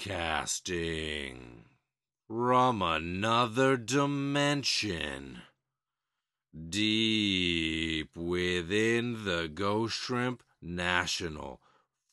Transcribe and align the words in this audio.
from 2.29 2.83
another 2.83 3.76
dimension, 3.76 5.42
deep 6.69 8.16
within 8.16 9.25
the 9.25 9.50
Ghost 9.53 9.96
Shrimp 9.96 10.45
National 10.61 11.61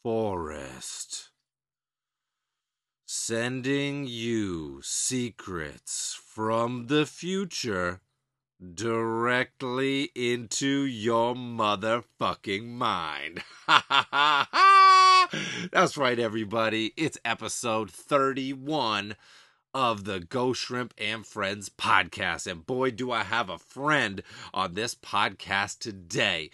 Forest. 0.01 1.29
Sending 3.05 4.07
you 4.07 4.81
secrets 4.83 6.19
from 6.25 6.87
the 6.87 7.05
future 7.05 8.01
directly 8.73 10.09
into 10.15 10.85
your 10.85 11.33
motherfucking 11.35 12.65
mind. 12.65 13.43
That's 15.71 15.97
right, 15.97 16.19
everybody. 16.19 16.93
It's 16.97 17.17
episode 17.23 17.91
31 17.91 19.15
of 19.73 20.03
the 20.03 20.19
Ghost 20.19 20.61
Shrimp 20.61 20.93
and 20.97 21.25
Friends 21.25 21.69
podcast. 21.69 22.49
And 22.49 22.65
boy, 22.65 22.91
do 22.91 23.11
I 23.11 23.23
have 23.23 23.49
a 23.49 23.59
friend 23.59 24.23
on 24.53 24.73
this 24.73 24.95
podcast 24.95 25.79
today. 25.79 26.49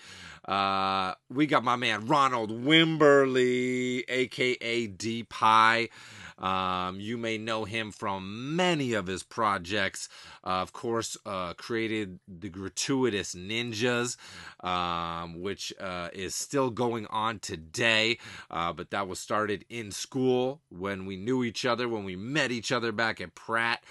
Uh, 0.45 1.13
we 1.29 1.45
got 1.45 1.63
my 1.63 1.75
man 1.75 2.07
Ronald 2.07 2.51
Wimberly, 2.51 4.03
aka 4.09 4.87
D-pi. 4.87 5.89
Um, 6.37 6.99
you 6.99 7.17
may 7.17 7.37
know 7.37 7.63
him 7.63 7.91
from 7.91 8.55
many 8.55 8.93
of 8.93 9.07
his 9.07 9.23
projects. 9.23 10.09
Uh, 10.43 10.61
of 10.61 10.73
course, 10.73 11.17
uh, 11.25 11.53
created 11.53 12.19
the 12.27 12.49
Gratuitous 12.49 13.35
Ninjas, 13.35 14.17
um, 14.61 15.41
which 15.41 15.73
uh, 15.79 16.09
is 16.13 16.35
still 16.35 16.69
going 16.69 17.07
on 17.07 17.39
today. 17.39 18.17
Uh, 18.51 18.73
but 18.73 18.91
that 18.91 19.07
was 19.07 19.19
started 19.19 19.65
in 19.69 19.91
school 19.91 20.61
when 20.69 21.05
we 21.05 21.15
knew 21.15 21.43
each 21.43 21.65
other, 21.65 21.87
when 21.87 22.03
we 22.03 22.15
met 22.15 22.51
each 22.51 22.71
other 22.71 22.91
back 22.91 23.21
at 23.21 23.35
Pratt. 23.35 23.83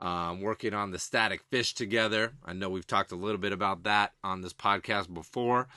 Um, 0.00 0.40
working 0.40 0.74
on 0.74 0.90
the 0.90 0.98
static 0.98 1.44
fish 1.48 1.74
together. 1.74 2.32
I 2.44 2.54
know 2.54 2.68
we've 2.68 2.84
talked 2.84 3.12
a 3.12 3.16
little 3.16 3.38
bit 3.38 3.52
about 3.52 3.84
that 3.84 4.14
on 4.24 4.40
this 4.40 4.52
podcast 4.52 5.14
before. 5.14 5.68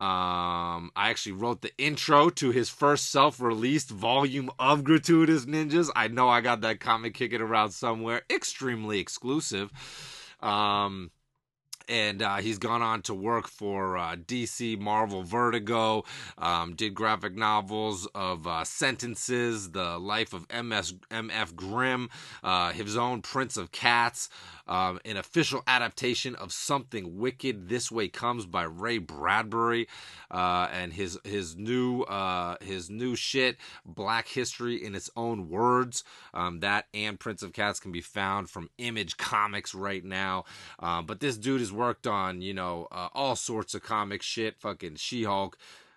Um, 0.00 0.90
I 0.96 1.10
actually 1.10 1.32
wrote 1.32 1.60
the 1.60 1.76
intro 1.76 2.30
to 2.30 2.50
his 2.52 2.70
first 2.70 3.10
self-released 3.10 3.90
volume 3.90 4.50
of 4.58 4.82
Gratuitous 4.82 5.44
Ninjas. 5.44 5.90
I 5.94 6.08
know 6.08 6.26
I 6.26 6.40
got 6.40 6.62
that 6.62 6.80
comic 6.80 7.12
kicking 7.12 7.42
around 7.42 7.72
somewhere. 7.72 8.22
Extremely 8.30 8.98
exclusive. 8.98 9.70
Um, 10.40 11.10
and 11.90 12.22
uh, 12.22 12.36
he's 12.36 12.58
gone 12.58 12.82
on 12.82 13.02
to 13.02 13.14
work 13.14 13.48
for 13.48 13.98
uh, 13.98 14.14
DC, 14.14 14.78
Marvel, 14.78 15.24
Vertigo. 15.24 16.04
Um, 16.38 16.74
did 16.76 16.94
graphic 16.94 17.36
novels 17.36 18.06
of 18.14 18.46
uh, 18.46 18.64
Sentences, 18.64 19.72
The 19.72 19.98
Life 19.98 20.32
of 20.32 20.46
MS 20.50 20.94
MF 21.10 21.54
Grimm, 21.56 22.08
uh, 22.44 22.70
his 22.72 22.96
own 22.96 23.22
Prince 23.22 23.56
of 23.56 23.72
Cats, 23.72 24.28
um, 24.68 25.00
an 25.04 25.16
official 25.16 25.62
adaptation 25.66 26.36
of 26.36 26.52
Something 26.52 27.18
Wicked. 27.18 27.68
This 27.68 27.90
Way 27.90 28.08
Comes 28.08 28.46
by 28.46 28.62
Ray 28.62 28.98
Bradbury, 28.98 29.88
uh, 30.30 30.68
and 30.72 30.92
his 30.92 31.18
his 31.24 31.56
new 31.56 32.02
uh, 32.02 32.54
his 32.60 32.88
new 32.88 33.16
shit, 33.16 33.56
Black 33.84 34.28
History 34.28 34.82
in 34.82 34.94
its 34.94 35.10
own 35.16 35.48
words. 35.48 36.04
Um, 36.32 36.60
that 36.60 36.86
and 36.94 37.18
Prince 37.18 37.42
of 37.42 37.52
Cats 37.52 37.80
can 37.80 37.90
be 37.90 38.00
found 38.00 38.48
from 38.48 38.70
Image 38.78 39.16
Comics 39.16 39.74
right 39.74 40.04
now. 40.04 40.44
Um, 40.78 41.04
but 41.06 41.18
this 41.18 41.36
dude 41.36 41.60
has 41.60 41.72
worked 41.80 42.06
on 42.06 42.42
you 42.42 42.54
know 42.54 42.86
uh, 42.92 43.08
all 43.14 43.34
sorts 43.34 43.74
of 43.74 43.82
comic 43.82 44.22
shit, 44.22 44.60
fucking 44.60 44.96
She 44.96 45.24
Hulk, 45.24 45.56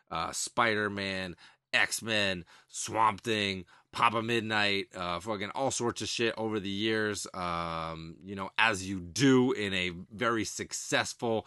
uh, 0.09 0.31
Spider 0.31 0.89
Man, 0.89 1.35
X 1.73 2.01
Men, 2.01 2.45
Swamp 2.67 3.21
Thing. 3.21 3.65
Papa 3.91 4.23
Midnight, 4.23 4.87
uh, 4.95 5.19
fucking 5.19 5.51
all 5.51 5.69
sorts 5.69 6.01
of 6.01 6.09
shit 6.09 6.33
over 6.35 6.59
the 6.59 6.67
years. 6.67 7.27
Um, 7.31 8.15
you 8.25 8.33
know, 8.33 8.49
as 8.57 8.89
you 8.89 8.99
do 8.99 9.51
in 9.51 9.71
a 9.75 9.91
very 10.11 10.45
successful 10.45 11.45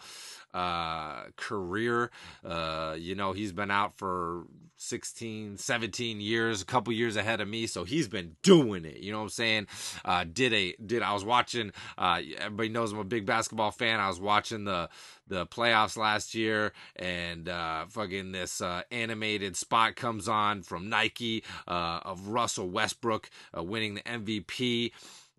uh, 0.53 1.23
career. 1.35 2.09
Uh, 2.45 2.95
you 2.97 3.15
know, 3.15 3.33
he's 3.33 3.51
been 3.51 3.69
out 3.69 3.97
for 3.97 4.45
16, 4.77 5.57
17 5.57 6.21
years, 6.21 6.61
a 6.61 6.65
couple 6.65 6.93
years 6.93 7.15
ahead 7.15 7.41
of 7.41 7.47
me. 7.47 7.67
So 7.67 7.83
he's 7.83 8.07
been 8.07 8.35
doing 8.43 8.85
it. 8.85 8.97
You 8.97 9.11
know 9.11 9.19
what 9.19 9.23
I'm 9.25 9.29
saying? 9.29 9.67
Uh, 10.05 10.25
did 10.31 10.53
a, 10.53 10.73
did, 10.85 11.01
I 11.01 11.13
was 11.13 11.25
watching, 11.25 11.71
uh, 11.97 12.21
everybody 12.39 12.69
knows 12.69 12.91
I'm 12.91 12.99
a 12.99 13.03
big 13.03 13.25
basketball 13.25 13.71
fan. 13.71 13.99
I 13.99 14.07
was 14.07 14.19
watching 14.19 14.65
the, 14.65 14.89
the 15.27 15.45
playoffs 15.45 15.97
last 15.97 16.35
year 16.35 16.73
and 16.95 17.49
uh, 17.49 17.85
fucking 17.87 18.31
this 18.31 18.61
uh, 18.61 18.83
animated 18.91 19.55
spot 19.55 19.95
comes 19.95 20.27
on 20.27 20.61
from 20.61 20.89
Nike 20.89 21.43
uh, 21.67 21.99
of 22.03 22.29
Russell 22.29 22.69
Westbrook 22.69 23.29
uh, 23.57 23.63
winning 23.63 23.95
the 23.95 24.01
MVP. 24.01 24.91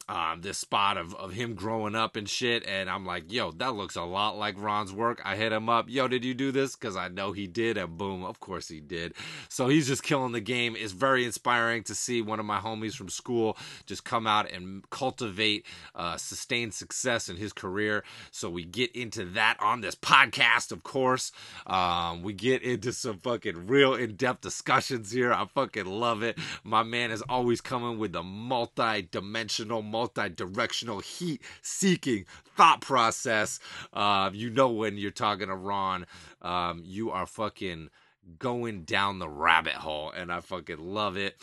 Um, 0.09 0.41
this 0.41 0.59
spot 0.59 0.97
of, 0.97 1.15
of 1.17 1.33
him 1.33 1.55
growing 1.55 1.95
up 1.95 2.17
and 2.17 2.29
shit. 2.29 2.67
And 2.67 2.89
I'm 2.89 3.05
like, 3.05 3.31
yo, 3.31 3.51
that 3.53 3.75
looks 3.75 3.97
a 3.97 4.03
lot 4.03 4.39
like 4.39 4.55
Ron's 4.59 4.93
work. 4.93 5.21
I 5.25 5.37
hit 5.37 5.53
him 5.53 5.69
up, 5.69 5.87
yo, 5.89 6.09
did 6.09 6.25
you 6.25 6.35
do 6.35 6.51
this? 6.51 6.77
Because 6.77 6.97
I 6.97 7.09
know 7.09 7.33
he 7.33 7.47
did. 7.47 7.77
And 7.77 7.99
boom, 7.99 8.25
of 8.25 8.41
course 8.41 8.69
he 8.69 8.81
did. 8.81 9.15
So 9.49 9.69
he's 9.69 9.87
just 9.87 10.03
killing 10.03 10.33
the 10.33 10.41
game. 10.41 10.77
It's 10.79 10.93
very 10.93 11.25
inspiring 11.25 11.83
to 11.85 11.95
see 11.95 12.23
one 12.23 12.41
of 12.41 12.47
my 12.47 12.59
homies 12.59 12.95
from 12.95 13.09
school 13.09 13.57
just 13.87 14.05
come 14.05 14.27
out 14.27 14.51
and 14.51 14.89
cultivate 14.91 15.67
uh, 15.95 16.17
sustained 16.17 16.75
success 16.75 17.29
in 17.29 17.37
his 17.37 17.53
career. 17.53 18.05
So 18.31 18.49
we 18.49 18.65
get 18.65 18.95
into 18.95 19.25
that 19.27 19.57
on 19.61 19.81
this 19.81 19.95
podcast, 19.95 20.73
of 20.73 20.83
course. 20.83 21.33
Um, 21.67 22.23
we 22.23 22.33
get 22.33 22.63
into 22.63 22.93
some 22.93 23.19
fucking 23.19 23.67
real 23.67 23.95
in 23.95 24.17
depth 24.17 24.41
discussions 24.41 25.11
here. 25.11 25.33
I 25.33 25.47
fucking 25.47 25.87
love 25.87 26.23
it. 26.23 26.39
My 26.65 26.83
man 26.83 27.11
is 27.11 27.23
always 27.23 27.61
coming 27.61 27.99
with 27.99 28.15
a 28.15 28.23
multi 28.23 29.03
dimensional, 29.11 29.83
multi-directional 29.99 31.01
heat 31.01 31.43
seeking 31.61 32.25
thought 32.57 32.81
process. 32.81 33.59
Uh, 33.93 34.31
you 34.33 34.49
know 34.49 34.69
when 34.69 34.97
you're 34.97 35.11
talking 35.11 35.49
to 35.49 35.57
ron 35.57 36.07
um, 36.41 36.83
you 36.85 37.11
are 37.11 37.27
fucking 37.27 37.91
going 38.39 38.83
down 38.83 39.19
the 39.19 39.29
rabbit 39.29 39.73
hole 39.73 40.13
and 40.13 40.31
i 40.31 40.39
fucking 40.39 40.79
love 40.79 41.17
it. 41.17 41.37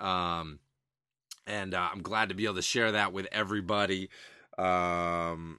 Um, 0.00 0.58
and 1.46 1.72
uh, 1.72 1.88
i'm 1.90 2.02
glad 2.02 2.28
to 2.28 2.34
be 2.34 2.44
able 2.44 2.56
to 2.56 2.62
share 2.62 2.92
that 2.92 3.14
with 3.14 3.26
everybody. 3.32 4.10
Um, 4.58 5.58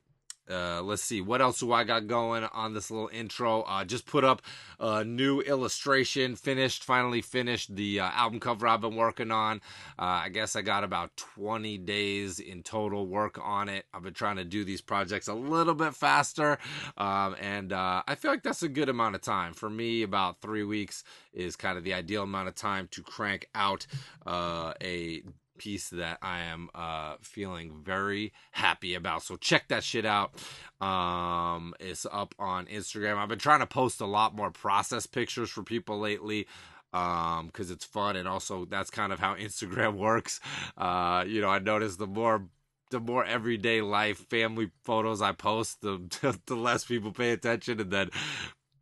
uh, 0.50 0.82
let's 0.82 1.02
see 1.02 1.22
what 1.22 1.42
else 1.42 1.60
do 1.60 1.72
I 1.72 1.84
got 1.84 2.08
going 2.08 2.44
on 2.44 2.74
this 2.74 2.92
little 2.92 3.10
intro. 3.12 3.62
Uh, 3.64 3.84
just 3.84 4.06
put 4.06 4.24
up 4.24 4.42
a 4.80 5.04
new 5.04 5.42
illustration, 5.42 6.36
finished, 6.36 6.84
finally 6.84 7.22
finished 7.22 7.76
the 7.76 8.00
uh, 8.00 8.10
album 8.12 8.40
cover 8.40 8.68
I've 8.68 8.82
been 8.82 8.96
working 8.96 9.32
on. 9.32 9.62
Uh, 9.98 10.24
I 10.26 10.30
guess 10.30 10.56
I 10.56 10.62
got 10.62 10.84
about 10.84 11.16
20 11.18 11.78
days 11.80 12.40
in 12.40 12.64
total 12.64 13.08
work 13.08 13.40
on 13.42 13.70
it. 13.70 13.86
I've 13.94 14.04
been 14.04 14.14
trying 14.14 14.38
to 14.38 14.46
do 14.46 14.64
these 14.64 14.82
projects 14.82 15.28
a 15.28 15.34
little 15.34 15.76
bit 15.76 15.96
faster, 15.96 16.58
um, 16.98 17.36
and 17.40 17.74
uh, 17.74 18.04
I 18.08 18.16
feel 18.16 18.32
like 18.32 18.44
that's 18.44 18.64
a 18.64 18.70
good 18.70 18.90
amount 18.90 19.16
of 19.16 19.22
time 19.22 19.54
for 19.54 19.70
me. 19.70 20.04
About 20.04 20.42
three 20.42 20.64
weeks 20.64 21.04
is 21.34 21.56
kind 21.56 21.78
of 21.78 21.84
the 21.84 21.94
ideal 21.94 22.24
amount 22.24 22.48
of 22.48 22.56
time 22.56 22.88
to 22.92 23.02
crank 23.02 23.50
out 23.56 23.88
a 24.28 25.24
piece 25.58 25.90
that 25.90 26.18
I 26.22 26.42
am 26.42 26.70
uh, 26.76 27.16
feeling 27.22 27.74
very 27.84 28.34
happy 28.52 28.96
about. 28.96 29.24
So 29.24 29.36
check 29.36 29.68
that 29.70 29.84
shit 29.84 30.06
out. 30.06 30.34
Um, 30.82 31.74
it's 31.80 32.06
up 32.12 32.36
on 32.40 32.66
Instagram. 32.66 33.18
I've 33.18 33.30
been 33.30 33.40
trying 33.40 33.60
to 33.60 33.68
post 33.68 34.02
a 34.02 34.06
lot 34.06 34.36
more 34.36 34.52
process 34.52 35.06
pictures 35.06 35.50
for 35.50 35.64
people 35.64 36.00
lately 36.00 36.48
um 36.94 37.48
because 37.48 37.72
it's 37.72 37.84
fun 37.84 38.16
and 38.16 38.28
also 38.28 38.64
that's 38.66 38.90
kind 38.90 39.12
of 39.12 39.20
how 39.20 39.36
instagram 39.36 39.96
works 39.98 40.40
uh 40.78 41.26
you 41.28 41.42
know 41.42 41.50
i 41.50 41.60
noticed 41.60 42.00
the 42.00 42.08
more 42.08 42.48
the 42.92 43.00
more 43.00 43.26
everyday 43.26 43.82
life 43.82 44.20
family 44.30 44.70
photos 44.84 45.22
i 45.22 45.32
post 45.32 45.82
the 45.82 46.00
the 46.46 46.56
less 46.56 46.86
people 46.86 47.12
pay 47.12 47.32
attention 47.32 47.82
and 47.82 47.92
then 47.92 48.10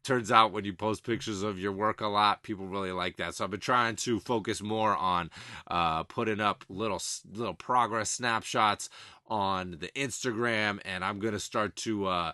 turns 0.03 0.31
out 0.31 0.51
when 0.51 0.65
you 0.65 0.73
post 0.73 1.03
pictures 1.03 1.43
of 1.43 1.59
your 1.59 1.71
work 1.71 2.01
a 2.01 2.07
lot, 2.07 2.43
people 2.43 2.67
really 2.67 2.91
like 2.91 3.17
that. 3.17 3.35
So 3.35 3.43
I've 3.43 3.51
been 3.51 3.59
trying 3.59 3.95
to 3.97 4.19
focus 4.19 4.61
more 4.61 4.95
on 4.95 5.29
uh, 5.67 6.03
putting 6.03 6.39
up 6.39 6.65
little 6.69 7.01
little 7.31 7.53
progress 7.53 8.09
snapshots 8.09 8.89
on 9.27 9.77
the 9.79 9.89
Instagram, 9.95 10.79
and 10.85 11.03
I'm 11.03 11.19
gonna 11.19 11.39
start 11.39 11.75
to 11.77 12.07
uh, 12.07 12.31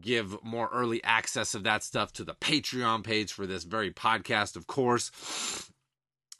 give 0.00 0.42
more 0.42 0.68
early 0.72 1.02
access 1.04 1.54
of 1.54 1.64
that 1.64 1.82
stuff 1.82 2.12
to 2.14 2.24
the 2.24 2.34
Patreon 2.34 3.04
page 3.04 3.32
for 3.32 3.46
this 3.46 3.64
very 3.64 3.90
podcast, 3.90 4.56
of 4.56 4.66
course. 4.66 5.70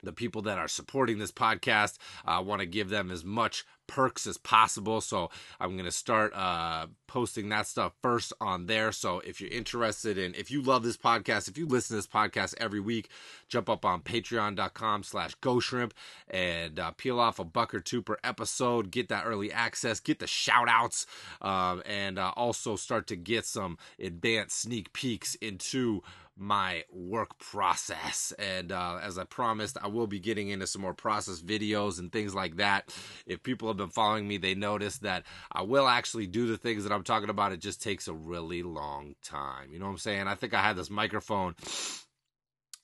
The 0.02 0.12
people 0.12 0.43
that 0.43 0.58
are 0.58 0.69
supporting 0.69 1.19
this 1.19 1.32
podcast, 1.32 1.99
I 2.25 2.41
want 2.41 2.61
to 2.61 2.67
give 2.67 2.88
them 2.88 3.11
as 3.11 3.25
much 3.25 3.64
perks 3.91 4.25
as 4.25 4.38
possible. 4.38 5.00
So 5.00 5.31
I'm 5.58 5.73
going 5.73 5.85
to 5.85 5.91
start 5.91 6.32
uh, 6.35 6.87
posting 7.08 7.49
that 7.49 7.67
stuff 7.67 7.93
first 8.00 8.32
on 8.41 8.67
there. 8.67 8.93
So 8.93 9.19
if 9.19 9.41
you're 9.41 9.50
interested 9.50 10.17
in, 10.17 10.32
if 10.37 10.49
you 10.49 10.62
love 10.62 10.85
this 10.85 10.97
podcast, 10.97 11.49
if 11.49 11.58
you 11.58 11.67
listen 11.67 11.97
to 11.97 11.99
this 11.99 12.06
podcast 12.06 12.55
every 12.58 12.79
week, 12.79 13.08
jump 13.49 13.69
up 13.69 13.85
on 13.85 14.00
patreon.com 14.02 15.02
slash 15.02 15.35
shrimp 15.61 15.93
and 16.29 16.79
uh, 16.79 16.93
peel 16.93 17.19
off 17.19 17.41
a 17.41 17.44
buck 17.44 17.75
or 17.75 17.81
two 17.81 18.00
per 18.00 18.17
episode, 18.23 18.93
get 18.93 19.08
that 19.08 19.25
early 19.26 19.53
access, 19.53 19.99
get 19.99 20.20
the 20.20 20.26
shout 20.29 20.69
outs, 20.69 21.05
um, 21.43 21.82
and 21.85 22.17
uh, 22.17 22.32
also 22.37 22.76
start 22.76 23.08
to 23.08 23.17
get 23.17 23.44
some 23.44 23.76
advanced 23.99 24.61
sneak 24.61 24.93
peeks 24.93 25.35
into 25.37 26.00
my 26.40 26.84
work 26.90 27.38
process. 27.38 28.32
And 28.38 28.72
uh, 28.72 28.98
as 29.02 29.19
I 29.19 29.25
promised, 29.25 29.76
I 29.81 29.88
will 29.88 30.06
be 30.06 30.19
getting 30.19 30.48
into 30.48 30.66
some 30.66 30.82
more 30.82 30.94
process 30.94 31.42
videos 31.42 31.98
and 31.98 32.10
things 32.10 32.34
like 32.34 32.56
that. 32.56 32.94
If 33.26 33.42
people 33.42 33.69
have 33.69 33.76
been 33.76 33.90
following 33.90 34.26
me, 34.26 34.38
they 34.38 34.54
notice 34.54 34.98
that 34.98 35.25
I 35.52 35.62
will 35.62 35.87
actually 35.87 36.26
do 36.26 36.46
the 36.46 36.56
things 36.56 36.84
that 36.84 36.92
I'm 36.92 37.04
talking 37.04 37.31
about. 37.31 37.52
It 37.52 37.60
just 37.60 37.82
takes 37.82 38.08
a 38.08 38.14
really 38.14 38.62
long 38.62 39.14
time. 39.22 39.72
You 39.72 39.78
know 39.78 39.84
what 39.87 39.92
I'm 39.92 39.98
saying? 39.98 40.26
I 40.26 40.34
think 40.34 40.54
I 40.54 40.62
had 40.62 40.76
this 40.76 40.90
microphone 40.90 41.54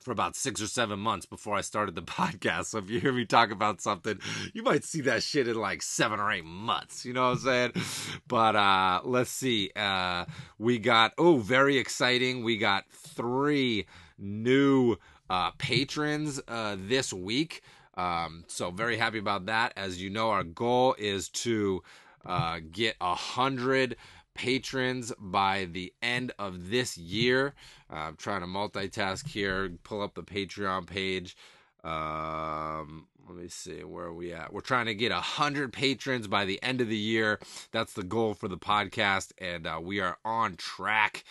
for 0.06 0.12
about 0.12 0.36
six 0.36 0.62
or 0.62 0.68
seven 0.68 1.00
months 1.00 1.26
before 1.26 1.56
I 1.56 1.62
started 1.62 1.96
the 1.96 2.02
podcast. 2.20 2.66
So 2.66 2.78
if 2.78 2.88
you 2.88 3.00
hear 3.00 3.12
me 3.12 3.24
talk 3.24 3.50
about 3.50 3.80
something, 3.80 4.20
you 4.54 4.62
might 4.62 4.84
see 4.84 5.00
that 5.00 5.24
shit 5.24 5.48
in 5.48 5.56
like 5.56 5.82
seven 5.82 6.20
or 6.20 6.30
eight 6.30 6.44
months. 6.44 7.04
You 7.04 7.12
know 7.12 7.24
what 7.30 7.38
I'm 7.38 7.38
saying? 7.38 7.72
But 8.28 8.54
uh 8.54 9.00
let's 9.04 9.30
see. 9.30 9.72
Uh 9.74 10.26
we 10.58 10.78
got 10.78 11.12
oh 11.18 11.38
very 11.38 11.76
exciting. 11.76 12.44
We 12.44 12.56
got 12.56 12.84
three 12.88 13.86
new 14.16 14.96
uh 15.28 15.50
patrons 15.58 16.40
uh 16.46 16.76
this 16.78 17.12
week. 17.12 17.62
Um 17.96 18.44
so 18.46 18.70
very 18.70 18.96
happy 18.96 19.18
about 19.18 19.46
that. 19.46 19.72
As 19.76 20.00
you 20.00 20.08
know, 20.08 20.30
our 20.30 20.44
goal 20.44 20.94
is 20.98 21.28
to 21.30 21.82
uh 22.24 22.60
get 22.70 22.94
a 23.00 23.16
hundred 23.16 23.96
patrons 24.36 25.12
by 25.18 25.64
the 25.64 25.92
end 26.02 26.32
of 26.38 26.70
this 26.70 26.96
year. 26.96 27.54
Uh, 27.90 27.96
I'm 27.96 28.16
trying 28.16 28.42
to 28.42 28.46
multitask 28.46 29.26
here, 29.26 29.70
pull 29.82 30.02
up 30.02 30.14
the 30.14 30.22
Patreon 30.22 30.86
page. 30.86 31.36
Um, 31.82 33.06
let 33.28 33.36
me 33.36 33.48
see 33.48 33.84
where 33.84 34.06
are 34.06 34.14
we 34.14 34.32
at. 34.32 34.52
We're 34.52 34.60
trying 34.60 34.86
to 34.86 34.94
get 34.94 35.12
a 35.12 35.20
hundred 35.20 35.72
patrons 35.72 36.26
by 36.26 36.44
the 36.44 36.62
end 36.62 36.80
of 36.80 36.88
the 36.88 36.96
year. 36.96 37.40
That's 37.72 37.92
the 37.92 38.02
goal 38.02 38.34
for 38.34 38.48
the 38.48 38.58
podcast, 38.58 39.32
and 39.38 39.66
uh, 39.66 39.80
we 39.82 40.00
are 40.00 40.18
on 40.24 40.56
track 40.56 41.24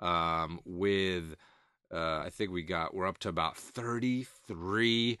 um, 0.00 0.60
with. 0.64 1.36
Uh, 1.92 2.22
I 2.24 2.30
think 2.30 2.50
we 2.50 2.62
got 2.62 2.94
we're 2.94 3.06
up 3.06 3.18
to 3.18 3.28
about 3.28 3.56
33 3.56 5.18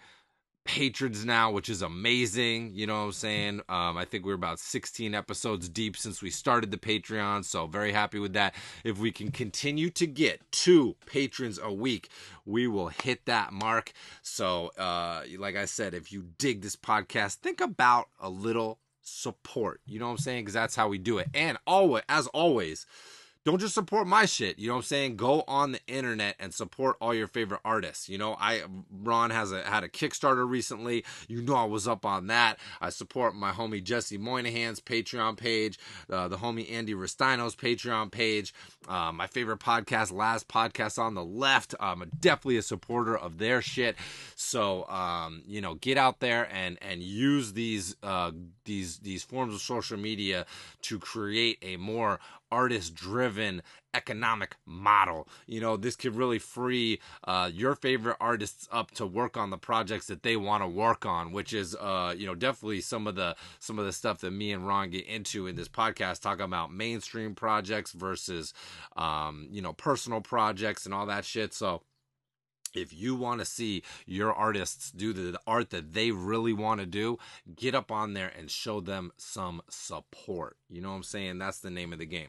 patrons 0.64 1.24
now, 1.24 1.50
which 1.50 1.68
is 1.68 1.82
amazing. 1.82 2.72
You 2.74 2.86
know 2.86 3.00
what 3.00 3.06
I'm 3.06 3.12
saying? 3.12 3.60
Um, 3.68 3.96
I 3.96 4.04
think 4.04 4.24
we're 4.24 4.34
about 4.34 4.58
16 4.58 5.14
episodes 5.14 5.68
deep 5.68 5.96
since 5.96 6.22
we 6.22 6.30
started 6.30 6.70
the 6.70 6.76
Patreon, 6.76 7.44
so 7.44 7.66
very 7.66 7.92
happy 7.92 8.18
with 8.18 8.32
that. 8.32 8.54
If 8.82 8.98
we 8.98 9.12
can 9.12 9.30
continue 9.30 9.90
to 9.90 10.06
get 10.06 10.40
two 10.50 10.96
patrons 11.06 11.58
a 11.62 11.72
week, 11.72 12.08
we 12.44 12.66
will 12.66 12.88
hit 12.88 13.26
that 13.26 13.52
mark. 13.52 13.92
So, 14.22 14.68
uh, 14.78 15.22
like 15.38 15.56
I 15.56 15.66
said, 15.66 15.94
if 15.94 16.12
you 16.12 16.24
dig 16.38 16.62
this 16.62 16.76
podcast, 16.76 17.36
think 17.36 17.60
about 17.60 18.08
a 18.20 18.30
little 18.30 18.78
support. 19.02 19.80
You 19.86 19.98
know 19.98 20.06
what 20.06 20.12
I'm 20.12 20.18
saying? 20.18 20.42
Because 20.42 20.54
that's 20.54 20.76
how 20.76 20.88
we 20.88 20.98
do 20.98 21.18
it. 21.18 21.28
And 21.34 21.58
always, 21.66 22.04
as 22.08 22.26
always 22.28 22.86
don't 23.44 23.58
just 23.58 23.74
support 23.74 24.06
my 24.06 24.24
shit. 24.24 24.58
You 24.58 24.68
know 24.68 24.74
what 24.74 24.78
I'm 24.78 24.84
saying? 24.84 25.16
Go 25.16 25.44
on 25.46 25.72
the 25.72 25.80
internet 25.86 26.36
and 26.40 26.54
support 26.54 26.96
all 27.00 27.12
your 27.12 27.26
favorite 27.26 27.60
artists. 27.64 28.08
You 28.08 28.16
know, 28.16 28.36
I 28.40 28.62
Ron 28.90 29.30
has 29.30 29.52
a 29.52 29.62
had 29.62 29.84
a 29.84 29.88
Kickstarter 29.88 30.48
recently. 30.48 31.04
You 31.28 31.42
know 31.42 31.54
I 31.54 31.64
was 31.64 31.86
up 31.86 32.06
on 32.06 32.28
that. 32.28 32.58
I 32.80 32.88
support 32.88 33.34
my 33.34 33.52
homie 33.52 33.84
Jesse 33.84 34.16
Moynihan's 34.16 34.80
Patreon 34.80 35.36
page, 35.36 35.78
uh, 36.10 36.28
the 36.28 36.38
homie 36.38 36.70
Andy 36.72 36.94
Ristaino's 36.94 37.54
Patreon 37.54 38.10
page, 38.10 38.54
uh, 38.88 39.12
my 39.12 39.26
favorite 39.26 39.60
podcast, 39.60 40.10
Last 40.10 40.48
Podcast 40.48 40.98
on 40.98 41.14
the 41.14 41.24
Left. 41.24 41.74
I'm 41.78 42.10
definitely 42.18 42.56
a 42.56 42.62
supporter 42.62 43.16
of 43.16 43.36
their 43.36 43.60
shit. 43.60 43.96
So 44.36 44.88
um, 44.88 45.42
you 45.46 45.60
know, 45.60 45.74
get 45.74 45.98
out 45.98 46.20
there 46.20 46.48
and 46.50 46.78
and 46.80 47.02
use 47.02 47.52
these 47.52 47.94
uh, 48.02 48.30
these 48.64 49.00
these 49.00 49.22
forms 49.22 49.54
of 49.54 49.60
social 49.60 49.98
media 49.98 50.46
to 50.82 50.98
create 50.98 51.58
a 51.60 51.76
more 51.76 52.20
artist 52.54 52.94
driven 52.94 53.62
economic 53.94 54.56
model. 54.66 55.28
You 55.46 55.60
know, 55.60 55.76
this 55.76 55.96
could 55.96 56.14
really 56.16 56.38
free 56.38 57.00
uh, 57.24 57.50
your 57.52 57.74
favorite 57.74 58.16
artists 58.20 58.68
up 58.70 58.90
to 58.92 59.06
work 59.06 59.36
on 59.36 59.50
the 59.50 59.58
projects 59.58 60.06
that 60.06 60.22
they 60.22 60.36
want 60.36 60.62
to 60.62 60.68
work 60.68 61.06
on, 61.06 61.32
which 61.32 61.52
is, 61.52 61.74
uh, 61.74 62.14
you 62.16 62.26
know, 62.26 62.34
definitely 62.34 62.80
some 62.80 63.06
of 63.06 63.14
the 63.14 63.36
some 63.58 63.78
of 63.78 63.86
the 63.86 63.92
stuff 63.92 64.18
that 64.20 64.30
me 64.30 64.52
and 64.52 64.66
Ron 64.66 64.90
get 64.90 65.06
into 65.06 65.46
in 65.46 65.56
this 65.56 65.68
podcast, 65.68 66.20
talking 66.20 66.44
about 66.44 66.72
mainstream 66.72 67.34
projects 67.34 67.92
versus, 67.92 68.52
um, 68.96 69.48
you 69.50 69.62
know, 69.62 69.72
personal 69.72 70.20
projects 70.20 70.84
and 70.84 70.94
all 70.94 71.06
that 71.06 71.24
shit. 71.24 71.54
So 71.54 71.82
if 72.74 72.92
you 72.92 73.14
want 73.14 73.40
to 73.40 73.44
see 73.44 73.82
your 74.06 74.32
artists 74.32 74.90
do 74.90 75.12
the 75.12 75.38
art 75.46 75.70
that 75.70 75.92
they 75.92 76.10
really 76.10 76.52
want 76.52 76.80
to 76.80 76.86
do, 76.86 77.18
get 77.54 77.74
up 77.74 77.90
on 77.90 78.14
there 78.14 78.32
and 78.38 78.50
show 78.50 78.80
them 78.80 79.12
some 79.16 79.62
support. 79.68 80.56
You 80.68 80.80
know 80.80 80.90
what 80.90 80.96
I'm 80.96 81.02
saying? 81.02 81.38
That's 81.38 81.60
the 81.60 81.70
name 81.70 81.92
of 81.92 81.98
the 81.98 82.06
game. 82.06 82.28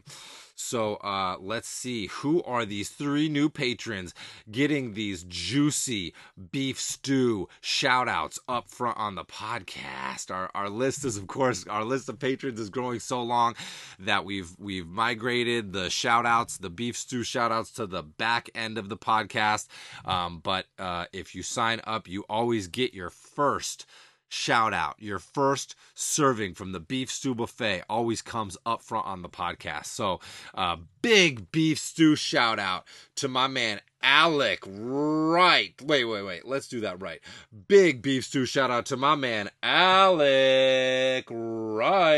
So 0.55 0.95
uh, 0.95 1.37
let's 1.39 1.67
see 1.67 2.07
who 2.07 2.41
are 2.43 2.65
these 2.65 2.89
three 2.89 3.29
new 3.29 3.49
patrons 3.49 4.13
getting 4.49 4.93
these 4.93 5.23
juicy 5.25 6.13
beef 6.51 6.79
stew 6.79 7.49
shout 7.61 8.07
outs 8.07 8.39
up 8.47 8.69
front 8.69 8.97
on 8.97 9.15
the 9.15 9.25
podcast. 9.25 10.31
Our 10.31 10.49
our 10.55 10.69
list 10.69 11.03
is 11.05 11.17
of 11.17 11.27
course 11.27 11.65
our 11.67 11.83
list 11.83 12.09
of 12.09 12.19
patrons 12.19 12.59
is 12.59 12.69
growing 12.69 12.99
so 12.99 13.21
long 13.21 13.55
that 13.99 14.25
we've 14.25 14.55
we've 14.57 14.87
migrated 14.87 15.73
the 15.73 15.89
shout 15.89 16.25
outs, 16.25 16.57
the 16.57 16.69
beef 16.69 16.97
stew 16.97 17.23
shout 17.23 17.51
outs 17.51 17.71
to 17.71 17.85
the 17.85 18.03
back 18.03 18.49
end 18.55 18.77
of 18.77 18.89
the 18.89 18.97
podcast. 18.97 19.67
Um, 20.05 20.39
but 20.39 20.65
uh, 20.79 21.05
if 21.13 21.35
you 21.35 21.43
sign 21.43 21.81
up, 21.85 22.07
you 22.07 22.23
always 22.29 22.67
get 22.67 22.93
your 22.93 23.09
first 23.09 23.85
shout 24.29 24.73
out. 24.73 24.95
Your 24.99 25.19
first 25.19 25.75
serving 25.93 26.55
from 26.55 26.71
the 26.71 26.79
beef 26.79 27.09
stew 27.09 27.35
buffet 27.35 27.83
always 27.89 28.21
comes 28.21 28.57
up 28.65 28.81
front 28.81 29.05
on 29.05 29.21
the 29.21 29.29
podcast. 29.29 29.85
So, 29.87 30.19
uh, 30.53 30.77
big 31.01 31.51
beef 31.51 31.79
stew 31.79 32.15
shout 32.15 32.59
out 32.59 32.85
to 33.15 33.27
my 33.27 33.47
man 33.47 33.81
Alec 34.01 34.63
Wright. 34.67 35.73
Wait, 35.81 36.05
wait, 36.05 36.21
wait. 36.21 36.45
Let's 36.45 36.67
do 36.67 36.81
that 36.81 37.01
right. 37.01 37.21
Big 37.67 38.01
beef 38.01 38.25
stew 38.25 38.45
shout 38.45 38.69
out 38.69 38.85
to 38.87 38.97
my 38.97 39.15
man 39.15 39.49
Alec 39.63 41.25
Wright. 41.29 42.11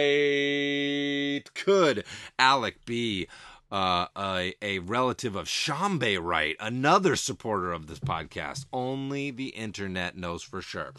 Could 1.54 2.04
Alec 2.38 2.86
be 2.86 3.28
uh, 3.72 4.08
a, 4.18 4.54
a 4.62 4.80
relative 4.80 5.36
of 5.36 5.48
Shambe 5.48 6.20
Wright, 6.22 6.56
another 6.60 7.16
supporter 7.16 7.72
of 7.72 7.88
this 7.88 8.00
podcast. 8.00 8.66
Only 8.72 9.32
the 9.32 9.50
internet 9.50 10.18
knows 10.18 10.44
for 10.44 10.62
sure. 10.62 10.94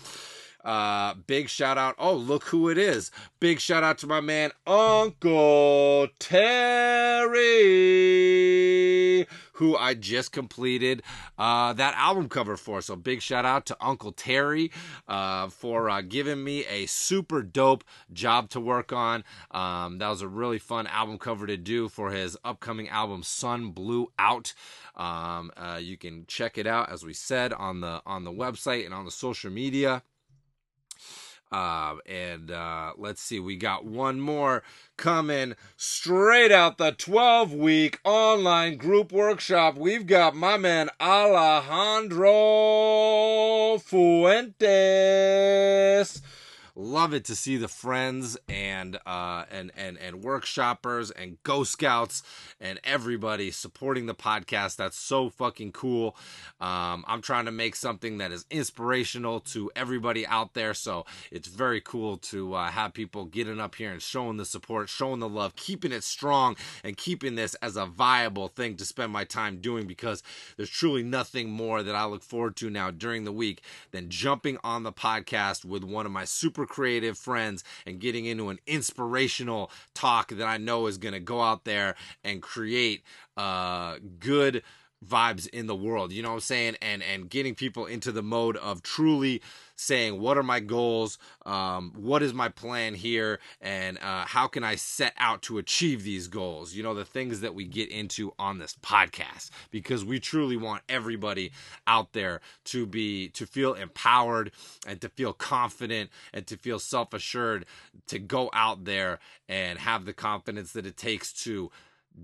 Uh, 0.65 1.15
big 1.27 1.49
shout 1.49 1.79
out. 1.79 1.95
Oh, 1.99 2.15
look 2.15 2.45
who 2.45 2.69
it 2.69 2.79
is. 2.79 3.11
Big 3.41 3.61
shout 3.61 3.85
out 3.85 3.99
to 3.99 4.07
my 4.07 4.21
man, 4.21 4.51
Uncle 4.67 6.09
Terry, 6.19 7.39
who 9.53 9.77
I 9.77 9.95
just 9.95 10.33
completed 10.33 11.03
uh, 11.39 11.73
that 11.75 11.95
album 11.95 12.29
cover 12.29 12.57
for. 12.57 12.81
So 12.83 12.97
big 12.97 13.23
shout 13.23 13.45
out 13.45 13.67
to 13.67 13.77
Uncle 13.81 14.11
Terry 14.13 14.73
uh, 15.07 15.49
for 15.49 15.89
uh, 15.89 16.01
giving 16.01 16.43
me 16.43 16.65
a 16.67 16.87
super 16.87 17.43
dope 17.43 17.85
job 18.13 18.51
to 18.51 18.59
work 18.61 18.93
on. 18.93 19.23
Um, 19.53 19.99
that 19.99 20.09
was 20.09 20.23
a 20.23 20.29
really 20.29 20.59
fun 20.59 20.89
album 20.89 21.19
cover 21.19 21.47
to 21.47 21.57
do 21.57 21.89
for 21.89 22.11
his 22.11 22.37
upcoming 22.45 22.89
album, 22.89 23.23
Sun 23.23 23.71
Blew 23.71 24.11
Out. 24.19 24.55
Um, 24.97 25.53
uh, 25.57 25.79
you 25.81 25.97
can 25.97 26.25
check 26.27 26.59
it 26.59 26.67
out, 26.67 26.91
as 26.91 27.05
we 27.05 27.13
said, 27.15 27.53
on 27.53 27.81
the 27.81 28.03
on 28.05 28.25
the 28.25 28.33
website 28.33 28.85
and 28.85 28.93
on 28.93 29.05
the 29.05 29.13
social 29.13 29.51
media. 29.51 30.03
Uh, 31.51 31.97
and 32.07 32.51
uh, 32.51 32.93
let's 32.99 33.23
see, 33.23 33.41
we 33.41 33.57
got 33.57 33.87
one 33.87 34.21
more 34.21 34.63
coming 34.97 35.55
straight 35.77 36.53
out 36.53 36.77
the 36.77 36.93
12 36.93 37.55
week 37.55 37.99
online 38.05 38.77
group 38.77 39.13
workshop. 39.13 39.77
We've 39.77 40.07
got 40.07 40.37
my 40.37 40.59
man 40.59 40.91
Alejandro 41.01 42.29
Fuentes 43.79 44.53
love 46.79 47.13
it 47.13 47.25
to 47.25 47.35
see 47.35 47.57
the 47.57 47.67
friends 47.67 48.39
and 48.49 48.99
uh, 49.05 49.45
and 49.51 49.73
and 49.77 49.99
and 49.99 50.23
workshoppers 50.23 51.11
and 51.17 51.43
Ghost 51.43 51.73
Scouts 51.73 52.23
and 52.61 52.79
everybody 52.85 53.51
supporting 53.51 54.07
the 54.07 54.15
podcast. 54.15 54.77
That's 54.77 54.97
so 54.97 55.29
fucking 55.29 55.73
cool. 55.73 56.17
Um, 56.61 57.05
I'm 57.09 57.21
trying 57.21 57.47
to 57.47 57.51
make 57.51 57.75
something 57.75 58.19
that 58.19 58.31
is 58.31 58.47
inspirational 58.51 59.41
to 59.41 59.71
everybody 59.75 60.27
out 60.27 60.55
there, 60.55 60.73
so 60.73 61.05
it's 61.33 61.49
very 61.49 61.81
cool 61.81 62.17
to 62.19 62.55
uh, 62.55 62.71
have 62.71 62.95
people 62.95 63.25
getting 63.25 63.59
up 63.61 63.75
here 63.75 63.91
and 63.91 64.01
showing 64.01 64.37
the 64.37 64.45
support, 64.45 64.89
showing 64.89 65.19
the 65.19 65.29
love, 65.29 65.57
keeping 65.57 65.91
it 65.91 66.05
strong, 66.05 66.57
and 66.85 66.97
keeping 66.97 67.35
this 67.35 67.55
as 67.57 67.77
a 67.77 67.87
viable 67.87 68.47
thing 68.47 68.77
to 68.77 68.85
spend 68.85 69.13
my 69.13 69.25
time 69.25 69.61
doing 69.61 69.87
because 69.87 70.23
there's 70.57 70.71
truly 70.71 71.03
nothing 71.03 71.51
more 71.51 71.83
that 71.83 71.97
I 71.97 72.05
look 72.05 72.23
forward 72.23 72.55
to 72.57 72.71
now 72.71 72.93
during 72.93 73.25
the 73.25 73.33
week 73.33 73.63
than 73.91 74.11
jumping 74.11 74.59
on 74.63 74.85
the 74.85 74.93
podcast 74.93 75.65
with 75.65 75.83
one 75.83 76.07
of 76.07 76.13
my 76.13 76.25
super 76.25 76.68
creative 76.69 77.19
friends 77.19 77.65
and 77.87 78.01
getting 78.01 78.27
into 78.27 78.49
an 78.51 78.59
inspirational 78.67 79.71
talk 79.95 80.29
that 80.29 80.47
I 80.47 80.59
know 80.59 80.87
is 80.87 80.99
going 80.99 81.15
to 81.15 81.21
go 81.21 81.41
out 81.41 81.65
there 81.65 81.95
and 82.25 82.43
create 82.43 83.03
uh, 83.37 83.97
good 84.19 84.63
vibes 85.07 85.49
in 85.49 85.67
the 85.67 85.77
world. 85.77 86.13
You 86.13 86.23
know 86.23 86.31
what 86.31 86.35
i'm 86.37 86.41
saying? 86.41 86.77
And 86.83 87.03
and 87.03 87.29
getting 87.31 87.55
people 87.55 87.87
into 87.87 88.13
the 88.13 88.23
mode 88.23 88.57
of 88.57 88.83
truly 88.83 89.43
saying 89.79 90.21
what 90.21 90.37
are 90.37 90.43
my 90.43 90.61
goals? 90.61 91.19
Um, 91.47 91.93
what 91.97 92.23
is 92.23 92.35
my 92.35 92.49
plan 92.49 92.95
here? 92.95 93.39
And 93.61 93.99
uh, 93.99 94.25
how 94.27 94.47
can 94.49 94.65
i 94.65 94.75
set 94.75 95.15
out 95.19 95.43
to 95.43 95.59
achieve 95.59 96.03
these 96.03 96.29
goals? 96.29 96.75
You 96.75 96.83
know 96.83 96.95
the 96.95 97.05
things 97.05 97.41
that 97.41 97.55
we 97.55 97.65
get 97.65 97.91
into 97.91 98.35
on 98.39 98.59
this 98.59 98.77
podcast 98.83 99.51
because 99.71 100.05
we 100.05 100.21
truly 100.21 100.57
want 100.57 100.83
everybody 100.89 101.53
out 101.87 102.13
there 102.13 102.41
to 102.65 102.87
be 102.87 103.29
to 103.31 103.47
feel 103.47 103.75
empowered 103.75 104.51
and 104.87 105.01
to 105.01 105.09
feel 105.09 105.33
confident 105.33 106.11
and 106.35 106.47
to 106.47 106.57
feel 106.57 106.79
self-assured 106.79 107.65
to 108.09 108.19
go 108.19 108.51
out 108.53 108.85
there 108.85 109.21
and 109.49 109.79
have 109.79 110.05
the 110.05 110.13
confidence 110.13 110.73
that 110.73 110.87
it 110.87 110.97
takes 110.97 111.33
to 111.33 111.71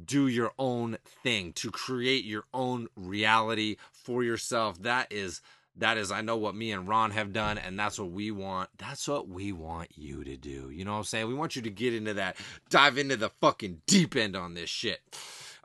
do 0.07 0.27
your 0.27 0.53
own 0.59 0.99
thing 1.23 1.53
to 1.53 1.71
create 1.71 2.25
your 2.25 2.45
own 2.53 2.89
reality 2.97 3.77
for 3.93 4.25
yourself. 4.25 4.83
That 4.83 5.07
is 5.13 5.41
that 5.77 5.97
is 5.97 6.13
i 6.13 6.21
know 6.21 6.37
what 6.37 6.55
me 6.55 6.73
and 6.73 6.89
ron 6.89 7.11
have 7.11 7.33
done 7.33 7.59
and 7.59 7.79
that's 7.79 7.99
what 7.99 8.11
we 8.11 8.31
want. 8.31 8.71
That's 8.79 9.09
what 9.09 9.29
we 9.29 9.53
want 9.53 9.91
you 9.97 10.25
to 10.25 10.37
do. 10.37 10.71
You 10.71 10.85
know 10.85 10.93
what 10.93 10.99
i'm 10.99 11.05
saying? 11.05 11.29
We 11.29 11.35
want 11.35 11.57
you 11.57 11.63
to 11.63 11.71
get 11.71 11.95
into 11.95 12.15
that 12.15 12.37
dive 12.71 12.99
into 12.99 13.17
the 13.17 13.31
fucking 13.41 13.83
deep 13.87 14.17
end 14.17 14.37
on 14.37 14.55
this 14.55 14.71
shit. 14.71 15.01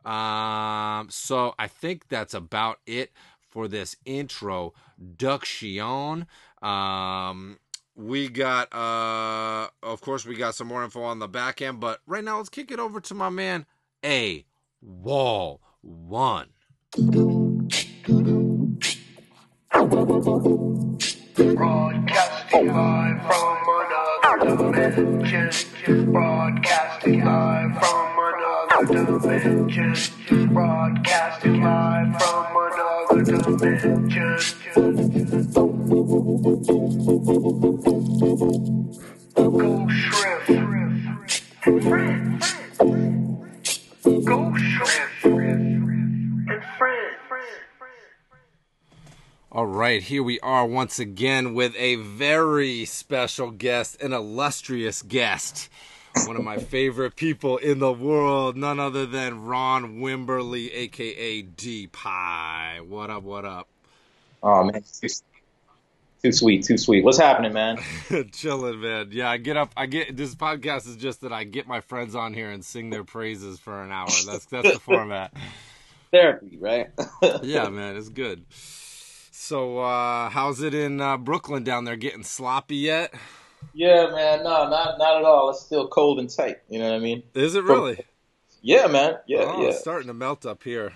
Um 0.06 1.08
so 1.10 1.54
i 1.60 1.68
think 1.68 2.08
that's 2.08 2.34
about 2.34 2.80
it 2.86 3.12
for 3.42 3.68
this 3.68 3.96
intro 4.06 4.74
duction. 5.18 6.26
Um 6.62 7.60
we 7.96 8.30
got 8.30 8.74
uh 8.74 9.70
of 9.84 10.02
course 10.02 10.26
we 10.26 10.36
got 10.36 10.56
some 10.56 10.68
more 10.68 10.84
info 10.84 11.02
on 11.04 11.20
the 11.20 11.28
back 11.28 11.62
end 11.62 11.80
but 11.80 12.00
right 12.08 12.24
now 12.24 12.38
let's 12.38 12.50
kick 12.50 12.72
it 12.72 12.80
over 12.80 13.00
to 13.02 13.14
my 13.14 13.30
man 13.30 13.66
a 14.04 14.46
wall 14.82 15.62
one. 15.82 16.50
Broadcasting 20.10 21.54
live 22.74 23.22
from 23.28 23.58
another 24.42 24.90
dimension. 24.90 25.50
Broadcasting 26.12 27.24
live 27.24 27.78
from 27.78 28.18
another 28.18 29.20
dimension. 29.20 29.94
Broadcasting 30.52 31.62
live 31.62 32.20
from 32.20 32.58
another 32.58 33.22
dimension. 33.24 34.40
Go 39.36 39.88
shrimp. 39.90 40.48
Go 44.26 44.42
shrimp 44.58 45.09
All 49.52 49.66
right, 49.66 50.04
here 50.04 50.22
we 50.22 50.40
are 50.42 50.64
once 50.64 51.00
again 51.00 51.56
with 51.56 51.76
a 51.76 51.96
very 51.96 52.86
special 52.86 53.50
guest, 53.50 54.00
an 54.00 54.14
illustrious 54.14 55.02
guest. 55.02 55.70
One 56.28 56.36
of 56.36 56.44
my 56.44 56.58
favorite 56.60 57.16
people 57.16 57.58
in 57.58 57.80
the 57.80 57.92
world, 57.92 58.56
none 58.56 58.80
other 58.80 59.08
than 59.08 59.46
Ron 59.46 60.02
Wimberly, 60.02 60.70
aka 60.72 61.42
D-pi. 61.42 62.82
What 62.88 63.10
up, 63.10 63.24
what 63.24 63.44
up? 63.44 63.68
Oh 64.44 64.66
man, 64.66 64.84
too, 65.02 65.08
too 66.22 66.32
sweet, 66.32 66.64
too 66.64 66.78
sweet. 66.78 67.04
What's 67.04 67.18
happening, 67.18 67.52
man? 67.52 67.80
Chilling, 68.32 68.82
man. 68.82 69.10
Yeah, 69.12 69.32
I 69.32 69.38
get 69.38 69.58
up. 69.58 69.72
I 69.76 69.88
get 69.88 70.16
this 70.16 70.36
podcast 70.36 70.88
is 70.88 70.96
just 70.96 71.22
that 71.22 71.34
I 71.34 71.44
get 71.44 71.68
my 71.68 71.82
friends 71.82 72.14
on 72.14 72.36
here 72.36 72.52
and 72.52 72.64
sing 72.64 72.92
their 72.92 73.04
praises 73.04 73.60
for 73.60 73.82
an 73.82 73.92
hour. 73.92 74.10
That's 74.28 74.46
that's 74.46 74.74
the 74.74 74.80
format. 74.86 75.34
Therapy, 76.12 76.56
right? 76.60 76.90
Yeah, 77.42 77.70
man, 77.70 77.96
it's 77.96 78.10
good. 78.10 78.46
So, 79.50 79.80
uh, 79.80 80.30
how's 80.30 80.62
it 80.62 80.76
in 80.76 81.02
uh, 81.02 81.18
Brooklyn 81.18 81.64
down 81.64 81.84
there? 81.84 81.96
Getting 81.96 82.22
sloppy 82.22 82.76
yet? 82.76 83.12
yeah, 83.74 84.12
man. 84.12 84.44
No, 84.44 84.70
not 84.70 85.00
not 85.00 85.18
at 85.18 85.24
all. 85.24 85.50
It's 85.50 85.62
still 85.62 85.88
cold 85.88 86.20
and 86.20 86.30
tight. 86.30 86.58
You 86.70 86.78
know 86.78 86.86
what 86.86 86.94
I 86.94 87.00
mean? 87.00 87.24
Is 87.34 87.56
it 87.56 87.64
really? 87.64 88.06
Yeah, 88.62 88.86
man. 88.86 89.16
Yeah, 89.26 89.46
oh, 89.48 89.64
yeah. 89.64 89.70
it's 89.70 89.80
starting 89.80 90.06
to 90.06 90.14
melt 90.14 90.46
up 90.46 90.62
here. 90.62 90.94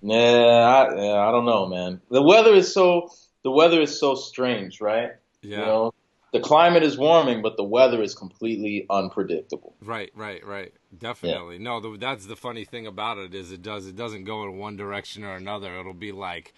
Yeah, 0.00 0.14
I, 0.16 0.94
yeah, 0.94 1.28
I 1.28 1.32
don't 1.32 1.44
know, 1.44 1.66
man. 1.66 2.00
The 2.08 2.22
weather 2.22 2.54
is 2.54 2.72
so 2.72 3.10
the 3.42 3.50
weather 3.50 3.80
is 3.80 3.98
so 3.98 4.14
strange, 4.14 4.80
right? 4.80 5.10
Yeah. 5.40 5.58
You 5.58 5.66
know, 5.66 5.94
the 6.32 6.38
climate 6.38 6.84
is 6.84 6.96
warming, 6.96 7.42
but 7.42 7.56
the 7.56 7.64
weather 7.64 8.00
is 8.00 8.14
completely 8.14 8.86
unpredictable. 8.90 9.74
Right, 9.82 10.12
right, 10.14 10.46
right. 10.46 10.72
Definitely. 10.96 11.58
No, 11.58 11.80
the, 11.80 11.98
that's 11.98 12.26
the 12.26 12.36
funny 12.36 12.64
thing 12.64 12.86
about 12.86 13.18
it 13.18 13.34
is 13.34 13.50
it 13.50 13.60
does 13.60 13.88
it 13.88 13.96
doesn't 13.96 14.22
go 14.22 14.44
in 14.44 14.56
one 14.56 14.76
direction 14.76 15.24
or 15.24 15.34
another. 15.34 15.80
It'll 15.80 15.94
be 15.94 16.12
like, 16.12 16.54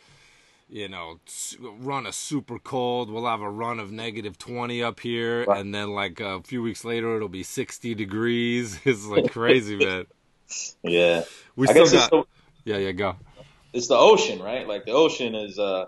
you 0.74 0.88
know, 0.88 1.20
run 1.60 2.04
a 2.04 2.12
super 2.12 2.58
cold. 2.58 3.08
We'll 3.08 3.26
have 3.26 3.40
a 3.42 3.48
run 3.48 3.78
of 3.78 3.92
negative 3.92 4.36
twenty 4.38 4.82
up 4.82 4.98
here, 4.98 5.44
Right. 5.44 5.60
and 5.60 5.72
then 5.72 5.90
like 5.94 6.18
a 6.18 6.42
few 6.42 6.62
weeks 6.62 6.84
later, 6.84 7.14
it'll 7.14 7.28
be 7.28 7.44
sixty 7.44 7.94
degrees. 7.94 8.80
It's 8.84 9.06
like 9.06 9.30
crazy, 9.30 9.76
man. 9.76 10.06
Yeah. 10.82 11.22
We 11.56 11.68
I 11.68 11.72
still 11.72 11.86
got. 11.90 12.10
the, 12.10 12.24
yeah, 12.64 12.76
yeah, 12.78 12.92
go. 12.92 13.16
it's 13.72 13.86
the 13.88 13.96
ocean, 13.96 14.40
right? 14.42 14.66
Like 14.68 14.84
the 14.84 14.92
ocean 14.92 15.34
is 15.36 15.58
uh 15.60 15.86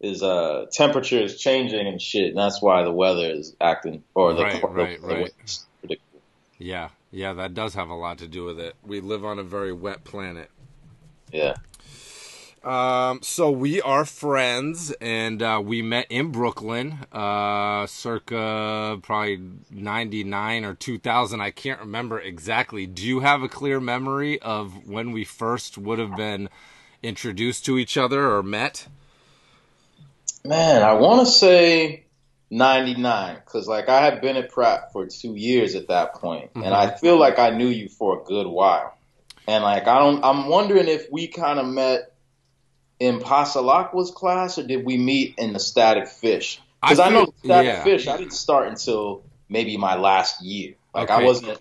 is 0.00 0.22
uh 0.22 0.64
temperature 0.72 1.20
is 1.20 1.38
changing 1.38 1.86
and 1.86 2.00
shit, 2.00 2.28
and 2.30 2.38
that's 2.38 2.60
why 2.62 2.82
the 2.84 2.90
weather 2.92 3.30
is 3.30 3.54
acting 3.60 4.02
or 4.14 4.32
the, 4.34 4.42
Right, 4.44 4.62
right, 4.64 5.00
the 5.00 5.06
right. 5.08 5.32
predictable. 5.80 6.20
Yeah, 6.58 6.88
yeah, 7.10 7.34
that 7.34 7.52
does 7.54 7.74
have 7.74 7.90
a 7.90 7.94
lot 7.94 8.18
to 8.18 8.26
do 8.26 8.44
with 8.44 8.58
it. 8.58 8.74
We 8.82 9.00
live 9.00 9.24
on 9.24 9.38
a 9.38 9.42
very 9.44 9.72
wet 9.74 10.04
planet. 10.04 10.50
Yeah. 11.30 11.54
Um, 12.64 13.22
so 13.22 13.50
we 13.50 13.82
are 13.82 14.04
friends, 14.04 14.92
and 15.00 15.42
uh, 15.42 15.60
we 15.64 15.82
met 15.82 16.06
in 16.10 16.28
Brooklyn, 16.30 16.98
uh, 17.10 17.86
circa 17.86 19.00
probably 19.02 19.40
ninety 19.70 20.22
nine 20.22 20.64
or 20.64 20.74
two 20.74 20.98
thousand. 20.98 21.40
I 21.40 21.50
can't 21.50 21.80
remember 21.80 22.20
exactly. 22.20 22.86
Do 22.86 23.04
you 23.04 23.20
have 23.20 23.42
a 23.42 23.48
clear 23.48 23.80
memory 23.80 24.40
of 24.40 24.86
when 24.86 25.10
we 25.10 25.24
first 25.24 25.76
would 25.76 25.98
have 25.98 26.14
been 26.14 26.48
introduced 27.02 27.64
to 27.66 27.78
each 27.78 27.96
other 27.96 28.30
or 28.30 28.44
met? 28.44 28.86
Man, 30.44 30.82
I 30.82 30.94
want 30.94 31.26
to 31.26 31.26
say 31.26 32.04
99 32.50 33.36
because 33.44 33.66
like 33.66 33.88
I 33.88 34.04
had 34.04 34.20
been 34.20 34.36
at 34.36 34.50
Pratt 34.50 34.92
for 34.92 35.06
two 35.06 35.34
years 35.34 35.74
at 35.74 35.88
that 35.88 36.14
point, 36.14 36.50
and 36.54 36.66
I 36.66 36.94
feel 36.94 37.18
like 37.18 37.40
I 37.40 37.50
knew 37.50 37.68
you 37.68 37.88
for 37.88 38.20
a 38.20 38.24
good 38.24 38.46
while. 38.46 38.96
And 39.48 39.64
like 39.64 39.88
I 39.88 39.98
don't, 39.98 40.24
I'm 40.24 40.46
wondering 40.46 40.86
if 40.86 41.10
we 41.10 41.26
kind 41.26 41.58
of 41.58 41.66
met 41.66 42.11
in 43.00 43.20
Passalacqua's 43.20 44.10
class 44.10 44.58
or 44.58 44.66
did 44.66 44.84
we 44.84 44.96
meet 44.96 45.34
in 45.38 45.52
the 45.52 45.60
Static 45.60 46.08
Fish? 46.08 46.60
Because 46.80 46.98
I 46.98 47.06
I, 47.06 47.10
know 47.10 47.32
Static 47.44 47.66
yeah. 47.66 47.84
Fish, 47.84 48.06
I 48.06 48.16
didn't 48.16 48.32
start 48.32 48.68
until 48.68 49.22
maybe 49.48 49.76
my 49.76 49.96
last 49.96 50.42
year. 50.42 50.74
Like 50.94 51.10
Okay. 51.10 51.22
I 51.22 51.24
wasn't. 51.24 51.60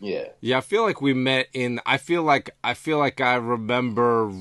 Yeah. 0.00 0.28
Yeah, 0.40 0.58
I 0.58 0.60
feel 0.60 0.82
like 0.82 1.00
we 1.00 1.12
met 1.12 1.48
in. 1.52 1.80
I 1.84 1.96
feel 1.96 2.22
like 2.22 2.50
I 2.62 2.74
feel 2.74 2.98
like 2.98 3.20
I 3.20 3.34
remember 3.34 4.32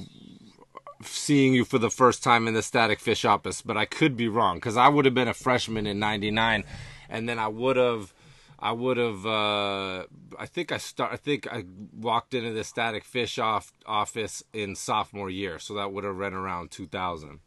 seeing 1.03 1.53
you 1.53 1.65
for 1.65 1.77
the 1.77 1.89
first 1.89 2.23
time 2.23 2.47
in 2.47 2.53
the 2.53 2.61
Static 2.61 2.99
Fish 2.99 3.25
office, 3.25 3.61
but 3.61 3.77
I 3.77 3.85
could 3.85 4.15
be 4.17 4.27
wrong 4.27 4.57
because 4.57 4.77
I 4.77 4.87
would 4.87 5.05
have 5.05 5.13
been 5.13 5.27
a 5.27 5.33
freshman 5.33 5.87
in 5.87 5.99
'99, 5.99 6.63
and 7.09 7.29
then 7.29 7.39
I 7.39 7.47
would 7.47 7.75
have, 7.75 8.13
I 8.59 8.71
would 8.71 8.97
have. 8.97 9.25
Uh, 9.25 10.05
I 10.39 10.45
think 10.45 10.71
I 10.71 10.77
start. 10.77 11.13
I 11.13 11.17
think 11.17 11.47
I 11.47 11.63
walked 11.93 12.33
into 12.33 12.51
the 12.51 12.63
Static 12.63 13.03
Fish 13.03 13.37
off 13.37 13.71
office 13.85 14.43
in 14.53 14.75
sophomore 14.75 15.29
year, 15.29 15.59
so 15.59 15.75
that 15.75 15.91
would 15.91 16.03
have 16.03 16.17
been 16.17 16.33
around 16.33 16.71
2000. 16.71 17.39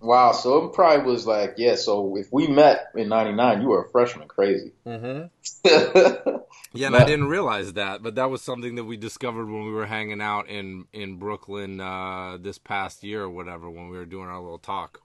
Wow. 0.00 0.32
So 0.32 0.66
it 0.66 0.74
probably 0.74 1.10
was 1.10 1.26
like 1.26 1.54
yeah. 1.56 1.76
So 1.76 2.16
if 2.16 2.30
we 2.30 2.46
met 2.46 2.88
in 2.94 3.08
'99, 3.08 3.62
you 3.62 3.68
were 3.68 3.84
a 3.84 3.88
freshman. 3.88 4.28
Crazy. 4.28 4.72
Mm-hmm. 4.86 5.26
yeah. 6.74 6.86
And 6.88 6.96
I 6.96 7.04
didn't 7.04 7.28
realize 7.28 7.72
that, 7.74 8.02
but 8.02 8.16
that 8.16 8.28
was 8.28 8.42
something 8.42 8.74
that 8.74 8.84
we 8.84 8.98
discovered 8.98 9.46
when 9.46 9.64
we 9.64 9.72
were 9.72 9.86
hanging 9.86 10.20
out 10.20 10.48
in 10.48 10.84
in 10.92 11.16
Brooklyn 11.16 11.80
uh, 11.80 12.36
this 12.38 12.58
past 12.58 13.02
year 13.02 13.22
or 13.22 13.30
whatever 13.30 13.70
when 13.70 13.88
we 13.88 13.96
were 13.96 14.04
doing 14.04 14.26
our 14.26 14.40
little 14.40 14.58
talk. 14.58 15.00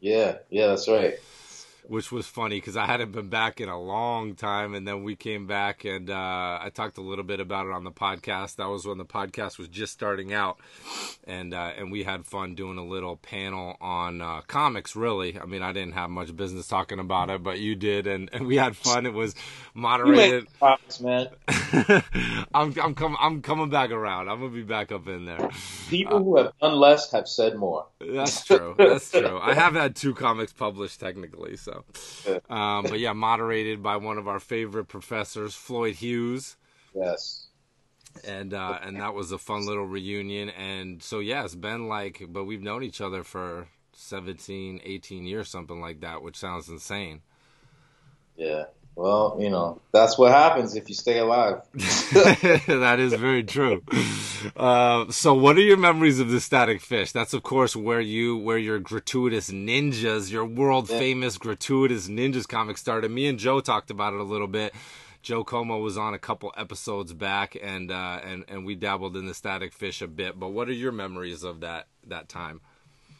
Yeah, 0.00 0.38
yeah. 0.50 0.66
That's 0.68 0.88
right. 0.88 1.14
Which 1.90 2.12
was 2.12 2.24
funny 2.24 2.58
because 2.58 2.76
I 2.76 2.86
hadn't 2.86 3.10
been 3.10 3.28
back 3.28 3.60
in 3.60 3.68
a 3.68 3.78
long 3.78 4.36
time, 4.36 4.76
and 4.76 4.86
then 4.86 5.02
we 5.02 5.16
came 5.16 5.48
back, 5.48 5.84
and 5.84 6.08
uh, 6.08 6.60
I 6.62 6.70
talked 6.72 6.98
a 6.98 7.00
little 7.00 7.24
bit 7.24 7.40
about 7.40 7.66
it 7.66 7.72
on 7.72 7.82
the 7.82 7.90
podcast. 7.90 8.56
That 8.56 8.68
was 8.68 8.86
when 8.86 8.96
the 8.96 9.04
podcast 9.04 9.58
was 9.58 9.66
just 9.66 9.92
starting 9.92 10.32
out, 10.32 10.58
and 11.24 11.52
uh, 11.52 11.72
and 11.76 11.90
we 11.90 12.04
had 12.04 12.26
fun 12.26 12.54
doing 12.54 12.78
a 12.78 12.84
little 12.84 13.16
panel 13.16 13.76
on 13.80 14.20
uh, 14.20 14.42
comics. 14.42 14.94
Really, 14.94 15.36
I 15.36 15.46
mean, 15.46 15.62
I 15.62 15.72
didn't 15.72 15.94
have 15.94 16.10
much 16.10 16.36
business 16.36 16.68
talking 16.68 17.00
about 17.00 17.28
it, 17.28 17.42
but 17.42 17.58
you 17.58 17.74
did, 17.74 18.06
and, 18.06 18.30
and 18.32 18.46
we 18.46 18.54
had 18.54 18.76
fun. 18.76 19.04
It 19.04 19.12
was 19.12 19.34
moderated. 19.74 20.46
promise, 20.60 21.00
man. 21.00 21.26
I'm 22.54 22.72
I'm 22.80 22.94
coming 22.94 23.18
I'm 23.18 23.42
coming 23.42 23.68
back 23.68 23.90
around. 23.90 24.28
I'm 24.28 24.38
gonna 24.38 24.52
be 24.52 24.62
back 24.62 24.92
up 24.92 25.08
in 25.08 25.24
there. 25.24 25.50
People 25.88 26.22
who 26.22 26.36
have 26.36 26.52
done 26.60 26.76
less 26.76 27.10
have 27.10 27.26
said 27.26 27.56
more. 27.56 27.86
That's 28.00 28.44
true. 28.44 28.76
That's 28.78 29.10
true. 29.10 29.40
I 29.42 29.54
have 29.54 29.74
had 29.74 29.96
two 29.96 30.14
comics 30.14 30.52
published 30.52 31.00
technically, 31.00 31.56
so. 31.56 31.79
Um, 32.48 32.84
but 32.84 32.98
yeah, 32.98 33.12
moderated 33.12 33.82
by 33.82 33.96
one 33.96 34.18
of 34.18 34.28
our 34.28 34.40
favorite 34.40 34.86
professors, 34.86 35.54
Floyd 35.54 35.96
Hughes. 35.96 36.56
Yes. 36.94 37.46
and 38.24 38.52
uh, 38.54 38.78
and 38.82 39.00
that 39.00 39.14
was 39.14 39.32
a 39.32 39.38
fun 39.38 39.66
little 39.66 39.86
reunion. 39.86 40.50
And 40.50 41.02
so 41.02 41.20
yeah, 41.20 41.44
it's 41.44 41.54
been 41.54 41.88
like, 41.88 42.22
but 42.28 42.44
we've 42.44 42.62
known 42.62 42.82
each 42.82 43.00
other 43.00 43.22
for 43.22 43.68
17, 43.94 44.80
18 44.84 45.26
years, 45.26 45.48
something 45.48 45.80
like 45.80 46.00
that, 46.00 46.22
which 46.22 46.36
sounds 46.36 46.68
insane. 46.68 47.22
Yeah. 48.36 48.64
Well, 48.96 49.38
you 49.40 49.48
know, 49.48 49.80
that's 49.92 50.18
what 50.18 50.32
happens 50.32 50.76
if 50.76 50.88
you 50.88 50.94
stay 50.94 51.18
alive. 51.18 51.62
that 51.72 52.96
is 52.98 53.14
very 53.14 53.42
true. 53.42 53.82
Uh, 54.54 55.10
so, 55.10 55.32
what 55.32 55.56
are 55.56 55.62
your 55.62 55.78
memories 55.78 56.20
of 56.20 56.30
the 56.30 56.40
Static 56.40 56.80
Fish? 56.82 57.12
That's, 57.12 57.32
of 57.32 57.42
course, 57.42 57.74
where 57.74 58.00
you, 58.00 58.36
where 58.36 58.58
your 58.58 58.78
gratuitous 58.78 59.50
ninjas, 59.50 60.30
your 60.30 60.44
world 60.44 60.88
famous 60.88 61.38
gratuitous 61.38 62.08
ninjas 62.08 62.46
comic 62.46 62.76
started. 62.76 63.10
Me 63.10 63.26
and 63.26 63.38
Joe 63.38 63.60
talked 63.60 63.90
about 63.90 64.12
it 64.12 64.20
a 64.20 64.24
little 64.24 64.48
bit. 64.48 64.74
Joe 65.22 65.44
Como 65.44 65.78
was 65.78 65.98
on 65.98 66.14
a 66.14 66.18
couple 66.18 66.52
episodes 66.56 67.12
back, 67.12 67.56
and 67.60 67.90
uh, 67.90 68.20
and 68.24 68.44
and 68.48 68.64
we 68.64 68.74
dabbled 68.74 69.16
in 69.16 69.26
the 69.26 69.34
Static 69.34 69.72
Fish 69.72 70.00
a 70.00 70.08
bit. 70.08 70.38
But 70.38 70.48
what 70.48 70.68
are 70.68 70.72
your 70.72 70.92
memories 70.92 71.42
of 71.42 71.60
that 71.60 71.86
that 72.06 72.28
time? 72.28 72.60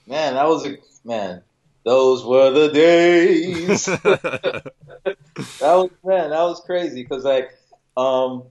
Man, 0.07 0.35
that 0.35 0.47
was 0.47 0.67
a 0.67 0.77
man. 1.05 1.43
Those 1.85 2.25
were 2.25 2.51
the 2.51 2.69
days. 2.73 3.89
that 5.35 5.75
was 5.75 5.91
man, 6.05 6.31
that 6.31 6.43
was 6.43 6.61
crazy 6.65 7.03
because 7.03 7.25
like, 7.25 7.51
um, 7.97 8.45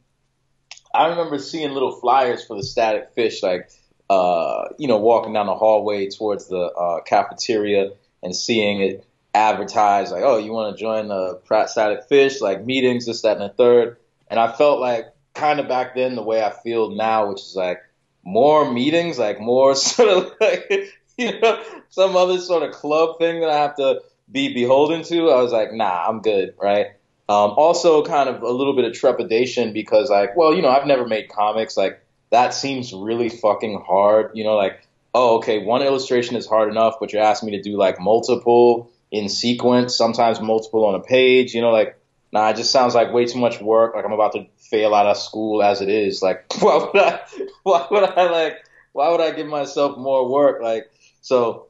I 0.93 1.07
remember 1.07 1.39
seeing 1.39 1.71
little 1.71 1.91
flyers 1.91 2.45
for 2.45 2.57
the 2.57 2.63
Static 2.63 3.11
Fish, 3.13 3.43
like, 3.43 3.69
uh, 4.09 4.69
you 4.77 4.87
know, 4.87 4.97
walking 4.97 5.33
down 5.33 5.45
the 5.45 5.55
hallway 5.55 6.09
towards 6.09 6.47
the 6.47 6.57
uh, 6.57 7.01
cafeteria 7.01 7.91
and 8.23 8.35
seeing 8.35 8.81
it 8.81 9.05
advertised, 9.33 10.11
like, 10.11 10.23
oh, 10.23 10.37
you 10.37 10.51
want 10.51 10.75
to 10.75 10.81
join 10.81 11.07
the 11.07 11.39
Static 11.67 12.05
Fish, 12.05 12.41
like 12.41 12.65
meetings, 12.65 13.05
this, 13.05 13.21
that, 13.21 13.37
and 13.37 13.49
the 13.49 13.53
third. 13.53 13.97
And 14.27 14.39
I 14.39 14.51
felt 14.51 14.79
like 14.79 15.13
kind 15.35 15.59
of 15.59 15.67
back 15.67 15.95
then 15.95 16.15
the 16.15 16.23
way 16.23 16.43
I 16.43 16.49
feel 16.49 16.95
now, 16.95 17.29
which 17.29 17.41
is 17.41 17.55
like 17.55 17.81
more 18.23 18.71
meetings, 18.71 19.19
like 19.19 19.39
more 19.39 19.75
sort 19.75 20.09
of 20.09 20.33
like 20.41 20.93
you 21.19 21.39
know, 21.39 21.61
some 21.89 22.15
other 22.15 22.39
sort 22.39 22.63
of 22.63 22.71
club 22.71 23.19
thing 23.19 23.41
that 23.41 23.49
I 23.49 23.57
have 23.57 23.75
to 23.75 24.01
be 24.31 24.53
beholden 24.53 25.03
to. 25.03 25.29
I 25.29 25.41
was 25.41 25.51
like, 25.51 25.73
nah, 25.73 26.07
I'm 26.07 26.21
good, 26.21 26.53
right? 26.61 26.87
Um, 27.27 27.51
also, 27.51 28.03
kind 28.03 28.27
of 28.27 28.41
a 28.41 28.49
little 28.49 28.75
bit 28.75 28.85
of 28.85 28.93
trepidation 28.93 29.71
because, 29.71 30.09
like, 30.09 30.35
well, 30.35 30.53
you 30.53 30.61
know, 30.61 30.69
I've 30.69 30.87
never 30.87 31.05
made 31.05 31.29
comics. 31.29 31.77
Like, 31.77 32.03
that 32.31 32.53
seems 32.53 32.91
really 32.91 33.29
fucking 33.29 33.83
hard. 33.85 34.31
You 34.33 34.43
know, 34.43 34.55
like, 34.55 34.81
oh, 35.13 35.37
okay, 35.37 35.63
one 35.63 35.81
illustration 35.81 36.35
is 36.35 36.47
hard 36.47 36.69
enough, 36.69 36.95
but 36.99 37.13
you're 37.13 37.21
asking 37.21 37.51
me 37.51 37.57
to 37.57 37.63
do 37.63 37.77
like 37.77 37.99
multiple 37.99 38.91
in 39.11 39.29
sequence, 39.29 39.95
sometimes 39.95 40.41
multiple 40.41 40.85
on 40.85 40.95
a 40.95 40.99
page. 40.99 41.53
You 41.53 41.61
know, 41.61 41.71
like, 41.71 41.99
nah, 42.31 42.49
it 42.49 42.55
just 42.55 42.71
sounds 42.71 42.95
like 42.95 43.13
way 43.13 43.25
too 43.25 43.39
much 43.39 43.61
work. 43.61 43.95
Like, 43.95 44.05
I'm 44.05 44.11
about 44.11 44.33
to 44.33 44.45
fail 44.57 44.93
out 44.95 45.05
of 45.05 45.17
school 45.17 45.61
as 45.61 45.81
it 45.81 45.89
is. 45.89 46.21
Like, 46.21 46.45
why 46.59 46.77
would 46.77 47.01
I? 47.01 47.19
Why 47.63 47.87
would 47.91 48.03
I 48.03 48.29
like? 48.29 48.57
Why 48.93 49.11
would 49.11 49.21
I 49.21 49.31
give 49.31 49.47
myself 49.47 49.97
more 49.97 50.27
work? 50.27 50.61
Like, 50.63 50.89
so 51.21 51.68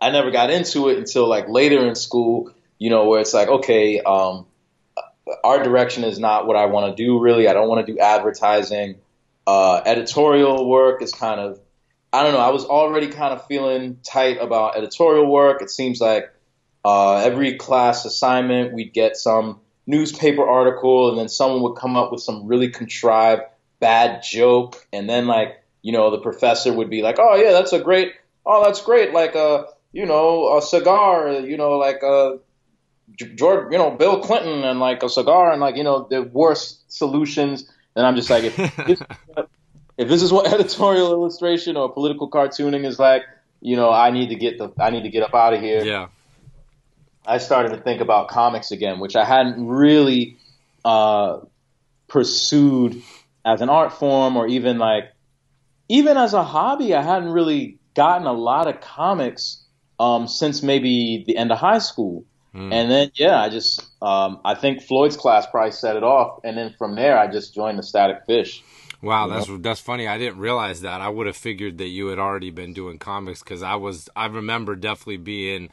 I 0.00 0.10
never 0.10 0.30
got 0.30 0.50
into 0.50 0.88
it 0.88 0.98
until 0.98 1.28
like 1.28 1.48
later 1.48 1.86
in 1.86 1.94
school, 1.94 2.52
you 2.78 2.90
know, 2.90 3.06
where 3.06 3.20
it's 3.20 3.34
like, 3.34 3.48
okay, 3.48 4.00
um, 4.00 4.46
art 5.44 5.64
direction 5.64 6.04
is 6.04 6.18
not 6.18 6.46
what 6.46 6.56
I 6.56 6.66
want 6.66 6.96
to 6.96 7.02
do 7.02 7.18
really. 7.18 7.48
I 7.48 7.52
don't 7.52 7.68
want 7.68 7.86
to 7.86 7.92
do 7.92 7.98
advertising. 7.98 8.96
Uh, 9.46 9.80
editorial 9.84 10.68
work 10.68 11.02
is 11.02 11.12
kind 11.12 11.40
of, 11.40 11.60
I 12.12 12.22
don't 12.22 12.32
know, 12.32 12.40
I 12.40 12.50
was 12.50 12.64
already 12.64 13.08
kind 13.08 13.32
of 13.32 13.46
feeling 13.46 13.98
tight 14.02 14.38
about 14.40 14.76
editorial 14.76 15.30
work. 15.30 15.62
It 15.62 15.70
seems 15.70 16.00
like 16.00 16.32
uh, 16.84 17.16
every 17.16 17.56
class 17.56 18.04
assignment 18.04 18.72
we'd 18.72 18.92
get 18.92 19.16
some 19.16 19.60
newspaper 19.86 20.46
article 20.46 21.10
and 21.10 21.18
then 21.18 21.28
someone 21.28 21.62
would 21.62 21.74
come 21.74 21.96
up 21.96 22.12
with 22.12 22.20
some 22.20 22.46
really 22.46 22.68
contrived 22.68 23.42
bad 23.80 24.22
joke 24.22 24.86
and 24.92 25.08
then 25.08 25.26
like, 25.26 25.62
you 25.82 25.92
know, 25.92 26.10
the 26.10 26.18
professor 26.18 26.72
would 26.72 26.90
be 26.90 27.02
like, 27.02 27.16
oh 27.18 27.36
yeah, 27.36 27.52
that's 27.52 27.72
a 27.72 27.80
great 27.80 28.12
oh, 28.48 28.64
that's 28.64 28.82
great, 28.82 29.12
like 29.12 29.34
a, 29.34 29.66
you 29.98 30.06
know, 30.06 30.56
a 30.56 30.62
cigar, 30.62 31.32
you 31.40 31.56
know, 31.56 31.72
like 31.72 32.04
a, 32.04 32.38
George, 33.16 33.72
you 33.72 33.78
know, 33.78 33.90
Bill 33.90 34.20
Clinton 34.20 34.62
and 34.62 34.78
like 34.78 35.02
a 35.02 35.08
cigar 35.08 35.50
and 35.50 35.60
like, 35.60 35.74
you 35.74 35.82
know, 35.82 36.06
the 36.08 36.22
worst 36.22 36.84
solutions. 36.86 37.68
And 37.96 38.06
I'm 38.06 38.14
just 38.14 38.30
like, 38.30 38.44
if 38.44 38.56
this, 38.86 39.02
if 39.96 40.08
this 40.08 40.22
is 40.22 40.32
what 40.32 40.46
editorial 40.54 41.10
illustration 41.10 41.76
or 41.76 41.92
political 41.92 42.30
cartooning 42.30 42.86
is 42.86 43.00
like, 43.00 43.22
you 43.60 43.74
know, 43.74 43.90
I 43.90 44.12
need 44.12 44.28
to 44.28 44.36
get 44.36 44.58
the, 44.58 44.70
I 44.78 44.90
need 44.90 45.02
to 45.02 45.10
get 45.10 45.24
up 45.24 45.34
out 45.34 45.52
of 45.52 45.60
here. 45.60 45.82
Yeah. 45.82 46.06
I 47.26 47.38
started 47.38 47.70
to 47.70 47.78
think 47.78 48.00
about 48.00 48.28
comics 48.28 48.70
again, 48.70 49.00
which 49.00 49.16
I 49.16 49.24
hadn't 49.24 49.66
really 49.66 50.36
uh, 50.84 51.40
pursued 52.06 53.02
as 53.44 53.62
an 53.62 53.68
art 53.68 53.94
form 53.94 54.36
or 54.36 54.46
even 54.46 54.78
like, 54.78 55.12
even 55.88 56.16
as 56.16 56.34
a 56.34 56.44
hobby. 56.44 56.94
I 56.94 57.02
hadn't 57.02 57.30
really 57.30 57.78
gotten 57.96 58.28
a 58.28 58.32
lot 58.32 58.68
of 58.68 58.80
comics 58.80 59.64
um, 59.98 60.28
since 60.28 60.62
maybe 60.62 61.24
the 61.26 61.36
end 61.36 61.52
of 61.52 61.58
high 61.58 61.78
school. 61.78 62.24
Mm. 62.54 62.72
And 62.72 62.90
then, 62.90 63.10
yeah, 63.14 63.40
I 63.40 63.48
just, 63.48 63.84
um, 64.00 64.40
I 64.44 64.54
think 64.54 64.82
Floyd's 64.82 65.16
class 65.16 65.46
probably 65.50 65.72
set 65.72 65.96
it 65.96 66.02
off. 66.02 66.40
And 66.44 66.56
then 66.56 66.74
from 66.78 66.94
there, 66.94 67.18
I 67.18 67.30
just 67.30 67.54
joined 67.54 67.78
the 67.78 67.82
Static 67.82 68.24
Fish. 68.26 68.62
Wow, 69.00 69.28
that's 69.28 69.48
know? 69.48 69.58
that's 69.58 69.80
funny. 69.80 70.08
I 70.08 70.18
didn't 70.18 70.38
realize 70.40 70.80
that. 70.80 71.00
I 71.00 71.08
would 71.08 71.28
have 71.28 71.36
figured 71.36 71.78
that 71.78 71.86
you 71.86 72.08
had 72.08 72.18
already 72.18 72.50
been 72.50 72.72
doing 72.72 72.98
comics 72.98 73.44
because 73.44 73.62
I 73.62 73.76
was. 73.76 74.08
I 74.16 74.26
remember 74.26 74.74
definitely 74.74 75.18
being 75.18 75.70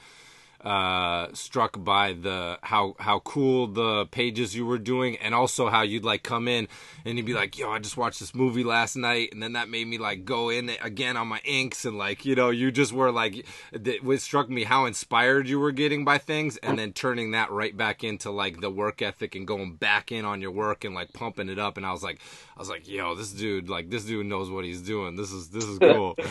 uh, 0.66 1.28
struck 1.34 1.82
by 1.84 2.14
the 2.14 2.58
how 2.64 2.96
how 3.00 3.20
cool 3.20 3.68
the 3.68 4.08
pages 4.08 4.56
you 4.56 4.66
were 4.66 4.80
doing, 4.80 5.16
and 5.18 5.36
also 5.36 5.70
how 5.70 5.84
you'd 5.84 6.04
like 6.04 6.24
come 6.24 6.48
in 6.48 6.68
and 7.06 7.18
you'd 7.18 7.26
be 7.28 7.36
like, 7.36 7.58
"Yo, 7.58 7.70
I 7.70 7.78
just 7.78 7.98
watched 7.98 8.20
this 8.20 8.34
movie 8.34 8.64
last 8.64 8.96
night," 8.96 9.30
and 9.32 9.44
then 9.44 9.54
that 9.54 9.70
made 9.70 9.86
me 9.86 10.00
like 10.00 10.26
go 10.26 10.50
in 10.50 10.72
again 10.82 11.18
on 11.18 11.28
my 11.28 11.40
inks 11.46 11.86
and 11.86 12.00
like 12.00 12.26
you 12.26 12.34
know 12.34 12.50
you 12.50 12.72
just 12.72 12.92
were 12.92 13.12
like 13.12 13.46
it 13.72 14.22
struck 14.22 14.50
me 14.50 14.64
how 14.64 14.86
inspired 14.86 15.48
you 15.48 15.60
were 15.60 15.72
getting 15.72 16.04
by 16.04 16.18
things, 16.18 16.58
and 16.58 16.80
then 16.80 16.94
turning 16.94 17.32
that 17.32 17.52
right 17.52 17.78
back 17.78 18.04
into 18.04 18.32
like 18.32 18.60
the 18.60 18.72
work 18.72 19.04
ethic 19.04 19.36
and 19.36 19.46
going 19.46 19.76
back 19.76 20.12
in 20.12 20.26
on 20.26 20.42
your 20.42 20.52
work 20.52 20.84
and 20.84 20.96
like 20.96 21.14
pumping 21.14 21.48
it 21.48 21.60
up, 21.60 21.78
and 21.78 21.86
I 21.86 21.92
was 21.92 22.02
like, 22.02 22.20
I 22.58 22.60
was 22.60 22.70
like, 22.70 22.88
"Yo, 22.88 23.14
this 23.14 23.32
dude 23.32 23.70
like 23.70 23.92
this 23.92 24.06
dude 24.06 24.26
knows 24.26 24.50
what 24.50 24.66
he's 24.66 24.82
doing. 24.82 25.16
This 25.16 25.32
is 25.32 25.50
this 25.50 25.66
is 25.66 25.78
cool." 25.78 26.18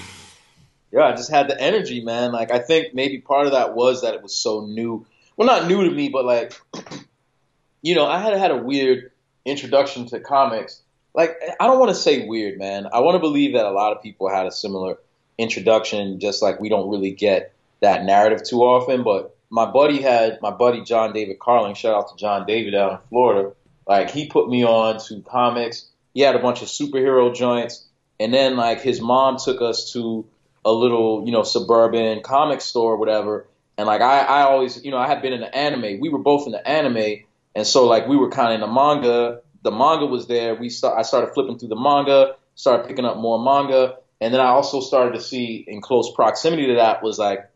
yeah, 0.95 1.07
I 1.07 1.11
just 1.11 1.31
had 1.31 1.49
the 1.49 1.61
energy, 1.61 2.05
man. 2.05 2.31
Like 2.31 2.53
I 2.53 2.61
think 2.61 2.95
maybe 2.95 3.19
part 3.19 3.47
of 3.47 3.53
that 3.53 3.75
was 3.75 4.03
that 4.03 4.15
it 4.15 4.23
was 4.23 4.35
so 4.35 4.65
new. 4.65 5.05
Well, 5.37 5.49
not 5.49 5.67
new 5.67 5.83
to 5.83 5.91
me, 5.91 6.09
but 6.09 6.25
like, 6.25 6.55
you 7.83 7.97
know, 7.97 8.07
I 8.07 8.21
had 8.21 8.33
had 8.35 8.53
a 8.53 8.57
weird 8.57 9.11
introduction 9.45 10.07
to 10.07 10.21
comics. 10.21 10.81
Like 11.13 11.37
I 11.59 11.67
don't 11.67 11.81
want 11.81 11.89
to 11.89 11.97
say 11.97 12.29
weird, 12.29 12.61
man. 12.61 12.87
I 12.93 13.01
want 13.01 13.17
to 13.17 13.19
believe 13.19 13.55
that 13.55 13.67
a 13.67 13.73
lot 13.73 13.97
of 13.97 14.05
people 14.05 14.29
had 14.29 14.47
a 14.47 14.53
similar 14.53 14.99
introduction, 15.37 16.21
just 16.21 16.43
like 16.43 16.61
we 16.61 16.69
don't 16.69 16.89
really 16.89 17.11
get 17.11 17.53
that 17.81 18.05
narrative 18.05 18.45
too 18.45 18.61
often. 18.61 19.03
But 19.03 19.37
my 19.51 19.67
buddy 19.67 20.01
had 20.01 20.41
my 20.43 20.53
buddy 20.53 20.83
John 20.83 21.13
David 21.13 21.41
Carling. 21.41 21.75
Shout 21.75 21.97
out 21.97 22.09
to 22.11 22.17
John 22.17 22.47
David 22.47 22.77
out 22.77 22.93
in 22.93 22.99
Florida. 23.09 23.53
Like 23.85 24.13
he 24.13 24.29
put 24.29 24.49
me 24.49 24.65
on 24.65 25.01
to 25.09 25.23
comics. 25.23 25.89
He 26.15 26.21
had 26.21 26.37
a 26.37 26.39
bunch 26.39 26.63
of 26.63 26.69
superhero 26.69 27.35
joints, 27.35 27.85
and 28.21 28.33
then 28.33 28.57
like 28.57 28.81
his 28.81 29.01
mom 29.01 29.39
took 29.39 29.61
us 29.61 29.93
to 29.95 30.25
a 30.65 30.73
little, 30.73 31.25
you 31.27 31.33
know, 31.33 31.43
suburban 31.43 32.23
comic 32.23 32.61
store 32.61 32.95
or 32.95 32.97
whatever. 32.97 33.47
And 33.77 33.87
like 33.87 34.01
I, 34.01 34.21
I 34.21 34.43
always, 34.43 34.85
you 34.85 34.91
know, 34.91 34.99
I 34.99 35.07
had 35.07 35.21
been 35.21 35.33
in 35.33 35.41
the 35.41 35.55
anime. 35.55 36.01
We 36.01 36.09
were 36.09 36.19
both 36.19 36.47
in 36.47 36.53
the 36.53 36.67
anime, 36.67 37.25
and 37.55 37.67
so 37.67 37.87
like 37.87 38.07
we 38.07 38.17
were 38.17 38.31
kind 38.31 38.49
of 38.49 38.55
in 38.55 38.61
the 38.61 38.73
manga. 38.73 39.41
The 39.63 39.71
manga 39.71 40.07
was 40.07 40.27
there. 40.27 40.55
We 40.55 40.69
start, 40.69 40.99
I 40.99 41.03
started 41.03 41.33
flipping 41.35 41.59
through 41.59 41.71
the 41.71 41.77
manga, 41.77 42.37
started 42.55 42.87
picking 42.87 43.05
up 43.05 43.17
more 43.17 43.43
manga, 43.43 43.97
and 44.21 44.33
then 44.33 44.41
I 44.41 44.49
also 44.49 44.81
started 44.81 45.15
to 45.15 45.21
see 45.21 45.65
in 45.67 45.81
close 45.81 46.13
proximity 46.15 46.67
to 46.69 46.75
that 46.75 47.03
was 47.03 47.19
like 47.19 47.51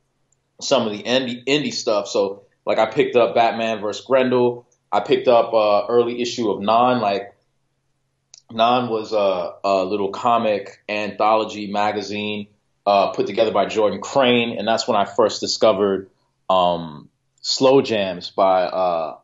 some 0.61 0.87
of 0.87 0.93
the 0.93 1.03
indie 1.03 1.45
indie 1.45 1.73
stuff. 1.73 2.09
So 2.09 2.43
like 2.67 2.79
I 2.79 2.87
picked 2.87 3.17
up 3.17 3.35
Batman 3.35 3.81
vs 3.81 4.05
Grendel. 4.05 4.67
I 4.91 5.01
picked 5.01 5.29
up 5.29 5.53
uh, 5.53 5.87
early 5.89 6.21
issue 6.21 6.51
of 6.51 6.61
Non. 6.61 7.01
Like 7.01 7.35
Non 8.51 8.89
was 8.89 9.13
a, 9.13 9.53
a 9.63 9.85
little 9.85 10.11
comic 10.11 10.83
anthology 10.89 11.71
magazine 11.71 12.49
uh, 12.89 13.11
put 13.11 13.27
together 13.27 13.51
by 13.51 13.67
Jordan 13.67 14.01
Crane, 14.01 14.57
and 14.59 14.67
that's 14.67 14.89
when 14.89 14.97
I 14.97 15.05
first 15.05 15.43
discovered 15.43 16.09
um, 16.49 17.11
Slow 17.43 17.83
Jams 17.83 18.31
by 18.31 18.63
uh, 18.63 19.19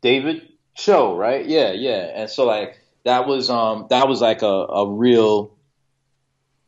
David 0.00 0.48
Choe, 0.74 1.14
right? 1.14 1.44
Yeah, 1.44 1.72
yeah. 1.72 2.10
And 2.14 2.30
so 2.30 2.46
like 2.46 2.80
that 3.04 3.26
was 3.26 3.50
um 3.50 3.86
that 3.90 4.08
was 4.08 4.22
like 4.22 4.40
a, 4.40 4.46
a 4.46 4.90
real 4.90 5.54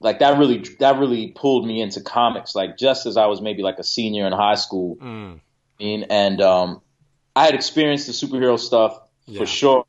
like 0.00 0.18
that 0.18 0.38
really 0.38 0.62
that 0.80 0.98
really 0.98 1.28
pulled 1.28 1.66
me 1.66 1.80
into 1.80 2.02
comics. 2.02 2.54
Like 2.54 2.76
just 2.76 3.06
as 3.06 3.16
I 3.16 3.24
was 3.24 3.40
maybe 3.40 3.62
like 3.62 3.78
a 3.78 3.84
senior 3.84 4.26
in 4.26 4.34
high 4.34 4.56
school, 4.56 4.96
mm. 4.96 5.40
and 5.80 6.42
um 6.42 6.82
I 7.34 7.46
had 7.46 7.54
experienced 7.54 8.06
the 8.06 8.12
superhero 8.12 8.58
stuff 8.58 9.00
yeah. 9.24 9.38
for 9.38 9.46
sure 9.46 9.86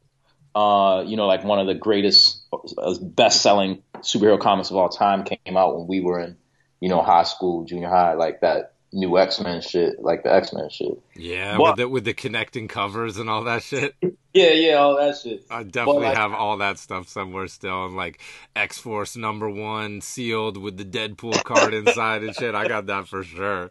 uh, 0.56 1.04
you 1.06 1.18
know, 1.18 1.28
like 1.28 1.44
one 1.44 1.60
of 1.60 1.68
the 1.68 1.76
greatest, 1.76 2.42
uh, 2.78 2.96
best-selling 3.02 3.84
superhero 4.06 4.40
comics 4.40 4.70
of 4.70 4.78
all 4.78 4.90
time 4.90 5.24
came 5.24 5.58
out 5.58 5.78
when 5.78 5.88
we 5.88 6.00
were 6.00 6.20
in, 6.20 6.38
you 6.80 6.90
know, 6.90 7.02
high 7.02 7.24
school, 7.24 7.66
junior 7.66 7.90
high, 7.90 8.14
like 8.14 8.42
that 8.42 8.74
new 8.94 9.18
X 9.18 9.42
Men 9.42 9.62
shit, 9.62 10.00
like 10.00 10.24
the 10.24 10.34
X 10.34 10.54
Men 10.54 10.70
shit. 10.70 10.98
Yeah, 11.16 11.58
but, 11.58 11.64
with 11.64 11.76
the 11.78 11.90
with 11.90 12.04
the 12.06 12.14
connecting 12.14 12.68
covers 12.68 13.18
and 13.18 13.30
all 13.30 13.44
that 13.44 13.64
shit. 13.64 13.96
Yeah, 14.34 14.52
yeah, 14.52 14.74
all 14.74 14.98
that 14.98 15.18
shit. 15.18 15.46
I 15.50 15.64
definitely 15.64 16.04
like- 16.08 16.18
have 16.18 16.34
all 16.34 16.58
that 16.58 16.78
stuff 16.78 17.08
somewhere 17.08 17.48
still, 17.48 17.86
and 17.86 17.96
like 17.96 18.20
X 18.56 18.78
Force 18.78 19.16
number 19.16 19.50
one 19.50 20.02
sealed 20.02 20.58
with 20.58 20.78
the 20.78 20.86
Deadpool 20.86 21.44
card 21.44 21.74
inside 21.74 22.24
and 22.24 22.36
shit. 22.36 22.54
I 22.56 22.68
got 22.68 22.88
that 22.88 23.08
for 23.08 23.24
sure. 23.24 23.70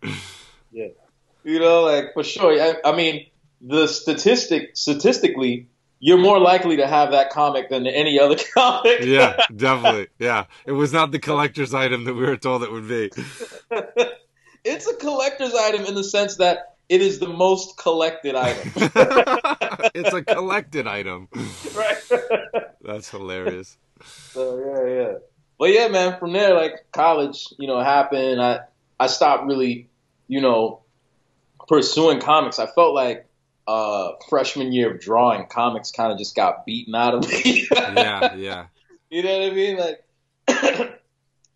Yeah. 0.73 0.88
You 1.44 1.61
know, 1.61 1.83
like 1.83 2.14
for 2.14 2.25
sure. 2.25 2.59
I, 2.61 2.77
I 2.85 2.97
mean, 2.97 3.27
the 3.61 3.87
statistic 3.87 4.70
statistically, 4.75 5.68
you're 6.00 6.18
more 6.18 6.38
likely 6.38 6.76
to 6.76 6.87
have 6.87 7.12
that 7.12 7.30
comic 7.30 7.70
than 7.70 7.87
any 7.87 8.18
other 8.18 8.37
comic. 8.54 9.00
Yeah, 9.00 9.37
definitely. 9.54 10.09
Yeah, 10.18 10.44
it 10.66 10.72
was 10.72 10.92
not 10.92 11.12
the 11.12 11.18
collector's 11.18 11.74
item 11.74 12.04
that 12.04 12.14
we 12.14 12.22
were 12.22 12.37
told 12.37 12.62
it 12.62 12.70
would 12.70 12.88
be. 12.88 13.11
it's 14.64 14.87
a 14.87 14.94
collector's 14.96 15.54
item 15.54 15.85
in 15.87 15.94
the 15.94 16.04
sense 16.04 16.37
that 16.37 16.76
it 16.88 17.00
is 17.00 17.18
the 17.18 17.28
most 17.28 17.78
collected 17.78 18.35
item. 18.35 18.72
it's 19.94 20.12
a 20.12 20.22
collected 20.22 20.87
item. 20.87 21.28
right. 21.74 21.96
That's 22.83 23.11
hilarious. 23.11 23.78
So 24.04 24.59
yeah, 24.59 24.94
yeah. 24.94 25.12
But 25.59 25.72
yeah, 25.72 25.88
man, 25.88 26.18
from 26.18 26.33
there, 26.33 26.54
like 26.54 26.85
college, 26.92 27.48
you 27.59 27.66
know, 27.66 27.80
happened. 27.80 28.42
I 28.42 28.61
I 28.98 29.07
stopped 29.07 29.46
really, 29.46 29.88
you 30.28 30.40
know, 30.40 30.83
pursuing 31.68 32.20
comics. 32.20 32.59
I 32.59 32.66
felt 32.66 32.94
like 32.94 33.26
uh 33.66 34.12
freshman 34.29 34.72
year 34.72 34.92
of 34.92 35.00
drawing, 35.00 35.46
comics 35.46 35.90
kind 35.90 36.12
of 36.12 36.18
just 36.18 36.35
got 36.35 36.66
beaten 36.66 36.94
out 36.94 37.14
of 37.14 37.29
me. 37.29 37.66
Yeah, 37.72 38.35
yeah. 38.35 38.66
You 39.11 39.22
know 39.22 39.38
what 39.38 39.53
I 39.53 39.55
mean? 39.55 39.77
Like, 39.77 40.05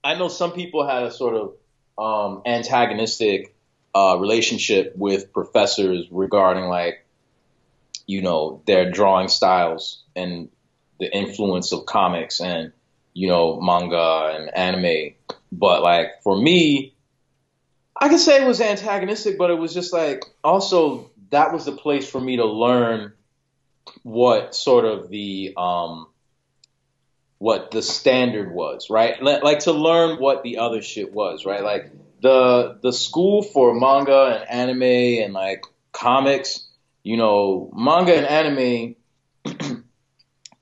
I 0.05 0.14
know 0.14 0.29
some 0.29 0.53
people 0.53 0.87
had 0.87 1.03
a 1.03 1.11
sort 1.11 1.35
of 1.35 1.55
um, 1.99 2.42
antagonistic 2.47 3.53
uh, 3.97 4.16
relationship 4.21 4.94
with 4.94 5.33
professors 5.33 6.07
regarding, 6.12 6.66
like, 6.66 7.05
you 8.07 8.23
know, 8.23 8.62
their 8.66 8.92
drawing 8.92 9.27
styles 9.27 10.05
and 10.14 10.51
the 11.01 11.12
influence 11.12 11.73
of 11.73 11.85
comics 11.85 12.40
and, 12.40 12.73
you 13.12 13.27
know, 13.27 13.61
manga 13.61 14.37
and 14.37 14.55
anime. 14.55 15.14
But, 15.51 15.83
like, 15.83 16.23
for 16.23 16.40
me, 16.40 16.94
I 18.01 18.09
could 18.09 18.21
say 18.21 18.40
it 18.40 18.47
was 18.47 18.61
antagonistic, 18.61 19.37
but 19.37 19.51
it 19.51 19.59
was 19.59 19.75
just 19.75 19.92
like 19.92 20.25
also 20.44 21.08
that 21.31 21.53
was 21.53 21.64
the 21.64 21.73
place 21.73 22.09
for 22.09 22.21
me 22.21 22.37
to 22.37 22.45
learn 22.45 23.12
what 24.03 24.55
sort 24.55 24.85
of 24.85 25.09
the 25.09 25.55
um, 25.57 26.09
what 27.38 27.71
the 27.71 27.83
standard 27.83 28.53
was, 28.53 28.91
right? 28.91 29.23
Like, 29.23 29.61
to 29.61 29.73
learn 29.73 30.19
what 30.19 30.43
the 30.43 30.59
other 30.59 30.83
shit 30.83 31.12
was, 31.12 31.45
right? 31.45 31.62
Like 31.62 31.93
the 32.21 32.79
the 32.83 32.93
school 32.93 33.43
for 33.43 33.75
manga 33.75 34.41
and 34.41 34.51
anime 34.51 35.23
and 35.23 35.33
like 35.33 35.62
comics, 35.93 36.67
you 37.03 37.17
know, 37.17 37.71
manga 37.75 38.14
and 38.17 38.27
anime, 38.27 38.97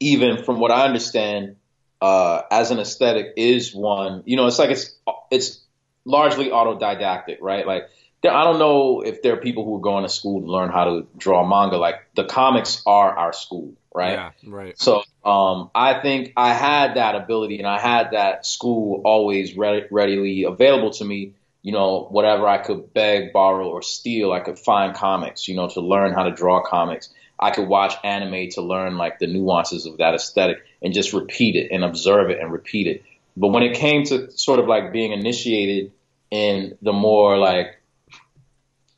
even 0.01 0.45
from 0.45 0.61
what 0.61 0.71
I 0.71 0.85
understand, 0.85 1.57
uh, 2.03 2.43
as 2.51 2.71
an 2.71 2.79
aesthetic, 2.79 3.33
is 3.37 3.75
one. 3.75 4.23
You 4.27 4.37
know, 4.37 4.47
it's 4.47 4.59
like 4.59 4.71
it's 4.71 4.95
it's 5.31 5.61
largely 6.05 6.51
autodidactic, 6.51 7.39
right? 7.41 7.67
Like 7.67 7.89
I 8.29 8.45
don't 8.45 8.59
know 8.59 9.01
if 9.01 9.23
there 9.23 9.35
are 9.35 9.39
people 9.39 9.65
who 9.65 9.77
are 9.77 9.81
going 9.81 10.03
to 10.05 10.09
school 10.09 10.41
to 10.41 10.47
learn 10.47 10.71
how 10.71 10.85
to 10.85 11.07
draw 11.17 11.47
manga. 11.47 11.77
Like 11.77 11.97
the 12.15 12.25
comics 12.25 12.83
are 12.87 13.17
our 13.17 13.33
school, 13.33 13.75
right? 13.95 14.13
Yeah, 14.13 14.31
right. 14.47 14.79
So 14.79 15.03
um, 15.25 15.71
I 15.75 16.01
think 16.01 16.33
I 16.37 16.53
had 16.53 16.95
that 16.95 17.15
ability 17.15 17.59
and 17.59 17.67
I 17.67 17.79
had 17.79 18.13
that 18.13 18.47
school 18.47 19.03
always 19.05 19.57
ready, 19.57 19.87
readily 19.91 20.45
available 20.45 20.91
to 20.93 21.05
me. 21.05 21.35
You 21.63 21.73
know, 21.73 22.07
whatever 22.11 22.47
I 22.47 22.59
could 22.59 22.95
beg, 22.95 23.33
borrow, 23.33 23.69
or 23.69 23.83
steal, 23.83 24.33
I 24.33 24.39
could 24.39 24.57
find 24.57 24.95
comics, 24.95 25.49
you 25.49 25.57
know, 25.57 25.69
to 25.71 25.81
learn 25.81 26.13
how 26.13 26.23
to 26.23 26.31
draw 26.31 26.63
comics. 26.63 27.11
I 27.41 27.51
could 27.51 27.67
watch 27.69 27.95
anime 28.05 28.51
to 28.51 28.63
learn 28.63 28.97
like 28.97 29.19
the 29.19 29.27
nuances 29.27 29.85
of 29.85 29.99
that 29.99 30.15
aesthetic 30.15 30.59
and 30.81 30.95
just 30.95 31.13
repeat 31.13 31.57
it 31.57 31.73
and 31.73 31.85
observe 31.85 32.31
it 32.31 32.41
and 32.41 32.53
repeat 32.53 32.87
it. 32.87 33.03
But 33.37 33.49
when 33.49 33.63
it 33.63 33.77
came 33.77 34.05
to 34.05 34.31
sort 34.31 34.59
of 34.59 34.67
like 34.67 34.93
being 34.93 35.13
initiated 35.13 35.93
in 36.31 36.79
the 36.83 36.93
more 36.93 37.37
like 37.37 37.77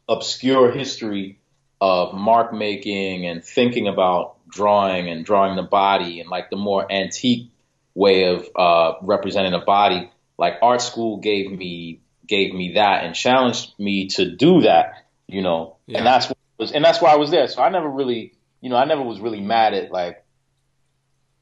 obscure 0.08 0.70
history 0.70 1.38
of 1.80 2.14
mark 2.14 2.52
making 2.52 3.26
and 3.26 3.44
thinking 3.44 3.86
about 3.88 4.36
drawing 4.48 5.08
and 5.08 5.24
drawing 5.24 5.56
the 5.56 5.62
body 5.62 6.20
and 6.20 6.28
like 6.30 6.50
the 6.50 6.56
more 6.56 6.90
antique 6.90 7.50
way 7.94 8.24
of 8.24 8.48
uh, 8.56 8.94
representing 9.02 9.52
a 9.54 9.58
body, 9.64 10.10
like 10.38 10.54
art 10.62 10.80
school 10.80 11.18
gave 11.18 11.50
me 11.50 12.00
gave 12.26 12.54
me 12.54 12.72
that 12.74 13.04
and 13.04 13.14
challenged 13.14 13.72
me 13.78 14.06
to 14.08 14.30
do 14.36 14.60
that, 14.62 15.06
you 15.26 15.40
know, 15.42 15.76
Yeah. 15.86 15.98
and 15.98 16.06
that's 16.06 16.28
what 16.28 16.36
was 16.58 16.72
and 16.72 16.84
that's 16.84 17.00
why 17.00 17.12
I 17.12 17.16
was 17.16 17.30
there. 17.30 17.46
So 17.48 17.62
I 17.62 17.68
never 17.70 17.88
really, 17.88 18.34
you 18.60 18.70
know, 18.70 18.76
I 18.76 18.84
never 18.84 19.02
was 19.02 19.20
really 19.20 19.40
mad 19.40 19.74
at 19.74 19.90
like 19.92 20.24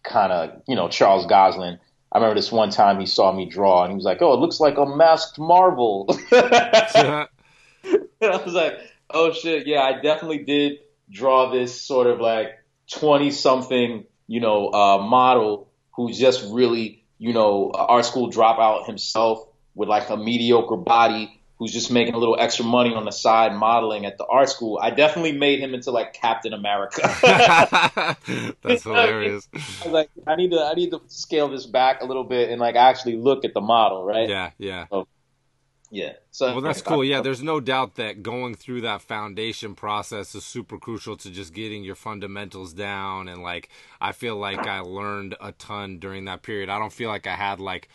kind 0.03 0.33
of, 0.33 0.63
you 0.69 0.77
know, 0.77 0.89
Charles 0.89 1.27
Goslin. 1.27 1.79
I 2.13 2.19
remember 2.19 2.37
this 2.37 2.53
one 2.53 2.71
time 2.71 3.01
he 3.01 3.07
saw 3.07 3.33
me 3.33 3.47
draw 3.47 3.83
and 3.83 3.91
he 3.93 3.97
was 3.97 4.05
like, 4.05 4.23
"Oh, 4.23 4.33
it 4.33 4.41
looks 4.41 4.61
like 4.61 4.79
a 4.79 4.87
masked 4.87 5.39
Marvel." 5.39 6.07
Yeah. 6.31 7.27
And 8.21 8.31
I 8.33 8.43
was 8.43 8.55
like, 8.55 8.79
oh 9.11 9.33
shit, 9.33 9.67
yeah, 9.67 9.83
I 9.83 10.01
definitely 10.01 10.45
did 10.45 10.79
draw 11.11 11.51
this 11.51 11.81
sort 11.81 12.07
of 12.07 12.21
like 12.21 12.51
20 12.93 13.31
something, 13.31 14.05
you 14.27 14.41
know, 14.41 14.69
uh, 14.69 14.99
model 14.99 15.69
who's 15.93 16.19
just 16.19 16.45
really, 16.53 17.05
you 17.19 17.33
know, 17.33 17.71
art 17.75 18.05
school 18.05 18.31
dropout 18.31 18.87
himself 18.87 19.47
with 19.75 19.89
like 19.89 20.11
a 20.11 20.17
mediocre 20.17 20.77
body 20.77 21.41
who's 21.59 21.73
just 21.73 21.91
making 21.91 22.15
a 22.15 22.19
little 22.19 22.37
extra 22.39 22.65
money 22.65 22.95
on 22.95 23.07
the 23.07 23.11
side 23.11 23.55
modeling 23.55 24.05
at 24.05 24.19
the 24.19 24.27
art 24.27 24.49
school. 24.49 24.79
I 24.81 24.91
definitely 24.91 25.33
made 25.33 25.59
him 25.59 25.73
into 25.73 25.91
like 25.91 26.13
Captain 26.13 26.53
America. 26.53 27.01
That's 28.63 28.83
hilarious. 28.83 29.49
I 29.55 29.85
was 29.85 29.93
like, 29.93 30.11
I 30.27 30.37
need 30.37 30.51
to, 30.51 30.61
I 30.61 30.75
need 30.75 30.91
to 30.91 31.01
scale 31.07 31.49
this 31.49 31.65
back 31.65 32.03
a 32.03 32.05
little 32.05 32.25
bit 32.25 32.51
and 32.51 32.61
like 32.61 32.77
actually 32.77 33.17
look 33.17 33.45
at 33.47 33.55
the 33.55 33.63
model, 33.63 34.05
right? 34.05 34.29
Yeah, 34.29 34.51
yeah. 34.59 34.87
Yeah. 35.91 36.15
So 36.31 36.53
Well, 36.53 36.61
that's 36.61 36.83
cool. 36.83 37.05
Yeah, 37.05 37.21
there's 37.21 37.43
no 37.43 37.61
doubt 37.61 37.95
that 37.97 38.23
going 38.23 38.55
through 38.55 38.81
that 38.83 39.03
foundation 39.03 39.75
process 39.75 40.35
is 40.35 40.45
super 40.45 40.79
crucial 40.79 41.17
to 41.19 41.31
just 41.31 41.55
getting 41.55 41.85
your 41.85 41.95
fundamentals 41.95 42.73
down. 42.73 43.29
And 43.29 43.43
like, 43.43 43.69
I 44.01 44.13
feel 44.13 44.37
like 44.37 44.67
I 44.67 44.81
learned 44.81 45.37
a 45.41 45.53
ton 45.53 45.99
during 45.99 46.25
that 46.25 46.43
period. 46.43 46.69
I 46.69 46.79
don't 46.79 46.93
feel 46.93 47.09
like 47.09 47.27
I 47.27 47.37
had 47.37 47.61
like 47.61 47.89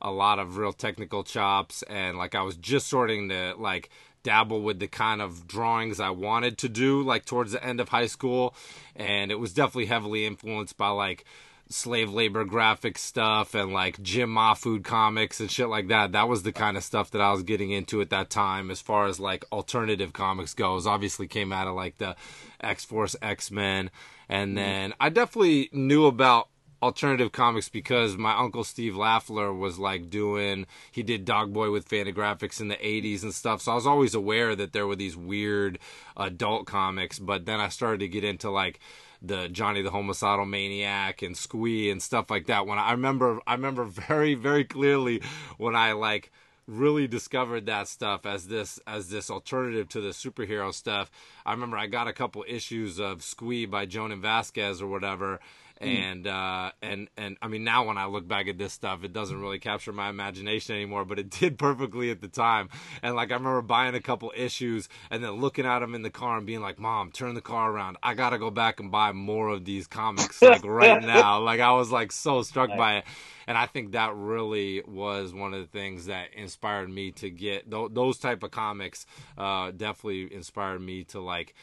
a 0.00 0.10
lot 0.10 0.38
of 0.38 0.56
real 0.56 0.72
technical 0.72 1.24
chops, 1.24 1.82
and 1.84 2.16
like 2.18 2.34
I 2.34 2.42
was 2.42 2.56
just 2.56 2.86
starting 2.86 3.28
to 3.30 3.54
like 3.58 3.90
dabble 4.22 4.62
with 4.62 4.78
the 4.78 4.88
kind 4.88 5.22
of 5.22 5.46
drawings 5.48 6.00
I 6.00 6.10
wanted 6.10 6.58
to 6.58 6.68
do, 6.68 7.02
like 7.02 7.24
towards 7.24 7.52
the 7.52 7.64
end 7.64 7.80
of 7.80 7.88
high 7.88 8.06
school. 8.06 8.54
And 8.94 9.30
it 9.30 9.36
was 9.36 9.52
definitely 9.52 9.86
heavily 9.86 10.26
influenced 10.26 10.76
by 10.76 10.88
like 10.90 11.24
slave 11.70 12.10
labor 12.10 12.44
graphic 12.44 12.96
stuff 12.96 13.54
and 13.54 13.72
like 13.72 14.00
Jim 14.02 14.30
Mahfood 14.30 14.84
comics 14.84 15.40
and 15.40 15.50
shit 15.50 15.68
like 15.68 15.88
that. 15.88 16.12
That 16.12 16.28
was 16.28 16.42
the 16.42 16.52
kind 16.52 16.76
of 16.76 16.84
stuff 16.84 17.10
that 17.10 17.20
I 17.20 17.30
was 17.32 17.42
getting 17.42 17.70
into 17.70 18.00
at 18.00 18.10
that 18.10 18.30
time 18.30 18.70
as 18.70 18.80
far 18.80 19.06
as 19.06 19.20
like 19.20 19.44
alternative 19.52 20.12
comics 20.12 20.54
goes. 20.54 20.86
Obviously 20.86 21.26
came 21.26 21.52
out 21.52 21.66
of 21.66 21.74
like 21.74 21.98
the 21.98 22.16
X 22.60 22.84
Force 22.84 23.16
X 23.20 23.50
Men. 23.50 23.90
And 24.28 24.50
mm-hmm. 24.50 24.54
then 24.56 24.94
I 25.00 25.08
definitely 25.10 25.68
knew 25.72 26.06
about 26.06 26.48
alternative 26.82 27.32
comics 27.32 27.68
because 27.68 28.16
my 28.16 28.36
uncle 28.36 28.62
Steve 28.62 28.94
Lafler 28.94 29.56
was 29.56 29.78
like 29.78 30.10
doing 30.10 30.64
he 30.92 31.02
did 31.02 31.24
Dog 31.24 31.52
Boy 31.52 31.72
with 31.72 31.88
Fantagraphics 31.88 32.60
in 32.60 32.68
the 32.68 32.76
80s 32.76 33.24
and 33.24 33.34
stuff 33.34 33.60
so 33.62 33.72
I 33.72 33.74
was 33.74 33.86
always 33.86 34.14
aware 34.14 34.54
that 34.54 34.72
there 34.72 34.86
were 34.86 34.94
these 34.94 35.16
weird 35.16 35.80
adult 36.16 36.66
comics 36.66 37.18
but 37.18 37.46
then 37.46 37.58
I 37.58 37.68
started 37.68 37.98
to 37.98 38.08
get 38.08 38.22
into 38.22 38.48
like 38.48 38.78
the 39.20 39.48
Johnny 39.48 39.82
the 39.82 39.90
Homicidal 39.90 40.46
Maniac 40.46 41.22
and 41.22 41.36
Squee 41.36 41.90
and 41.90 42.02
stuff 42.02 42.30
like 42.30 42.46
that 42.46 42.66
when 42.66 42.78
I, 42.78 42.88
I 42.88 42.90
remember 42.92 43.40
I 43.46 43.54
remember 43.54 43.84
very 44.08 44.34
very 44.34 44.64
clearly 44.64 45.22
when 45.56 45.74
I 45.74 45.92
like 45.92 46.30
really 46.68 47.08
discovered 47.08 47.66
that 47.66 47.88
stuff 47.88 48.26
as 48.26 48.46
this 48.46 48.78
as 48.86 49.08
this 49.08 49.30
alternative 49.30 49.88
to 49.88 50.00
the 50.00 50.10
superhero 50.10 50.72
stuff. 50.72 51.10
I 51.44 51.52
remember 51.52 51.78
I 51.78 51.86
got 51.86 52.06
a 52.06 52.12
couple 52.12 52.44
issues 52.46 53.00
of 53.00 53.22
Squee 53.22 53.66
by 53.66 53.86
Jhonen 53.86 54.20
Vasquez 54.20 54.82
or 54.82 54.86
whatever. 54.86 55.40
And 55.80 56.26
uh, 56.26 56.72
and 56.82 57.08
and 57.16 57.36
I 57.40 57.48
mean 57.48 57.64
now 57.64 57.86
when 57.86 57.98
I 57.98 58.06
look 58.06 58.26
back 58.26 58.48
at 58.48 58.58
this 58.58 58.72
stuff, 58.72 59.04
it 59.04 59.12
doesn't 59.12 59.40
really 59.40 59.58
capture 59.58 59.92
my 59.92 60.08
imagination 60.08 60.74
anymore, 60.74 61.04
but 61.04 61.18
it 61.18 61.30
did 61.40 61.58
perfectly 61.58 62.10
at 62.10 62.20
the 62.20 62.28
time. 62.28 62.68
And 63.02 63.14
like 63.14 63.30
I 63.30 63.34
remember 63.34 63.62
buying 63.62 63.94
a 63.94 64.00
couple 64.00 64.32
issues 64.36 64.88
and 65.10 65.22
then 65.22 65.32
looking 65.32 65.66
at 65.66 65.80
them 65.80 65.94
in 65.94 66.02
the 66.02 66.10
car 66.10 66.36
and 66.36 66.46
being 66.46 66.60
like, 66.60 66.78
"Mom, 66.78 67.12
turn 67.12 67.34
the 67.34 67.40
car 67.40 67.70
around. 67.70 67.96
I 68.02 68.14
gotta 68.14 68.38
go 68.38 68.50
back 68.50 68.80
and 68.80 68.90
buy 68.90 69.12
more 69.12 69.50
of 69.50 69.64
these 69.64 69.86
comics 69.86 70.42
like 70.42 70.64
right 70.64 71.02
now." 71.02 71.40
Like 71.40 71.60
I 71.60 71.72
was 71.72 71.90
like 71.90 72.12
so 72.12 72.42
struck 72.42 72.70
by 72.76 72.98
it 72.98 73.04
and 73.48 73.56
I 73.56 73.64
think 73.64 73.92
that 73.92 74.14
really 74.14 74.82
was 74.86 75.32
one 75.32 75.54
of 75.54 75.60
the 75.60 75.66
things 75.66 76.04
that 76.06 76.34
inspired 76.34 76.90
me 76.90 77.12
to 77.12 77.30
get 77.30 77.70
th- 77.70 77.88
those 77.92 78.18
type 78.18 78.42
of 78.42 78.50
comics. 78.50 79.06
Uh, 79.38 79.70
definitely 79.70 80.32
inspired 80.32 80.80
me 80.80 81.04
to 81.04 81.20
like 81.20 81.54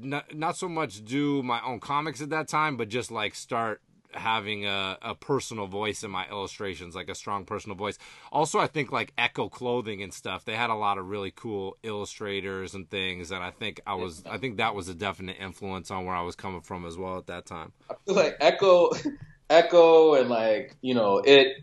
not 0.00 0.34
not 0.34 0.56
so 0.56 0.68
much 0.68 1.04
do 1.04 1.42
my 1.42 1.60
own 1.62 1.80
comics 1.80 2.20
at 2.20 2.30
that 2.30 2.48
time, 2.48 2.76
but 2.76 2.88
just 2.88 3.10
like 3.10 3.34
start 3.34 3.80
having 4.12 4.66
a, 4.66 4.98
a 5.02 5.14
personal 5.14 5.66
voice 5.66 6.02
in 6.02 6.10
my 6.10 6.26
illustrations, 6.28 6.94
like 6.94 7.08
a 7.08 7.14
strong 7.14 7.44
personal 7.44 7.76
voice. 7.76 7.98
Also, 8.32 8.58
I 8.58 8.66
think 8.66 8.92
like 8.92 9.12
Ecko 9.18 9.48
Clothing 9.48 10.02
and 10.02 10.12
stuff, 10.12 10.44
they 10.44 10.56
had 10.56 10.70
a 10.70 10.74
lot 10.74 10.98
of 10.98 11.08
really 11.08 11.30
cool 11.30 11.76
illustrators 11.82 12.74
and 12.74 12.88
things, 12.88 13.30
and 13.30 13.42
I 13.42 13.50
think 13.50 13.80
I 13.86 13.94
was 13.94 14.22
I 14.28 14.38
think 14.38 14.58
that 14.58 14.74
was 14.74 14.88
a 14.88 14.94
definite 14.94 15.36
influence 15.40 15.90
on 15.90 16.04
where 16.04 16.14
I 16.14 16.22
was 16.22 16.36
coming 16.36 16.60
from 16.60 16.86
as 16.86 16.96
well 16.96 17.18
at 17.18 17.26
that 17.26 17.46
time. 17.46 17.72
I 17.90 17.94
feel 18.04 18.14
like 18.14 18.36
Ecko, 18.40 18.92
Ecko, 19.50 20.14
and 20.14 20.28
like 20.28 20.76
you 20.80 20.94
know 20.94 21.18
it. 21.18 21.58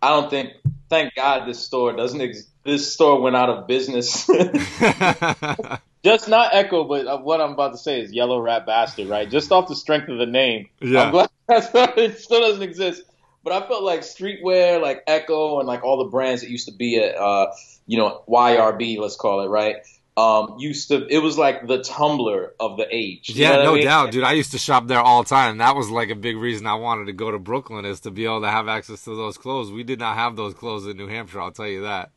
I 0.00 0.08
don't 0.08 0.30
think. 0.30 0.52
Thank 0.88 1.14
God 1.14 1.46
this 1.46 1.60
store 1.60 1.92
doesn't. 1.94 2.20
Ex- 2.20 2.48
this 2.64 2.92
store 2.92 3.20
went 3.20 3.36
out 3.36 3.48
of 3.48 3.66
business. 3.66 4.28
Just 6.04 6.28
not 6.28 6.52
Ecko, 6.52 6.84
but 6.84 7.06
uh, 7.06 7.18
what 7.18 7.40
I'm 7.40 7.52
about 7.52 7.72
to 7.72 7.78
say 7.78 8.00
is 8.00 8.12
Yellow 8.12 8.40
Rat 8.40 8.66
Bastard, 8.66 9.08
right? 9.08 9.30
Just 9.30 9.52
off 9.52 9.68
the 9.68 9.76
strength 9.76 10.08
of 10.08 10.18
the 10.18 10.26
name. 10.26 10.68
Yeah. 10.80 11.04
I'm 11.04 11.10
glad 11.12 11.30
that's, 11.48 11.68
it 11.74 12.18
still 12.18 12.40
doesn't 12.40 12.62
exist. 12.62 13.02
But 13.44 13.52
I 13.52 13.66
felt 13.66 13.82
like 13.82 14.00
streetwear, 14.00 14.80
like 14.80 15.02
Ecko, 15.06 15.58
and 15.58 15.66
like 15.66 15.84
all 15.84 16.04
the 16.04 16.10
brands 16.10 16.42
that 16.42 16.50
used 16.50 16.68
to 16.68 16.74
be 16.74 16.98
at, 16.98 17.16
uh, 17.16 17.52
you 17.86 17.98
know, 17.98 18.22
YRB, 18.28 18.98
let's 18.98 19.16
call 19.16 19.42
it, 19.42 19.48
right? 19.48 19.76
Um, 20.16 20.56
used 20.58 20.88
to, 20.88 21.06
it 21.08 21.18
was 21.18 21.38
like 21.38 21.66
the 21.66 21.78
Tumblr 21.78 22.50
of 22.60 22.76
the 22.76 22.86
age. 22.90 23.30
Yeah, 23.30 23.50
what 23.52 23.60
I 23.60 23.64
no 23.64 23.74
mean? 23.74 23.84
doubt, 23.84 24.10
dude. 24.12 24.24
I 24.24 24.32
used 24.32 24.52
to 24.52 24.58
shop 24.58 24.86
there 24.86 25.00
all 25.00 25.22
the 25.22 25.28
time. 25.28 25.58
That 25.58 25.74
was 25.74 25.90
like 25.90 26.10
a 26.10 26.14
big 26.14 26.36
reason 26.36 26.66
I 26.66 26.74
wanted 26.74 27.06
to 27.06 27.12
go 27.14 27.30
to 27.30 27.38
Brooklyn 27.38 27.86
is 27.86 28.00
to 28.00 28.10
be 28.10 28.26
able 28.26 28.42
to 28.42 28.50
have 28.50 28.68
access 28.68 29.04
to 29.04 29.16
those 29.16 29.38
clothes. 29.38 29.72
We 29.72 29.84
did 29.84 29.98
not 29.98 30.16
have 30.16 30.36
those 30.36 30.52
clothes 30.54 30.86
in 30.86 30.98
New 30.98 31.08
Hampshire, 31.08 31.40
I'll 31.40 31.50
tell 31.52 31.66
you 31.66 31.82
that. 31.82 32.10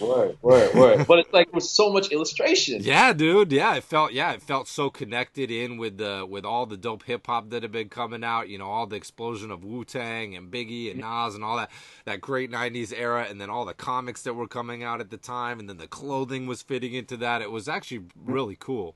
Word, 0.00 0.36
word, 0.42 0.74
word. 0.74 1.06
but 1.06 1.20
it's 1.20 1.32
like 1.32 1.52
with 1.54 1.64
so 1.64 1.92
much 1.92 2.10
illustration. 2.10 2.82
Yeah, 2.92 3.12
dude. 3.12 3.52
Yeah, 3.52 3.76
it 3.76 3.84
felt 3.84 4.12
yeah, 4.12 4.32
it 4.32 4.42
felt 4.42 4.66
so 4.66 4.90
connected 4.90 5.50
in 5.50 5.76
with 5.76 5.98
the 5.98 6.26
with 6.28 6.44
all 6.44 6.66
the 6.66 6.76
dope 6.76 7.04
hip 7.04 7.26
hop 7.26 7.50
that 7.50 7.62
had 7.62 7.70
been 7.70 7.88
coming 7.88 8.24
out. 8.24 8.48
You 8.48 8.58
know, 8.58 8.66
all 8.66 8.86
the 8.86 8.96
explosion 8.96 9.50
of 9.50 9.62
Wu 9.64 9.84
Tang 9.84 10.34
and 10.34 10.50
Biggie 10.50 10.90
and 10.90 11.00
Nas 11.00 11.34
and 11.34 11.44
all 11.44 11.56
that 11.58 11.70
that 12.06 12.20
great 12.20 12.50
'90s 12.50 12.92
era, 12.96 13.26
and 13.30 13.40
then 13.40 13.50
all 13.50 13.64
the 13.64 13.74
comics 13.74 14.22
that 14.22 14.34
were 14.34 14.48
coming 14.48 14.82
out 14.82 15.00
at 15.00 15.10
the 15.10 15.16
time, 15.16 15.60
and 15.60 15.68
then 15.68 15.76
the 15.76 15.86
clothing 15.86 16.46
was 16.46 16.62
fitting 16.62 16.94
into 16.94 17.16
that. 17.18 17.41
It 17.42 17.50
was 17.50 17.68
actually 17.68 18.04
really 18.24 18.56
cool. 18.58 18.94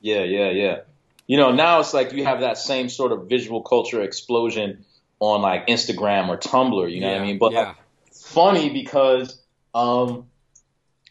Yeah, 0.00 0.24
yeah, 0.24 0.50
yeah. 0.50 0.80
You 1.26 1.36
know, 1.36 1.52
now 1.52 1.80
it's 1.80 1.94
like 1.94 2.12
you 2.12 2.24
have 2.24 2.40
that 2.40 2.58
same 2.58 2.88
sort 2.88 3.12
of 3.12 3.28
visual 3.28 3.62
culture 3.62 4.02
explosion 4.02 4.84
on 5.18 5.42
like 5.42 5.66
Instagram 5.66 6.28
or 6.28 6.36
Tumblr. 6.36 6.92
You 6.92 7.00
know 7.00 7.12
what 7.12 7.20
I 7.20 7.24
mean? 7.24 7.38
But 7.38 7.52
yeah. 7.52 7.60
like, 7.60 7.76
funny 8.12 8.70
because 8.70 9.40
um, 9.74 10.26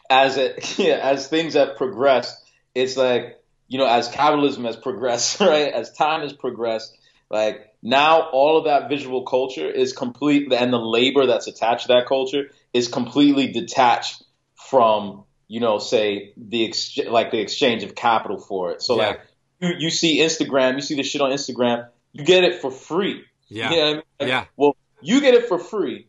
as 0.08 0.36
it 0.36 0.78
yeah, 0.78 0.98
as 1.02 1.28
things 1.28 1.54
have 1.54 1.76
progressed, 1.76 2.36
it's 2.74 2.96
like 2.96 3.42
you 3.68 3.78
know, 3.78 3.86
as 3.86 4.08
capitalism 4.08 4.64
has 4.64 4.76
progressed, 4.76 5.40
right? 5.40 5.72
As 5.72 5.92
time 5.92 6.22
has 6.22 6.32
progressed, 6.32 6.96
like 7.30 7.74
now 7.82 8.30
all 8.30 8.58
of 8.58 8.64
that 8.64 8.88
visual 8.88 9.24
culture 9.24 9.70
is 9.70 9.92
complete, 9.92 10.52
and 10.52 10.72
the 10.72 10.78
labor 10.78 11.26
that's 11.26 11.46
attached 11.46 11.82
to 11.82 11.88
that 11.88 12.06
culture 12.06 12.50
is 12.72 12.88
completely 12.88 13.52
detached 13.52 14.22
from 14.54 15.24
you 15.48 15.60
know, 15.60 15.78
say 15.78 16.32
the 16.36 16.66
ex- 16.68 16.98
like 17.08 17.30
the 17.30 17.38
exchange 17.40 17.82
of 17.84 17.94
capital 17.94 18.38
for 18.38 18.72
it. 18.72 18.82
So 18.82 18.96
Yeah. 18.96 19.06
like 19.08 19.20
you, 19.60 19.70
you 19.78 19.90
see 19.90 20.18
Instagram, 20.18 20.74
you 20.74 20.80
see 20.82 20.94
the 20.96 21.02
shit 21.02 21.20
on 21.20 21.30
Instagram, 21.30 21.88
you 22.12 22.24
get 22.24 22.44
it 22.44 22.60
for 22.60 22.70
free. 22.70 23.24
Yeah. 23.48 23.70
You 23.70 23.76
know 23.76 23.82
I 23.82 23.92
mean? 23.94 24.02
Like, 24.20 24.28
Yeah. 24.28 24.44
Well, 24.56 24.76
you 25.02 25.20
get 25.20 25.34
it 25.34 25.46
for 25.48 25.58
free. 25.58 26.08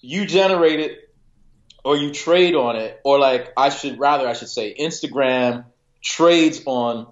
You 0.00 0.24
generate 0.26 0.80
it 0.80 1.14
or 1.84 1.96
you 1.96 2.12
trade 2.12 2.54
on 2.54 2.76
it 2.76 3.00
or 3.04 3.18
like 3.18 3.52
I 3.56 3.68
should 3.68 3.98
rather 3.98 4.26
I 4.26 4.32
should 4.32 4.48
say 4.48 4.74
Instagram 4.78 5.64
trades 6.00 6.62
on 6.66 7.08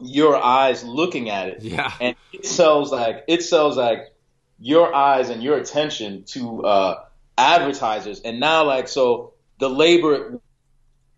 your 0.00 0.36
eyes 0.36 0.84
looking 0.84 1.30
at 1.30 1.48
it 1.48 1.62
Yeah. 1.62 1.92
and 2.00 2.16
it 2.32 2.44
sells 2.46 2.92
like 2.92 3.24
it 3.28 3.42
sells 3.42 3.76
like 3.76 4.12
your 4.58 4.94
eyes 4.94 5.30
and 5.30 5.42
your 5.42 5.56
attention 5.56 6.24
to 6.24 6.64
uh 6.64 7.04
advertisers 7.38 8.20
and 8.20 8.38
now 8.40 8.64
like 8.64 8.88
so 8.88 9.32
the 9.58 9.68
labor 9.68 10.40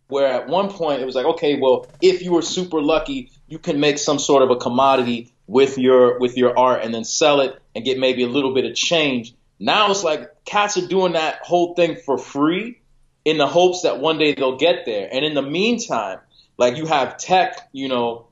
where 0.08 0.26
at 0.26 0.48
one 0.48 0.70
point 0.70 1.02
it 1.02 1.04
was 1.04 1.14
like 1.14 1.26
okay 1.26 1.58
well 1.58 1.86
if 2.00 2.22
you 2.22 2.32
were 2.32 2.42
super 2.42 2.80
lucky 2.80 3.30
you 3.48 3.58
can 3.58 3.80
make 3.80 3.98
some 3.98 4.18
sort 4.18 4.42
of 4.42 4.50
a 4.50 4.56
commodity 4.56 5.32
with 5.46 5.78
your 5.78 6.18
with 6.18 6.36
your 6.36 6.56
art 6.58 6.82
and 6.82 6.94
then 6.94 7.04
sell 7.04 7.40
it 7.40 7.60
and 7.74 7.84
get 7.84 7.98
maybe 7.98 8.22
a 8.22 8.28
little 8.28 8.54
bit 8.54 8.64
of 8.64 8.74
change 8.74 9.34
now 9.58 9.90
it's 9.90 10.04
like 10.04 10.44
cats 10.44 10.76
are 10.76 10.86
doing 10.86 11.12
that 11.12 11.38
whole 11.42 11.74
thing 11.74 11.96
for 11.96 12.18
free 12.18 12.80
in 13.24 13.38
the 13.38 13.46
hopes 13.46 13.82
that 13.82 14.00
one 14.00 14.18
day 14.18 14.34
they'll 14.34 14.56
get 14.56 14.84
there 14.84 15.08
and 15.10 15.24
in 15.24 15.34
the 15.34 15.42
meantime 15.42 16.18
like 16.58 16.76
you 16.76 16.86
have 16.86 17.16
tech 17.16 17.68
you 17.72 17.88
know 17.88 18.26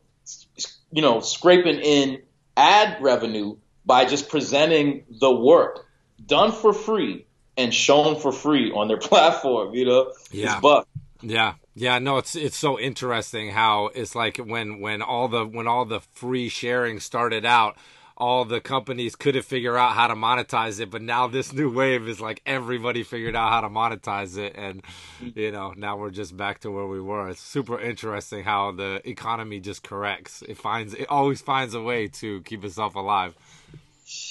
you 0.95 1.03
know, 1.03 1.19
scraping 1.19 1.81
in 1.81 2.23
ad 2.57 3.03
revenue 3.03 3.57
by 3.85 4.05
just 4.05 4.29
presenting 4.29 5.05
the 5.21 5.31
work 5.31 5.87
done 6.25 6.53
for 6.53 6.73
free 6.73 7.27
and 7.57 7.75
shown 7.75 8.21
for 8.21 8.31
free 8.31 8.71
on 8.71 8.87
their 8.87 8.97
platform, 9.11 9.75
you 9.75 9.87
know? 9.87 10.13
Yeah. 10.31 10.53
It's 10.53 10.61
buck. 10.61 10.89
Yeah, 11.23 11.55
yeah, 11.75 11.99
no, 11.99 12.19
it's 12.19 12.37
it's 12.37 12.57
so 12.57 12.79
interesting 12.79 13.51
how 13.51 13.87
it's 13.95 14.15
like 14.15 14.37
when 14.39 14.81
when 14.81 15.03
all 15.03 15.29
the 15.29 15.45
when 15.45 15.67
all 15.67 15.85
the 15.85 16.01
free 16.01 16.49
sharing 16.49 17.01
started 17.01 17.45
out, 17.45 17.77
all 18.17 18.45
the 18.45 18.61
companies 18.61 19.17
couldn't 19.17 19.45
figure 19.45 19.77
out 19.77 19.93
how 19.93 20.07
to 20.07 20.15
monetize 20.15 20.81
it, 20.81 20.91
but 20.91 21.03
now 21.03 21.27
this 21.27 21.53
new 21.53 21.73
wave 21.73 22.07
is 22.09 22.21
like 22.21 22.43
everybody 22.47 23.03
figured 23.03 23.35
out 23.35 23.51
how 23.51 23.61
to 23.61 23.69
monetize 23.69 24.37
it, 24.37 24.55
and 24.57 24.83
mm-hmm. 24.83 25.39
you 25.39 25.51
know 25.51 25.73
now 25.77 25.97
we're 25.97 26.11
just 26.11 26.37
back 26.37 26.61
to 26.61 26.71
where 26.71 26.87
we 26.87 27.01
were. 27.01 27.29
It's 27.29 27.41
super 27.41 27.81
interesting 27.81 28.45
how 28.45 28.73
the 28.73 29.01
economy 29.09 29.61
just 29.61 29.83
corrects. 29.83 30.43
It 30.43 30.59
finds 30.59 30.95
it 30.95 31.07
always 31.09 31.41
finds 31.41 31.75
a 31.75 31.81
way 31.81 32.09
to 32.09 32.43
keep 32.43 32.65
itself 32.65 32.95
alive. 32.95 33.35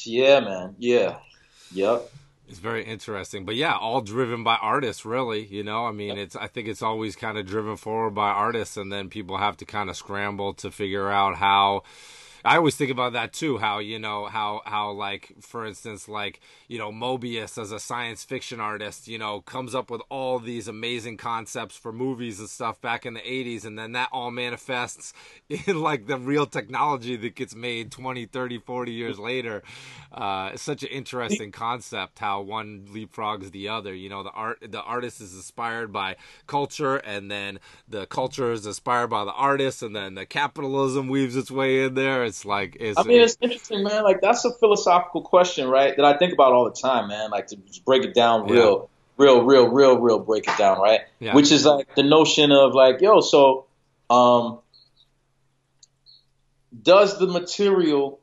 Yeah, 0.04 0.40
man. 0.42 0.76
Yeah. 0.78 1.18
Yep. 1.74 2.10
It's 2.54 2.60
very 2.60 2.86
interesting, 2.86 3.46
but 3.46 3.56
yeah, 3.56 3.76
all 3.76 4.02
driven 4.02 4.44
by 4.44 4.58
artists, 4.58 5.06
really. 5.06 5.44
You 5.44 5.64
know, 5.64 5.88
I 5.88 5.92
mean, 5.92 6.20
it's 6.20 6.36
I 6.36 6.46
think 6.46 6.68
it's 6.68 6.84
always 6.84 7.16
kind 7.16 7.40
of 7.40 7.48
driven 7.48 7.78
forward 7.78 8.12
by 8.12 8.30
artists, 8.30 8.78
and 8.78 8.92
then 8.92 9.10
people 9.10 9.38
have 9.38 9.58
to 9.58 9.66
kind 9.66 9.90
of 9.90 9.98
scramble 9.98 10.54
to 10.56 10.70
figure 10.70 11.10
out 11.10 11.38
how. 11.38 11.82
I 12.46 12.58
always 12.58 12.76
think 12.76 12.92
about 12.92 13.14
that 13.14 13.32
too. 13.32 13.58
How 13.58 13.80
you 13.80 14.00
know 14.00 14.26
how 14.26 14.62
how 14.66 14.92
like 14.92 15.34
for 15.40 15.66
instance 15.66 16.10
like 16.10 16.42
you 16.68 16.78
know 16.78 16.92
Moebius 16.92 17.58
as 17.62 17.72
a 17.72 17.80
science 17.80 18.26
fiction 18.26 18.60
artist 18.60 19.08
you 19.08 19.18
know 19.18 19.40
comes 19.42 19.74
up 19.74 19.90
with 19.90 20.02
all 20.10 20.40
these 20.40 20.68
amazing 20.68 21.16
concepts 21.16 21.78
for 21.78 21.94
movies 21.94 22.42
and 22.42 22.50
stuff 22.50 22.82
back 22.82 23.06
in 23.06 23.14
the 23.14 23.22
80s 23.22 23.64
and 23.64 23.80
then 23.80 23.94
that 23.94 24.10
all 24.12 24.30
manifests 24.30 25.14
in 25.50 25.82
like 25.82 26.08
the 26.08 26.18
real 26.18 26.46
technology 26.46 27.16
that 27.16 27.36
gets 27.36 27.56
made 27.56 27.92
20 27.92 28.26
30 28.26 28.58
40 28.60 28.92
years 28.92 29.20
later 29.20 29.64
uh, 30.12 30.52
it's 30.54 30.62
such 30.64 30.84
an 30.84 30.90
interesting 30.90 31.52
concept 31.52 32.20
how 32.20 32.42
one 32.42 32.86
leapfrogs 32.94 33.52
the 33.52 33.70
other 33.70 33.94
you 33.94 34.10
know 34.10 34.22
the 34.22 34.32
art 34.32 34.60
the 34.70 34.82
artist 34.82 35.22
is 35.22 35.34
inspired 35.34 35.94
by 35.94 36.16
culture 36.46 36.98
and 36.98 37.32
then 37.32 37.58
the 37.88 38.06
culture 38.08 38.52
is 38.52 38.66
inspired 38.66 39.08
by 39.08 39.24
the 39.24 39.32
artist 39.32 39.82
and 39.82 39.96
then 39.96 40.16
the 40.16 40.26
capitalism 40.26 41.08
weaves 41.08 41.38
its 41.38 41.50
way 41.50 41.84
in 41.84 41.94
there 41.94 42.33
it's 42.34 42.46
like 42.46 42.78
it's 42.80 42.98
I 42.98 43.04
mean, 43.04 43.22
it's 43.22 43.38
interesting, 43.40 43.84
man. 43.84 44.04
Like 44.04 44.20
that's 44.20 44.44
a 44.44 44.52
philosophical 44.56 45.22
question, 45.22 45.68
right? 45.68 45.96
That 45.96 46.04
I 46.04 46.18
think 46.18 46.34
about 46.34 46.52
all 46.52 46.66
the 46.66 46.72
time, 46.72 47.08
man. 47.08 47.30
Like 47.30 47.48
to 47.48 47.58
just 47.58 47.86
break 47.86 48.04
it 48.04 48.16
down 48.16 48.50
real, 48.50 48.90
real, 49.18 49.44
real, 49.44 49.68
real, 49.68 50.00
real 50.00 50.18
break 50.18 50.48
it 50.48 50.58
down, 50.58 50.80
right? 50.80 51.02
Yeah. 51.20 51.36
Which 51.36 51.52
is 51.52 51.64
like 51.64 51.94
the 51.94 52.02
notion 52.02 52.52
of 52.52 52.74
like, 52.74 53.02
yo, 53.02 53.22
so 53.22 53.68
um 54.10 54.60
does 56.82 57.20
the 57.20 57.28
material 57.28 58.20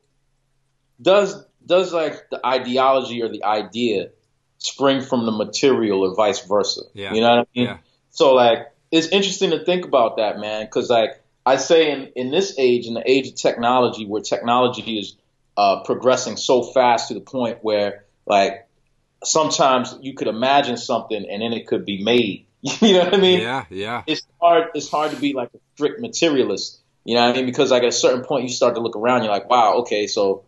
does 1.01 1.45
does 1.65 1.93
like 1.93 2.29
the 2.31 2.45
ideology 2.45 3.23
or 3.23 3.29
the 3.29 3.45
idea 3.45 4.09
spring 4.57 5.01
from 5.01 5.25
the 5.25 5.31
material 5.31 6.01
or 6.01 6.13
vice 6.15 6.45
versa? 6.45 6.81
Yeah. 6.93 7.13
You 7.13 7.21
know 7.21 7.29
what 7.29 7.39
I 7.39 7.45
mean? 7.55 7.67
Yeah. 7.67 7.77
So 8.09 8.33
like 8.33 8.73
it's 8.91 9.07
interesting 9.07 9.51
to 9.51 9.63
think 9.63 9.85
about 9.85 10.17
that, 10.17 10.37
man, 10.37 10.65
because 10.65 10.89
like 10.89 11.20
I 11.45 11.57
say 11.57 11.91
in 11.91 12.11
in 12.15 12.31
this 12.31 12.55
age, 12.57 12.85
in 12.87 12.93
the 12.93 13.03
age 13.09 13.27
of 13.29 13.35
technology, 13.35 14.05
where 14.05 14.21
technology 14.21 14.99
is 14.99 15.15
uh, 15.57 15.83
progressing 15.83 16.37
so 16.37 16.63
fast 16.63 17.07
to 17.09 17.13
the 17.13 17.21
point 17.21 17.59
where 17.61 18.05
like 18.25 18.67
sometimes 19.23 19.95
you 20.01 20.13
could 20.13 20.27
imagine 20.27 20.77
something 20.77 21.25
and 21.29 21.41
then 21.41 21.53
it 21.53 21.67
could 21.67 21.85
be 21.85 22.03
made. 22.03 22.45
you 22.61 22.93
know 22.93 23.05
what 23.05 23.13
I 23.15 23.17
mean? 23.17 23.39
yeah 23.41 23.65
yeah 23.69 24.03
It's 24.07 24.21
hard. 24.39 24.69
It's 24.75 24.89
hard 24.89 25.11
to 25.11 25.17
be 25.17 25.33
like 25.33 25.49
a 25.53 25.59
strict 25.73 25.99
materialist. 25.99 26.79
You 27.03 27.15
know 27.15 27.25
what 27.25 27.33
I 27.33 27.37
mean? 27.37 27.47
Because 27.47 27.71
like 27.71 27.81
at 27.83 27.89
a 27.89 27.91
certain 27.91 28.23
point, 28.23 28.43
you 28.43 28.49
start 28.49 28.75
to 28.75 28.81
look 28.81 28.95
around. 28.95 29.23
You're 29.23 29.31
like, 29.33 29.49
wow, 29.49 29.77
okay, 29.79 30.05
so 30.07 30.43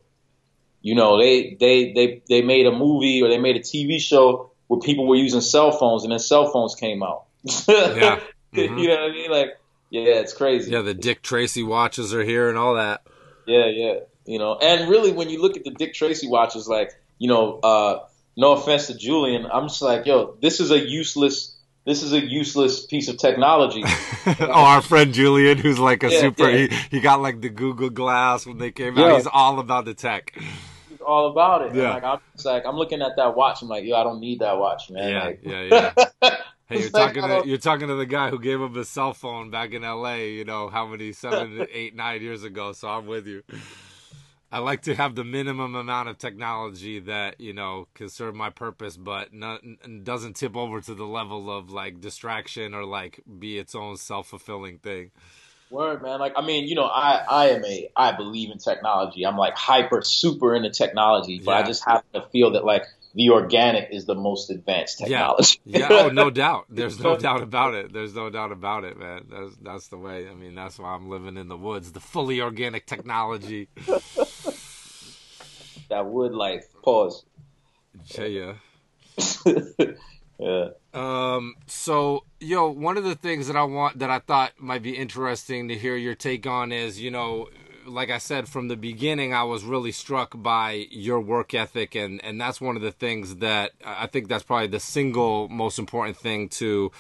you 0.82 0.94
know 0.96 1.18
they 1.20 1.56
they 1.60 1.94
they 1.94 2.22
they 2.30 2.42
made 2.44 2.68
a 2.68 2.72
movie 2.72 3.22
or 3.24 3.30
they 3.30 3.40
made 3.40 3.56
a 3.56 3.62
TV 3.62 4.00
show 4.00 4.52
where 4.68 4.80
people 4.80 5.08
were 5.08 5.16
using 5.16 5.42
cell 5.42 5.72
phones 5.72 6.04
and 6.04 6.12
then 6.12 6.20
cell 6.20 6.52
phones 6.52 6.76
came 6.76 7.02
out. 7.04 7.26
Yeah. 7.68 8.20
Mhm. 8.54 8.80
you 8.80 8.88
know 8.88 9.02
what 9.02 9.10
I 9.10 9.14
mean? 9.14 9.32
Like, 9.32 9.58
yeah, 10.02 10.16
it's 10.16 10.34
crazy. 10.34 10.72
yeah 10.72 10.82
the 10.82 10.94
dick 10.94 11.22
tracy 11.22 11.64
watches 11.64 12.14
are 12.14 12.24
here 12.24 12.50
and 12.50 12.58
all 12.58 12.76
that 12.76 13.06
Yeah, 13.46 13.66
yeah. 13.68 13.94
You 14.26 14.40
know, 14.40 14.58
and 14.58 14.90
really, 14.90 15.12
when 15.12 15.30
you 15.30 15.42
look 15.42 15.58
at 15.58 15.64
the 15.64 15.72
Dick 15.72 15.94
Tracy 15.94 16.28
watches, 16.28 16.68
like, 16.68 16.92
you 17.20 17.28
know, 17.28 17.60
uh, 17.60 18.00
no 18.38 18.54
offense 18.54 18.88
to 18.88 18.98
Julian, 18.98 19.46
I'm 19.52 19.68
just 19.68 19.82
like, 19.82 20.06
yo, 20.06 20.38
this 20.42 20.60
is 20.60 20.72
a 20.72 20.80
useless, 20.80 21.58
this 21.86 22.04
is 22.04 22.14
a 22.14 22.22
useless 22.22 22.86
piece 22.86 23.10
of 23.10 23.18
technology. 23.18 23.84
oh, 24.26 24.48
our 24.50 24.82
friend 24.82 25.14
Julian, 25.14 25.58
who's 25.58 25.78
like 25.78 26.04
a 26.04 26.10
Yeah, 26.10 26.20
super, 26.22 26.50
yeah. 26.50 26.68
He, 26.68 26.98
he 26.98 27.00
got 27.02 27.22
like 27.22 27.42
the 27.42 27.50
Google 27.50 27.90
Glass 27.90 28.46
when 28.46 28.58
they 28.60 28.72
came 28.72 28.98
out. 28.98 29.18
He's 29.18 29.28
all 29.28 29.60
about 29.60 29.86
the 29.86 29.94
tech. 29.94 30.34
All 31.04 31.32
about 31.32 31.62
it. 31.64 31.70
And, 31.70 31.78
Yeah. 31.78 31.94
like 31.94 32.04
I'm 32.04 32.20
like 32.46 32.66
I'm 32.66 32.76
looking 32.76 33.02
at 33.02 33.16
that 33.18 33.36
watch. 33.36 33.62
I'm 33.62 33.68
like, 33.70 33.86
yo, 33.86 33.96
I 33.96 34.04
don't 34.04 34.20
need 34.20 34.40
that 34.40 34.58
watch, 34.58 34.90
man. 34.90 35.10
Yeah, 35.10 35.24
Like, 35.24 35.40
yeah, 35.44 35.94
yeah. 36.22 36.36
Hey, 36.70 36.80
you're 36.80 36.90
talking 36.90 37.24
to 37.24 37.44
you're 37.46 37.58
talking 37.58 37.88
to 37.90 37.96
the 37.96 38.06
guy 38.06 38.30
who 38.30 38.40
gave 38.40 38.62
up 38.62 38.74
his 38.74 38.88
cell 38.88 39.14
phone 39.14 39.50
back 39.52 39.74
in 39.74 39.84
L.A. 39.84 40.30
You 40.32 40.46
know 40.46 40.70
how 40.70 40.88
many 40.88 41.12
seven, 41.12 41.68
eight, 41.74 41.94
nine 41.94 42.22
years 42.22 42.44
ago. 42.44 42.72
So 42.72 42.88
I'm 42.88 43.06
with 43.06 43.28
you. 43.28 43.44
I 44.52 44.60
like 44.60 44.84
to 44.84 44.96
have 44.96 45.16
the 45.16 45.24
minimum 45.24 45.76
amount 45.76 46.10
of 46.10 46.20
technology 46.20 47.00
that 47.00 47.42
you 47.42 47.54
know 47.54 47.88
can 47.96 48.08
serve 48.08 48.34
my 48.36 48.50
purpose, 48.50 48.96
but 48.98 49.34
not, 49.34 49.62
doesn't 50.04 50.36
tip 50.38 50.56
over 50.56 50.80
to 50.80 50.94
the 50.96 51.06
level 51.06 51.52
of 51.56 51.70
like 51.70 52.00
distraction 52.00 52.74
or 52.74 52.86
like 52.86 53.22
be 53.40 53.58
its 53.58 53.76
own 53.76 53.98
self 53.98 54.28
fulfilling 54.28 54.78
thing. 54.78 55.12
Word, 55.74 56.04
man. 56.04 56.20
Like, 56.20 56.34
I 56.36 56.46
mean, 56.46 56.68
you 56.68 56.76
know, 56.76 56.86
I, 56.86 57.24
I 57.28 57.50
am 57.50 57.66
a, 57.66 57.90
I 57.96 58.12
believe 58.12 58.52
in 58.52 58.60
technology. 58.60 59.26
I'm 59.26 59.38
like 59.38 59.58
hyper, 59.58 60.04
super 60.04 60.56
into 60.56 60.70
technology, 60.70 61.42
but 61.44 61.56
I 61.56 61.64
just 61.64 61.84
happen 61.84 62.06
to 62.14 62.28
feel 62.30 62.52
that 62.52 62.64
like 62.64 62.86
the 63.16 63.32
organic 63.32 63.90
is 63.92 64.06
the 64.06 64.14
most 64.14 64.52
advanced 64.52 65.00
technology. 65.00 65.60
Yeah, 65.66 65.88
oh, 65.90 66.10
no 66.10 66.30
doubt. 66.44 66.66
There's 66.70 67.00
no 67.00 67.18
doubt 67.18 67.42
about 67.42 67.74
it. 67.74 67.92
There's 67.92 68.14
no 68.14 68.30
doubt 68.30 68.52
about 68.52 68.84
it, 68.84 69.00
man. 69.00 69.26
That's 69.30 69.56
that's 69.62 69.88
the 69.88 69.98
way. 69.98 70.30
I 70.30 70.36
mean, 70.36 70.54
that's 70.56 70.78
why 70.78 70.94
I'm 70.94 71.10
living 71.10 71.38
in 71.38 71.48
the 71.48 71.58
woods. 71.58 71.92
The 71.92 72.00
fully 72.00 72.40
organic 72.40 72.86
technology. 72.86 73.68
that 75.90 76.06
wood 76.06 76.34
life. 76.34 76.66
Pause. 76.84 77.26
Yeah. 78.16 78.54
yeah. 80.40 80.70
Um. 80.94 81.56
So, 81.68 82.26
yo, 82.40 82.70
one 82.70 82.98
of 82.98 83.04
the 83.04 83.16
things 83.16 83.48
that 83.48 83.56
I 83.56 83.64
want 83.64 84.00
that 84.00 84.10
I 84.10 84.20
thought 84.20 84.54
might 84.60 84.84
be 84.84 84.96
interesting 84.96 85.68
to 85.70 85.76
hear 85.76 85.96
your 85.96 86.16
take 86.16 86.46
on 86.46 86.72
is, 86.72 87.00
you 87.00 87.12
know, 87.12 87.50
like 87.86 88.10
I 88.10 88.18
said 88.18 88.48
from 88.48 88.68
the 88.68 88.76
beginning, 88.76 89.34
I 89.34 89.44
was 89.44 89.64
really 89.64 89.92
struck 89.92 90.34
by 90.36 90.88
your 90.92 91.20
work 91.20 91.54
ethic, 91.54 91.96
and 91.96 92.24
and 92.24 92.40
that's 92.40 92.62
one 92.62 92.76
of 92.76 92.82
the 92.82 92.92
things 92.92 93.38
that 93.38 93.72
I 93.86 94.08
think 94.08 94.28
that's 94.28 94.44
probably 94.44 94.68
the 94.68 94.80
single 94.80 95.50
most 95.50 95.80
important 95.80 96.18
thing 96.18 96.50
to 96.50 96.92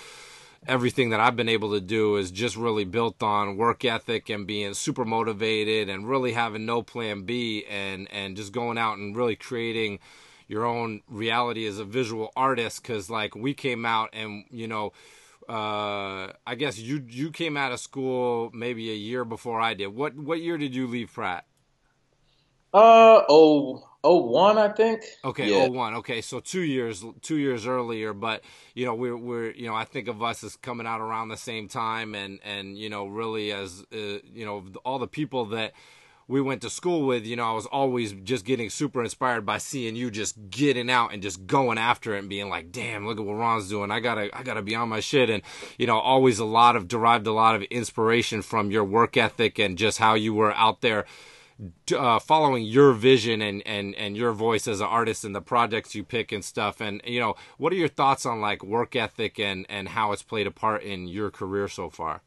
everything 0.67 1.09
that 1.09 1.19
I've 1.19 1.35
been 1.35 1.49
able 1.49 1.71
to 1.71 1.81
do 1.81 2.15
is 2.15 2.31
just 2.31 2.55
really 2.55 2.85
built 2.85 3.21
on 3.21 3.57
work 3.57 3.83
ethic 3.83 4.29
and 4.29 4.47
being 4.47 4.73
super 4.73 5.05
motivated 5.05 5.89
and 5.89 6.07
really 6.07 6.33
having 6.33 6.65
no 6.65 6.81
plan 6.81 7.23
B 7.23 7.65
and 7.69 8.07
and 8.11 8.35
just 8.37 8.53
going 8.53 8.77
out 8.77 8.97
and 8.97 9.15
really 9.15 9.35
creating 9.35 9.99
your 10.47 10.65
own 10.65 11.01
reality 11.07 11.65
as 11.65 11.79
a 11.79 11.85
visual 11.85 12.31
artist 12.35 12.83
cuz 12.83 13.09
like 13.09 13.35
we 13.35 13.53
came 13.53 13.85
out 13.85 14.09
and 14.13 14.45
you 14.49 14.67
know 14.67 14.91
uh 15.49 16.31
I 16.47 16.55
guess 16.57 16.77
you 16.77 17.03
you 17.07 17.31
came 17.31 17.57
out 17.57 17.71
of 17.71 17.79
school 17.79 18.49
maybe 18.53 18.91
a 18.91 18.95
year 18.95 19.25
before 19.25 19.59
I 19.59 19.73
did. 19.73 19.87
What 19.87 20.15
what 20.15 20.39
year 20.39 20.57
did 20.57 20.73
you 20.75 20.87
leave 20.87 21.11
Pratt? 21.13 21.45
Uh, 22.73 23.21
oh, 23.29 23.87
oh, 24.03 24.17
one, 24.17 24.57
I 24.57 24.69
think. 24.69 25.03
Okay, 25.23 25.51
Yeah. 25.51 25.65
oh 25.65 25.69
one. 25.69 25.93
Okay, 25.95 26.21
so 26.21 26.39
two 26.39 26.61
years 26.61 27.05
two 27.21 27.37
years 27.37 27.67
earlier, 27.67 28.13
but 28.13 28.41
you 28.73 28.85
know 28.85 28.95
we're 28.95 29.15
we're 29.15 29.51
you 29.51 29.67
know 29.67 29.75
I 29.75 29.85
think 29.85 30.07
of 30.07 30.23
us 30.23 30.43
as 30.43 30.55
coming 30.55 30.87
out 30.87 30.99
around 30.99 31.29
the 31.29 31.37
same 31.37 31.67
time, 31.67 32.15
and 32.15 32.39
and 32.43 32.77
you 32.77 32.89
know 32.89 33.05
really 33.05 33.51
as 33.51 33.85
uh, 33.93 33.97
you 34.33 34.45
know 34.45 34.63
all 34.83 34.97
the 34.97 35.07
people 35.07 35.45
that 35.47 35.73
we 36.27 36.41
went 36.41 36.61
to 36.61 36.69
school 36.69 37.05
with, 37.05 37.25
you 37.25 37.35
know, 37.35 37.43
I 37.43 37.53
was 37.53 37.65
always 37.65 38.13
just 38.13 38.45
getting 38.45 38.69
super 38.69 39.03
inspired 39.03 39.45
by 39.45 39.57
seeing 39.57 39.95
you 39.95 40.09
just 40.09 40.49
getting 40.49 40.89
out 40.89 41.13
and 41.13 41.21
just 41.21 41.45
going 41.45 41.77
after 41.77 42.15
it 42.15 42.19
and 42.19 42.29
being 42.29 42.49
like, 42.49 42.71
damn, 42.71 43.05
look 43.05 43.19
at 43.19 43.25
what 43.25 43.33
Ron's 43.33 43.69
doing. 43.69 43.91
I 43.91 43.99
gotta, 43.99 44.29
I 44.37 44.43
gotta 44.43 44.61
be 44.61 44.75
on 44.75 44.89
my 44.89 44.99
shit. 44.99 45.29
And, 45.29 45.43
you 45.77 45.87
know, 45.87 45.99
always 45.99 46.39
a 46.39 46.45
lot 46.45 46.75
of 46.75 46.87
derived 46.87 47.27
a 47.27 47.33
lot 47.33 47.55
of 47.55 47.63
inspiration 47.63 48.41
from 48.41 48.71
your 48.71 48.83
work 48.83 49.17
ethic 49.17 49.59
and 49.59 49.77
just 49.77 49.97
how 49.97 50.13
you 50.13 50.33
were 50.33 50.53
out 50.53 50.81
there 50.81 51.05
uh, 51.95 52.19
following 52.19 52.63
your 52.63 52.93
vision 52.93 53.41
and, 53.41 53.61
and, 53.65 53.93
and 53.95 54.17
your 54.17 54.31
voice 54.31 54.67
as 54.67 54.79
an 54.79 54.87
artist 54.87 55.23
and 55.23 55.35
the 55.35 55.41
projects 55.41 55.93
you 55.93 56.03
pick 56.03 56.31
and 56.31 56.43
stuff. 56.43 56.81
And, 56.81 57.01
you 57.05 57.19
know, 57.19 57.35
what 57.57 57.73
are 57.73 57.77
your 57.77 57.87
thoughts 57.89 58.25
on 58.25 58.41
like 58.41 58.63
work 58.63 58.95
ethic 58.95 59.39
and, 59.39 59.65
and 59.69 59.89
how 59.89 60.11
it's 60.11 60.23
played 60.23 60.47
a 60.47 60.51
part 60.51 60.83
in 60.83 61.07
your 61.07 61.29
career 61.29 61.67
so 61.67 61.89
far? 61.89 62.21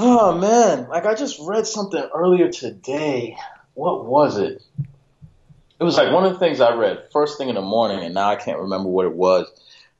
Oh 0.00 0.32
man, 0.38 0.88
like 0.88 1.06
I 1.06 1.16
just 1.16 1.40
read 1.40 1.66
something 1.66 2.08
earlier 2.14 2.48
today. 2.52 3.36
What 3.74 4.06
was 4.06 4.38
it? 4.38 4.62
It 5.80 5.84
was 5.84 5.96
like 5.96 6.12
one 6.12 6.24
of 6.24 6.32
the 6.32 6.38
things 6.38 6.60
I 6.60 6.72
read 6.74 7.08
first 7.12 7.36
thing 7.36 7.48
in 7.48 7.56
the 7.56 7.62
morning, 7.62 8.04
and 8.04 8.14
now 8.14 8.30
I 8.30 8.36
can't 8.36 8.60
remember 8.60 8.88
what 8.88 9.06
it 9.06 9.14
was. 9.14 9.48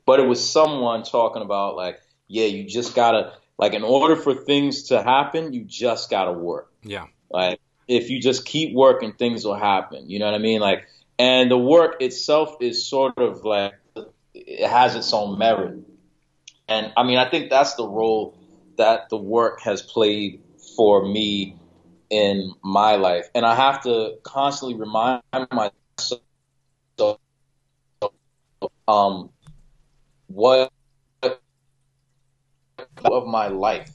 But 0.05 0.21
it 0.21 0.23
was 0.23 0.41
someone 0.41 1.03
talking 1.03 1.41
about 1.41 1.75
like, 1.75 1.99
yeah, 2.29 2.45
you 2.45 2.63
just 2.63 2.95
gotta 2.95 3.33
like 3.57 3.73
in 3.73 3.83
order 3.83 4.15
for 4.15 4.33
things 4.33 4.83
to 4.83 5.03
happen, 5.03 5.51
you 5.51 5.65
just 5.65 6.09
gotta 6.09 6.31
work. 6.31 6.71
Yeah. 6.81 7.07
Like 7.29 7.59
if 7.89 8.09
you 8.09 8.21
just 8.21 8.45
keep 8.45 8.73
working, 8.73 9.11
things 9.11 9.43
will 9.43 9.59
happen. 9.59 10.09
You 10.09 10.19
know 10.19 10.27
what 10.27 10.35
I 10.35 10.39
mean? 10.39 10.61
Like, 10.61 10.87
and 11.17 11.51
the 11.51 11.57
work 11.57 12.01
itself 12.01 12.55
is 12.61 12.85
sort 12.85 13.17
of 13.17 13.43
like 13.43 13.73
it 14.33 14.65
has 14.65 14.95
its 14.95 15.11
own 15.11 15.37
merit. 15.37 15.77
And 16.69 16.93
I 16.95 17.03
mean, 17.03 17.17
I 17.17 17.29
think 17.29 17.49
that's 17.49 17.73
the 17.73 17.85
role 17.85 18.38
that 18.79 19.09
the 19.09 19.17
work 19.17 19.61
has 19.61 19.81
played 19.81 20.41
for 20.75 21.05
me 21.05 21.55
in 22.09 22.53
my 22.63 22.95
life. 22.95 23.27
And 23.35 23.45
I 23.45 23.53
have 23.53 23.83
to 23.83 24.15
constantly 24.23 24.75
remind 24.75 25.21
myself 25.51 26.21
um 28.87 29.29
what 30.27 30.71
of 33.05 33.27
my 33.27 33.47
life 33.49 33.91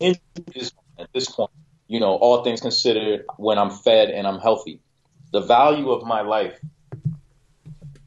at 0.00 1.08
this 1.12 1.30
point, 1.30 1.50
you 1.88 2.00
know, 2.00 2.14
all 2.14 2.42
things 2.42 2.60
considered, 2.60 3.24
when 3.36 3.58
I'm 3.58 3.70
fed 3.70 4.08
and 4.08 4.26
I'm 4.26 4.40
healthy. 4.40 4.80
The 5.32 5.42
value 5.42 5.90
of 5.90 6.04
my 6.04 6.22
life 6.22 6.58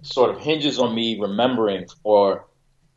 sort 0.01 0.31
of 0.31 0.39
hinges 0.41 0.79
on 0.79 0.95
me 0.95 1.19
remembering 1.19 1.85
or 2.03 2.46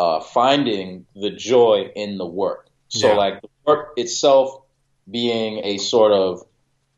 uh, 0.01 0.21
finding 0.21 1.05
the 1.15 1.31
joy 1.31 1.91
in 1.95 2.17
the 2.17 2.25
work. 2.27 2.69
So, 2.89 3.09
Yeah. 3.09 3.17
like, 3.17 3.43
the 3.43 3.49
work 3.67 3.93
itself 3.99 4.63
being 5.11 5.61
a 5.63 5.77
sort 5.77 6.13
of 6.13 6.43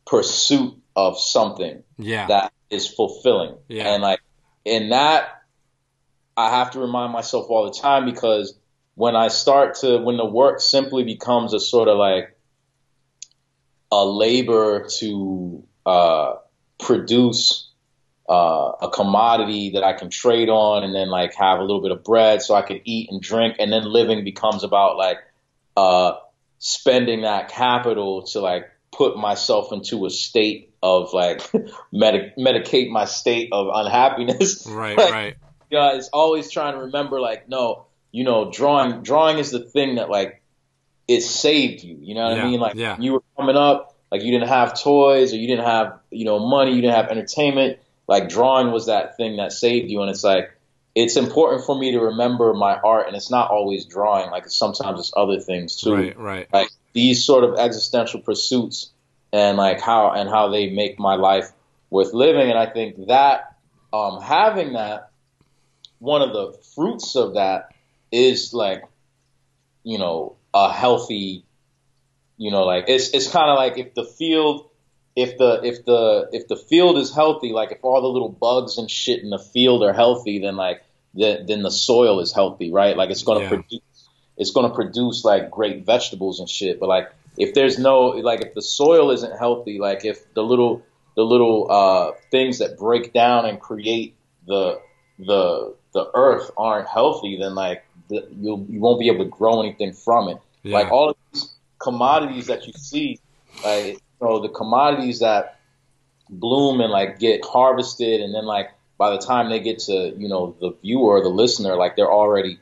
pursuit 0.06 0.74
of 0.94 1.18
something 1.18 1.82
Yeah. 1.98 2.26
that 2.28 2.52
is 2.70 2.86
fulfilling. 2.86 3.56
Yeah. 3.68 3.92
And 3.92 4.02
like 4.02 4.20
in 4.64 4.90
that, 4.90 5.42
I 6.36 6.50
have 6.50 6.70
to 6.72 6.80
remind 6.80 7.12
myself 7.12 7.46
all 7.50 7.64
the 7.64 7.76
time 7.88 8.04
because 8.04 8.56
when 8.94 9.16
I 9.16 9.28
start 9.28 9.74
to, 9.80 9.98
when 9.98 10.16
the 10.16 10.24
work 10.24 10.60
simply 10.60 11.02
becomes 11.02 11.54
a 11.54 11.60
sort 11.60 11.88
of 11.88 11.98
like 11.98 12.36
a 13.90 14.04
labor 14.04 14.86
to 14.98 15.64
uh, 15.84 16.34
produce 16.78 17.68
uh, 18.28 18.72
a 18.82 18.88
commodity 18.90 19.70
that 19.74 19.82
I 19.84 19.92
can 19.94 20.08
trade 20.10 20.48
on 20.48 20.84
and 20.84 20.94
then 20.94 21.08
like 21.08 21.34
have 21.34 21.58
a 21.58 21.62
little 21.62 21.82
bit 21.82 21.90
of 21.90 22.04
bread 22.04 22.40
so 22.42 22.54
I 22.54 22.62
can 22.62 22.80
eat 22.84 23.10
and 23.10 23.20
drink 23.20 23.56
and 23.58 23.72
then 23.72 23.84
living 23.84 24.24
becomes 24.24 24.64
about 24.64 24.96
like 24.96 25.18
uh, 25.76 26.14
spending 26.58 27.22
that 27.22 27.48
capital 27.48 28.22
to 28.28 28.40
like 28.40 28.70
put 28.92 29.16
myself 29.16 29.72
into 29.72 30.06
a 30.06 30.10
state 30.10 30.72
of 30.82 31.12
like 31.12 31.42
medic- 31.92 32.36
medicate 32.36 32.90
my 32.90 33.04
state 33.06 33.48
of 33.52 33.68
unhappiness. 33.72 34.66
Right, 34.70 34.96
Like, 34.96 35.12
right. 35.12 35.36
yeah, 35.70 35.96
it's 35.96 36.08
always 36.12 36.50
trying 36.50 36.74
to 36.74 36.80
remember 36.82 37.20
like, 37.20 37.48
no, 37.48 37.86
you 38.12 38.24
know, 38.24 38.50
drawing 38.50 39.02
drawing 39.02 39.38
is 39.38 39.50
the 39.50 39.60
thing 39.60 39.96
that 39.96 40.10
like 40.10 40.42
it 41.08 41.22
saved 41.22 41.82
you. 41.82 41.96
You 42.00 42.14
know 42.14 42.28
what 42.28 42.36
Yeah, 42.36 42.42
I 42.44 42.46
mean? 42.46 42.60
Like 42.60 42.74
yeah. 42.76 42.96
you 43.00 43.14
were 43.14 43.22
coming 43.36 43.56
up, 43.56 43.96
like 44.10 44.22
you 44.22 44.30
didn't 44.30 44.48
have 44.48 44.80
toys 44.80 45.32
or 45.32 45.36
you 45.36 45.48
didn't 45.48 45.64
have, 45.64 45.98
you 46.10 46.24
know, 46.24 46.38
money, 46.38 46.74
you 46.74 46.82
didn't 46.82 46.94
have 46.94 47.08
entertainment. 47.08 47.78
Like 48.08 48.28
drawing 48.28 48.72
was 48.72 48.86
that 48.86 49.16
thing 49.16 49.36
that 49.36 49.52
saved 49.52 49.90
you 49.90 50.00
and 50.02 50.10
it's 50.10 50.24
like 50.24 50.56
it's 50.94 51.16
important 51.16 51.64
for 51.64 51.78
me 51.78 51.92
to 51.92 52.00
remember 52.00 52.52
my 52.52 52.76
art 52.76 53.06
and 53.06 53.16
it's 53.16 53.30
not 53.30 53.50
always 53.50 53.86
drawing, 53.86 54.30
like 54.30 54.48
sometimes 54.48 55.00
it's 55.00 55.12
other 55.16 55.40
things 55.40 55.80
too. 55.80 55.94
Right, 55.94 56.18
right. 56.18 56.48
like 56.52 56.68
these 56.92 57.24
sort 57.24 57.44
of 57.44 57.58
existential 57.58 58.20
pursuits 58.20 58.90
and 59.32 59.56
like 59.56 59.80
how 59.80 60.10
and 60.10 60.28
how 60.28 60.48
they 60.48 60.70
make 60.70 60.98
my 60.98 61.14
life 61.14 61.50
worth 61.90 62.12
living. 62.12 62.50
And 62.50 62.58
i 62.58 62.66
think 62.66 63.06
that 63.06 63.56
um 63.92 64.20
having 64.20 64.74
that 64.74 65.10
one 65.98 66.22
of 66.22 66.32
the 66.32 66.58
fruits 66.74 67.16
of 67.16 67.34
that 67.34 67.68
is 68.10 68.52
like 68.52 68.84
you 69.84 69.98
know 69.98 70.36
a 70.52 70.72
healthy 70.72 71.44
you 72.36 72.50
know 72.50 72.64
like 72.64 72.84
it's 72.88 73.10
it's 73.10 73.30
kind 73.30 73.50
of 73.50 73.56
like 73.56 73.78
if 73.78 73.94
the 73.94 74.04
field 74.04 74.68
if 75.14 75.38
the 75.38 75.60
if 75.62 75.84
the 75.84 76.28
if 76.32 76.48
the 76.48 76.56
field 76.56 76.98
is 76.98 77.14
healthy 77.14 77.52
like 77.52 77.72
if 77.72 77.78
all 77.82 78.00
the 78.00 78.08
little 78.08 78.28
bugs 78.30 78.78
and 78.78 78.90
shit 78.90 79.20
in 79.22 79.30
the 79.30 79.38
field 79.38 79.82
are 79.82 79.92
healthy 79.92 80.38
then 80.38 80.56
like 80.56 80.82
then, 81.14 81.44
then 81.46 81.62
the 81.62 81.70
soil 81.70 82.20
is 82.20 82.32
healthy 82.32 82.72
right 82.72 82.96
like 82.96 83.10
it's 83.10 83.22
going 83.22 83.38
to 83.38 83.44
Yeah. 83.44 83.48
produce 83.50 83.80
it's 84.36 84.50
to 84.50 84.70
produce 84.70 85.24
like 85.24 85.50
great 85.50 85.84
vegetables 85.84 86.40
and 86.40 86.48
shit. 86.48 86.80
But 86.80 86.88
like 86.88 87.12
if 87.36 87.54
there's 87.54 87.78
no 87.78 88.08
like 88.08 88.42
if 88.42 88.54
the 88.54 88.62
soil 88.62 89.10
isn't 89.10 89.38
healthy, 89.38 89.78
like 89.78 90.04
if 90.04 90.32
the 90.34 90.42
little 90.42 90.82
the 91.14 91.22
little 91.22 91.70
uh, 91.70 92.12
things 92.30 92.58
that 92.58 92.78
break 92.78 93.12
down 93.12 93.46
and 93.46 93.60
create 93.60 94.14
the 94.46 94.80
the 95.18 95.74
the 95.92 96.10
earth 96.14 96.50
aren't 96.56 96.88
healthy, 96.88 97.38
then 97.38 97.54
like 97.54 97.84
the, 98.08 98.26
you'll 98.40 98.66
you 98.68 98.80
won't 98.80 98.98
be 99.00 99.08
able 99.08 99.24
to 99.24 99.30
grow 99.30 99.62
anything 99.62 99.92
from 99.92 100.28
it. 100.28 100.38
Yeah. 100.62 100.78
Like 100.78 100.90
all 100.90 101.10
of 101.10 101.16
these 101.32 101.52
commodities 101.78 102.46
that 102.46 102.66
you 102.66 102.72
see, 102.72 103.18
like 103.64 103.84
you 103.84 103.98
know 104.22 104.40
the 104.40 104.48
commodities 104.48 105.20
that 105.20 105.58
bloom 106.28 106.80
and 106.80 106.90
like 106.90 107.18
get 107.18 107.44
harvested, 107.44 108.20
and 108.20 108.34
then 108.34 108.44
like 108.44 108.70
by 108.98 109.10
the 109.10 109.18
time 109.18 109.50
they 109.50 109.60
get 109.60 109.80
to 109.80 110.14
you 110.16 110.28
know 110.28 110.56
the 110.60 110.72
viewer 110.82 111.18
or 111.18 111.22
the 111.22 111.28
listener, 111.28 111.76
like 111.76 111.96
they're 111.96 112.10
already 112.10 112.58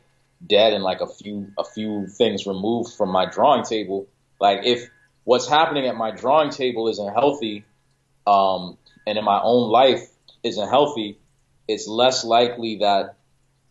dead 0.46 0.72
and 0.72 0.82
like 0.82 1.00
a 1.00 1.06
few 1.06 1.52
a 1.58 1.64
few 1.64 2.06
things 2.06 2.46
removed 2.46 2.94
from 2.94 3.10
my 3.10 3.26
drawing 3.26 3.64
table. 3.64 4.06
Like 4.40 4.60
if 4.64 4.88
what's 5.24 5.48
happening 5.48 5.86
at 5.86 5.96
my 5.96 6.10
drawing 6.10 6.50
table 6.50 6.88
isn't 6.88 7.12
healthy, 7.12 7.64
um, 8.26 8.76
and 9.06 9.18
in 9.18 9.24
my 9.24 9.40
own 9.42 9.70
life 9.70 10.08
isn't 10.42 10.68
healthy, 10.68 11.18
it's 11.68 11.86
less 11.86 12.24
likely 12.24 12.78
that 12.78 13.16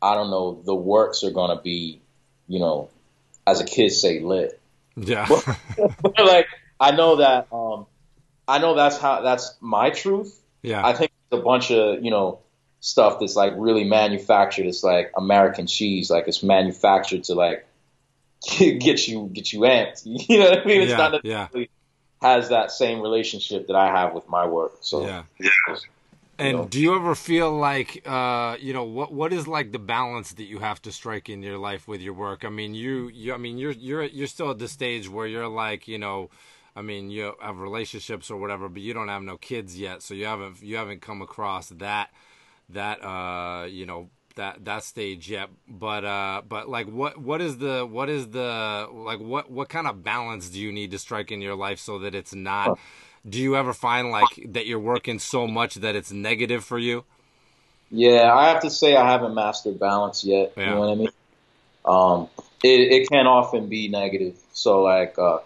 I 0.01 0.15
don't 0.15 0.29
know 0.29 0.61
the 0.65 0.75
works 0.75 1.23
are 1.23 1.31
gonna 1.31 1.61
be, 1.61 2.01
you 2.47 2.59
know, 2.59 2.89
as 3.45 3.59
a 3.61 3.65
kid 3.65 3.89
say 3.89 4.19
lit. 4.19 4.59
Yeah. 4.95 5.27
But 6.01 6.19
like 6.19 6.47
I 6.79 6.91
know 6.91 7.17
that 7.17 7.47
um, 7.51 7.87
I 8.47 8.59
know 8.59 8.75
that's 8.75 8.97
how 8.97 9.21
that's 9.21 9.57
my 9.61 9.89
truth. 9.91 10.39
yeah. 10.63 10.85
I 10.85 10.93
think 10.93 11.11
it's 11.31 11.39
a 11.39 11.43
bunch 11.43 11.71
of 11.71 12.03
you 12.03 12.11
know 12.11 12.41
stuff 12.81 13.19
that's 13.19 13.35
like 13.35 13.53
really 13.57 13.83
manufactured. 13.83 14.65
It's 14.67 14.83
like 14.83 15.11
American 15.17 15.67
cheese, 15.67 16.09
like 16.09 16.27
it's 16.27 16.43
manufactured 16.43 17.25
to 17.25 17.35
like 17.35 17.67
get 18.59 19.07
you 19.07 19.29
get 19.33 19.53
you 19.53 19.61
amped. 19.61 20.03
You 20.29 20.39
know 20.39 20.49
what 20.51 20.59
I 20.61 20.65
mean? 20.65 20.81
It's 20.81 20.91
Yeah, 20.91 20.97
not 20.97 21.13
yeah. 21.23 21.49
necessarily 21.51 21.69
has 22.21 22.49
that 22.49 22.71
same 22.71 23.01
relationship 23.01 23.67
that 23.67 23.75
I 23.75 23.87
have 23.87 24.13
with 24.13 24.29
my 24.29 24.47
work. 24.47 24.77
So 24.81 25.01
yeah. 25.05 25.23
you 25.39 25.49
And 26.37 26.69
know. 26.69 26.69
do 26.69 26.79
you 26.79 26.95
ever 26.95 27.15
feel 27.15 27.51
like, 27.51 28.01
uh, 28.05 28.55
you 28.61 28.71
know, 28.73 28.85
what 28.85 29.11
what 29.11 29.33
is 29.33 29.45
like 29.47 29.73
the 29.73 29.79
balance 29.79 30.31
that 30.33 30.45
you 30.45 30.59
have 30.59 30.81
to 30.83 30.91
strike 30.91 31.27
in 31.29 31.43
your 31.43 31.57
life 31.57 31.85
with 31.87 32.01
your 32.01 32.13
work? 32.13 32.45
I 32.45 32.49
mean, 32.49 32.73
you, 32.73 33.09
you, 33.09 33.33
I 33.33 33.37
mean, 33.37 33.57
you're 33.57 33.71
you're 33.73 34.03
you're 34.05 34.27
still 34.27 34.51
at 34.51 34.59
the 34.59 34.69
stage 34.69 35.09
where 35.09 35.27
you're 35.27 35.49
like, 35.49 35.87
you 35.87 35.97
know, 35.97 36.29
I 36.75 36.81
mean, 36.81 37.09
you 37.09 37.33
have 37.41 37.59
relationships 37.59 38.29
or 38.31 38.37
whatever, 38.37 38.69
but 38.69 38.81
you 38.81 38.93
don't 38.93 39.07
have 39.07 39.23
no 39.23 39.37
kids 39.37 39.79
yet, 39.79 40.01
so 40.01 40.13
you 40.13 40.25
haven't 40.25 40.61
you 40.61 40.75
haven't 40.77 41.01
come 41.01 41.21
across 41.21 41.69
that 41.69 42.09
that 42.69 43.03
uh, 43.03 43.65
you 43.65 43.85
know 43.85 44.09
that 44.35 44.65
that 44.65 44.83
stage 44.83 45.29
yet. 45.29 45.49
But 45.67 46.05
uh, 46.05 46.41
but 46.47 46.69
like, 46.69 46.87
what 46.87 47.17
what 47.17 47.41
is 47.41 47.57
the 47.57 47.85
what 47.89 48.09
is 48.09 48.29
the 48.29 48.87
like 48.91 49.19
what 49.19 49.51
what 49.51 49.69
kind 49.69 49.87
of 49.87 50.03
balance 50.03 50.49
do 50.49 50.59
you 50.59 50.71
need 50.71 50.91
to 50.91 50.99
strike 50.99 51.31
in 51.31 51.41
your 51.41 51.55
life 51.55 51.79
so 51.79 51.99
that 51.99 52.15
it's 52.15 52.33
not? 52.33 52.79
Do 53.27 53.39
you 53.39 53.57
ever 53.57 53.73
find 53.73 54.11
like 54.11 54.47
that 54.53 54.65
you're 54.65 54.79
working 54.79 55.19
so 55.19 55.45
much 55.45 55.75
that 55.75 55.95
it's 55.95 56.11
negative 56.11 56.63
for 56.63 56.79
you? 56.79 57.03
Yeah, 57.91 58.33
I 58.33 58.49
have 58.49 58.61
to 58.61 58.69
say 58.69 58.95
I 58.95 59.09
haven't 59.09 59.33
mastered 59.33 59.79
balance 59.79 60.23
yet. 60.23 60.53
Yeah. 60.55 60.63
You 60.63 60.69
know 60.69 60.79
what 60.79 60.89
I 60.89 60.95
mean? 60.95 61.09
Um, 61.85 62.29
it, 62.63 63.01
it 63.01 63.09
can 63.09 63.25
often 63.25 63.67
be 63.67 63.87
negative. 63.87 64.37
So 64.53 64.83
like, 64.83 65.17
uh, 65.17 65.39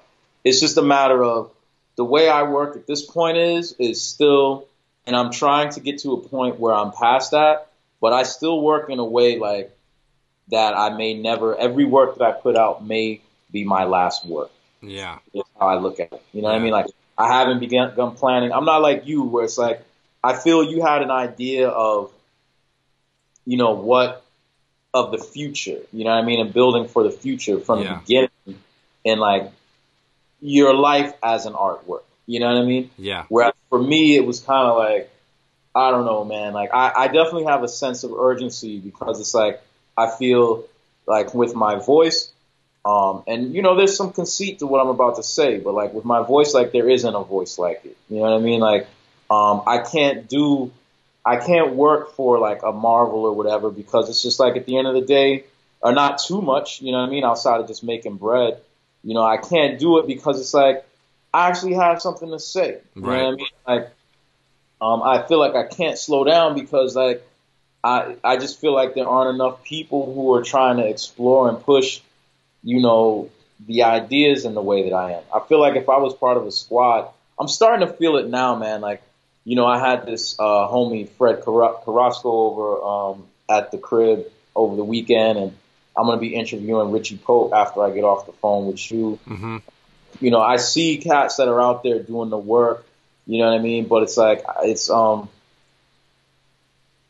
it's 0.43 0.59
just 0.59 0.77
a 0.77 0.81
matter 0.81 1.23
of 1.23 1.51
the 1.95 2.03
way 2.03 2.27
I 2.29 2.43
work 2.43 2.75
at 2.75 2.87
this 2.87 3.05
point 3.05 3.37
is, 3.37 3.75
is 3.79 4.01
still, 4.01 4.67
and 5.05 5.15
I'm 5.15 5.31
trying 5.31 5.71
to 5.71 5.79
get 5.79 5.99
to 5.99 6.13
a 6.13 6.17
point 6.17 6.59
where 6.59 6.73
I'm 6.73 6.91
past 6.91 7.31
that, 7.31 7.67
but 8.01 8.13
I 8.13 8.23
still 8.23 8.61
work 8.61 8.89
in 8.89 8.99
a 8.99 9.05
way 9.05 9.37
like 9.39 9.75
that 10.49 10.75
I 10.77 10.95
may 10.97 11.13
never, 11.13 11.55
every 11.55 11.85
work 11.85 12.17
that 12.17 12.23
I 12.25 12.31
put 12.31 12.57
out 12.57 12.83
may 12.85 13.21
be 13.51 13.63
my 13.63 13.85
last 13.85 14.25
work. 14.25 14.51
Yeah, 14.81 15.19
That's 15.33 15.47
how 15.59 15.67
I 15.67 15.75
look 15.79 15.99
at 15.99 16.11
it. 16.11 16.21
You 16.33 16.41
know 16.41 16.49
what 16.49 16.55
I 16.55 16.59
mean? 16.59 16.71
Like 16.71 16.87
I 17.17 17.31
haven't 17.31 17.59
begun, 17.59 17.91
begun 17.91 18.15
planning. 18.15 18.51
I'm 18.51 18.65
not 18.65 18.81
like 18.81 19.07
you, 19.07 19.23
where 19.23 19.45
it's 19.45 19.57
like 19.57 19.81
I 20.23 20.35
feel 20.35 20.63
you 20.63 20.81
had 20.81 21.01
an 21.01 21.11
idea 21.11 21.69
of, 21.69 22.11
you 23.45 23.57
know, 23.57 23.73
what 23.73 24.23
of 24.93 25.11
the 25.11 25.17
future. 25.17 25.79
You 25.93 26.03
know 26.03 26.11
what 26.11 26.21
I 26.23 26.25
mean? 26.25 26.41
And 26.41 26.53
building 26.53 26.87
for 26.87 27.03
the 27.03 27.11
future 27.11 27.59
from 27.59 27.81
Yeah. 27.81 27.93
the 27.93 27.99
beginning, 28.01 28.61
and 29.05 29.19
like 29.19 29.51
your 30.43 30.73
life 30.73 31.13
as 31.23 31.45
an 31.45 31.53
artwork. 31.53 32.03
You 32.25 32.41
know 32.41 32.47
what 32.47 32.61
I 32.61 32.65
mean? 32.65 32.89
yeah, 32.97 33.25
Whereas 33.29 33.53
for 33.69 33.81
me, 33.81 34.15
it 34.15 34.25
was 34.25 34.41
kind 34.41 34.67
of 34.67 34.77
like, 34.77 35.09
I 35.73 35.89
don't 35.89 36.05
know, 36.05 36.25
man. 36.25 36.53
Like 36.53 36.73
I, 36.73 36.91
I 36.95 37.07
definitely 37.07 37.45
have 37.45 37.63
a 37.63 37.67
sense 37.67 38.03
of 38.03 38.11
urgency 38.13 38.79
because 38.79 39.19
it's 39.19 39.33
like 39.33 39.61
I 39.97 40.09
feel 40.09 40.65
like 41.07 41.33
with 41.33 41.55
my 41.55 41.77
voice, 41.77 42.31
um, 42.85 43.23
and 43.25 43.55
you 43.55 43.61
know, 43.61 43.75
there's 43.75 43.95
some 43.95 44.11
conceit 44.11 44.59
to 44.59 44.67
what 44.67 44.81
I'm 44.81 44.89
about 44.89 45.15
to 45.15 45.23
say, 45.23 45.59
but 45.59 45.73
like 45.73 45.93
with 45.93 46.05
my 46.05 46.23
voice, 46.23 46.53
like 46.53 46.73
there 46.73 46.89
isn't 46.89 47.15
a 47.15 47.23
voice 47.23 47.57
like 47.57 47.81
it. 47.85 47.97
You 48.09 48.17
know 48.17 48.23
what 48.23 48.33
I 48.33 48.39
mean? 48.39 48.59
Like, 48.59 48.87
um, 49.31 49.63
I 49.65 49.79
can't 49.79 50.27
do, 50.27 50.71
I 51.25 51.37
can't 51.37 51.73
work 51.73 52.15
for 52.15 52.37
like 52.37 52.63
a 52.63 52.73
Marvel 52.73 53.21
or 53.21 53.33
whatever 53.33 53.71
because 53.71 54.09
it's 54.09 54.21
just 54.21 54.39
like 54.39 54.57
at 54.57 54.65
the 54.65 54.77
end 54.77 54.87
of 54.87 54.93
the 54.93 55.01
day, 55.01 55.45
or 55.81 55.93
not 55.93 56.19
too 56.19 56.41
much. 56.41 56.81
You 56.81 56.91
know 56.91 56.99
what 56.99 57.07
I 57.07 57.09
mean? 57.09 57.23
Outside 57.23 57.61
of 57.61 57.67
just 57.67 57.83
making 57.83 58.17
bread, 58.17 58.59
you 59.03 59.13
know, 59.13 59.23
I 59.23 59.37
can't 59.37 59.79
do 59.79 59.99
it 59.99 60.07
because 60.07 60.39
it's 60.39 60.53
like 60.53 60.85
I 61.33 61.49
actually 61.49 61.73
have 61.75 62.01
something 62.01 62.29
to 62.29 62.39
say. 62.39 62.79
You 63.01 63.11
know 63.11 63.17
what 63.17 63.27
I 63.27 63.31
Right. 63.31 63.35
mean? 63.35 63.47
Like, 63.67 63.89
um, 64.81 65.01
I 65.03 65.25
feel 65.27 65.39
like 65.39 65.55
I 65.55 65.67
can't 65.67 65.97
slow 65.97 66.23
down 66.23 66.55
because 66.55 66.95
like 66.95 67.23
I 67.83 68.15
I 68.23 68.37
just 68.37 68.59
feel 68.59 68.73
like 68.73 68.95
there 68.95 69.07
aren't 69.07 69.35
enough 69.35 69.63
people 69.63 70.13
who 70.13 70.33
are 70.35 70.43
trying 70.43 70.77
to 70.77 70.87
explore 70.87 71.49
and 71.49 71.59
push, 71.61 72.01
you 72.63 72.81
know, 72.81 73.29
the 73.67 73.83
ideas 73.83 74.45
in 74.45 74.53
the 74.53 74.61
way 74.61 74.89
that 74.89 74.95
I 74.95 75.13
am. 75.13 75.23
I 75.33 75.39
feel 75.47 75.59
like 75.59 75.75
if 75.75 75.89
I 75.89 75.97
was 75.97 76.13
part 76.13 76.37
of 76.37 76.45
a 76.45 76.51
squad, 76.51 77.09
I'm 77.39 77.47
starting 77.47 77.87
to 77.87 77.93
feel 77.93 78.17
it 78.17 78.27
now, 78.29 78.55
man. 78.55 78.81
Like, 78.81 79.01
you 79.45 79.55
know, 79.55 79.65
I 79.65 79.79
had 79.79 80.05
this 80.05 80.37
uh, 80.39 80.43
homie 80.67 81.09
Fred 81.09 81.43
Car- 81.43 81.81
Carrasco 81.83 82.29
over 82.29 82.81
um, 82.83 83.23
at 83.49 83.71
the 83.71 83.77
crib 83.77 84.25
over 84.55 84.75
the 84.75 84.83
weekend, 84.83 85.37
and 85.39 85.57
I'm 85.97 86.05
gonna 86.05 86.19
be 86.19 86.35
interviewing 86.35 86.91
Richie 86.91 87.17
Pope 87.17 87.53
after 87.53 87.83
I 87.83 87.91
get 87.91 88.03
off 88.03 88.25
the 88.25 88.33
phone 88.33 88.67
with 88.67 88.91
you 88.91 89.19
hmm 89.25 89.57
you 90.19 90.31
know, 90.31 90.39
I 90.39 90.57
see 90.57 90.97
cats 90.97 91.37
that 91.37 91.47
are 91.47 91.61
out 91.61 91.83
there 91.83 91.99
doing 91.99 92.29
the 92.29 92.37
work, 92.37 92.85
you 93.25 93.39
know 93.39 93.49
what 93.49 93.59
I 93.59 93.61
mean? 93.61 93.87
But 93.87 94.03
it's 94.03 94.17
like, 94.17 94.43
it's, 94.61 94.89
um, 94.89 95.29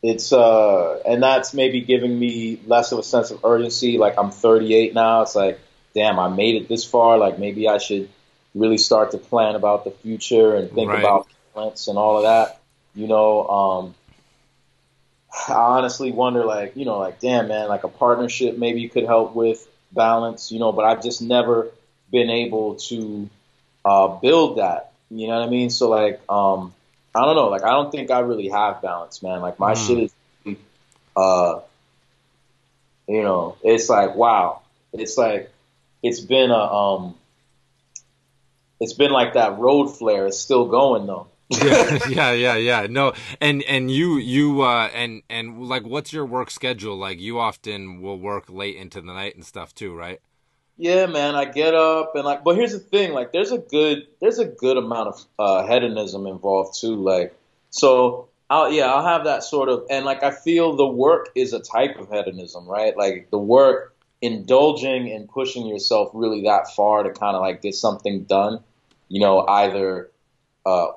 it's, 0.02 0.34
uh, 0.34 1.00
and 1.06 1.22
that's 1.22 1.54
maybe 1.54 1.82
giving 1.82 2.18
me 2.18 2.60
less 2.66 2.92
of 2.92 3.00
a 3.00 3.04
sense 3.04 3.32
of 3.32 3.46
urgency. 3.46 3.98
Like 3.98 4.16
I'm 4.18 4.32
38 4.32 4.94
now. 4.94 5.22
It's 5.22 5.36
like, 5.36 5.60
damn, 5.94 6.20
I 6.20 6.28
made 6.30 6.62
it 6.62 6.68
this 6.68 6.84
far. 6.86 7.18
Like 7.18 7.40
maybe 7.40 7.68
I 7.68 7.78
should 7.78 8.10
really 8.56 8.78
start 8.78 9.12
to 9.12 9.18
plan 9.18 9.56
about 9.56 9.84
the 9.86 9.92
future 9.92 10.56
and 10.56 10.72
think 10.72 10.90
Right. 10.90 11.00
about 11.00 11.28
balance 11.54 11.88
and 11.88 11.98
all 11.98 12.18
of 12.18 12.24
that, 12.24 12.60
you 12.96 13.08
know, 13.08 13.48
um, 13.48 13.96
I 15.50 15.54
honestly 15.54 16.12
wonder, 16.12 16.46
like, 16.46 16.76
you 16.76 16.86
know, 16.86 17.00
like, 17.00 17.20
damn, 17.20 17.48
man, 17.48 17.68
like 17.68 17.84
a 17.84 17.88
partnership 17.90 18.58
maybe 18.58 18.82
you 18.82 18.90
could 18.90 19.06
help 19.06 19.34
with 19.36 19.68
balance, 19.92 20.52
you 20.52 20.60
know, 20.60 20.72
but 20.72 20.86
I've 20.86 21.02
just 21.04 21.22
never 21.22 21.70
been 22.12 22.30
able 22.30 22.76
to 22.76 23.30
uh, 23.84 24.08
build 24.20 24.60
that. 24.60 24.92
You 25.10 25.28
know 25.28 25.40
what 25.40 25.48
I 25.48 25.50
mean? 25.50 25.70
So, 25.70 25.90
like, 25.90 26.22
um, 26.30 26.74
I 27.16 27.26
don't 27.26 27.36
know. 27.36 27.50
Like, 27.50 27.64
I 27.64 27.72
don't 27.72 27.92
think 27.92 28.12
I 28.12 28.20
really 28.20 28.50
have 28.50 28.82
balance, 28.82 29.22
man. 29.24 29.42
Like, 29.42 29.60
my 29.60 29.74
Mm. 29.74 29.88
shit 29.88 30.00
is, 30.00 30.56
uh, 31.16 31.60
you 33.08 33.22
know, 33.22 33.58
it's 33.64 33.90
like, 33.90 34.16
wow. 34.16 34.62
It's 34.94 35.18
like, 35.18 35.52
it's 36.02 36.20
been 36.20 36.52
a, 36.52 36.58
um, 36.58 37.16
it's 38.80 38.94
been 38.94 39.12
like 39.12 39.34
that 39.34 39.60
road 39.60 39.88
flare. 39.88 40.28
It's 40.28 40.40
still 40.40 40.66
going 40.66 41.08
though. 41.08 41.28
Yeah, 41.50 42.00
yeah, 42.10 42.32
yeah, 42.32 42.56
yeah. 42.56 42.88
No, 42.90 43.14
and 43.42 43.64
and 43.64 43.92
you 43.92 44.18
you 44.18 44.62
uh 44.62 44.90
and 44.94 45.24
and 45.30 45.64
like, 45.64 45.86
what's 45.86 46.14
your 46.14 46.26
work 46.26 46.50
schedule 46.50 46.98
like? 46.98 47.20
You 47.20 47.40
often 47.40 48.02
will 48.02 48.20
work 48.20 48.46
late 48.50 48.76
into 48.76 49.02
the 49.02 49.14
night 49.14 49.36
and 49.36 49.46
stuff 49.46 49.74
too, 49.74 49.94
right? 49.96 50.20
Yeah, 50.78 51.06
man, 51.06 51.36
I 51.36 51.46
get 51.46 51.76
up 51.76 52.16
and 52.16 52.26
like, 52.26 52.44
but 52.44 52.56
here's 52.56 52.72
the 52.72 52.80
thing, 52.80 53.14
like, 53.14 53.32
there's 53.32 53.52
a 53.52 53.60
good, 53.60 54.08
there's 54.20 54.40
a 54.40 54.46
good 54.46 54.78
amount 54.78 55.10
of 55.10 55.26
uh, 55.38 55.68
hedonism 55.68 56.26
involved 56.26 56.80
too, 56.80 56.96
like, 56.96 57.36
so 57.70 58.28
I'll, 58.50 58.72
yeah, 58.72 58.86
I'll 58.92 59.06
have 59.06 59.26
that 59.26 59.44
sort 59.44 59.70
of, 59.70 59.86
and 59.92 60.04
like, 60.04 60.24
I 60.24 60.32
feel 60.32 60.76
the 60.76 60.88
work 60.88 61.30
is 61.36 61.54
a 61.54 61.60
type 61.60 62.00
of 62.00 62.10
hedonism, 62.10 62.66
right? 62.66 62.98
Like, 62.98 63.30
the 63.30 63.38
work, 63.38 63.96
indulging 64.22 65.12
and 65.12 65.30
pushing 65.30 65.68
yourself 65.68 66.10
really 66.14 66.42
that 66.44 66.74
far 66.74 67.04
to 67.04 67.12
kind 67.12 67.36
of 67.36 67.42
like 67.42 67.62
get 67.62 67.76
something 67.76 68.24
done, 68.24 68.60
you 69.10 69.20
know, 69.20 69.46
either 69.46 70.10
uh, 70.66 70.88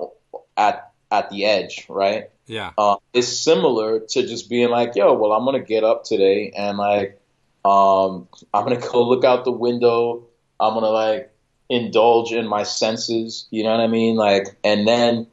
at 0.56 0.92
at 1.10 1.30
the 1.30 1.44
edge, 1.44 1.86
right? 1.88 2.30
Yeah, 2.46 2.72
uh, 2.78 2.96
is 3.12 3.40
similar 3.40 4.00
to 4.00 4.26
just 4.26 4.48
being 4.48 4.70
like, 4.70 4.94
yo, 4.94 5.14
well, 5.14 5.32
I'm 5.32 5.44
gonna 5.44 5.60
get 5.60 5.84
up 5.84 6.04
today 6.04 6.52
and 6.56 6.78
like, 6.78 7.20
um, 7.64 8.28
I'm 8.54 8.64
gonna 8.64 8.80
go 8.80 9.08
look 9.08 9.24
out 9.24 9.44
the 9.44 9.52
window. 9.52 10.26
I'm 10.60 10.74
gonna 10.74 10.88
like 10.88 11.32
indulge 11.68 12.32
in 12.32 12.46
my 12.46 12.62
senses. 12.62 13.46
You 13.50 13.64
know 13.64 13.70
what 13.70 13.80
I 13.80 13.88
mean? 13.88 14.16
Like, 14.16 14.46
and 14.62 14.86
then, 14.86 15.26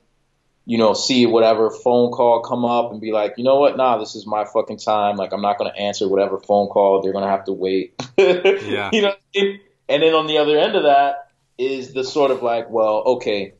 you 0.65 0.77
know, 0.77 0.93
see 0.93 1.25
whatever 1.25 1.69
phone 1.69 2.11
call 2.11 2.41
come 2.41 2.65
up 2.65 2.91
and 2.91 2.99
be 2.99 3.11
like, 3.11 3.35
you 3.37 3.43
know 3.43 3.59
what? 3.59 3.77
Nah, 3.77 3.99
this 3.99 4.15
is 4.15 4.25
my 4.25 4.45
fucking 4.45 4.79
time. 4.79 5.15
Like, 5.15 5.33
I'm 5.33 5.41
not 5.41 5.57
gonna 5.59 5.75
answer 5.77 6.07
whatever 6.07 6.39
phone 6.39 6.67
call. 6.67 7.01
They're 7.01 7.13
gonna 7.13 7.29
have 7.29 7.45
to 7.45 7.53
wait. 7.53 7.93
Yeah. 8.17 8.89
You 8.91 9.01
know. 9.01 9.07
What 9.09 9.19
I 9.35 9.39
mean? 9.39 9.59
And 9.89 10.01
then 10.01 10.13
on 10.13 10.27
the 10.27 10.37
other 10.37 10.57
end 10.57 10.75
of 10.75 10.83
that 10.83 11.31
is 11.57 11.93
the 11.93 12.03
sort 12.03 12.31
of 12.31 12.41
like, 12.41 12.69
well, 12.69 13.03
okay, 13.05 13.53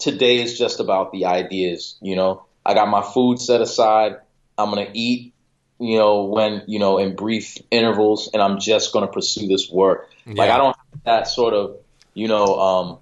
today 0.00 0.42
is 0.42 0.58
just 0.58 0.80
about 0.80 1.12
the 1.12 1.26
ideas, 1.26 1.96
you 2.00 2.16
know. 2.16 2.44
I 2.66 2.74
got 2.74 2.88
my 2.88 3.02
food 3.02 3.40
set 3.40 3.60
aside. 3.60 4.16
I'm 4.56 4.70
going 4.70 4.86
to 4.86 4.98
eat, 4.98 5.34
you 5.78 5.98
know, 5.98 6.24
when, 6.24 6.62
you 6.66 6.78
know, 6.78 6.98
in 6.98 7.14
brief 7.14 7.58
intervals 7.70 8.30
and 8.32 8.42
I'm 8.42 8.58
just 8.58 8.92
going 8.92 9.06
to 9.06 9.12
pursue 9.12 9.46
this 9.48 9.70
work. 9.70 10.10
Like 10.26 10.50
I 10.50 10.56
don't 10.56 10.76
have 10.76 11.04
that 11.04 11.28
sort 11.28 11.52
of, 11.52 11.76
you 12.14 12.28
know, 12.28 12.58
um 12.58 12.98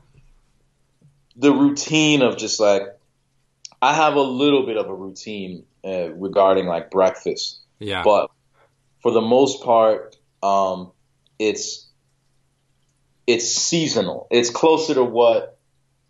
the 1.37 1.53
routine 1.53 2.23
of 2.23 2.37
just 2.37 2.61
like 2.61 2.83
I 3.81 3.95
have 3.95 4.15
a 4.15 4.21
little 4.23 4.65
bit 4.67 4.77
of 4.77 4.89
a 4.89 4.95
routine 4.95 5.65
uh, 5.85 6.11
regarding 6.13 6.67
like 6.67 6.91
breakfast, 6.91 7.61
Yeah. 7.79 8.03
but 8.05 8.31
for 9.01 9.11
the 9.11 9.21
most 9.21 9.63
part, 9.65 10.17
um, 10.43 10.93
it's 11.39 11.89
it's 13.27 13.53
seasonal. 13.53 14.27
It's 14.31 14.51
closer 14.51 14.95
to 14.95 15.05
what 15.05 15.59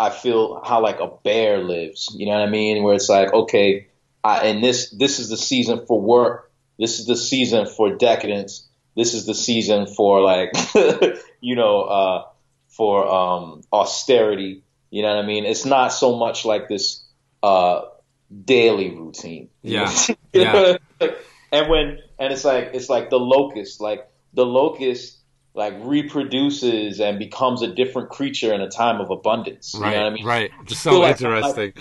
I 0.02 0.10
feel 0.10 0.60
how 0.64 0.82
like 0.82 0.98
a 0.98 1.06
bear 1.22 1.62
lives. 1.62 2.12
You 2.16 2.26
know 2.26 2.32
what 2.32 2.48
I 2.48 2.50
mean? 2.50 2.82
Where 2.82 2.94
it's 2.94 3.08
like, 3.08 3.32
okay, 3.32 3.86
I, 4.24 4.46
and 4.48 4.62
this 4.62 4.90
this 4.90 5.20
is 5.20 5.28
the 5.28 5.36
season 5.36 5.86
for 5.86 6.00
work. 6.00 6.50
This 6.76 6.98
is 6.98 7.06
the 7.06 7.16
season 7.16 7.66
for 7.66 7.94
decadence. 7.94 8.68
This 8.96 9.14
is 9.14 9.26
the 9.26 9.34
season 9.34 9.86
for 9.86 10.20
like, 10.20 10.50
you 11.40 11.54
know, 11.54 11.82
uh, 11.82 12.24
for 12.66 13.08
um, 13.08 13.62
austerity. 13.72 14.64
You 14.90 15.02
know 15.02 15.14
what 15.14 15.24
I 15.24 15.26
mean? 15.26 15.44
It's 15.44 15.64
not 15.64 15.92
so 15.92 16.16
much 16.16 16.44
like 16.44 16.68
this 16.68 17.04
uh, 17.44 17.82
daily 18.44 18.90
routine. 18.90 19.50
Yeah. 19.62 19.92
Yeah. 20.32 20.78
and 21.52 21.68
when 21.68 21.98
and 22.18 22.32
it's 22.32 22.44
like 22.44 22.70
it's 22.72 22.88
like 22.88 23.10
the 23.10 23.20
locust, 23.20 23.80
like 23.82 24.08
the 24.32 24.46
locust 24.46 25.18
like 25.54 25.74
reproduces 25.80 27.00
and 27.00 27.18
becomes 27.18 27.62
a 27.62 27.68
different 27.68 28.08
creature 28.08 28.52
in 28.54 28.60
a 28.60 28.68
time 28.68 29.00
of 29.00 29.10
abundance. 29.10 29.74
right. 29.78 29.92
You 29.92 30.00
know 30.00 30.06
I 30.06 30.10
mean? 30.10 30.24
Right. 30.24 30.50
Just 30.64 30.82
so 30.82 31.00
like- 31.00 31.20
interesting. 31.20 31.74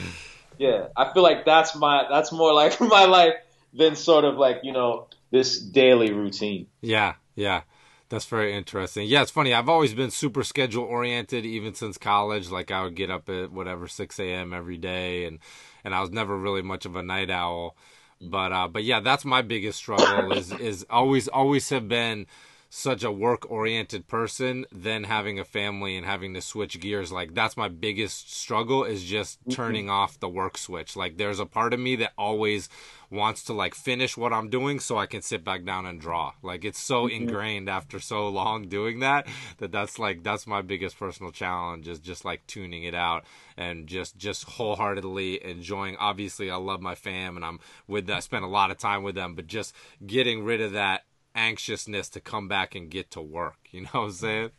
Yeah. 0.57 0.88
I 0.95 1.11
feel 1.13 1.24
like 1.24 1.45
that's 1.45 1.76
my 1.76 2.05
that's 2.09 2.32
more 2.32 2.53
like 2.53 2.80
my 2.82 3.05
life 3.05 3.36
than 3.74 3.95
sort 3.95 4.26
of 4.26 4.36
like, 4.36 4.59
you 4.63 4.72
know, 4.74 5.07
this 5.32 5.59
daily 5.59 6.11
routine. 6.11 6.67
Yeah, 6.82 7.15
yeah. 7.36 7.61
That's 8.09 8.26
very 8.26 8.53
interesting. 8.53 9.07
Yeah, 9.07 9.22
it's 9.22 9.32
funny. 9.32 9.53
I've 9.53 9.69
always 9.69 9.93
been 9.93 10.11
super 10.11 10.43
schedule 10.43 10.84
oriented, 10.84 11.45
even 11.45 11.74
since 11.74 11.97
college. 11.97 12.49
Like 12.49 12.69
I 12.69 12.84
would 12.84 12.95
get 12.95 13.09
up 13.09 13.30
at 13.30 13.53
whatever 13.53 13.88
six 13.88 14.19
a.m. 14.19 14.53
every 14.53 14.76
day, 14.76 15.24
and 15.24 15.39
and 15.86 15.95
I 15.95 16.01
was 16.01 16.11
never 16.11 16.38
really 16.38 16.61
much 16.61 16.86
of 16.86 16.97
a 16.97 17.01
night 17.01 17.30
owl. 17.30 17.78
But 18.19 18.51
uh, 18.51 18.67
but 18.67 18.84
yeah, 18.84 18.99
that's 18.99 19.24
my 19.24 19.41
biggest 19.41 19.78
struggle. 19.78 20.34
is 20.34 20.51
is 20.51 20.86
always 20.89 21.30
always 21.30 21.69
have 21.69 21.88
been 21.88 22.28
such 22.74 23.03
a 23.03 23.11
work 23.11 23.51
oriented 23.51 24.07
person. 24.07 24.65
Then 24.72 25.03
having 25.03 25.38
a 25.38 25.43
family 25.43 25.97
and 25.97 26.05
having 26.05 26.34
to 26.36 26.41
switch 26.41 26.80
gears, 26.80 27.11
like 27.11 27.36
that's 27.36 27.57
my 27.57 27.67
biggest 27.67 28.34
struggle. 28.34 28.86
Is 28.86 29.03
just 29.03 29.41
mm-hmm. 29.41 29.51
turning 29.51 29.89
off 29.89 30.19
the 30.19 30.30
work 30.30 30.57
switch. 30.57 30.95
Like 30.95 31.17
there's 31.17 31.39
a 31.39 31.45
part 31.45 31.74
of 31.74 31.82
me 31.82 31.97
that 31.97 32.13
always 32.17 32.69
wants 33.11 33.43
to 33.43 33.53
like 33.53 33.76
finish 33.76 34.15
what 34.15 34.32
I'm 34.32 34.49
doing 34.49 34.80
so 34.80 34.97
I 34.97 35.05
can 35.05 35.22
sit 35.22 35.43
back 35.43 35.65
down 35.65 35.86
and 35.86 35.99
draw. 35.99 36.32
Like 36.41 36.63
it's 36.63 36.80
so 36.80 37.07
mm-hmm. 37.07 37.24
ingrained 37.24 37.69
after 37.69 37.99
so 37.99 38.28
long 38.30 38.69
doing 38.69 38.99
that 38.99 39.28
that 39.57 39.74
that's 39.74 39.99
like 39.99 40.24
that's 40.24 40.47
my 40.47 40.61
biggest 40.61 40.97
personal 40.97 41.34
challenge 41.34 41.89
is 41.89 41.99
just 41.99 42.24
like 42.24 42.47
tuning 42.47 42.86
it 42.86 42.95
out 42.95 43.26
and 43.57 43.86
just 43.86 44.15
just 44.15 44.45
wholeheartedly 44.45 45.43
enjoying. 45.43 45.97
Obviously, 45.97 46.49
I 46.49 46.55
love 46.55 46.80
my 46.80 46.95
fam 46.95 47.36
and 47.36 47.43
I'm 47.43 47.59
with 47.86 48.07
that. 48.07 48.17
I 48.17 48.19
spend 48.22 48.45
a 48.45 48.47
lot 48.47 48.72
of 48.72 48.78
time 48.78 49.03
with 49.03 49.15
them, 49.15 49.36
but 49.36 49.47
just 49.47 49.76
getting 50.05 50.45
rid 50.45 50.61
of 50.61 50.72
that 50.72 51.03
anxiousness 51.36 52.10
to 52.10 52.20
come 52.20 52.48
back 52.48 52.76
and 52.76 52.90
get 52.90 53.12
to 53.12 53.22
work. 53.22 53.58
You 53.72 53.82
know 53.82 53.90
what 53.92 54.02
I'm 54.02 54.12
saying? 54.12 54.52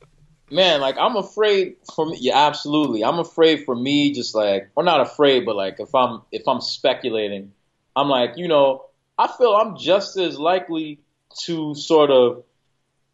Man, 0.50 0.80
like 0.80 0.96
I'm 0.98 1.16
afraid 1.16 1.76
for 1.94 2.06
me. 2.06 2.18
Yeah, 2.20 2.46
absolutely. 2.46 3.04
I'm 3.04 3.18
afraid 3.18 3.64
for 3.64 3.74
me, 3.74 4.12
just 4.12 4.34
like, 4.34 4.70
or 4.74 4.82
not 4.82 5.00
afraid, 5.00 5.46
but 5.46 5.56
like 5.56 5.80
if 5.80 5.94
I'm 5.94 6.22
if 6.30 6.46
I'm 6.46 6.60
speculating, 6.60 7.52
I'm 7.96 8.08
like, 8.08 8.32
you 8.36 8.48
know, 8.48 8.86
I 9.18 9.28
feel 9.28 9.54
I'm 9.54 9.76
just 9.76 10.18
as 10.18 10.38
likely 10.38 11.00
to 11.44 11.74
sort 11.74 12.10
of, 12.10 12.44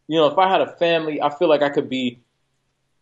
you 0.08 0.18
know, 0.18 0.26
if 0.26 0.38
I 0.38 0.50
had 0.50 0.60
a 0.60 0.76
family, 0.76 1.22
I 1.22 1.30
feel 1.34 1.48
like 1.48 1.62
I 1.62 1.68
could 1.68 1.88
be 1.88 2.20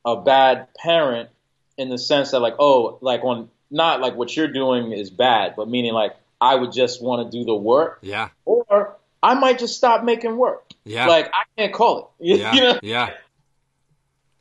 a 0.05 0.17
bad 0.21 0.69
parent 0.75 1.31
in 1.79 1.89
the 1.89 1.99
sense 1.99 2.31
that 2.31 2.41
like, 2.41 2.57
oh, 2.59 2.99
like 3.01 3.25
on 3.25 3.49
not 3.71 4.01
like 4.01 4.17
what 4.17 4.37
you're 4.37 4.53
doing 4.53 4.93
is 4.93 5.11
bad, 5.11 5.55
but 5.57 5.69
meaning 5.69 5.93
like 5.93 6.13
I 6.41 6.55
would 6.55 6.73
just 6.73 7.03
want 7.03 7.31
to 7.31 7.39
do 7.39 7.45
the 7.45 7.55
work, 7.55 7.99
Yeah, 8.03 8.29
or 8.45 8.97
I 9.23 9.35
might 9.35 9.59
just 9.59 9.77
stop 9.77 10.05
making 10.05 10.37
work. 10.37 10.71
yeah, 10.85 11.07
Like 11.07 11.27
I 11.33 11.43
can't 11.57 11.73
call 11.73 12.14
it. 12.21 12.39
Yeah, 12.39 12.55
you 12.55 12.61
know, 12.61 12.79
yeah, 12.83 13.11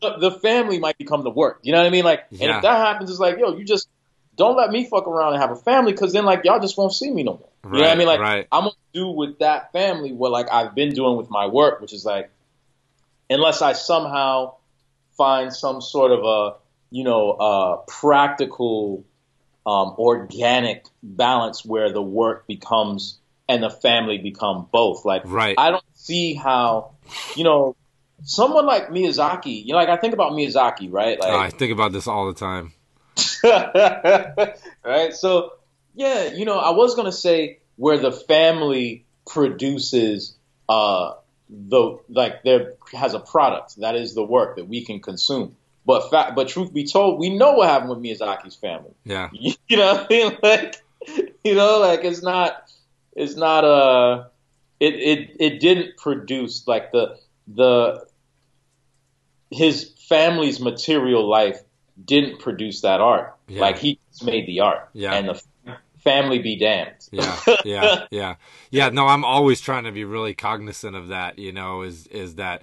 the 0.02 0.18
the 0.18 0.32
family 0.32 0.80
might 0.80 0.98
become 0.98 1.24
the 1.24 1.30
work. 1.30 1.60
You 1.64 1.72
know 1.72 1.80
what 1.80 1.88
I 1.88 1.90
mean? 1.90 2.06
Like, 2.06 2.26
and 2.32 2.42
if 2.42 2.62
that 2.62 2.78
happens, 2.78 3.10
it's 3.10 3.20
like, 3.20 3.38
yo, 3.40 3.56
you 3.58 3.66
just 3.66 3.88
don't 4.36 4.58
let 4.58 4.70
me 4.70 4.86
fuck 4.86 5.08
around 5.08 5.34
and 5.34 5.42
have 5.42 5.52
a 5.52 5.56
family, 5.56 5.92
because 5.94 6.14
then 6.14 6.26
like 6.26 6.44
y'all 6.44 6.60
just 6.60 6.78
won't 6.78 6.94
see 6.94 7.10
me 7.10 7.24
no 7.24 7.34
more. 7.34 7.50
you 7.74 7.80
know 7.80 7.88
what 7.88 7.90
I 7.92 7.96
mean? 7.96 8.08
Like, 8.08 8.20
right. 8.20 8.48
I'm 8.52 8.64
gonna 8.64 8.74
do 8.94 9.10
with 9.10 9.40
that 9.40 9.72
family 9.72 10.12
what 10.12 10.32
like 10.32 10.52
I've 10.52 10.76
been 10.76 10.94
doing 10.94 11.18
with 11.18 11.30
my 11.30 11.48
work, 11.48 11.82
which 11.82 11.94
is 11.94 12.06
like, 12.06 12.30
unless 13.30 13.62
I 13.62 13.74
somehow 13.74 14.56
find 15.18 15.54
some 15.54 15.82
sort 15.82 16.12
of 16.12 16.24
a 16.24 16.56
you 16.92 17.04
know 17.04 17.32
uh, 17.32 17.78
practical, 17.88 19.04
um, 19.66 19.96
organic 19.98 20.86
balance 21.02 21.66
where 21.66 21.92
the 21.92 22.02
work 22.02 22.46
becomes 22.46 23.18
and 23.48 23.64
the 23.64 23.70
family 23.70 24.18
become 24.18 24.68
both. 24.72 25.06
Like, 25.06 25.24
Right. 25.26 25.56
I 25.58 25.72
don't 25.72 25.84
see 25.94 26.34
how, 26.34 26.92
you 27.36 27.44
know, 27.44 27.76
someone 28.24 28.66
like 28.66 28.90
Miyazaki, 28.90 29.66
you 29.66 29.74
know, 29.74 29.78
like 29.78 29.90
I 29.90 29.98
think 29.98 30.14
about 30.14 30.32
Miyazaki, 30.32 30.92
right? 30.92 31.18
Oh, 31.22 31.38
I 31.38 31.50
think 31.50 31.72
about 31.72 31.92
this 31.92 32.08
all 32.08 32.28
the 32.28 32.34
time. 32.34 32.74
right? 34.84 35.14
So, 35.14 35.54
yeah, 35.94 36.34
you 36.34 36.46
know, 36.46 36.58
I 36.58 36.72
was 36.72 36.96
gonna 36.96 37.12
say 37.12 37.60
where 37.78 37.98
the 37.98 38.12
family 38.12 39.06
produces, 39.28 40.36
uh, 40.68 41.14
the 41.50 42.00
like 42.10 42.44
there 42.44 42.74
has 42.94 43.14
a 43.14 43.20
product 43.20 43.80
that 43.80 43.96
is 43.96 44.16
the 44.16 44.24
work 44.24 44.56
that 44.58 44.68
we 44.68 44.84
can 44.84 45.00
consume. 45.00 45.56
But 45.86 46.10
fa- 46.10 46.34
but 46.36 46.48
truth 46.48 46.74
be 46.74 46.86
told, 46.86 47.20
we 47.20 47.30
know 47.30 47.54
what 47.54 47.70
happened 47.70 47.92
with 47.92 48.00
Miyazaki's 48.00 48.56
family. 48.56 48.92
Yeah, 49.04 49.30
You 49.34 49.78
know, 49.78 49.94
what 49.94 50.08
I 50.12 50.14
mean? 50.14 50.38
like, 50.42 50.76
you 51.44 51.56
know, 51.56 51.80
like 51.80 52.04
it's 52.04 52.24
not, 52.24 52.65
it's 53.16 53.36
not 53.36 53.64
uh 53.64 54.26
it 54.80 54.96
it 54.96 55.38
it 55.40 55.60
didn't 55.60 55.98
produce 55.98 56.68
like 56.68 56.92
the 56.92 57.18
the 57.48 58.06
his 59.52 59.94
family's 60.10 60.60
material 60.60 61.28
life 61.28 61.60
didn't 62.04 62.40
produce 62.40 62.82
that 62.82 63.00
art. 63.00 63.36
Yeah. 63.48 63.62
Like 63.62 63.78
he 63.78 64.00
just 64.12 64.26
made 64.26 64.48
the 64.48 64.60
art. 64.60 64.90
Yeah. 64.94 65.14
And 65.14 65.30
the 65.30 65.42
family 66.06 66.40
be 66.40 66.58
damned. 66.58 67.08
yeah, 67.12 67.40
yeah, 67.66 68.06
yeah, 68.12 68.36
yeah. 68.70 68.90
No, 68.90 69.08
I'm 69.08 69.26
always 69.26 69.60
trying 69.60 69.86
to 69.86 69.92
be 69.92 70.06
really 70.06 70.34
cognizant 70.34 70.96
of 70.96 71.10
that. 71.10 71.40
You 71.40 71.52
know, 71.52 71.82
is 71.82 72.08
is 72.08 72.36
that 72.36 72.62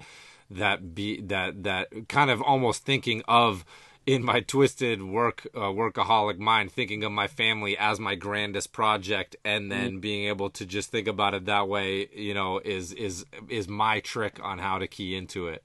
that 0.49 0.95
be 0.95 1.21
that 1.21 1.63
that 1.63 2.07
kind 2.07 2.31
of 2.31 2.41
almost 2.41 2.85
thinking 2.85 3.21
of 3.27 3.65
in 4.05 4.23
my 4.23 4.39
twisted 4.41 5.01
work 5.01 5.47
uh, 5.55 5.59
workaholic 5.61 6.37
mind 6.37 6.71
thinking 6.71 7.03
of 7.03 7.11
my 7.11 7.27
family 7.27 7.77
as 7.77 7.99
my 7.99 8.15
grandest 8.15 8.73
project 8.73 9.35
and 9.45 9.71
then 9.71 9.99
being 9.99 10.27
able 10.27 10.49
to 10.49 10.65
just 10.65 10.91
think 10.91 11.07
about 11.07 11.33
it 11.33 11.45
that 11.45 11.67
way 11.67 12.07
you 12.13 12.33
know 12.33 12.59
is 12.65 12.91
is 12.93 13.25
is 13.49 13.67
my 13.67 13.99
trick 13.99 14.39
on 14.43 14.59
how 14.59 14.77
to 14.77 14.87
key 14.87 15.15
into 15.15 15.47
it 15.47 15.63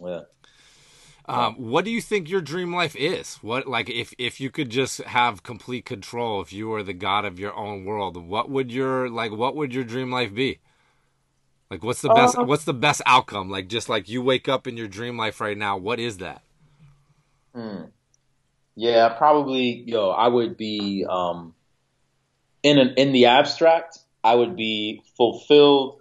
Yeah. 0.00 0.20
Um, 1.28 1.56
what 1.56 1.84
do 1.84 1.90
you 1.90 2.00
think 2.00 2.30
your 2.30 2.40
dream 2.40 2.74
life 2.74 2.96
is? 2.96 3.36
What 3.42 3.66
like 3.66 3.90
if 3.90 4.14
if 4.16 4.40
you 4.40 4.50
could 4.50 4.70
just 4.70 5.02
have 5.02 5.42
complete 5.42 5.84
control, 5.84 6.40
if 6.40 6.54
you 6.54 6.68
were 6.68 6.82
the 6.82 6.94
god 6.94 7.26
of 7.26 7.38
your 7.38 7.54
own 7.54 7.84
world, 7.84 8.16
what 8.16 8.48
would 8.48 8.72
your 8.72 9.10
like 9.10 9.32
what 9.32 9.54
would 9.54 9.74
your 9.74 9.84
dream 9.84 10.10
life 10.10 10.34
be? 10.34 10.58
Like 11.70 11.82
what's 11.84 12.00
the 12.02 12.08
best 12.08 12.36
Uh, 12.36 12.44
what's 12.44 12.64
the 12.64 12.74
best 12.74 13.02
outcome? 13.06 13.50
Like 13.50 13.68
just 13.68 13.88
like 13.88 14.08
you 14.08 14.22
wake 14.22 14.48
up 14.48 14.66
in 14.66 14.76
your 14.76 14.88
dream 14.88 15.16
life 15.18 15.40
right 15.40 15.56
now, 15.56 15.76
what 15.76 16.00
is 16.00 16.18
that? 16.18 16.42
Yeah, 18.76 19.08
probably. 19.10 19.82
Yo, 19.86 20.10
I 20.10 20.28
would 20.28 20.56
be 20.56 21.04
um, 21.08 21.54
in 22.62 22.78
an 22.78 22.94
in 22.96 23.12
the 23.12 23.26
abstract. 23.26 23.98
I 24.22 24.34
would 24.34 24.56
be 24.56 25.02
fulfilled, 25.16 26.00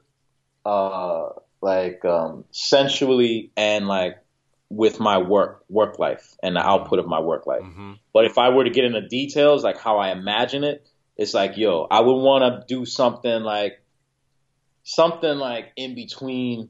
uh, 0.66 1.30
like 1.62 2.04
um, 2.06 2.46
sensually 2.52 3.52
and 3.58 3.88
like 3.88 4.18
with 4.70 5.00
my 5.00 5.18
work 5.20 5.64
work 5.70 6.00
life 6.00 6.36
and 6.44 6.56
the 6.56 6.60
output 6.62 7.00
of 7.00 7.08
my 7.08 7.20
work 7.20 7.48
life. 7.48 7.64
hmm 7.64 7.94
But 8.14 8.26
if 8.26 8.38
I 8.38 8.50
were 8.50 8.64
to 8.64 8.70
get 8.70 8.86
into 8.86 9.08
details, 9.08 9.64
like 9.64 9.78
how 9.80 9.98
I 10.00 10.12
imagine 10.12 10.64
it, 10.64 10.88
it's 11.18 11.34
like, 11.34 11.58
yo, 11.58 11.88
I 11.90 12.02
would 12.02 12.16
want 12.18 12.44
to 12.44 12.76
do 12.76 12.86
something 12.86 13.42
like 13.44 13.82
something 14.88 15.38
like 15.38 15.74
in 15.76 15.96
between, 15.96 16.70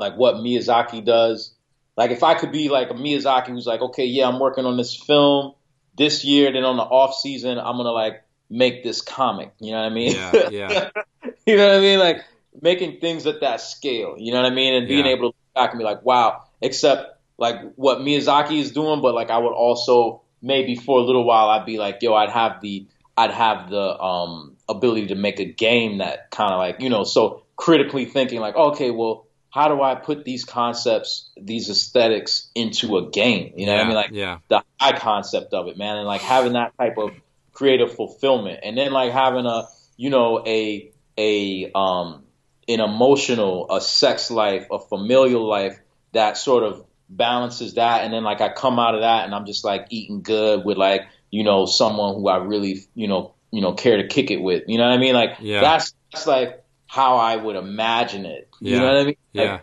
like 0.00 0.14
what 0.16 0.36
Miyazaki 0.36 1.04
does. 1.04 1.54
Like 1.96 2.10
if 2.10 2.24
I 2.24 2.34
could 2.34 2.50
be 2.50 2.68
like 2.68 2.90
a 2.90 2.94
Miyazaki 2.94 3.48
who's 3.48 3.66
like, 3.66 3.80
okay, 3.80 4.04
yeah, 4.04 4.26
I'm 4.26 4.40
working 4.40 4.66
on 4.66 4.76
this 4.76 4.96
film 4.96 5.54
this 5.96 6.24
year. 6.24 6.52
Then 6.52 6.64
on 6.64 6.76
the 6.76 6.82
off 6.82 7.14
season, 7.14 7.58
I'm 7.58 7.76
gonna 7.76 7.92
like 7.92 8.24
make 8.50 8.82
this 8.82 9.00
comic. 9.00 9.52
You 9.60 9.72
know 9.72 9.78
what 9.78 9.92
I 9.92 9.94
mean? 9.94 10.12
Yeah, 10.12 10.48
yeah. 10.50 10.90
you 11.46 11.56
know 11.56 11.68
what 11.68 11.76
I 11.76 11.80
mean? 11.80 11.98
Like 12.00 12.24
making 12.60 12.98
things 13.00 13.26
at 13.26 13.40
that 13.42 13.60
scale. 13.60 14.16
You 14.18 14.32
know 14.32 14.42
what 14.42 14.50
I 14.50 14.54
mean? 14.54 14.74
And 14.74 14.88
being 14.88 15.06
Yeah. 15.06 15.12
able 15.12 15.20
to 15.20 15.26
look 15.26 15.54
back 15.54 15.70
and 15.70 15.78
be 15.78 15.84
like, 15.84 16.04
wow. 16.04 16.42
Except 16.60 17.16
like 17.38 17.60
what 17.76 17.98
Miyazaki 17.98 18.58
is 18.58 18.72
doing, 18.72 19.00
but 19.02 19.14
like 19.14 19.30
I 19.30 19.38
would 19.38 19.52
also 19.52 20.22
maybe 20.40 20.74
for 20.74 20.98
a 20.98 21.02
little 21.02 21.24
while 21.24 21.48
I'd 21.48 21.64
be 21.66 21.78
like, 21.78 21.98
yo, 22.02 22.12
I'd 22.14 22.30
have 22.30 22.60
the 22.60 22.86
I'd 23.16 23.30
have 23.30 23.70
the 23.70 24.00
um 24.00 24.51
ability 24.72 25.08
to 25.08 25.14
make 25.14 25.40
a 25.40 25.44
game 25.44 25.98
that 25.98 26.30
kind 26.30 26.52
of 26.52 26.58
like 26.58 26.80
you 26.80 26.90
know 26.90 27.04
so 27.04 27.44
critically 27.56 28.04
thinking 28.04 28.40
like 28.40 28.56
okay 28.56 28.90
well 28.90 29.26
how 29.52 29.68
do 29.68 29.82
I 29.82 29.94
put 29.94 30.24
these 30.24 30.46
concepts, 30.46 31.28
these 31.36 31.68
aesthetics 31.68 32.48
into 32.54 32.96
a 32.96 33.10
game? 33.10 33.52
You 33.54 33.66
know 33.66 33.74
what 33.74 33.82
I 33.82 33.84
mean? 33.84 33.94
Like 33.94 34.10
yeah. 34.10 34.38
the 34.48 34.64
high 34.80 34.96
concept 34.96 35.52
of 35.52 35.68
it, 35.68 35.76
man, 35.76 35.98
and 35.98 36.06
like 36.06 36.22
having 36.22 36.54
that 36.54 36.72
type 36.78 36.96
of 36.96 37.10
creative 37.52 37.94
fulfillment, 37.94 38.60
and 38.62 38.78
then 38.78 38.92
like 38.92 39.12
having 39.12 39.44
a, 39.44 39.68
you 39.98 40.08
know, 40.08 40.42
a 40.46 40.90
a 41.18 41.70
um 41.74 42.24
an 42.66 42.80
emotional, 42.80 43.70
a 43.70 43.82
sex 43.82 44.30
life, 44.30 44.68
a 44.72 44.78
familial 44.78 45.46
life 45.46 45.78
that 46.12 46.38
sort 46.38 46.62
of 46.62 46.86
balances 47.10 47.74
that, 47.74 48.04
and 48.04 48.14
then 48.14 48.24
like 48.24 48.40
I 48.40 48.48
come 48.48 48.78
out 48.78 48.94
of 48.94 49.02
that 49.02 49.26
and 49.26 49.34
I'm 49.34 49.44
just 49.44 49.66
like 49.66 49.88
eating 49.90 50.22
good 50.22 50.64
with 50.64 50.78
like 50.78 51.02
you 51.30 51.44
know 51.44 51.66
someone 51.66 52.14
who 52.14 52.26
I 52.26 52.38
really 52.38 52.86
you 52.94 53.06
know 53.06 53.34
you 53.52 53.60
know 53.60 53.74
care 53.74 53.98
to 53.98 54.08
kick 54.08 54.32
it 54.32 54.38
with. 54.42 54.64
You 54.66 54.78
know 54.78 54.88
what 54.88 54.94
I 54.94 54.98
mean? 54.98 55.14
Like 55.14 55.36
Yeah. 55.40 55.60
that's 55.60 55.94
that's 56.12 56.26
like 56.26 56.64
how 56.88 57.16
I 57.16 57.36
would 57.36 57.54
imagine 57.56 58.26
it. 58.26 58.48
You 58.60 58.72
Yeah. 58.72 58.78
know 58.80 58.86
what 58.86 58.96
I 58.96 59.04
mean? 59.04 59.16
Like, 59.34 59.46
Yeah. 59.46 59.60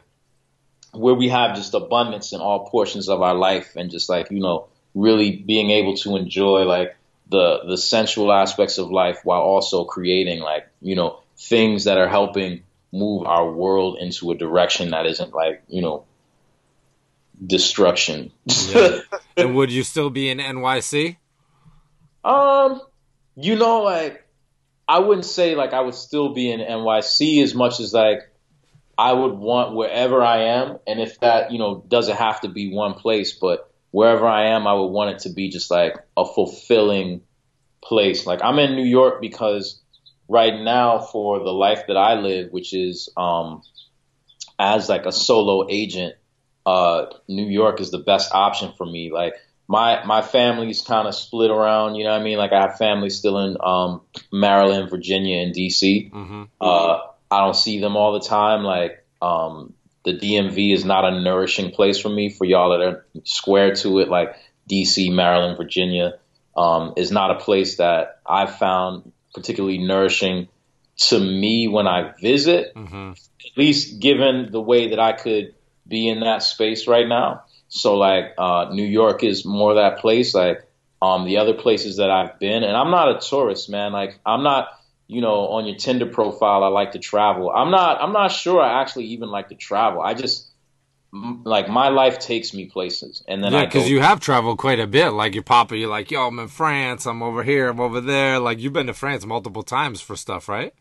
where 0.93 1.13
we 1.13 1.27
have 1.29 1.55
just 1.55 1.73
abundance 1.73 2.31
in 2.33 2.39
all 2.39 2.69
portions 2.69 3.09
of 3.09 3.21
our 3.21 3.35
life 3.35 3.75
and 3.75 3.91
just 3.91 4.07
like 4.09 4.31
you 4.31 4.39
know 4.39 4.67
really 4.95 5.35
being 5.35 5.69
able 5.71 5.95
to 5.97 6.15
enjoy 6.15 6.63
like 6.63 6.95
the 7.29 7.59
the 7.67 7.77
sensual 7.77 8.31
aspects 8.31 8.77
of 8.77 8.89
life 8.89 9.19
while 9.23 9.41
also 9.41 9.83
creating 9.85 10.39
like 10.39 10.67
you 10.81 10.95
know 10.95 11.19
things 11.37 11.83
that 11.83 11.97
are 11.97 12.07
helping 12.07 12.63
move 12.91 13.23
our 13.27 13.51
world 13.51 13.97
into 13.99 14.31
a 14.31 14.35
direction 14.35 14.89
that 14.91 15.05
isn't 15.05 15.33
like 15.33 15.61
you 15.67 15.81
know 15.81 16.05
destruction 17.45 18.31
Yeah. 18.67 18.99
and 19.37 19.55
would 19.55 19.71
you 19.71 19.83
still 19.83 20.09
be 20.09 20.29
in 20.29 20.39
NYC? 20.39 21.17
Um, 22.25 22.81
you 23.41 23.55
know, 23.55 23.83
like 23.83 24.25
I 24.87 24.99
wouldn't 24.99 25.25
say 25.25 25.55
like 25.55 25.73
I 25.73 25.81
would 25.81 25.95
still 25.95 26.33
be 26.33 26.51
in 26.51 26.59
NYC 26.59 27.43
as 27.43 27.53
much 27.55 27.79
as 27.79 27.93
like 27.93 28.21
I 28.97 29.13
would 29.13 29.33
want 29.33 29.75
wherever 29.75 30.21
I 30.21 30.43
am, 30.43 30.79
and 30.85 30.99
if 30.99 31.19
that 31.21 31.51
you 31.51 31.59
know 31.59 31.83
doesn't 31.87 32.17
have 32.17 32.41
to 32.41 32.49
be 32.49 32.73
one 32.73 32.95
place, 32.95 33.33
but 33.33 33.71
wherever 33.91 34.27
I 34.27 34.47
am, 34.47 34.67
I 34.67 34.73
would 34.73 34.87
want 34.87 35.11
it 35.11 35.19
to 35.19 35.29
be 35.29 35.49
just 35.49 35.71
like 35.71 35.95
a 36.17 36.25
fulfilling 36.25 37.21
place. 37.81 38.25
Like 38.25 38.43
I'm 38.43 38.59
in 38.59 38.75
New 38.75 38.85
York 38.85 39.21
because 39.21 39.81
right 40.27 40.59
now 40.59 40.99
for 40.99 41.39
the 41.39 41.51
life 41.51 41.83
that 41.87 41.97
I 41.97 42.15
live, 42.15 42.51
which 42.51 42.73
is 42.73 43.09
um 43.15 43.61
as 44.57 44.89
like 44.89 45.05
a 45.05 45.11
solo 45.13 45.65
agent, 45.69 46.15
uh 46.65 47.05
New 47.29 47.47
York 47.47 47.79
is 47.79 47.91
the 47.91 47.99
best 47.99 48.33
option 48.33 48.73
for 48.77 48.85
me. 48.85 49.11
Like 49.11 49.35
my 49.69 50.03
my 50.03 50.23
family's 50.23 50.81
kind 50.81 51.07
of 51.07 51.13
split 51.13 51.51
around, 51.51 51.93
you 51.93 52.03
know 52.03 52.11
what 52.11 52.19
I 52.19 52.23
mean? 52.23 52.39
Like 52.39 52.51
I 52.51 52.61
have 52.61 52.77
family 52.77 53.11
still 53.11 53.37
in 53.37 53.55
um 53.63 54.01
Maryland, 54.33 54.89
Virginia, 54.89 55.43
and 55.43 55.55
DC. 55.55 56.11
Mm-hmm. 56.11 56.43
Uh 56.59 56.99
I 57.31 57.45
don't 57.45 57.55
see 57.55 57.79
them 57.79 57.95
all 57.95 58.13
the 58.13 58.27
time. 58.27 58.63
Like 58.63 59.05
um 59.21 59.73
the 60.03 60.13
DMV 60.13 60.73
is 60.73 60.85
not 60.85 61.05
a 61.05 61.21
nourishing 61.21 61.71
place 61.71 61.99
for 61.99 62.09
me. 62.09 62.29
For 62.29 62.45
y'all 62.45 62.71
that 62.71 62.81
are 62.81 63.05
square 63.25 63.75
to 63.75 63.99
it, 63.99 64.09
like 64.09 64.35
DC, 64.71 65.13
Maryland, 65.13 65.57
Virginia, 65.57 66.17
um, 66.57 66.93
is 66.97 67.11
not 67.11 67.31
a 67.31 67.35
place 67.35 67.77
that 67.77 68.21
I've 68.25 68.57
found 68.57 69.11
particularly 69.35 69.77
nourishing 69.77 70.47
to 71.09 71.19
me 71.19 71.67
when 71.67 71.85
I 71.85 72.13
visit 72.19 72.73
Mm-hmm. 72.75 73.11
at 73.11 73.57
least 73.57 73.99
given 73.99 74.51
the 74.51 74.61
way 74.61 74.89
that 74.89 74.99
I 74.99 75.13
could 75.13 75.53
be 75.87 76.07
in 76.07 76.21
that 76.21 76.43
space 76.43 76.87
right 76.87 77.07
now. 77.07 77.43
So 77.69 77.97
like 77.97 78.33
uh, 78.37 78.69
New 78.71 78.85
York 78.85 79.23
is 79.23 79.45
more 79.45 79.75
that 79.75 79.99
place. 79.99 80.33
Like 80.33 80.67
um, 81.01 81.25
the 81.25 81.37
other 81.37 81.53
places 81.53 81.97
that 81.97 82.11
I've 82.11 82.39
been, 82.39 82.63
and 82.63 82.75
I'm 82.75 82.91
not 82.91 83.15
a 83.17 83.27
tourist, 83.27 83.69
man. 83.69 83.93
Like 83.93 84.19
I'm 84.25 84.43
not, 84.43 84.69
you 85.07 85.21
know, 85.21 85.47
on 85.49 85.65
your 85.67 85.77
Tinder 85.77 86.07
profile. 86.07 86.63
I 86.63 86.67
like 86.67 86.93
to 86.93 86.99
travel. 86.99 87.51
I'm 87.51 87.71
not. 87.71 88.01
I'm 88.01 88.13
not 88.13 88.29
sure. 88.31 88.61
I 88.61 88.81
actually 88.81 89.05
even 89.07 89.29
like 89.29 89.49
to 89.49 89.55
travel. 89.55 90.01
I 90.01 90.13
just 90.15 90.49
m- 91.13 91.43
like 91.45 91.69
my 91.69 91.89
life 91.89 92.19
takes 92.19 92.53
me 92.53 92.65
places, 92.67 93.23
and 93.27 93.43
then 93.43 93.53
Yeah, 93.53 93.55
I 93.55 93.65
because 93.65 93.89
you 93.89 94.01
have 94.01 94.19
traveled 94.19 94.57
quite 94.59 94.79
a 94.79 94.87
bit. 94.87 95.09
Like 95.11 95.33
your 95.33 95.43
papa, 95.43 95.75
you're 95.77 95.89
like, 95.89 96.11
yo, 96.11 96.27
I'm 96.27 96.39
in 96.39 96.47
France. 96.47 97.05
I'm 97.05 97.23
over 97.23 97.43
here. 97.43 97.69
I'm 97.69 97.79
over 97.79 98.01
there. 98.01 98.39
Like 98.39 98.59
you've 98.59 98.73
been 98.73 98.87
to 98.87 98.93
France 98.93 99.25
multiple 99.25 99.63
times 99.63 100.01
for 100.01 100.15
stuff, 100.15 100.47
right? 100.49 100.73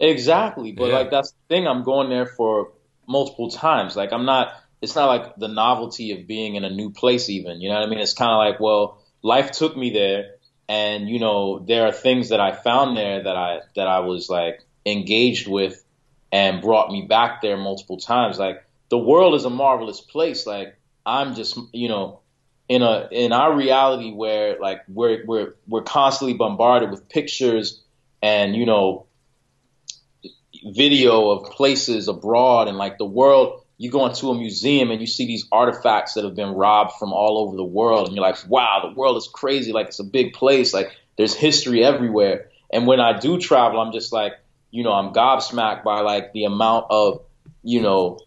Exactly, 0.00 0.72
but 0.72 0.90
Yeah. 0.90 0.90
like 0.90 1.10
that's 1.10 1.30
the 1.32 1.38
thing. 1.48 1.66
I'm 1.66 1.84
going 1.84 2.08
there 2.10 2.26
for 2.26 2.72
multiple 3.06 3.50
times. 3.50 3.96
Like 3.96 4.12
I'm 4.12 4.24
not. 4.24 4.52
It's 4.82 4.96
not 4.96 5.06
like 5.06 5.36
the 5.36 5.48
novelty 5.48 6.12
of 6.12 6.26
being 6.26 6.56
in 6.56 6.64
a 6.64 6.70
new 6.70 6.90
place. 6.90 7.30
Even 7.30 7.60
you 7.60 7.68
know 7.68 7.76
what 7.76 7.86
I 7.86 7.90
mean. 7.90 8.00
It's 8.00 8.14
kind 8.14 8.30
of 8.30 8.38
like, 8.38 8.60
well, 8.60 9.02
life 9.22 9.52
took 9.52 9.76
me 9.76 9.90
there, 9.90 10.34
and 10.68 11.08
you 11.08 11.20
know 11.20 11.60
there 11.60 11.86
are 11.86 11.92
things 11.92 12.30
that 12.30 12.40
I 12.40 12.52
found 12.52 12.96
there 12.96 13.22
that 13.22 13.36
I 13.36 13.60
that 13.76 13.86
I 13.86 14.00
was 14.00 14.28
like 14.28 14.60
engaged 14.84 15.48
with, 15.48 15.82
and 16.32 16.60
brought 16.60 16.90
me 16.90 17.02
back 17.02 17.40
there 17.40 17.56
multiple 17.56 17.96
times. 17.96 18.38
Like 18.38 18.64
the 18.88 18.98
world 18.98 19.34
is 19.36 19.44
a 19.44 19.50
marvelous 19.50 20.00
place. 20.00 20.46
Like 20.46 20.76
I'm 21.06 21.34
just 21.34 21.58
you 21.72 21.88
know 21.88 22.20
in 22.68 22.82
a 22.82 23.08
in 23.12 23.32
our 23.32 23.54
reality 23.54 24.12
where 24.12 24.58
like 24.60 24.82
we're 24.88 25.24
we're 25.26 25.54
we're 25.66 25.82
constantly 25.82 26.34
bombarded 26.34 26.90
with 26.90 27.08
pictures 27.08 27.82
and 28.22 28.56
you 28.56 28.66
know 28.66 29.06
video 30.64 31.30
of 31.30 31.50
places 31.50 32.08
abroad 32.08 32.68
and 32.68 32.78
like 32.78 32.98
the 32.98 33.04
world 33.04 33.61
you 33.82 33.90
go 33.90 34.06
into 34.06 34.30
a 34.30 34.34
museum 34.38 34.92
and 34.92 35.00
you 35.00 35.08
see 35.08 35.26
these 35.26 35.44
artifacts 35.50 36.14
that 36.14 36.22
have 36.22 36.36
been 36.36 36.50
robbed 36.50 36.92
from 37.00 37.12
all 37.12 37.38
over 37.38 37.56
the 37.56 37.64
world 37.64 38.06
and 38.06 38.14
you're 38.14 38.24
like 38.24 38.36
wow 38.48 38.78
the 38.80 38.94
world 38.94 39.16
is 39.16 39.26
crazy 39.26 39.72
like 39.72 39.88
it's 39.88 39.98
a 39.98 40.04
big 40.04 40.34
place 40.34 40.72
like 40.72 40.92
there's 41.16 41.34
history 41.34 41.84
everywhere. 41.84 42.48
And 42.72 42.86
when 42.86 43.00
i 43.00 43.18
do 43.18 43.38
travel 43.38 43.80
i'm 43.80 43.92
just 43.92 44.12
like 44.12 44.34
you 44.70 44.84
know 44.84 44.92
i'm 44.92 45.12
gobsmacked 45.12 45.82
by 45.82 46.00
like 46.00 46.32
the 46.32 46.44
amount 46.44 46.86
of 46.90 47.24
you 47.64 47.82
know 47.82 48.20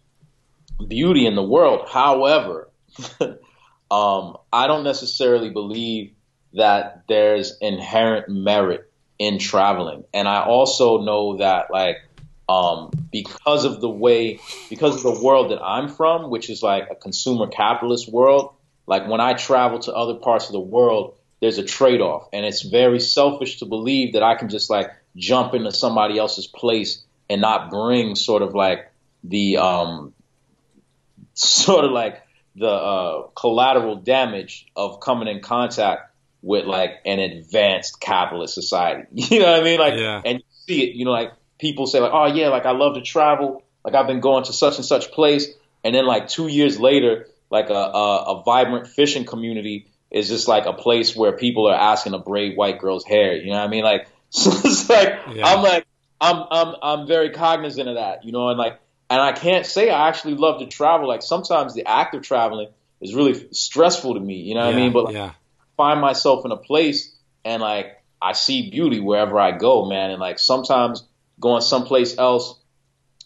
beauty 0.86 1.24
in 1.24 1.34
the 1.34 1.42
world. 1.42 1.88
However 1.88 2.68
um 3.90 4.36
i 4.52 4.66
don't 4.66 4.84
necessarily 4.84 5.48
believe 5.48 6.12
that 6.52 7.04
there's 7.08 7.56
inherent 7.62 8.28
merit 8.28 8.92
in 9.18 9.38
traveling. 9.38 10.04
And 10.12 10.28
i 10.28 10.42
also 10.42 11.00
know 11.00 11.38
that 11.38 11.70
like 11.70 11.96
um, 12.48 12.90
because 13.10 13.64
of 13.64 13.80
the 13.80 13.88
way, 13.88 14.40
because 14.68 14.96
of 14.96 15.02
the 15.02 15.20
world 15.22 15.50
that 15.50 15.62
I'm 15.62 15.88
from, 15.88 16.30
which 16.30 16.50
is 16.50 16.62
like 16.62 16.88
a 16.90 16.94
consumer 16.94 17.46
capitalist 17.46 18.08
world, 18.10 18.54
like 18.86 19.08
when 19.08 19.20
I 19.20 19.34
travel 19.34 19.78
to 19.80 19.92
other 19.92 20.14
parts 20.14 20.46
of 20.46 20.52
the 20.52 20.60
world, 20.60 21.16
there's 21.40 21.58
a 21.58 21.64
trade 21.64 22.00
off. 22.00 22.28
And 22.32 22.46
it's 22.46 22.62
very 22.62 23.00
selfish 23.00 23.58
to 23.58 23.66
believe 23.66 24.12
that 24.14 24.22
I 24.22 24.36
can 24.36 24.48
just 24.48 24.70
like 24.70 24.90
jump 25.16 25.54
into 25.54 25.72
somebody 25.72 26.18
else's 26.18 26.46
place 26.46 27.04
and 27.28 27.40
not 27.40 27.70
bring 27.70 28.14
sort 28.14 28.42
of 28.42 28.54
like 28.54 28.90
the, 29.24 29.56
um, 29.58 30.14
sort 31.34 31.84
of 31.84 31.90
like 31.90 32.22
the, 32.54 32.68
uh, 32.68 33.22
collateral 33.34 33.96
damage 33.96 34.66
of 34.76 35.00
coming 35.00 35.28
in 35.28 35.40
contact 35.40 36.12
with 36.42 36.64
like 36.64 36.92
an 37.04 37.18
advanced 37.18 38.00
capitalist 38.00 38.54
society. 38.54 39.06
You 39.12 39.40
know 39.40 39.50
what 39.50 39.60
I 39.60 39.64
mean? 39.64 39.80
Like, 39.80 39.94
Yeah. 39.98 40.22
and 40.24 40.38
you 40.38 40.44
see 40.66 40.84
it, 40.84 40.94
you 40.94 41.04
know, 41.04 41.10
like, 41.10 41.32
people 41.58 41.86
say 41.86 42.00
like, 42.00 42.12
oh 42.12 42.26
yeah, 42.26 42.48
like 42.48 42.66
I 42.66 42.72
love 42.72 42.94
to 42.94 43.02
travel, 43.02 43.62
like 43.84 43.94
I've 43.94 44.06
been 44.06 44.20
going 44.20 44.44
to 44.44 44.52
such 44.52 44.76
and 44.76 44.84
such 44.84 45.10
place, 45.12 45.48
and 45.84 45.94
then 45.94 46.06
like 46.06 46.28
two 46.28 46.48
years 46.48 46.78
later, 46.78 47.28
like 47.50 47.70
a 47.70 47.74
a, 47.74 48.22
a 48.38 48.42
vibrant 48.42 48.88
fishing 48.88 49.24
community 49.24 49.88
is 50.10 50.28
just 50.28 50.48
like 50.48 50.66
a 50.66 50.72
place 50.72 51.16
where 51.16 51.32
people 51.32 51.66
are 51.66 51.74
asking 51.74 52.12
to 52.12 52.18
braid 52.18 52.56
white 52.56 52.78
girls' 52.78 53.04
hair. 53.04 53.34
You 53.36 53.50
know 53.50 53.58
what 53.58 53.64
I 53.64 53.68
mean? 53.68 53.84
Like, 53.84 54.08
so 54.30 54.50
it's 54.64 54.88
like 54.88 55.18
Yeah. 55.34 55.46
I'm 55.46 55.62
like 55.62 55.86
I'm 56.20 56.44
I'm 56.50 56.74
I'm 56.82 57.06
very 57.06 57.30
cognizant 57.30 57.88
of 57.88 57.96
that, 57.96 58.24
you 58.24 58.32
know, 58.32 58.48
and 58.48 58.58
like 58.58 58.80
and 59.08 59.20
I 59.20 59.32
can't 59.32 59.66
say 59.66 59.90
I 59.90 60.08
actually 60.08 60.34
love 60.34 60.60
to 60.60 60.66
travel. 60.66 61.08
Like 61.08 61.22
sometimes 61.22 61.74
the 61.74 61.86
act 61.86 62.14
of 62.14 62.22
traveling 62.22 62.68
is 63.00 63.14
really 63.14 63.48
stressful 63.52 64.14
to 64.14 64.20
me, 64.20 64.36
you 64.36 64.54
know 64.54 64.64
what 64.64 64.74
I 64.74 64.76
mean? 64.76 64.92
But 64.92 65.04
like, 65.04 65.14
yeah, 65.14 65.32
find 65.76 66.00
myself 66.00 66.44
in 66.44 66.50
a 66.50 66.56
place 66.56 67.14
and 67.44 67.62
like 67.62 68.02
I 68.20 68.32
see 68.32 68.70
beauty 68.70 69.00
wherever 69.00 69.38
I 69.38 69.52
go, 69.52 69.84
man. 69.84 70.10
And 70.10 70.20
like 70.20 70.38
sometimes 70.38 71.04
going 71.40 71.62
someplace 71.62 72.16
else 72.18 72.58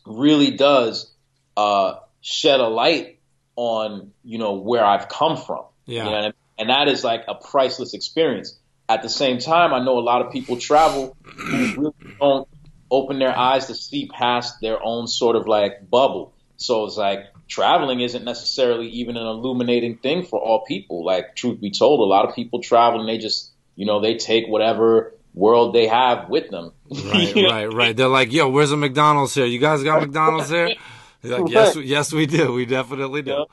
really 0.07 0.53
does 0.53 1.13
uh, 1.57 1.95
shed 2.21 2.61
a 2.61 2.69
light 2.69 3.21
on 3.57 4.13
you 4.23 4.39
know 4.39 4.55
where 4.55 4.85
I've 4.85 5.09
come 5.09 5.37
from. 5.37 5.65
yeah, 5.87 6.05
You 6.05 6.11
know 6.11 6.17
I 6.17 6.23
mean? 6.23 6.33
And 6.59 6.71
that 6.71 6.89
is 6.89 7.03
like 7.03 7.25
a 7.27 7.35
priceless 7.35 7.95
experience. 7.95 8.59
At 8.89 9.03
the 9.03 9.09
same 9.09 9.39
time, 9.39 9.73
I 9.73 9.83
know 9.83 9.99
a 9.99 10.01
lot 10.01 10.21
of 10.21 10.33
people 10.33 10.59
travel 10.59 11.17
who 11.23 11.57
really 11.81 11.95
don't 12.21 12.49
open 12.91 13.19
their 13.19 13.37
eyes 13.37 13.67
to 13.67 13.75
see 13.75 14.09
past 14.09 14.61
their 14.61 14.79
own 14.83 15.07
sort 15.07 15.37
of 15.37 15.47
like 15.47 15.89
bubble. 15.89 16.35
So 16.57 16.85
it's 16.85 16.97
like 16.97 17.21
traveling 17.49 18.01
isn't 18.01 18.25
necessarily 18.25 18.89
even 18.89 19.17
an 19.17 19.27
illuminating 19.27 19.99
thing 19.99 20.25
for 20.25 20.39
all 20.39 20.65
people. 20.67 21.05
Like 21.05 21.37
truth 21.37 21.61
be 21.61 21.71
told, 21.71 22.01
a 22.01 22.05
lot 22.05 22.29
of 22.29 22.35
people 22.35 22.61
travel 22.61 23.01
and 23.01 23.09
they 23.09 23.19
just 23.19 23.53
you 23.77 23.87
know 23.87 24.01
they 24.01 24.17
take 24.17 24.47
whatever 24.47 25.15
world 25.35 25.75
they 25.75 25.87
have 25.87 26.29
with 26.29 26.51
them. 26.51 26.73
right, 27.07 27.35
right, 27.35 27.73
right. 27.73 27.97
They're 27.97 28.09
like, 28.09 28.33
yo, 28.33 28.49
where's 28.49 28.73
a 28.73 28.77
McDonald's 28.77 29.35
here? 29.35 29.47
You 29.47 29.59
guys 29.59 29.83
got 29.83 30.01
McDonald's 30.01 30.51
here? 30.51 30.75
You're 31.23 31.41
like, 31.41 31.51
yes, 31.53 31.77
yes, 31.77 32.13
we 32.13 32.27
do. 32.27 32.53
We 32.53 32.65
definitely 32.67 33.23
do. 33.23 33.47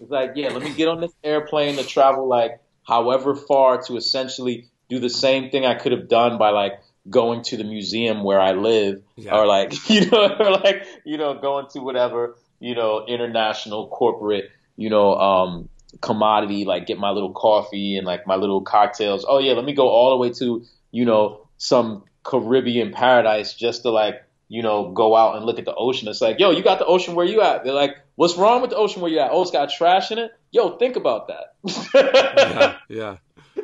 It's 0.00 0.10
like, 0.10 0.32
yeah, 0.36 0.50
let 0.50 0.62
me 0.62 0.72
get 0.72 0.86
on 0.88 1.00
this 1.00 1.12
airplane 1.24 1.76
to 1.76 1.84
travel 1.84 2.28
like 2.28 2.60
however 2.86 3.34
far 3.34 3.82
to 3.82 3.96
essentially 3.96 4.66
do 4.88 5.00
the 5.00 5.10
same 5.10 5.50
thing 5.50 5.66
I 5.66 5.74
could 5.74 5.92
have 5.92 6.08
done 6.08 6.38
by 6.38 6.50
like 6.50 6.80
going 7.10 7.42
to 7.42 7.56
the 7.56 7.64
museum 7.64 8.22
where 8.22 8.40
I 8.40 8.52
live 8.52 9.02
Yeah. 9.16 9.34
or 9.36 9.46
like, 9.46 9.90
you 9.90 10.08
know, 10.08 10.36
or 10.38 10.52
like, 10.52 10.86
you 11.04 11.18
know, 11.18 11.34
going 11.34 11.66
to 11.72 11.80
whatever 11.80 12.36
you 12.60 12.74
know, 12.74 13.04
international 13.06 13.88
corporate, 13.88 14.50
you 14.76 14.90
know, 14.90 15.14
um, 15.14 15.68
commodity, 16.00 16.64
like 16.64 16.86
get 16.86 16.98
my 16.98 17.10
little 17.10 17.32
coffee 17.32 17.96
and 17.96 18.06
like 18.06 18.26
my 18.26 18.34
little 18.36 18.62
cocktails. 18.62 19.24
Oh 19.28 19.38
yeah, 19.38 19.52
let 19.52 19.64
me 19.64 19.72
go 19.74 19.88
all 19.88 20.10
the 20.10 20.16
way 20.16 20.30
to, 20.34 20.64
you 20.90 21.04
know, 21.04 21.48
some 21.58 22.04
Caribbean 22.22 22.92
paradise 22.92 23.54
just 23.54 23.82
to 23.82 23.90
like, 23.90 24.24
you 24.48 24.62
know, 24.62 24.90
go 24.90 25.14
out 25.14 25.36
and 25.36 25.44
look 25.44 25.58
at 25.58 25.64
the 25.64 25.74
ocean. 25.74 26.08
It's 26.08 26.20
like, 26.20 26.38
yo, 26.38 26.50
you 26.50 26.62
got 26.62 26.78
the 26.78 26.86
ocean 26.86 27.14
where 27.14 27.26
you 27.26 27.42
at? 27.42 27.64
They're 27.64 27.74
like, 27.74 27.96
what's 28.14 28.36
wrong 28.36 28.62
with 28.62 28.70
the 28.70 28.76
ocean 28.76 29.02
where 29.02 29.10
you 29.10 29.18
at? 29.18 29.30
Oh, 29.30 29.42
it's 29.42 29.50
got 29.50 29.70
trash 29.70 30.10
in 30.10 30.18
it. 30.18 30.32
Yo, 30.50 30.76
think 30.76 30.96
about 30.96 31.28
that. 31.28 31.54
yeah, 31.94 32.76
yeah. 32.88 33.16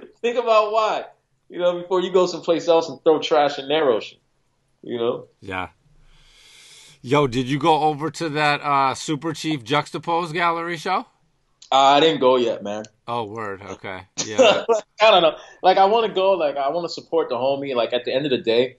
think 0.21 0.39
about 0.39 0.73
why. 0.73 1.05
You 1.49 1.59
know, 1.59 1.81
before 1.81 2.01
you 2.01 2.13
go 2.13 2.27
someplace 2.27 2.69
else 2.69 2.89
and 2.89 3.03
throw 3.03 3.21
trash 3.21 3.59
in 3.59 3.69
their 3.69 3.91
ocean. 3.91 4.19
You 4.83 4.99
know? 4.99 5.27
Yeah. 5.41 5.69
Yo, 7.01 7.27
did 7.27 7.47
you 7.47 7.59
go 7.59 7.83
over 7.83 8.11
to 8.11 8.31
that 8.31 8.63
uh, 8.63 8.95
Super 8.95 9.35
Chief 9.35 9.63
Juxtapose 9.63 10.33
gallery 10.33 10.79
show? 10.79 11.07
Uh, 11.71 11.77
I 11.77 12.01
didn't 12.01 12.21
go 12.21 12.37
yet, 12.37 12.63
man. 12.63 12.85
Oh, 13.07 13.25
word. 13.25 13.61
Okay. 13.63 14.01
Yeah. 14.25 14.65
I 15.01 15.11
don't 15.11 15.23
know. 15.23 15.37
Like, 15.63 15.77
I 15.77 15.85
want 15.87 16.07
to 16.07 16.13
go. 16.15 16.33
Like, 16.33 16.57
I 16.57 16.71
want 16.71 16.85
to 16.87 16.93
support 16.93 17.29
the 17.29 17.35
homie. 17.37 17.75
Like, 17.75 17.93
at 17.93 18.05
the 18.05 18.15
end 18.15 18.25
of 18.27 18.31
the 18.31 18.39
day, 18.39 18.79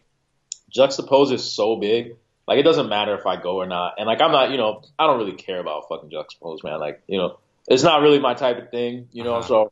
Juxtapose 0.76 1.32
is 1.32 1.44
so 1.44 1.76
big. 1.76 2.16
Like, 2.48 2.60
it 2.60 2.64
doesn't 2.64 2.90
matter 2.90 3.16
if 3.18 3.26
I 3.26 3.42
go 3.42 3.58
or 3.58 3.66
not. 3.68 3.96
And 3.98 4.08
like, 4.08 4.22
I'm 4.22 4.32
not. 4.32 4.52
You 4.52 4.58
know, 4.58 4.82
I 4.98 5.08
don't 5.08 5.18
really 5.18 5.34
care 5.36 5.60
about 5.60 5.84
fucking 5.90 6.10
Juxtapose, 6.10 6.64
man. 6.64 6.80
Like, 6.80 7.02
you 7.08 7.18
know, 7.18 7.40
it's 7.68 7.84
not 7.84 8.02
really 8.02 8.20
my 8.20 8.34
type 8.34 8.58
of 8.58 8.70
thing. 8.72 9.08
You 9.12 9.24
know, 9.24 9.36
Uh-huh. 9.36 9.48
so 9.48 9.72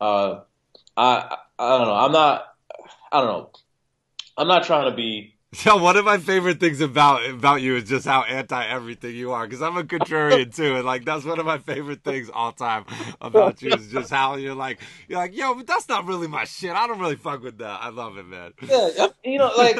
uh, 0.00 0.40
I 0.96 1.36
I 1.58 1.78
don't 1.78 1.86
know. 1.86 1.94
I'm 1.94 2.12
not. 2.12 2.44
I 3.12 3.20
don't 3.20 3.28
know. 3.28 3.50
I'm 4.36 4.48
not 4.48 4.64
trying 4.64 4.90
to 4.90 4.96
be. 4.96 5.31
Yo, 5.64 5.76
one 5.76 5.98
of 5.98 6.04
my 6.06 6.16
favorite 6.16 6.58
things 6.58 6.80
about 6.80 7.28
about 7.28 7.60
you 7.60 7.76
is 7.76 7.84
just 7.84 8.06
how 8.06 8.22
anti 8.22 8.64
everything 8.66 9.14
you 9.14 9.32
are. 9.32 9.46
Because 9.46 9.60
I'm 9.60 9.76
a 9.76 9.84
contrarian 9.84 10.54
too, 10.54 10.76
and 10.76 10.86
like 10.86 11.04
that's 11.04 11.26
one 11.26 11.38
of 11.38 11.44
my 11.44 11.58
favorite 11.58 12.02
things 12.02 12.30
all 12.32 12.52
time 12.52 12.86
about 13.20 13.60
you 13.60 13.70
is 13.74 13.88
just 13.88 14.10
how 14.10 14.36
you're 14.36 14.54
like 14.54 14.80
you're 15.08 15.18
like, 15.18 15.36
yo, 15.36 15.54
but 15.54 15.66
that's 15.66 15.90
not 15.90 16.06
really 16.06 16.26
my 16.26 16.44
shit. 16.44 16.70
I 16.70 16.86
don't 16.86 16.98
really 16.98 17.16
fuck 17.16 17.42
with 17.42 17.58
that. 17.58 17.82
I 17.82 17.90
love 17.90 18.16
it, 18.16 18.26
man. 18.26 18.52
Yeah, 18.62 19.08
you 19.22 19.38
know, 19.38 19.50
like 19.54 19.76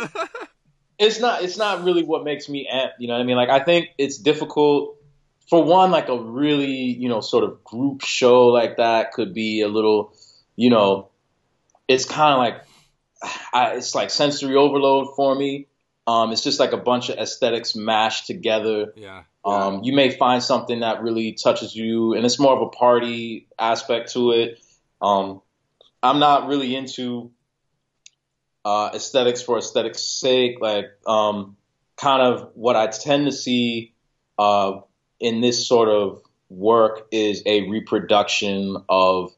it's 0.98 1.20
not 1.20 1.42
it's 1.42 1.56
not 1.56 1.84
really 1.84 2.02
what 2.02 2.22
makes 2.22 2.50
me 2.50 2.68
amp. 2.70 2.92
You 2.98 3.08
know 3.08 3.14
what 3.14 3.20
I 3.20 3.24
mean? 3.24 3.36
Like 3.36 3.48
I 3.48 3.60
think 3.60 3.88
it's 3.96 4.18
difficult 4.18 4.98
for 5.48 5.64
one, 5.64 5.90
like 5.90 6.10
a 6.10 6.18
really 6.18 6.66
you 6.66 7.08
know 7.08 7.22
sort 7.22 7.44
of 7.44 7.64
group 7.64 8.02
show 8.02 8.48
like 8.48 8.76
that 8.76 9.12
could 9.12 9.32
be 9.32 9.62
a 9.62 9.68
little, 9.68 10.12
you 10.54 10.68
know, 10.68 11.08
it's 11.88 12.04
kind 12.04 12.34
of 12.34 12.38
like 12.40 12.62
I, 13.52 13.74
it's 13.76 13.94
like 13.94 14.10
sensory 14.10 14.56
overload 14.56 15.14
for 15.16 15.34
me. 15.34 15.66
Um, 16.06 16.32
it's 16.32 16.42
just 16.42 16.58
like 16.58 16.72
a 16.72 16.78
bunch 16.78 17.08
of 17.10 17.18
aesthetics 17.18 17.76
mashed 17.76 18.26
together. 18.26 18.92
yeah. 18.96 19.22
Um, 19.44 19.82
you 19.82 19.92
may 19.92 20.10
find 20.10 20.40
something 20.40 20.80
that 20.80 21.02
really 21.02 21.32
touches 21.32 21.74
you, 21.74 22.14
and 22.14 22.24
it's 22.24 22.38
more 22.38 22.54
of 22.54 22.62
a 22.62 22.70
party 22.70 23.48
aspect 23.58 24.12
to 24.12 24.30
it. 24.30 24.60
Um, 25.00 25.42
I'm 26.00 26.20
not 26.20 26.46
really 26.46 26.76
into 26.76 27.32
uh, 28.64 28.90
aesthetics 28.94 29.42
for 29.42 29.58
aesthetics' 29.58 30.04
sake. 30.04 30.60
Like, 30.60 30.86
um, 31.06 31.56
kind 31.96 32.22
of 32.22 32.50
what 32.54 32.76
I 32.76 32.86
tend 32.86 33.26
to 33.26 33.32
see 33.32 33.94
uh, 34.38 34.80
in 35.18 35.40
this 35.40 35.66
sort 35.66 35.88
of 35.88 36.22
work 36.48 37.08
is 37.10 37.42
a 37.46 37.68
reproduction 37.68 38.76
of 38.88 39.32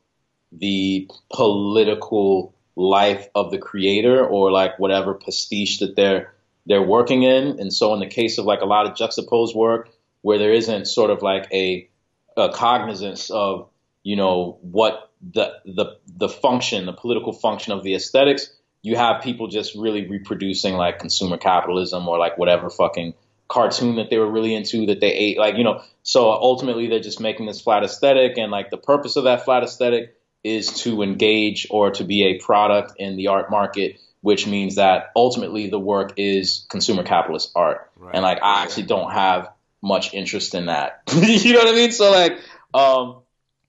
the 0.52 1.08
political 1.32 2.53
life 2.76 3.28
of 3.34 3.50
the 3.50 3.58
creator, 3.58 4.24
or 4.24 4.50
like 4.50 4.78
whatever 4.78 5.14
pastiche 5.14 5.78
that 5.78 5.96
they're 5.96 6.32
they're 6.66 6.82
working 6.82 7.22
in. 7.22 7.60
And 7.60 7.72
so, 7.72 7.92
in 7.94 8.00
the 8.00 8.06
case 8.06 8.38
of 8.38 8.44
like 8.44 8.60
a 8.60 8.66
lot 8.66 8.86
of 8.86 8.96
juxtaposed 8.96 9.54
work, 9.54 9.90
where 10.22 10.38
there 10.38 10.52
isn't 10.52 10.86
sort 10.86 11.10
of 11.10 11.22
like 11.22 11.46
a, 11.52 11.88
a 12.36 12.50
cognizance 12.50 13.30
of 13.30 13.68
you 14.02 14.16
know 14.16 14.58
what 14.62 15.10
the 15.32 15.52
the 15.64 15.96
the 16.16 16.28
function, 16.28 16.86
the 16.86 16.92
political 16.92 17.32
function 17.32 17.72
of 17.72 17.82
the 17.82 17.94
aesthetics, 17.94 18.50
you 18.84 18.96
have 18.96 19.22
people 19.22 19.48
just 19.48 19.74
really 19.74 20.06
reproducing 20.06 20.74
like 20.74 20.98
consumer 20.98 21.38
capitalism 21.38 22.06
or 22.06 22.18
like 22.18 22.38
whatever 22.38 22.70
fucking 22.70 23.14
cartoon 23.48 23.96
that 23.96 24.10
they 24.10 24.18
were 24.18 24.30
really 24.30 24.54
into 24.54 24.86
that 24.86 25.00
they 25.00 25.12
ate 25.12 25.38
like 25.38 25.56
you 25.56 25.64
know 25.64 25.82
so 26.02 26.30
ultimately 26.30 26.86
they're 26.86 27.00
just 27.00 27.20
making 27.20 27.46
this 27.46 27.60
flat 27.60 27.82
aesthetic 27.82 28.38
and 28.38 28.50
like 28.50 28.70
the 28.70 28.76
purpose 28.76 29.16
of 29.16 29.24
that 29.24 29.44
flat 29.44 29.62
aesthetic 29.62 30.16
is 30.44 30.68
to 30.82 31.02
engage 31.02 31.66
or 31.70 31.90
to 31.90 32.04
be 32.04 32.24
a 32.24 32.38
product 32.38 32.94
in 32.98 33.16
the 33.16 33.28
art 33.28 33.50
market 33.50 33.98
which 34.20 34.46
means 34.46 34.76
that 34.76 35.12
ultimately 35.14 35.68
the 35.68 35.78
work 35.78 36.14
is 36.16 36.64
consumer 36.70 37.02
capitalist 37.02 37.52
art. 37.54 37.90
Right. 37.98 38.14
and 38.14 38.22
like 38.22 38.38
i 38.42 38.62
actually 38.62 38.84
don't 38.84 39.12
have 39.12 39.50
much 39.82 40.14
interest 40.14 40.54
in 40.54 40.66
that. 40.66 41.02
You 41.12 41.52
know 41.52 41.58
what 41.58 41.68
i 41.68 41.76
mean? 41.76 41.92
So 41.92 42.10
like 42.10 42.38
um 42.72 43.22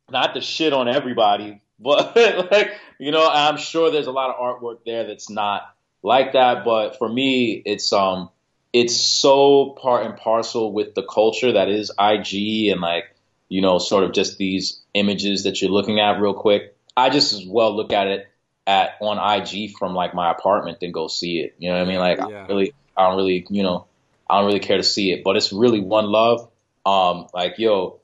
not 0.09 0.33
to 0.33 0.41
shit 0.41 0.73
on 0.73 0.87
everybody 0.87 1.61
but 1.79 2.15
like 2.15 2.71
you 2.99 3.11
know 3.11 3.27
i'm 3.27 3.57
sure 3.57 3.91
there's 3.91 4.07
a 4.07 4.11
lot 4.11 4.29
of 4.29 4.35
artwork 4.37 4.79
there 4.85 5.05
that's 5.05 5.29
not 5.29 5.75
like 6.03 6.33
that 6.33 6.63
but 6.63 6.97
for 6.97 7.09
me 7.09 7.61
it's 7.65 7.91
um 7.91 8.29
it's 8.71 8.95
so 8.95 9.75
part 9.81 10.05
and 10.05 10.15
parcel 10.15 10.71
with 10.71 10.95
the 10.95 11.03
culture 11.03 11.51
that 11.51 11.67
is 11.67 11.91
ig 11.99 12.71
and 12.71 12.79
like 12.79 13.13
you 13.49 13.61
know 13.61 13.77
sort 13.77 14.05
of 14.05 14.13
just 14.13 14.37
these 14.37 14.81
images 14.95 15.43
that 15.43 15.61
you're 15.61 15.71
looking 15.71 15.99
at 15.99 16.19
real 16.19 16.33
quick 16.33 16.75
i 16.97 17.09
just 17.09 17.33
as 17.33 17.45
well 17.45 17.75
look 17.75 17.93
at 17.93 18.07
it 18.07 18.27
at 18.65 18.91
on 19.01 19.19
ig 19.39 19.71
from 19.77 19.93
like 19.93 20.15
my 20.15 20.31
apartment 20.31 20.79
than 20.79 20.91
go 20.91 21.07
see 21.07 21.39
it 21.39 21.55
you 21.59 21.69
know 21.69 21.77
what 21.77 21.85
i 21.85 21.87
mean 21.87 21.99
like 21.99 22.19
I 22.19 22.29
Yeah. 22.29 22.39
don't 22.39 22.47
really 22.47 22.73
i 22.97 23.07
don't 23.07 23.17
really 23.17 23.45
you 23.51 23.61
know 23.61 23.85
i 24.27 24.37
don't 24.37 24.47
really 24.47 24.59
care 24.59 24.77
to 24.77 24.83
see 24.83 25.11
it 25.11 25.23
but 25.23 25.35
it's 25.35 25.53
really 25.53 25.81
one 25.81 26.05
love 26.05 26.49
um 26.85 27.27
like 27.33 27.59
yo 27.59 27.99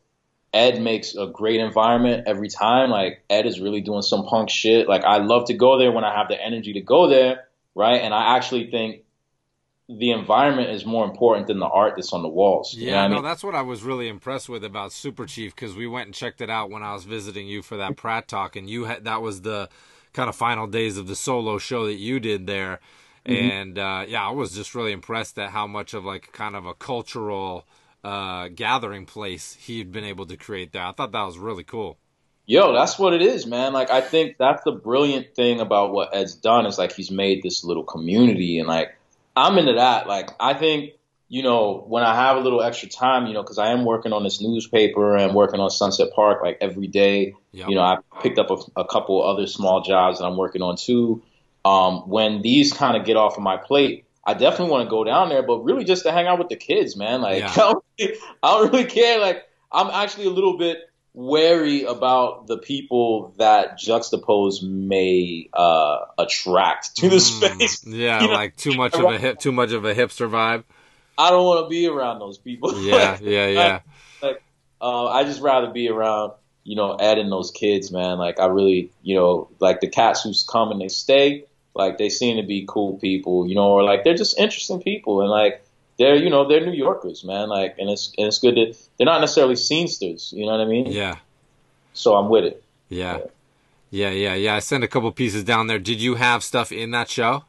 Ed 0.53 0.81
makes 0.81 1.15
a 1.15 1.27
great 1.27 1.61
environment 1.61 2.23
every 2.27 2.49
time. 2.49 2.89
Like 2.89 3.23
Ed 3.29 3.45
is 3.45 3.61
really 3.61 3.81
doing 3.81 4.01
some 4.01 4.25
punk 4.25 4.49
shit. 4.49 4.87
Like 4.87 5.03
I 5.03 5.19
love 5.19 5.45
to 5.45 5.53
go 5.53 5.77
there 5.77 5.91
when 5.91 6.03
I 6.03 6.13
have 6.13 6.27
the 6.27 6.41
energy 6.41 6.73
to 6.73 6.81
go 6.81 7.07
there, 7.07 7.47
right? 7.73 8.01
And 8.01 8.13
I 8.13 8.35
actually 8.35 8.69
think 8.69 9.03
the 9.97 10.11
environment 10.11 10.69
is 10.71 10.85
more 10.85 11.05
important 11.05 11.47
than 11.47 11.59
the 11.59 11.67
art 11.67 11.93
that's 11.95 12.13
on 12.13 12.21
the 12.23 12.29
walls. 12.29 12.77
You 12.79 12.91
know 12.91 12.93
Yeah, 12.93 13.05
I 13.05 13.07
no, 13.07 13.21
mean? 13.21 13.21
that's 13.21 13.43
what 13.43 13.53
I 13.55 13.61
was 13.63 13.83
really 13.83 14.07
impressed 14.07 14.47
with 14.47 14.63
about 14.63 14.93
Super 14.93 15.25
Chief 15.25 15.53
because 15.53 15.75
we 15.75 15.87
went 15.87 16.07
and 16.07 16.15
checked 16.15 16.39
it 16.41 16.49
out 16.49 16.69
when 16.69 16.83
I 16.83 16.93
was 16.93 17.03
visiting 17.03 17.47
you 17.47 17.61
for 17.61 17.75
that 17.77 17.97
Pratt 17.97 18.27
talk, 18.29 18.55
and 18.55 18.69
you 18.69 18.85
had 18.85 19.03
that 19.05 19.21
was 19.21 19.41
the 19.41 19.69
kind 20.13 20.29
of 20.29 20.35
final 20.35 20.67
days 20.67 20.97
of 20.97 21.07
the 21.07 21.15
solo 21.15 21.57
show 21.57 21.85
that 21.85 21.95
you 21.95 22.19
did 22.19 22.47
there, 22.47 22.79
Mm-hmm. 23.27 23.49
and 23.49 23.77
uh, 23.77 24.05
yeah, 24.07 24.25
I 24.27 24.31
was 24.31 24.53
just 24.53 24.73
really 24.73 24.93
impressed 24.93 25.37
at 25.37 25.51
how 25.51 25.67
much 25.67 25.93
of 25.93 26.05
like 26.05 26.31
kind 26.31 26.55
of 26.55 26.65
a 26.65 26.73
cultural 26.73 27.67
uh, 28.03 28.47
gathering 28.49 29.05
place 29.05 29.55
he 29.59 29.79
had 29.79 29.91
been 29.91 30.05
able 30.05 30.25
to 30.27 30.37
create 30.37 30.71
there. 30.71 30.83
I 30.83 30.91
thought 30.93 31.11
that 31.11 31.23
was 31.23 31.37
really 31.37 31.63
cool. 31.65 31.97
Yo, 32.45 32.73
that's 32.73 32.99
what 32.99 33.13
it 33.13 33.21
is, 33.21 33.45
man. 33.45 33.71
Like 33.73 33.91
I 33.91 34.01
think 34.01 34.37
that's 34.37 34.63
the 34.63 34.71
brilliant 34.71 35.35
thing 35.35 35.59
about 35.61 35.93
what 35.93 36.13
Ed's 36.13 36.35
done 36.35 36.65
is 36.65 36.77
like 36.77 36.91
he's 36.93 37.11
made 37.11 37.41
this 37.43 37.63
little 37.63 37.83
community 37.83 38.59
and 38.59 38.67
like 38.67 38.89
I'm 39.35 39.57
into 39.57 39.73
that. 39.73 40.07
Like 40.07 40.31
I 40.39 40.53
think, 40.53 40.91
you 41.27 41.43
know, 41.43 41.83
when 41.87 42.03
I 42.03 42.13
have 42.13 42.37
a 42.37 42.39
little 42.39 42.61
extra 42.61 42.89
time, 42.89 43.27
you 43.27 43.33
know, 43.33 43.43
cuz 43.43 43.57
I 43.57 43.71
am 43.71 43.85
working 43.85 44.13
on 44.13 44.23
this 44.23 44.41
newspaper 44.41 45.15
and 45.15 45.33
working 45.33 45.59
on 45.59 45.69
Sunset 45.69 46.13
Park 46.13 46.41
like 46.43 46.57
every 46.61 46.87
day. 46.87 47.35
Yep. 47.53 47.69
You 47.69 47.75
know, 47.75 47.81
I 47.81 47.97
picked 48.21 48.39
up 48.39 48.51
a, 48.51 48.81
a 48.81 48.85
couple 48.85 49.23
other 49.23 49.47
small 49.47 49.81
jobs 49.81 50.19
that 50.19 50.25
I'm 50.25 50.37
working 50.37 50.61
on 50.61 50.75
too. 50.75 51.21
Um, 51.63 52.09
when 52.09 52.41
these 52.41 52.73
kind 52.73 52.97
of 52.97 53.05
get 53.05 53.17
off 53.17 53.37
of 53.37 53.43
my 53.43 53.57
plate, 53.57 54.05
I 54.23 54.33
definitely 54.33 54.71
want 54.71 54.85
to 54.85 54.89
go 54.89 55.03
down 55.03 55.29
there, 55.29 55.43
but 55.43 55.63
really 55.63 55.83
just 55.83 56.03
to 56.03 56.11
hang 56.11 56.27
out 56.27 56.39
with 56.39 56.49
the 56.49 56.55
kids, 56.55 56.95
man. 56.95 57.21
Like 57.21 57.39
Yeah. 57.39 57.51
I, 57.51 57.55
don't, 57.55 57.85
I 57.99 58.51
don't 58.51 58.71
really 58.71 58.85
care. 58.85 59.19
Like 59.19 59.43
I'm 59.71 59.87
actually 59.87 60.25
a 60.25 60.31
little 60.31 60.57
bit 60.57 60.90
wary 61.13 61.83
about 61.83 62.47
the 62.47 62.57
people 62.57 63.33
that 63.37 63.77
juxtapose 63.77 64.63
may 64.63 65.49
uh, 65.53 65.99
attract 66.17 66.95
to 66.97 67.09
the 67.09 67.17
Mm, 67.17 67.59
space. 67.59 67.83
yeah, 67.87 68.21
You 68.21 68.27
know, 68.27 68.33
like 68.33 68.55
too 68.55 68.73
much 68.75 68.93
of 68.95 69.09
a 69.09 69.17
hip, 69.17 69.39
too 69.39 69.51
much 69.51 69.71
of 69.71 69.85
a 69.85 69.93
hipster 69.93 70.29
vibe. 70.29 70.63
I 71.17 71.29
don't 71.29 71.45
want 71.45 71.65
to 71.65 71.69
be 71.69 71.87
around 71.87 72.19
those 72.19 72.37
people. 72.37 72.73
Yeah, 72.81 73.17
yeah, 73.21 73.47
yeah. 73.47 73.79
uh, 74.81 75.07
I 75.07 75.23
just 75.23 75.41
rather 75.41 75.71
be 75.71 75.89
around, 75.89 76.33
you 76.63 76.75
know, 76.75 76.97
adding 76.99 77.29
those 77.29 77.51
kids, 77.51 77.91
man. 77.91 78.17
Like 78.17 78.39
I 78.39 78.45
really, 78.45 78.91
you 79.03 79.15
know, 79.15 79.49
like 79.59 79.81
the 79.81 79.89
cats 79.89 80.23
who 80.23 80.33
come 80.49 80.71
and 80.71 80.81
they 80.81 80.87
stay, 80.87 81.45
like 81.75 81.97
they 81.97 82.09
seem 82.09 82.37
to 82.37 82.43
be 82.43 82.65
cool 82.67 82.97
people, 82.97 83.47
you 83.47 83.55
know, 83.55 83.71
or 83.71 83.83
like 83.83 84.03
they're 84.03 84.15
just 84.15 84.39
interesting 84.39 84.81
people, 84.81 85.21
and 85.21 85.29
like 85.29 85.63
they're, 86.01 86.15
you 86.15 86.29
know, 86.29 86.47
they're 86.47 86.65
New 86.65 86.73
Yorkers, 86.87 87.23
man. 87.23 87.47
Like, 87.47 87.75
and 87.79 87.89
it's 87.89 88.11
and 88.17 88.27
it's 88.27 88.39
good 88.39 88.55
that 88.55 88.75
they're 88.97 89.05
not 89.05 89.21
necessarily 89.21 89.55
scenesters, 89.55 90.33
you 90.33 90.45
know 90.45 90.51
what 90.57 90.61
I 90.61 90.65
mean? 90.65 90.87
Yeah. 90.87 91.17
So 91.93 92.15
I'm 92.15 92.29
with 92.29 92.45
it. 92.45 92.63
Yeah. 92.89 93.19
Yeah, 93.91 94.09
yeah, 94.09 94.33
yeah. 94.35 94.55
I 94.55 94.59
sent 94.59 94.83
a 94.83 94.87
couple 94.87 95.11
pieces 95.11 95.43
down 95.43 95.67
there. 95.67 95.77
Did 95.79 96.01
you 96.01 96.15
have 96.15 96.43
stuff 96.43 96.71
in 96.71 96.91
that 96.91 97.09
show? 97.09 97.43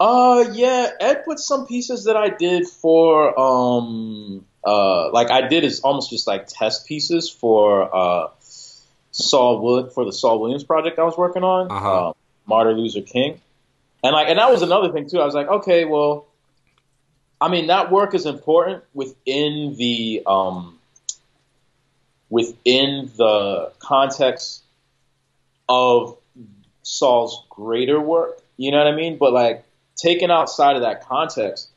Uh, 0.00 0.44
yeah, 0.52 0.88
Ed 1.00 1.24
put 1.24 1.38
some 1.38 1.66
pieces 1.66 2.04
that 2.04 2.16
I 2.16 2.28
did 2.30 2.66
for, 2.66 3.38
um, 3.38 4.44
uh, 4.66 5.12
like 5.12 5.30
I 5.30 5.46
did 5.46 5.62
is 5.64 5.80
almost 5.80 6.10
just 6.10 6.26
like 6.26 6.46
test 6.48 6.86
pieces 6.86 7.30
for, 7.30 7.94
uh, 7.94 8.28
Saul 9.12 9.60
Wood 9.60 9.92
for 9.92 10.04
the 10.04 10.12
Saul 10.12 10.40
Williams 10.40 10.64
project 10.64 10.98
I 10.98 11.04
was 11.04 11.16
working 11.16 11.44
on, 11.44 11.70
Uh-huh. 11.70 12.08
uh, 12.08 12.12
Martyr 12.46 12.72
Loser 12.72 13.02
King. 13.02 13.40
And 14.02 14.12
like, 14.12 14.28
and 14.28 14.38
that 14.38 14.50
was 14.50 14.62
another 14.62 14.90
thing 14.92 15.08
too. 15.08 15.20
I 15.20 15.24
was 15.24 15.34
like, 15.34 15.48
okay, 15.48 15.84
well, 15.84 16.26
I 17.40 17.48
mean, 17.48 17.66
that 17.66 17.90
work 17.90 18.14
is 18.14 18.26
important 18.26 18.84
within 18.94 19.76
the 19.76 20.22
um, 20.26 20.78
within 22.30 23.10
the 23.16 23.72
context 23.78 24.62
of 25.68 26.16
Saul's 26.82 27.44
greater 27.50 28.00
work. 28.00 28.40
You 28.56 28.70
know 28.70 28.78
what 28.78 28.86
I 28.86 28.96
mean? 28.96 29.18
But 29.18 29.32
like 29.32 29.64
taken 29.96 30.30
outside 30.30 30.76
of 30.76 30.82
that 30.82 31.06
context, 31.06 31.68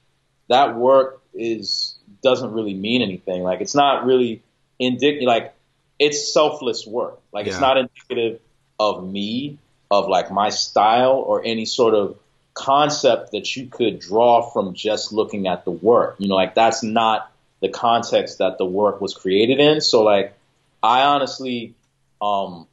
that 0.49 0.75
work 0.75 1.21
is 1.33 1.95
doesn't 2.23 2.51
really 2.53 2.73
mean 2.73 3.01
anything. 3.01 3.43
Like 3.43 3.61
it's 3.61 3.75
not 3.75 4.05
really 4.05 4.41
indicative. 4.79 5.27
Like 5.27 5.53
it's 5.99 6.33
selfless 6.33 6.85
work. 6.85 7.19
Like 7.31 7.47
it's 7.47 7.59
not 7.59 7.77
indicative 7.77 8.39
of 8.79 9.07
me, 9.07 9.57
of 9.89 10.07
like 10.07 10.31
my 10.31 10.49
style 10.49 11.23
or 11.25 11.43
any 11.43 11.65
sort 11.65 11.93
of 11.93 12.17
concept 12.57 13.31
that 13.31 13.55
you 13.55 13.67
could 13.67 13.99
draw 13.99 14.41
from 14.41 14.73
just 14.73 15.13
looking 15.13 15.47
at 15.47 15.63
the 15.65 15.71
work. 15.71 16.15
You 16.19 16.27
know, 16.27 16.35
like 16.35 16.55
that's 16.55 16.83
not 16.83 17.31
the 17.61 17.69
context 17.69 18.39
that 18.39 18.57
the 18.57 18.65
work 18.65 19.01
was 19.01 19.13
created 19.13 19.59
in. 19.59 19.81
So 19.81 20.03
like 20.03 20.33
I 20.81 21.03
honestly, 21.03 21.73
um, 22.21 22.67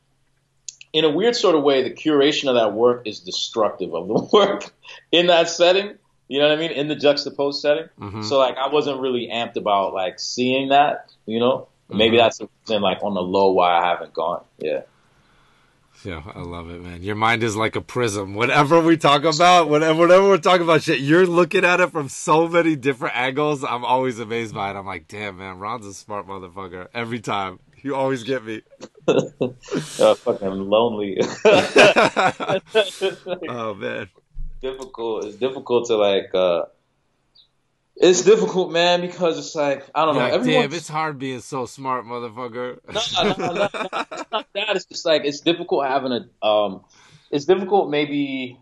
in 0.92 1.04
a 1.04 1.10
weird 1.10 1.36
sort 1.36 1.54
of 1.56 1.62
way, 1.62 1.82
the 1.82 1.90
curation 1.90 2.48
of 2.48 2.54
that 2.54 2.72
work 2.72 3.06
is 3.06 3.20
destructive 3.20 3.94
of 3.94 4.08
the 4.08 4.14
work 4.32 4.70
in 5.12 5.26
that 5.28 5.48
setting. 5.48 5.96
You 6.28 6.38
know 6.40 6.48
what 6.48 6.56
I 6.58 6.60
mean? 6.60 6.70
In 6.70 6.88
the 6.88 6.96
juxtaposed 6.96 7.60
setting. 7.60 7.88
Mhm. 8.00 8.24
So 8.24 8.38
like 8.38 8.56
I 8.56 8.68
wasn't 8.68 9.00
really 9.00 9.28
amped 9.32 9.56
about 9.56 9.92
like 9.94 10.18
seeing 10.18 10.68
that, 10.70 11.10
you 11.26 11.38
know? 11.40 11.68
Maybe 11.90 12.16
Mhm. 12.16 12.20
that's 12.20 12.38
the 12.38 12.48
reason 12.62 12.80
like 12.82 13.02
on 13.02 13.12
the 13.14 13.22
low 13.22 13.52
why 13.52 13.76
I 13.78 13.86
haven't 13.86 14.14
gone. 14.14 14.42
Yeah. 14.58 14.82
Yeah, 16.02 16.22
I 16.34 16.40
love 16.40 16.68
it, 16.70 16.82
man. 16.82 17.02
Your 17.02 17.14
mind 17.14 17.42
is 17.42 17.56
like 17.56 17.76
a 17.76 17.80
prism. 17.80 18.34
Whatever 18.34 18.80
we 18.80 18.96
talk 18.96 19.24
about, 19.24 19.68
whatever, 19.68 19.98
whatever 19.98 20.28
we're 20.28 20.38
talking 20.38 20.64
about, 20.64 20.82
shit, 20.82 21.00
you're 21.00 21.26
looking 21.26 21.64
at 21.64 21.80
it 21.80 21.92
from 21.92 22.08
so 22.08 22.48
many 22.48 22.76
different 22.76 23.16
angles. 23.16 23.64
I'm 23.64 23.84
always 23.84 24.18
amazed 24.18 24.54
by 24.54 24.70
it. 24.70 24.76
I'm 24.76 24.86
like, 24.86 25.08
damn, 25.08 25.38
man, 25.38 25.58
Ron's 25.58 25.86
a 25.86 25.94
smart 25.94 26.26
motherfucker. 26.26 26.88
Every 26.92 27.20
time, 27.20 27.58
you 27.82 27.94
always 27.94 28.22
get 28.22 28.44
me. 28.44 28.62
uh, 29.08 30.14
fucking 30.14 30.68
lonely. 30.68 31.18
oh 33.48 33.74
man, 33.74 34.08
difficult. 34.60 35.24
It's 35.26 35.36
difficult 35.36 35.86
to 35.86 35.96
like. 35.96 36.34
uh 36.34 36.64
It's 37.96 38.22
difficult, 38.22 38.72
man, 38.72 39.00
because 39.00 39.38
it's 39.38 39.54
like 39.54 39.88
I 39.94 40.04
don't 40.04 40.14
know. 40.14 40.20
Like, 40.20 40.42
damn, 40.44 40.72
it's 40.72 40.88
hard 40.88 41.18
being 41.18 41.40
so 41.40 41.64
smart, 41.66 42.04
motherfucker. 42.04 42.80
no, 42.92 43.22
no, 43.22 43.46
no, 43.46 43.54
no, 43.54 43.68
it's 44.10 44.32
not 44.32 44.46
that. 44.54 44.76
It's 44.76 44.84
just 44.86 45.06
like 45.06 45.24
it's 45.24 45.40
difficult 45.40 45.86
having 45.86 46.12
a. 46.12 46.46
Um, 46.46 46.84
it's 47.30 47.44
difficult 47.44 47.90
maybe. 47.90 48.58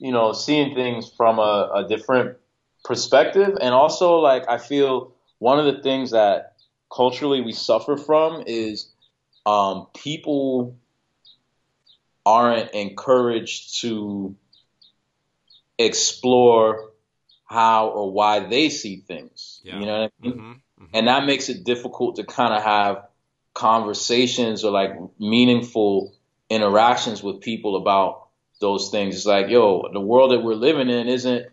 You 0.00 0.12
know, 0.12 0.32
seeing 0.32 0.76
things 0.76 1.10
from 1.16 1.40
a, 1.40 1.70
a 1.74 1.88
different 1.88 2.36
perspective, 2.84 3.56
and 3.60 3.74
also 3.74 4.18
like 4.18 4.48
I 4.48 4.58
feel 4.58 5.14
one 5.38 5.58
of 5.58 5.64
the 5.64 5.82
things 5.82 6.10
that 6.12 6.56
culturally 6.94 7.40
we 7.40 7.52
suffer 7.52 7.96
from 7.96 8.44
is 8.46 8.90
um, 9.46 9.86
people 9.94 10.76
aren't 12.24 12.70
encouraged 12.72 13.80
to 13.80 14.36
explore 15.78 16.87
how 17.48 17.88
or 17.88 18.12
why 18.12 18.40
they 18.40 18.68
see 18.68 18.96
things. 18.96 19.60
Yeah. 19.64 19.80
You 19.80 19.86
know 19.86 20.00
what 20.00 20.12
I 20.22 20.26
mean? 20.26 20.38
Mhm, 20.38 20.84
mhm. 20.84 20.88
And 20.92 21.08
that 21.08 21.24
makes 21.24 21.48
it 21.48 21.64
difficult 21.64 22.16
to 22.16 22.24
kind 22.24 22.54
of 22.54 22.62
have 22.62 23.08
conversations 23.54 24.64
or 24.64 24.70
like 24.70 24.92
meaningful 25.18 26.14
interactions 26.50 27.22
with 27.22 27.40
people 27.40 27.76
about 27.76 28.28
those 28.60 28.90
things. 28.90 29.16
It's 29.16 29.26
like, 29.26 29.48
yo, 29.48 29.88
the 29.92 30.00
world 30.00 30.32
that 30.32 30.40
we're 30.40 30.54
living 30.54 30.90
in 30.90 31.08
isn't 31.08 31.46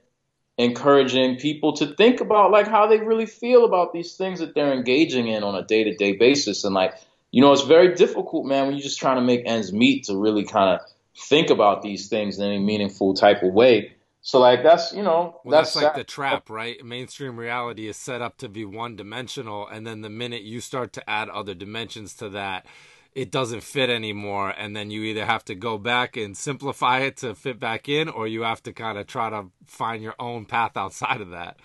encouraging 0.57 1.37
people 1.37 1.73
to 1.73 1.87
think 1.95 2.21
about 2.21 2.51
like 2.51 2.67
how 2.67 2.87
they 2.87 2.99
really 2.99 3.25
feel 3.25 3.65
about 3.65 3.93
these 3.93 4.15
things 4.15 4.39
that 4.39 4.53
they're 4.53 4.73
engaging 4.73 5.27
in 5.27 5.43
on 5.43 5.55
a 5.55 5.63
day 5.63 5.83
to 5.85 5.95
day 5.95 6.13
basis. 6.13 6.63
And 6.63 6.75
like, 6.75 6.93
you 7.31 7.41
know, 7.41 7.51
it's 7.51 7.63
very 7.63 7.95
difficult, 7.95 8.45
man, 8.45 8.67
when 8.67 8.75
you're 8.75 8.83
just 8.83 8.99
trying 8.99 9.17
to 9.17 9.21
make 9.21 9.43
ends 9.45 9.73
meet 9.73 10.05
to 10.05 10.17
really 10.17 10.45
kind 10.45 10.75
of 10.75 10.81
think 11.17 11.49
about 11.49 11.81
these 11.81 12.07
things 12.07 12.37
in 12.37 12.45
any 12.45 12.59
meaningful 12.59 13.13
type 13.13 13.43
of 13.43 13.53
way. 13.53 13.94
So 14.25 14.39
like 14.39 14.63
that's 14.63 14.91
you 14.91 15.03
know 15.03 15.39
Well, 15.43 15.51
that's, 15.51 15.75
that's, 15.75 15.83
like 15.85 15.93
the 15.93 16.03
trap, 16.03 16.49
right? 16.49 16.83
Mainstream 16.83 17.37
reality 17.37 17.87
is 17.87 17.95
set 17.95 18.23
up 18.23 18.37
to 18.37 18.49
be 18.49 18.65
one 18.65 18.95
dimensional, 18.95 19.67
and 19.67 19.85
then 19.85 20.01
the 20.01 20.09
minute 20.09 20.41
you 20.41 20.61
start 20.61 20.93
to 20.93 21.07
add 21.07 21.29
other 21.29 21.53
dimensions 21.53 22.15
to 22.15 22.29
that, 22.29 22.65
it 23.13 23.29
doesn't 23.29 23.61
fit 23.61 23.91
anymore. 23.91 24.49
And 24.49 24.75
then 24.75 24.89
you 24.89 25.03
either 25.03 25.25
have 25.27 25.45
to 25.45 25.53
go 25.53 25.77
back 25.77 26.17
and 26.17 26.35
simplify 26.35 27.01
it 27.01 27.17
to 27.17 27.35
fit 27.35 27.59
back 27.59 27.87
in, 27.87 28.09
or 28.09 28.27
you 28.27 28.41
have 28.41 28.63
to 28.63 28.73
kind 28.73 28.97
of 28.97 29.05
try 29.05 29.29
to 29.29 29.45
find 29.67 30.01
your 30.01 30.15
own 30.19 30.45
path 30.45 30.75
outside 30.75 31.21
of 31.21 31.29
that. 31.29 31.57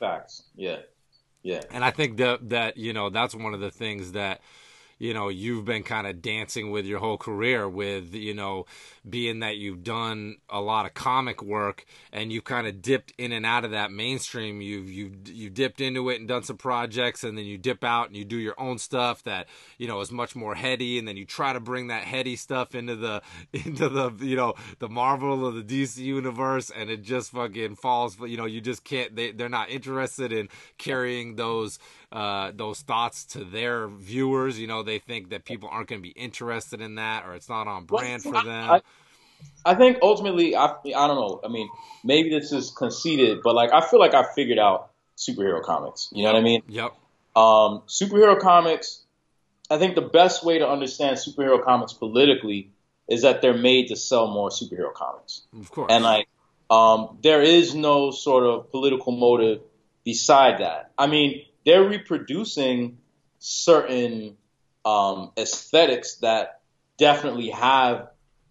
facts. 0.00 0.42
Yeah, 0.56 0.78
yeah. 1.44 1.62
And 1.70 1.84
I 1.84 1.92
think 1.92 2.16
that 2.16 2.48
that 2.48 2.76
you 2.76 2.92
know 2.92 3.10
that's 3.10 3.36
one 3.36 3.54
of 3.54 3.60
the 3.60 3.70
things 3.70 4.12
that 4.12 4.40
you 5.00 5.14
know 5.14 5.28
you've 5.28 5.64
been 5.64 5.82
kind 5.82 6.06
of 6.06 6.22
dancing 6.22 6.70
with 6.70 6.86
your 6.86 7.00
whole 7.00 7.16
career 7.16 7.68
with 7.68 8.14
you 8.14 8.34
know 8.34 8.66
being 9.08 9.40
that 9.40 9.56
you've 9.56 9.82
done 9.82 10.36
a 10.48 10.60
lot 10.60 10.86
of 10.86 10.94
comic 10.94 11.42
work 11.42 11.84
and 12.12 12.30
you 12.30 12.40
kind 12.40 12.66
of 12.66 12.82
dipped 12.82 13.12
in 13.18 13.32
and 13.32 13.44
out 13.44 13.64
of 13.64 13.72
that 13.72 13.90
mainstream 13.90 14.60
you've 14.60 14.88
you 14.88 15.10
you 15.24 15.50
dipped 15.50 15.80
into 15.80 16.08
it 16.10 16.20
and 16.20 16.28
done 16.28 16.42
some 16.42 16.58
projects 16.58 17.24
and 17.24 17.36
then 17.36 17.46
you 17.46 17.58
dip 17.58 17.82
out 17.82 18.06
and 18.06 18.16
you 18.16 18.24
do 18.24 18.36
your 18.36 18.54
own 18.60 18.78
stuff 18.78 19.24
that 19.24 19.48
you 19.78 19.88
know 19.88 20.00
is 20.00 20.12
much 20.12 20.36
more 20.36 20.54
heady 20.54 20.98
and 20.98 21.08
then 21.08 21.16
you 21.16 21.24
try 21.24 21.52
to 21.52 21.60
bring 21.60 21.88
that 21.88 22.04
heady 22.04 22.36
stuff 22.36 22.74
into 22.74 22.94
the 22.94 23.22
into 23.52 23.88
the 23.88 24.12
you 24.20 24.36
know 24.36 24.54
the 24.78 24.88
Marvel 24.88 25.44
or 25.44 25.52
the 25.52 25.62
DC 25.62 25.96
universe 25.96 26.70
and 26.70 26.90
it 26.90 27.02
just 27.02 27.32
fucking 27.32 27.74
falls 27.74 28.18
you 28.20 28.36
know 28.36 28.44
you 28.44 28.60
just 28.60 28.84
can't 28.84 29.16
they 29.16 29.32
they're 29.32 29.48
not 29.48 29.70
interested 29.70 30.30
in 30.30 30.48
carrying 30.76 31.36
those 31.36 31.78
uh, 32.12 32.50
those 32.54 32.80
thoughts 32.80 33.24
to 33.24 33.44
their 33.44 33.88
viewers. 33.88 34.58
You 34.58 34.66
know, 34.66 34.82
they 34.90 34.98
think 34.98 35.30
that 35.30 35.44
people 35.44 35.68
aren't 35.70 35.88
going 35.88 36.00
to 36.00 36.02
be 36.02 36.10
interested 36.10 36.80
in 36.80 36.96
that, 36.96 37.24
or 37.26 37.34
it's 37.34 37.48
not 37.48 37.68
on 37.68 37.84
brand 37.84 38.22
for 38.22 38.32
them. 38.32 38.70
I, 38.70 38.82
I 39.64 39.74
think 39.74 39.98
ultimately, 40.02 40.56
I 40.56 40.66
I 40.66 41.06
don't 41.06 41.16
know. 41.16 41.40
I 41.44 41.48
mean, 41.48 41.68
maybe 42.04 42.30
this 42.30 42.52
is 42.52 42.70
conceited, 42.70 43.38
but 43.42 43.54
like 43.54 43.72
I 43.72 43.80
feel 43.80 44.00
like 44.00 44.14
I 44.14 44.24
figured 44.34 44.58
out 44.58 44.90
superhero 45.16 45.62
comics. 45.62 46.08
You 46.12 46.24
know 46.24 46.32
what 46.32 46.38
I 46.38 46.42
mean? 46.42 46.62
yep. 46.68 46.92
Um, 47.36 47.82
superhero 47.86 48.38
comics. 48.38 49.04
I 49.70 49.78
think 49.78 49.94
the 49.94 50.02
best 50.02 50.44
way 50.44 50.58
to 50.58 50.68
understand 50.68 51.16
superhero 51.16 51.62
comics 51.62 51.92
politically 51.92 52.72
is 53.08 53.22
that 53.22 53.40
they're 53.40 53.56
made 53.56 53.88
to 53.88 53.96
sell 53.96 54.26
more 54.26 54.48
superhero 54.50 54.92
comics. 54.92 55.42
Of 55.58 55.70
course. 55.70 55.92
And 55.92 56.02
like, 56.02 56.26
um, 56.68 57.18
there 57.22 57.42
is 57.42 57.74
no 57.74 58.10
sort 58.10 58.44
of 58.44 58.70
political 58.72 59.12
motive 59.12 59.60
beside 60.04 60.60
that. 60.60 60.90
I 60.98 61.06
mean, 61.06 61.44
they're 61.64 61.88
reproducing 61.88 62.98
certain 63.38 64.36
um, 64.84 65.32
aesthetics 65.36 66.16
that 66.16 66.60
definitely 66.96 67.50
have 67.50 68.08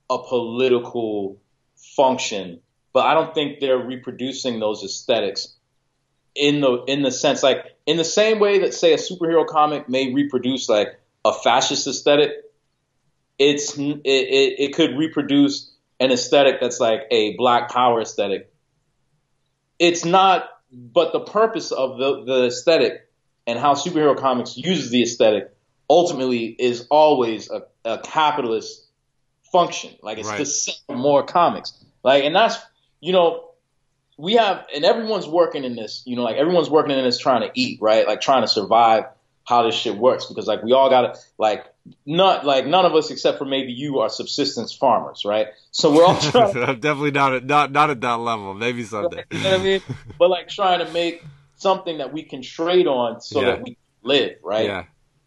a 0.09 0.17
political 0.17 1.37
function, 1.75 2.59
but 2.93 3.05
I 3.05 3.13
don't 3.13 3.33
think 3.33 3.59
they're 3.59 3.77
reproducing 3.77 4.59
those 4.59 4.83
aesthetics 4.83 5.55
in 6.35 6.61
the 6.61 6.83
in 6.87 7.01
the 7.01 7.11
sense 7.11 7.41
like 7.43 7.65
in 7.85 7.97
the 7.97 8.03
same 8.03 8.39
way 8.39 8.59
that 8.59 8.73
say 8.73 8.93
a 8.93 8.97
superhero 8.97 9.45
comic 9.45 9.89
may 9.89 10.13
reproduce 10.13 10.69
like 10.69 10.99
a 11.25 11.33
fascist 11.33 11.87
aesthetic. 11.87 12.31
It's 13.37 13.77
it, 13.77 14.01
it, 14.05 14.59
it 14.59 14.75
could 14.75 14.97
reproduce 14.97 15.71
an 15.99 16.11
aesthetic 16.11 16.59
that's 16.61 16.79
like 16.79 17.01
a 17.11 17.35
black 17.35 17.69
power 17.69 18.01
aesthetic. 18.01 18.51
It's 19.77 20.03
not, 20.03 20.49
but 20.71 21.13
the 21.13 21.21
purpose 21.21 21.71
of 21.71 21.97
the, 21.97 22.23
the 22.25 22.45
aesthetic 22.47 23.09
and 23.47 23.57
how 23.57 23.75
superhero 23.75 24.17
comics 24.17 24.57
uses 24.57 24.91
the 24.91 25.03
aesthetic 25.03 25.55
ultimately 25.89 26.45
is 26.47 26.87
always 26.89 27.49
a, 27.49 27.63
a 27.83 27.97
capitalist 27.99 28.85
function. 29.51 29.91
Like 30.01 30.17
it's 30.19 30.27
Right. 30.29 30.37
to 30.37 30.45
sell 30.45 30.75
more 30.95 31.23
comics. 31.23 31.73
Like, 32.03 32.23
and 32.23 32.35
that's, 32.35 32.57
you 33.01 33.13
know, 33.13 33.45
we 34.17 34.33
have, 34.33 34.65
and 34.75 34.83
everyone's 34.85 35.27
working 35.27 35.63
in 35.63 35.75
this, 35.75 36.03
you 36.05 36.15
know, 36.15 36.23
like 36.23 36.35
everyone's 36.35 36.69
working 36.69 36.97
in 36.97 37.03
this 37.03 37.17
trying 37.17 37.41
to 37.41 37.51
eat, 37.55 37.79
right? 37.81 38.05
Like 38.05 38.21
trying 38.21 38.41
to 38.43 38.47
survive 38.47 39.05
how 39.45 39.63
this 39.63 39.73
shit 39.75 39.95
works 39.97 40.25
because 40.27 40.45
like 40.45 40.61
we 40.61 40.73
all 40.73 40.89
gotta, 40.89 41.17
like, 41.37 41.65
not, 42.05 42.45
like 42.45 42.67
none 42.67 42.85
of 42.85 42.93
us 42.93 43.09
except 43.09 43.39
for 43.39 43.45
maybe 43.45 43.71
you 43.71 43.99
are 43.99 44.09
subsistence 44.09 44.73
farmers, 44.73 45.23
right? 45.25 45.47
So 45.71 45.91
we're 45.91 46.05
all 46.05 46.19
trying 46.21 46.55
I'm 46.57 46.79
definitely 46.79 47.11
not 47.11 47.33
at, 47.33 47.45
not 47.45 47.71
not 47.71 47.89
at 47.89 48.01
that 48.01 48.19
level. 48.19 48.53
Maybe 48.53 48.83
someday. 48.83 49.23
you 49.31 49.39
know 49.39 49.51
what 49.51 49.59
I 49.61 49.63
mean? 49.63 49.81
But 50.19 50.29
like 50.29 50.49
trying 50.49 50.85
to 50.85 50.91
make 50.91 51.23
something 51.55 51.97
that 51.99 52.13
we 52.13 52.23
can 52.23 52.41
trade 52.43 52.85
on 52.87 53.21
so 53.21 53.39
Yeah. 53.41 53.45
that 53.47 53.61
we 53.63 53.77
live, 54.03 54.35
right? 54.43 54.65
Yeah. 54.65 54.83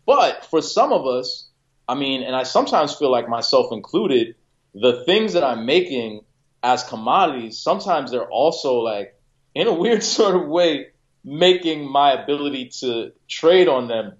But 0.06 0.44
for 0.46 0.60
some 0.60 0.92
of 0.92 1.06
us, 1.06 1.48
I 1.88 1.94
mean, 1.94 2.22
and 2.22 2.34
I 2.34 2.42
sometimes 2.42 2.94
feel 2.94 3.10
like 3.10 3.28
myself 3.28 3.72
included, 3.72 4.34
the 4.74 5.04
things 5.04 5.34
that 5.34 5.44
I'm 5.44 5.66
making 5.66 6.22
as 6.62 6.82
commodities, 6.84 7.58
sometimes 7.58 8.10
they're 8.10 8.28
also 8.28 8.76
like, 8.76 9.18
in 9.54 9.66
a 9.66 9.72
weird 9.82 10.02
sort 10.02 10.36
of 10.36 10.48
way, 10.48 10.88
making 11.24 11.90
my 11.90 12.12
ability 12.12 12.70
to 12.80 13.12
trade 13.28 13.68
on 13.68 13.88
them 13.88 14.14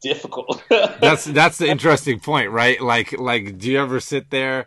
difficult. 0.00 0.62
That's 0.70 1.24
that's 1.24 1.58
the 1.58 1.68
interesting 1.68 2.20
point, 2.20 2.50
right? 2.50 2.80
Like 2.80 3.18
like 3.18 3.58
do 3.58 3.72
you 3.72 3.80
ever 3.80 3.98
sit 3.98 4.30
there 4.30 4.66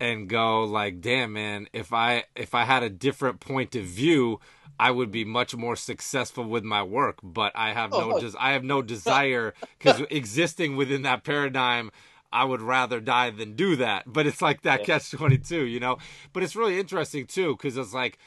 and 0.00 0.28
go 0.28 0.64
like, 0.64 1.00
"Damn, 1.00 1.32
man, 1.32 1.68
if 1.72 1.92
I 1.92 2.24
if 2.34 2.54
I 2.54 2.64
had 2.64 2.82
a 2.82 2.90
different 2.90 3.40
point 3.40 3.74
of 3.74 3.84
view 3.84 4.40
I 4.78 4.90
would 4.90 5.10
be 5.10 5.24
much 5.24 5.54
more 5.56 5.76
successful 5.76 6.44
with 6.44 6.64
my 6.64 6.82
work, 6.82 7.18
but 7.22 7.52
I 7.54 7.72
have 7.72 7.90
no 7.92 8.12
Oh. 8.14 8.20
des- 8.20 8.36
I 8.38 8.52
have 8.52 8.64
no 8.64 8.82
desire 8.82 9.54
because 9.78 10.00
existing 10.10 10.76
within 10.76 11.02
that 11.02 11.24
paradigm, 11.24 11.90
I 12.32 12.44
would 12.44 12.60
rather 12.60 13.00
die 13.00 13.30
than 13.30 13.54
do 13.56 13.76
that. 13.76 14.04
But 14.06 14.26
it's 14.26 14.42
like 14.42 14.62
that 14.62 14.84
catch 14.84 15.10
twenty 15.10 15.38
two, 15.38 15.64
you 15.64 15.80
know. 15.80 15.98
But 16.32 16.42
it's 16.42 16.56
really 16.56 16.78
interesting 16.78 17.26
too 17.26 17.56
because 17.56 17.76
it's 17.76 17.94
like 17.94 18.18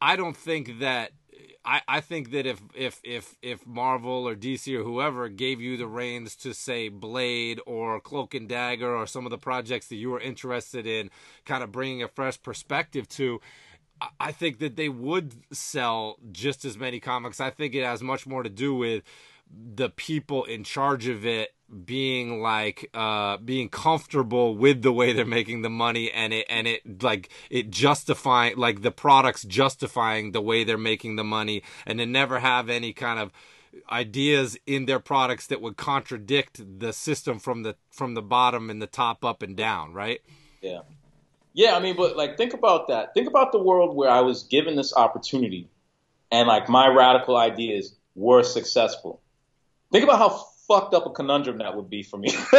I 0.00 0.16
don't 0.16 0.36
think 0.36 0.78
that. 0.80 1.12
I, 1.68 1.80
I 1.88 2.00
think 2.00 2.30
that 2.30 2.46
if, 2.46 2.62
if 2.76 3.00
if 3.02 3.34
if 3.42 3.66
Marvel 3.66 4.28
or 4.28 4.36
DC 4.36 4.72
or 4.78 4.84
whoever 4.84 5.28
gave 5.28 5.60
you 5.60 5.76
the 5.76 5.88
reins 5.88 6.36
to 6.36 6.54
say 6.54 6.88
Blade 6.88 7.60
or 7.66 7.98
Cloak 7.98 8.34
and 8.34 8.48
Dagger 8.48 8.94
or 8.94 9.04
some 9.08 9.26
of 9.26 9.30
the 9.30 9.36
projects 9.38 9.88
that 9.88 9.96
you 9.96 10.10
were 10.10 10.20
interested 10.20 10.86
in, 10.86 11.10
kind 11.44 11.64
of 11.64 11.72
bringing 11.72 12.04
a 12.04 12.08
fresh 12.08 12.40
perspective 12.40 13.08
to, 13.08 13.40
I- 14.00 14.32
think 14.32 14.58
that 14.58 14.76
they 14.76 14.88
would 14.88 15.34
sell 15.52 16.18
just 16.32 16.64
as 16.64 16.76
many 16.76 17.00
comics. 17.00 17.40
I 17.40 17.50
think 17.50 17.74
it 17.74 17.84
has 17.84 18.02
much 18.02 18.26
more 18.26 18.42
to 18.42 18.50
do 18.50 18.74
with 18.74 19.02
the 19.50 19.90
people 19.90 20.44
in 20.44 20.64
charge 20.64 21.06
of 21.06 21.24
it 21.24 21.54
being 21.84 22.40
like 22.40 22.88
uh 22.94 23.36
being 23.38 23.68
comfortable 23.68 24.56
with 24.56 24.82
the 24.82 24.92
way 24.92 25.12
they're 25.12 25.24
making 25.24 25.62
the 25.62 25.70
money 25.70 26.12
and 26.12 26.32
it 26.32 26.46
and 26.48 26.68
it 26.68 27.02
like 27.02 27.28
it 27.50 27.70
justifying 27.70 28.56
like 28.56 28.82
the 28.82 28.90
products 28.92 29.42
justifying 29.42 30.30
the 30.30 30.40
way 30.40 30.62
they're 30.62 30.78
making 30.78 31.16
the 31.16 31.24
money 31.24 31.62
and 31.84 31.98
to 31.98 32.06
never 32.06 32.38
have 32.38 32.68
any 32.70 32.92
kind 32.92 33.18
of 33.18 33.32
ideas 33.90 34.56
in 34.66 34.86
their 34.86 35.00
products 35.00 35.46
that 35.48 35.60
would 35.60 35.76
contradict 35.76 36.60
the 36.78 36.92
system 36.92 37.38
from 37.38 37.62
the 37.64 37.74
from 37.90 38.14
the 38.14 38.22
bottom 38.22 38.70
and 38.70 38.80
the 38.80 38.86
top 38.86 39.24
up 39.24 39.42
and 39.42 39.56
down 39.56 39.92
right 39.92 40.20
Yeah. 40.62 40.82
Yeah, 41.56 41.74
I 41.74 41.80
mean, 41.80 41.96
but 41.96 42.18
like, 42.18 42.36
think 42.36 42.52
about 42.52 42.88
that. 42.88 43.14
Think 43.14 43.28
about 43.28 43.50
the 43.50 43.58
world 43.58 43.96
where 43.96 44.10
I 44.10 44.20
was 44.20 44.42
given 44.42 44.76
this 44.76 44.94
opportunity 44.94 45.70
and 46.30 46.46
like 46.46 46.68
my 46.68 46.86
radical 46.86 47.34
ideas 47.34 47.96
were 48.14 48.42
successful. 48.42 49.22
Think 49.90 50.04
about 50.04 50.18
how 50.18 50.28
fucked 50.68 50.92
up 50.92 51.06
a 51.06 51.10
conundrum 51.10 51.56
that 51.58 51.74
would 51.74 51.88
be 51.88 52.02
for 52.02 52.18
me. 52.18 52.28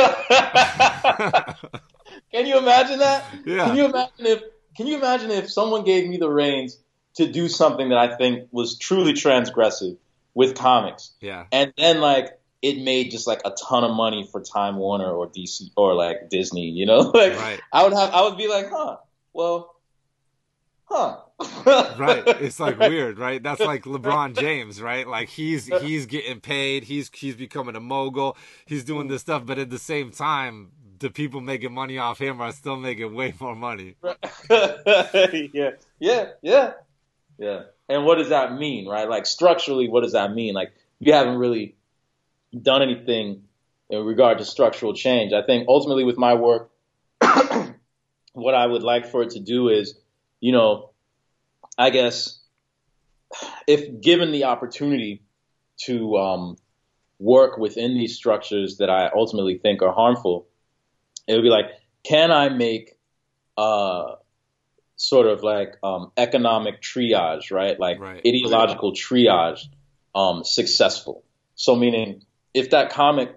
Can 2.31 2.47
you 2.47 2.57
imagine 2.57 2.97
that? 2.97 3.23
Yeah. 3.45 3.65
Can 3.65 3.75
you 3.75 3.85
imagine 3.85 4.25
if 4.25 4.41
can 4.75 4.87
you 4.87 4.97
imagine 4.97 5.29
if 5.29 5.51
someone 5.51 5.83
gave 5.83 6.09
me 6.09 6.17
the 6.17 6.29
reins 6.29 6.79
to 7.15 7.31
do 7.31 7.47
something 7.47 7.89
that 7.89 7.99
I 7.99 8.15
think 8.15 8.47
was 8.51 8.79
truly 8.79 9.13
transgressive 9.13 9.97
with 10.33 10.55
comics 10.55 11.13
yeah 11.19 11.45
and 11.51 11.73
then 11.77 11.99
like 11.99 12.36
it 12.61 12.81
made 12.81 13.11
just 13.11 13.27
like 13.27 13.41
a 13.45 13.51
ton 13.51 13.83
of 13.83 13.91
money 13.95 14.27
for 14.31 14.41
Time 14.41 14.77
Warner 14.77 15.09
or 15.09 15.27
DC 15.27 15.69
or 15.75 15.93
like 15.93 16.29
Disney, 16.29 16.69
you 16.69 16.85
know? 16.85 16.99
Like 17.13 17.37
Right. 17.37 17.59
I 17.71 17.83
would 17.83 17.93
have 17.93 18.13
I 18.13 18.23
would 18.23 18.37
be 18.37 18.47
like, 18.47 18.69
huh, 18.69 18.97
well, 19.33 19.75
huh. 20.85 21.17
right 21.99 22.23
it's 22.41 22.59
like 22.59 22.79
weird 22.79 23.19
right 23.19 23.43
that's 23.43 23.59
like 23.59 23.83
lebron 23.83 24.35
james 24.35 24.81
right 24.81 25.07
like 25.07 25.29
he's 25.29 25.67
he's 25.67 26.07
getting 26.07 26.39
paid 26.39 26.83
he's 26.83 27.11
he's 27.13 27.35
becoming 27.35 27.75
a 27.75 27.79
mogul 27.79 28.35
he's 28.65 28.83
doing 28.83 29.05
mm. 29.05 29.11
this 29.11 29.21
stuff 29.21 29.45
but 29.45 29.59
at 29.59 29.69
the 29.69 29.77
same 29.77 30.09
time 30.09 30.71
the 30.97 31.11
people 31.11 31.39
making 31.39 31.71
money 31.71 31.99
off 31.99 32.17
him 32.17 32.41
are 32.41 32.51
still 32.51 32.75
making 32.75 33.13
way 33.13 33.35
more 33.39 33.55
money 33.55 33.93
yeah, 34.49 35.71
yeah, 35.99 36.25
yeah, 36.41 36.71
yeah. 37.37 37.63
And 37.89 38.05
what 38.05 38.15
does 38.15 38.29
that 38.29 38.53
mean, 38.53 38.87
right? 38.87 39.09
Like 39.09 39.25
structurally, 39.25 39.87
what 39.87 40.01
does 40.01 40.13
that 40.13 40.33
mean? 40.33 40.53
Like 40.53 40.73
you 40.99 41.13
haven't 41.13 41.37
really 41.37 41.75
done 42.61 42.81
anything 42.81 43.43
in 43.89 44.05
regard 44.05 44.39
to 44.39 44.45
structural 44.45 44.93
change. 44.93 45.33
I 45.33 45.43
think 45.43 45.67
ultimately 45.67 46.03
with 46.03 46.17
my 46.17 46.33
work, 46.35 46.71
what 48.33 48.55
I 48.55 48.65
would 48.65 48.83
like 48.83 49.09
for 49.09 49.23
it 49.23 49.31
to 49.31 49.39
do 49.39 49.69
is, 49.69 49.97
you 50.39 50.51
know, 50.51 50.91
I 51.77 51.89
guess 51.89 52.39
if 53.67 54.01
given 54.01 54.31
the 54.31 54.45
opportunity 54.45 55.21
to 55.85 56.17
um, 56.17 56.57
work 57.19 57.57
within 57.57 57.93
these 57.93 58.15
structures 58.15 58.77
that 58.77 58.89
I 58.89 59.09
ultimately 59.15 59.57
think 59.57 59.81
are 59.81 59.93
harmful, 59.93 60.47
it 61.27 61.33
would 61.33 61.43
be 61.43 61.49
like, 61.49 61.65
can 62.03 62.31
I 62.31 62.49
make 62.49 62.97
uh, 63.57 64.15
sort 64.95 65.27
of 65.27 65.43
like 65.43 65.75
um, 65.83 66.11
economic 66.17 66.81
triage, 66.81 67.51
right? 67.51 67.79
Like 67.79 67.99
Right. 67.99 68.21
ideological 68.25 68.93
triage 68.93 69.65
um, 70.15 70.43
successful. 70.43 71.23
So 71.55 71.75
meaning 71.75 72.23
if 72.53 72.71
that 72.71 72.91
comic 72.91 73.35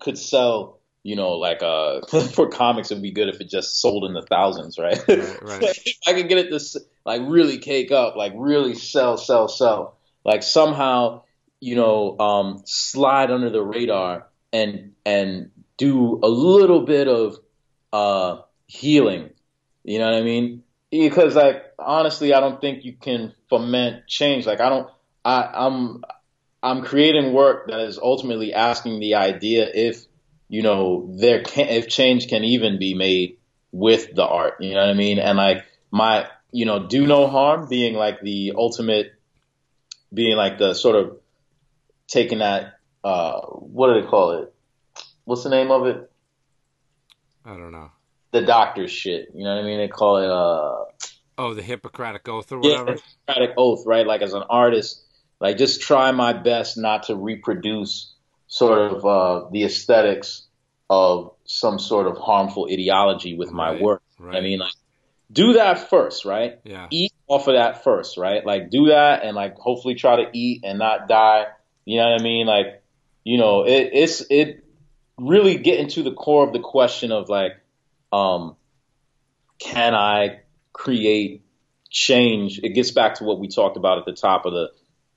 could 0.00 0.18
sell, 0.18 0.80
you 1.02 1.16
know, 1.16 1.32
like 1.32 1.62
uh, 1.62 2.00
for 2.32 2.48
comics, 2.48 2.90
it'd 2.90 3.02
be 3.02 3.12
good 3.12 3.28
if 3.28 3.40
it 3.40 3.48
just 3.48 3.80
sold 3.80 4.04
in 4.04 4.14
the 4.14 4.22
thousands, 4.22 4.78
right? 4.78 4.98
Right, 5.08 5.42
right. 5.42 5.62
if 5.86 5.96
I 6.06 6.14
could 6.14 6.28
get 6.28 6.38
it 6.38 6.50
to 6.50 6.80
like 7.04 7.22
really 7.24 7.58
cake 7.58 7.92
up, 7.92 8.16
like 8.16 8.32
really 8.36 8.74
sell, 8.74 9.16
sell, 9.16 9.48
sell, 9.48 9.96
like 10.24 10.42
somehow, 10.42 11.22
you 11.60 11.76
know, 11.76 12.18
um, 12.18 12.62
slide 12.64 13.30
under 13.30 13.50
the 13.50 13.62
radar 13.62 14.26
and 14.52 14.92
and 15.04 15.50
do 15.76 16.20
a 16.22 16.28
little 16.28 16.82
bit 16.82 17.08
of 17.08 17.38
uh, 17.92 18.42
healing. 18.66 19.30
You 19.84 19.98
know 19.98 20.06
what 20.06 20.14
I 20.14 20.22
mean? 20.22 20.62
Because 20.90 21.34
like 21.34 21.62
honestly, 21.78 22.34
I 22.34 22.40
don't 22.40 22.60
think 22.60 22.84
you 22.84 22.94
can 22.94 23.32
foment 23.48 24.06
change. 24.06 24.46
Like 24.46 24.60
I 24.60 24.68
don't. 24.68 24.88
I, 25.24 25.50
I'm 25.52 26.02
I'm 26.66 26.82
creating 26.82 27.32
work 27.32 27.68
that 27.68 27.80
is 27.80 27.98
ultimately 27.98 28.52
asking 28.52 28.98
the 28.98 29.14
idea 29.14 29.70
if 29.72 30.04
you 30.48 30.62
know 30.62 31.14
there 31.16 31.42
can 31.42 31.68
if 31.68 31.88
change 31.88 32.28
can 32.28 32.42
even 32.42 32.78
be 32.78 32.94
made 32.94 33.38
with 33.70 34.12
the 34.14 34.26
art. 34.26 34.54
You 34.60 34.74
know 34.74 34.80
what 34.80 34.90
I 34.90 34.94
mean? 34.94 35.20
And 35.20 35.38
like 35.38 35.64
my 35.92 36.26
you 36.50 36.66
know 36.66 36.86
do 36.86 37.06
no 37.06 37.28
harm 37.28 37.68
being 37.68 37.94
like 37.94 38.20
the 38.20 38.54
ultimate 38.56 39.12
being 40.12 40.36
like 40.36 40.58
the 40.58 40.74
sort 40.74 40.96
of 40.96 41.18
taking 42.08 42.38
that 42.38 42.74
uh 43.04 43.40
what 43.42 43.94
do 43.94 44.00
they 44.00 44.06
call 44.08 44.42
it? 44.42 44.52
What's 45.24 45.44
the 45.44 45.50
name 45.50 45.70
of 45.70 45.86
it? 45.86 46.10
i 47.44 47.50
don't 47.50 47.70
know 47.70 47.92
The 48.32 48.42
doctor's 48.42 48.90
shit. 48.90 49.28
You 49.32 49.44
know 49.44 49.54
what 49.54 49.62
I 49.62 49.66
mean? 49.66 49.78
They 49.78 49.86
call 49.88 50.16
it 50.16 50.28
uh 50.28 51.06
oh 51.38 51.54
the 51.54 51.62
hippocratic 51.62 52.28
oath 52.28 52.50
or 52.50 52.60
yeah, 52.60 52.80
whatever 52.80 53.00
Hippocratic 53.26 53.54
oath, 53.56 53.86
right? 53.86 54.04
Like 54.04 54.22
as 54.22 54.32
an 54.32 54.42
artist, 54.50 55.05
like 55.40 55.58
just 55.58 55.80
try 55.80 56.12
my 56.12 56.32
best 56.32 56.76
not 56.78 57.04
to 57.04 57.16
reproduce 57.16 58.12
sort 58.48 58.92
of 58.92 59.04
uh, 59.04 59.48
the 59.50 59.64
aesthetics 59.64 60.46
of 60.88 61.32
some 61.44 61.78
sort 61.78 62.06
of 62.06 62.16
harmful 62.16 62.68
ideology 62.70 63.36
with 63.36 63.50
my 63.52 63.72
Right, 63.72 63.82
work. 63.82 64.02
right. 64.18 64.36
I 64.36 64.40
mean, 64.40 64.58
like 64.60 64.72
do 65.32 65.54
that 65.54 65.90
first, 65.90 66.24
right? 66.24 66.58
yeah 66.64 66.86
Eat 66.90 67.12
off 67.26 67.48
of 67.48 67.54
that 67.54 67.82
first, 67.82 68.16
right? 68.16 68.44
Like 68.46 68.70
do 68.70 68.86
that 68.86 69.24
and 69.24 69.34
like 69.34 69.56
hopefully 69.56 69.94
try 69.96 70.16
to 70.24 70.30
eat 70.32 70.62
and 70.64 70.78
not 70.78 71.08
die. 71.08 71.46
You 71.84 71.98
know 71.98 72.10
what 72.10 72.20
I 72.20 72.22
mean? 72.24 72.46
Like, 72.46 72.82
you 73.24 73.38
know, 73.38 73.64
it, 73.66 73.90
it's 73.92 74.22
it 74.30 74.64
really 75.18 75.56
getting 75.58 75.88
to 75.88 76.02
the 76.04 76.12
core 76.12 76.46
of 76.46 76.52
the 76.52 76.60
question 76.60 77.10
of 77.10 77.28
like, 77.28 77.52
um, 78.12 78.54
can 79.58 79.94
I 79.94 80.40
create 80.72 81.42
change? 81.90 82.60
It 82.62 82.70
gets 82.70 82.92
back 82.92 83.16
to 83.16 83.24
what 83.24 83.40
we 83.40 83.48
talked 83.48 83.76
about 83.76 83.98
at 83.98 84.04
the 84.04 84.12
top 84.12 84.46
of 84.46 84.52
the 84.52 84.70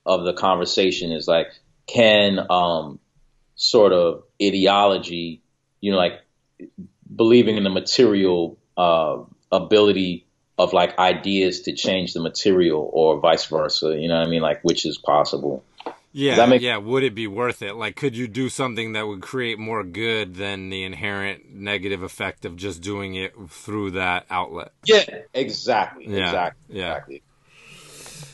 of 0.06 0.24
the 0.24 0.32
conversation 0.32 1.12
is 1.12 1.28
like, 1.28 1.48
can 1.86 2.38
um, 2.50 2.98
sort 3.54 3.92
of 3.92 4.22
ideology, 4.42 5.42
you 5.80 5.92
know, 5.92 5.98
like 5.98 6.20
believing 7.14 7.56
in 7.56 7.64
the 7.64 7.70
material 7.70 8.58
uh, 8.76 9.18
ability 9.52 10.26
of 10.58 10.72
like 10.72 10.98
ideas 10.98 11.62
to 11.62 11.72
change 11.72 12.12
the 12.12 12.20
material 12.20 12.88
or 12.92 13.18
vice 13.18 13.46
versa, 13.46 13.96
you 13.98 14.08
know 14.08 14.18
what 14.18 14.26
I 14.26 14.30
mean? 14.30 14.42
Like, 14.42 14.60
which 14.62 14.84
is 14.86 14.98
possible. 14.98 15.64
yeah 16.12 16.44
make- 16.46 16.60
yeah 16.60 16.76
would 16.76 17.02
it 17.04 17.14
be 17.14 17.26
worth 17.28 17.62
it 17.62 17.76
like 17.76 17.94
could 17.94 18.16
you 18.16 18.26
do 18.26 18.48
something 18.48 18.94
that 18.94 19.06
would 19.06 19.22
create 19.22 19.60
more 19.60 19.84
good 19.84 20.34
than 20.34 20.68
the 20.68 20.82
inherent 20.82 21.48
negative 21.52 22.02
effect 22.02 22.44
of 22.44 22.56
just 22.56 22.82
doing 22.82 23.14
it 23.14 23.32
through 23.48 23.92
that 23.92 24.26
outlet 24.28 24.72
Yeah, 24.84 25.04
exactly. 25.32 26.06
Yeah, 26.08 26.24
exactly. 26.26 26.76
yeah. 26.78 26.90
Exactly. 26.94 27.22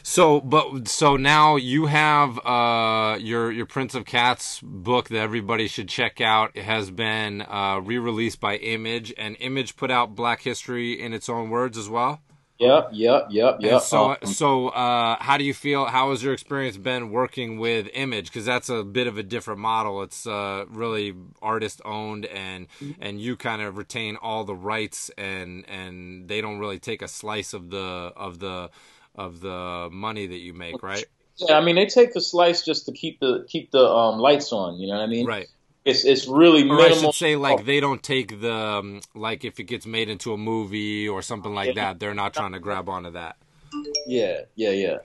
So, 0.09 0.41
but 0.41 0.87
so 0.87 1.17
now 1.17 1.57
you 1.57 1.87
have 1.87 2.39
uh, 2.47 3.19
your 3.19 3.51
your 3.51 3.67
Prince 3.67 3.97
of 3.97 4.05
Cats 4.05 4.61
book 4.63 5.09
that 5.09 5.19
everybody 5.19 5.67
should 5.67 5.89
check 5.89 6.21
out. 6.21 6.53
It 6.55 6.63
has 6.63 6.93
been 6.93 7.43
uh, 7.43 7.81
re-released 7.83 8.41
by 8.41 8.55
Image, 8.59 9.13
and 9.19 9.37
Image 9.41 9.75
put 9.75 9.91
out 9.91 10.15
Black 10.15 10.43
History 10.43 10.93
in 10.93 11.13
its 11.13 11.29
own 11.29 11.51
words 11.51 11.77
as 11.77 11.89
well. 11.89 12.21
Yep, 12.59 12.91
yep, 12.93 13.27
yep, 13.31 13.59
And 13.61 13.83
so, 13.83 14.11
Um, 14.11 14.33
so 14.33 14.69
uh, 14.69 15.17
how 15.19 15.37
do 15.37 15.45
you 15.45 15.53
feel? 15.53 15.87
How 15.87 16.11
has 16.11 16.23
your 16.23 16.33
experience 16.33 16.77
been 16.77 17.11
working 17.11 17.59
with 17.59 17.89
Image? 17.93 18.27
Because 18.27 18.47
that's 18.47 18.69
a 18.69 18.85
bit 18.85 19.09
of 19.09 19.19
a 19.19 19.25
different 19.25 19.59
model. 19.59 20.03
It's 20.03 20.25
uh, 20.25 20.67
really 20.69 21.15
artist 21.43 21.83
owned, 21.85 22.27
and 22.27 22.69
and 23.01 23.21
you 23.21 23.37
kind 23.37 23.61
of 23.61 23.77
retain 23.77 24.17
all 24.23 24.45
the 24.45 24.55
rights, 24.55 25.11
and 25.19 25.69
and 25.69 26.29
they 26.29 26.41
don't 26.41 26.61
really 26.61 26.79
take 26.79 27.03
a 27.03 27.09
slice 27.09 27.53
of 27.53 27.71
the 27.71 28.13
of 28.17 28.39
the 28.39 28.71
of 29.17 29.41
the 29.41 29.89
money 29.91 30.27
that 30.27 30.39
you 30.39 30.53
make, 30.55 30.83
right? 30.83 31.05
yeah, 31.37 31.57
I 31.57 31.65
mean, 31.65 31.77
they 31.77 31.87
take 31.87 32.15
the 32.15 32.21
slice 32.21 32.65
just 32.65 32.87
to 32.87 32.93
keep 32.93 33.21
the 33.21 33.45
keep 33.49 33.71
the 33.71 33.87
um, 33.87 34.19
lights 34.19 34.53
on. 34.53 34.79
You 34.79 34.89
know 34.89 34.95
what 34.95 35.03
I 35.03 35.07
mean? 35.07 35.27
Right. 35.27 35.47
It's 35.85 36.05
it's 36.05 36.27
really 36.27 36.69
Or 36.69 36.75
I 36.81 36.89
minimal. 36.89 37.13
should 37.13 37.19
say, 37.19 37.37
like 37.37 37.65
they 37.65 37.79
don't 37.81 38.03
take 38.03 38.41
the 38.41 38.53
um, 38.53 39.01
like 39.15 39.45
if 39.45 39.61
it 39.61 39.65
gets 39.65 39.87
made 39.87 40.09
into 40.09 40.33
a 40.33 40.37
movie 40.37 41.09
or 41.09 41.23
something 41.23 41.55
like 41.55 41.77
that, 41.77 42.01
they're 42.01 42.15
not 42.15 42.35
trying 42.35 42.53
to 42.53 42.59
grab 42.59 42.89
onto 42.89 43.13
that. 43.13 43.37
Yeah, 44.07 44.41
yeah, 44.55 44.71
yeah. 44.71 44.97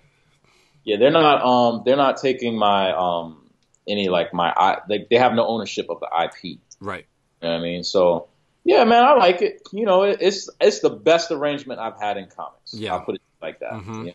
Yeah, 0.84 0.98
they're 0.98 1.12
not 1.12 1.44
um 1.44 1.84
they're 1.86 1.98
not 1.98 2.18
taking 2.18 2.58
my 2.58 2.92
um 2.94 3.50
any 3.88 4.10
like 4.10 4.34
my 4.34 4.52
I 4.56 4.80
like 4.90 5.10
they 5.10 5.18
have 5.18 5.34
no 5.34 5.46
ownership 5.46 5.88
of 5.90 6.00
the 6.00 6.08
IP. 6.24 6.60
Right. 6.80 7.06
You 7.42 7.48
know 7.48 7.54
what 7.54 7.60
I 7.60 7.64
mean? 7.64 7.84
So 7.84 8.30
yeah, 8.64 8.84
man, 8.84 9.04
I 9.04 9.14
like 9.14 9.42
it. 9.42 9.62
You 9.72 9.86
know, 9.86 10.04
it's 10.04 10.50
it's 10.60 10.80
the 10.80 10.90
best 10.90 11.32
arrangement 11.32 11.80
I've 11.80 12.00
had 12.00 12.18
in 12.18 12.28
comics. 12.28 12.74
Yeah. 12.74 12.94
I'll 12.94 13.02
put 13.02 13.16
it 13.16 13.22
like 13.42 13.60
that. 13.60 13.74
Mhm. 13.74 14.08
Yeah. 14.08 14.14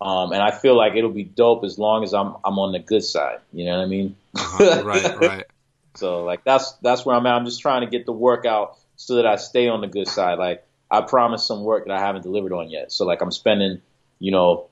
Um, 0.00 0.32
and 0.32 0.40
I 0.40 0.52
feel 0.52 0.76
like 0.76 0.94
it'll 0.94 1.10
be 1.10 1.24
dope 1.24 1.64
as 1.64 1.78
long 1.78 2.04
as 2.04 2.14
I'm 2.14 2.36
I'm 2.44 2.58
on 2.58 2.72
the 2.72 2.78
good 2.78 3.02
side. 3.02 3.40
You 3.52 3.64
know 3.64 3.78
what 3.78 3.84
I 3.84 3.86
mean? 3.86 4.16
Uh-huh. 4.36 4.82
right. 4.84 5.16
Right. 5.20 5.44
So 5.96 6.24
like 6.24 6.44
that's 6.44 6.72
that's 6.74 7.04
where 7.04 7.16
I'm 7.16 7.26
at. 7.26 7.34
I'm 7.34 7.44
just 7.44 7.60
trying 7.60 7.80
to 7.80 7.88
get 7.88 8.06
the 8.06 8.12
work 8.12 8.46
out 8.46 8.78
so 8.96 9.16
that 9.16 9.26
I 9.26 9.36
stay 9.36 9.68
on 9.68 9.80
the 9.80 9.88
good 9.88 10.06
side. 10.06 10.38
Like 10.38 10.64
I 10.90 11.00
promised 11.00 11.46
some 11.46 11.64
work 11.64 11.86
that 11.86 11.92
I 11.92 12.00
haven't 12.00 12.22
delivered 12.22 12.52
on 12.52 12.70
yet. 12.70 12.92
So 12.92 13.04
like 13.04 13.20
I'm 13.20 13.32
spending, 13.32 13.82
you 14.20 14.30
know, 14.30 14.66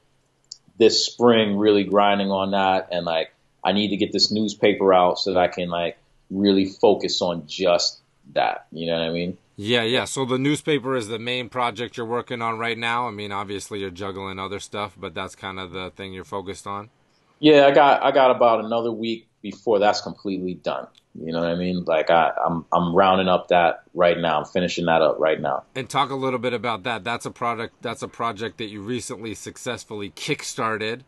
this 0.79 1.05
spring 1.05 1.57
really 1.57 1.85
grinding 1.85 2.31
on 2.31 2.53
that 2.53 2.89
and 2.93 3.05
like 3.05 3.33
I 3.65 3.73
need 3.73 3.89
to 3.89 3.97
get 3.97 4.13
this 4.13 4.31
newspaper 4.31 4.95
out 4.95 5.19
so 5.19 5.33
that 5.33 5.41
I 5.41 5.49
can 5.49 5.69
like 5.69 5.99
really 6.31 6.67
focus 6.67 7.21
on 7.21 7.47
just 7.49 7.99
that. 8.33 8.67
You 8.73 8.87
know 8.87 8.99
what 8.99 9.09
I 9.09 9.11
mean? 9.11 9.39
Yeah, 9.57 9.83
yeah. 9.83 10.05
So 10.05 10.25
the 10.25 10.39
newspaper 10.39 10.97
is 10.97 11.09
the 11.09 11.19
main 11.19 11.49
project 11.49 11.97
you're 11.97 12.07
working 12.07 12.43
on 12.43 12.59
right 12.59 12.77
now. 12.77 13.09
I 13.09 13.11
mean, 13.11 13.33
obviously 13.33 13.81
you're 13.81 13.91
juggling 13.91 14.39
other 14.39 14.61
stuff, 14.61 14.97
but 14.99 15.15
that's 15.15 15.35
kind 15.35 15.59
of 15.59 15.73
the 15.73 15.91
thing 15.91 16.13
you're 16.13 16.25
focused 16.25 16.67
on. 16.67 16.91
Yeah, 17.39 17.67
I 17.67 17.71
got 17.71 18.03
I 18.03 18.13
got 18.13 18.31
about 18.31 18.65
another 18.65 18.91
week 18.93 19.29
before 19.43 19.79
that's 19.79 20.01
completely 20.01 20.55
done. 20.55 20.87
You 21.15 21.33
know 21.33 21.41
what 21.41 21.49
I 21.49 21.55
mean? 21.55 21.85
Like 21.85 22.11
I, 22.11 22.33
I'm 22.45 22.65
I'm 22.73 22.95
rounding 22.95 23.29
up 23.29 23.49
that 23.49 23.83
right 23.95 24.19
now. 24.19 24.39
I'm 24.39 24.45
finishing 24.47 24.87
that 24.87 25.03
up 25.03 25.17
right 25.19 25.41
now. 25.41 25.65
And 25.75 25.89
talk 25.89 26.11
a 26.11 26.15
little 26.15 26.39
bit 26.39 26.53
about 26.53 26.83
that. 26.83 27.05
That's 27.05 27.25
a 27.27 27.31
product. 27.31 27.81
That's 27.83 28.03
a 28.03 28.09
project 28.09 28.59
that 28.59 28.67
you 28.67 28.83
recently 28.83 29.35
successfully 29.35 30.11
kickstarted. 30.11 31.03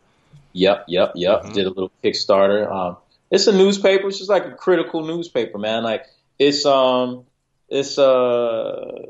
Yep, 0.53 0.87
yep, 0.89 1.13
yep. 1.15 1.45
Mhm. 1.45 1.53
Did 1.53 1.67
a 1.67 1.71
little 1.71 1.93
Kickstarter. 2.03 2.71
Um, 2.71 2.97
it's 3.31 3.47
a 3.47 3.53
newspaper. 3.53 4.09
It's 4.09 4.19
just 4.19 4.31
like 4.31 4.47
a 4.47 4.53
critical 4.53 5.05
newspaper, 5.05 5.59
man. 5.59 5.83
Like 5.83 6.07
it's 6.39 6.65
um, 6.65 7.25
it's 7.69 7.99
uh, 7.99 9.03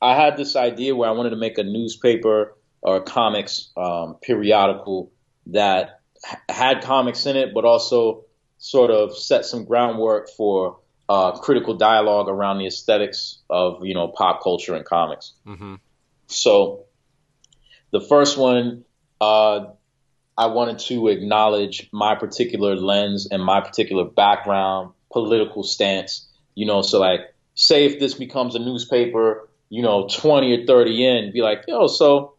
I 0.00 0.14
had 0.14 0.36
this 0.36 0.56
idea 0.56 0.94
where 0.94 1.08
I 1.08 1.12
wanted 1.12 1.30
to 1.30 1.36
make 1.36 1.58
a 1.58 1.64
newspaper 1.64 2.56
or 2.82 2.96
a 2.96 3.02
comics 3.02 3.70
um, 3.76 4.16
periodical 4.22 5.10
that 5.46 6.00
had 6.48 6.82
comics 6.82 7.26
in 7.26 7.36
it, 7.36 7.54
but 7.54 7.64
also 7.64 8.24
sort 8.58 8.90
of 8.90 9.16
set 9.16 9.44
some 9.44 9.64
groundwork 9.64 10.28
for 10.30 10.78
uh, 11.08 11.32
critical 11.38 11.74
dialogue 11.74 12.28
around 12.28 12.58
the 12.58 12.66
aesthetics 12.66 13.38
of 13.48 13.84
you 13.84 13.94
know 13.94 14.08
pop 14.08 14.42
culture 14.42 14.74
and 14.74 14.84
comics. 14.84 15.32
hmm 15.44 15.76
So 16.26 16.84
the 17.90 18.00
first 18.00 18.36
one, 18.36 18.84
uh, 19.20 19.66
I 20.36 20.46
wanted 20.46 20.80
to 20.80 21.08
acknowledge 21.08 21.88
my 21.92 22.14
particular 22.14 22.76
lens 22.76 23.28
and 23.30 23.42
my 23.42 23.60
particular 23.60 24.04
background, 24.04 24.92
political 25.24 25.62
stance. 25.62 26.28
You 26.54 26.66
know, 26.66 26.82
so 26.82 26.98
like, 27.00 27.20
say 27.54 27.86
if 27.86 27.98
this 27.98 28.14
becomes 28.14 28.54
a 28.54 28.58
newspaper, 28.58 29.48
you 29.68 29.82
know, 29.82 30.08
20 30.10 30.62
or 30.62 30.66
30 30.66 31.06
in, 31.06 31.32
be 31.32 31.42
like, 31.42 31.64
yo, 31.66 31.86
so 31.86 32.34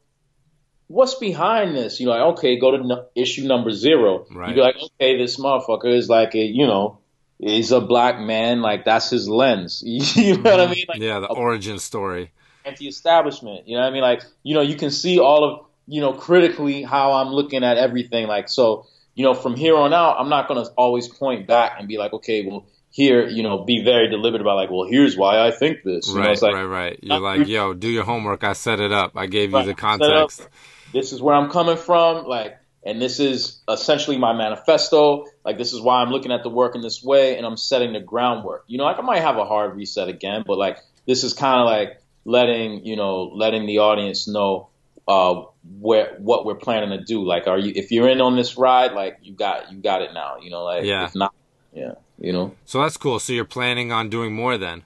what's 0.88 1.16
behind 1.16 1.76
this? 1.76 2.00
You 2.00 2.06
know, 2.06 2.12
like, 2.14 2.38
okay, 2.38 2.60
go 2.60 2.72
to 2.72 2.78
n- 2.78 3.06
issue 3.16 3.48
number 3.48 3.72
zero. 3.72 4.26
Right. 4.32 4.50
You'd 4.50 4.56
be 4.56 4.62
like, 4.62 4.76
okay, 4.76 5.18
this 5.18 5.38
motherfucker 5.38 5.94
is 5.94 6.10
like 6.10 6.36
a, 6.36 6.44
you 6.44 6.66
know, 6.66 7.00
he's 7.40 7.72
a 7.72 7.82
black 7.82 8.20
man, 8.20 8.62
like 8.62 8.86
that's 8.86 9.10
his 9.10 9.28
lens. 9.28 9.84
you 9.86 10.38
know 10.38 10.52
what 10.52 10.60
I 10.60 10.64
mm-hmm. 10.64 10.72
mean? 10.72 10.86
Like, 10.88 11.00
yeah, 11.00 11.20
the 11.20 11.28
origin 11.28 11.80
story. 11.80 12.32
anti-establishment. 12.66 13.68
You 13.68 13.76
know 13.76 13.82
what 13.82 13.90
I 13.90 13.94
mean? 13.94 14.02
Like, 14.02 14.24
you 14.44 14.56
know, 14.56 14.62
you 14.62 14.76
can 14.76 14.92
see 14.92 15.20
all 15.20 15.44
of, 15.44 15.66
you 15.88 16.02
know, 16.02 16.14
critically 16.14 16.84
how 16.84 17.14
I'm 17.14 17.30
looking 17.30 17.64
at 17.64 17.78
everything. 17.78 18.28
Like, 18.28 18.50
so, 18.50 18.86
you 19.18 19.24
know, 19.24 19.34
from 19.34 19.56
here 19.56 19.76
on 19.76 19.94
out, 19.96 20.18
I'm 20.20 20.30
not 20.30 20.48
going 20.48 20.64
to 20.64 20.72
always 20.74 21.08
point 21.08 21.48
back 21.48 21.78
and 21.80 21.88
be 21.88 21.98
like, 21.98 22.14
okay, 22.14 22.46
well, 22.46 22.68
here, 22.92 23.28
you 23.28 23.42
know, 23.42 23.64
be 23.64 23.84
very 23.84 24.10
deliberate 24.10 24.42
about 24.42 24.58
like, 24.58 24.70
well, 24.70 24.88
here's 24.88 25.18
why 25.18 25.40
I 25.40 25.50
think 25.50 25.80
this. 25.84 26.08
You 26.08 26.14
know, 26.14 26.22
Right, 26.22 26.32
it's 26.34 26.44
like, 26.44 26.54
right, 26.54 26.64
right. 26.64 27.00
You're 27.02 27.20
like, 27.20 27.48
yo, 27.48 27.74
do 27.74 27.90
your 27.90 28.04
homework. 28.04 28.44
I 28.44 28.54
set 28.54 28.80
it 28.80 28.92
up. 28.92 29.14
I 29.16 29.26
gave 29.26 29.54
you 29.54 29.64
the 29.64 29.70
it 29.70 29.72
up. 29.72 29.78
context. 29.78 30.48
this 30.94 31.14
is 31.14 31.22
where 31.22 31.34
I'm 31.34 31.50
coming 31.50 31.78
from, 31.78 32.28
like, 32.28 32.60
and 32.86 33.02
this 33.02 33.20
is 33.20 33.60
essentially 33.68 34.20
my 34.20 34.34
manifesto. 34.34 35.26
Like, 35.44 35.58
this 35.58 35.74
is 35.74 35.82
why 35.82 36.04
I'm 36.04 36.12
looking 36.12 36.32
at 36.32 36.44
the 36.44 36.50
work 36.50 36.76
in 36.76 36.82
this 36.82 37.04
way, 37.04 37.38
and 37.38 37.46
I'm 37.46 37.58
setting 37.58 37.94
the 37.94 38.00
groundwork. 38.00 38.66
You 38.68 38.78
know, 38.78 38.84
like 38.84 39.00
I 39.00 39.02
might 39.02 39.24
have 39.24 39.38
a 39.38 39.46
hard 39.46 39.76
reset 39.76 40.10
again, 40.10 40.44
but 40.46 40.60
like 40.60 40.78
this 41.08 41.24
is 41.24 41.34
kind 41.34 41.60
of 41.60 41.66
like 41.66 42.00
letting 42.24 42.86
you 42.86 42.96
know, 42.96 43.24
letting 43.34 43.66
the 43.66 43.80
audience 43.80 44.28
know 44.28 44.70
uh, 45.08 45.42
where 45.80 46.16
what 46.20 46.46
we're 46.46 46.56
planning 46.56 46.90
to 46.98 47.04
do. 47.04 47.24
Like, 47.26 47.48
are 47.48 47.58
you 47.58 47.74
if 47.76 47.92
you're 47.92 48.10
in 48.10 48.22
on 48.22 48.36
this 48.36 48.58
ride, 48.58 48.94
like 48.94 49.20
you 49.22 49.34
got 49.34 49.72
you 49.72 49.80
got 49.80 50.02
it 50.02 50.14
now. 50.14 50.38
You 50.42 50.50
know, 50.50 50.64
like 50.64 50.86
Yeah. 50.86 51.06
if 51.06 51.16
not, 51.16 51.34
yeah, 51.74 51.94
you 52.20 52.34
know. 52.34 52.56
So 52.66 52.82
that's 52.82 52.98
cool. 52.98 53.20
So 53.20 53.34
you're 53.34 53.46
planning 53.46 53.92
on 53.92 54.10
doing 54.10 54.34
more 54.34 54.58
then, 54.58 54.84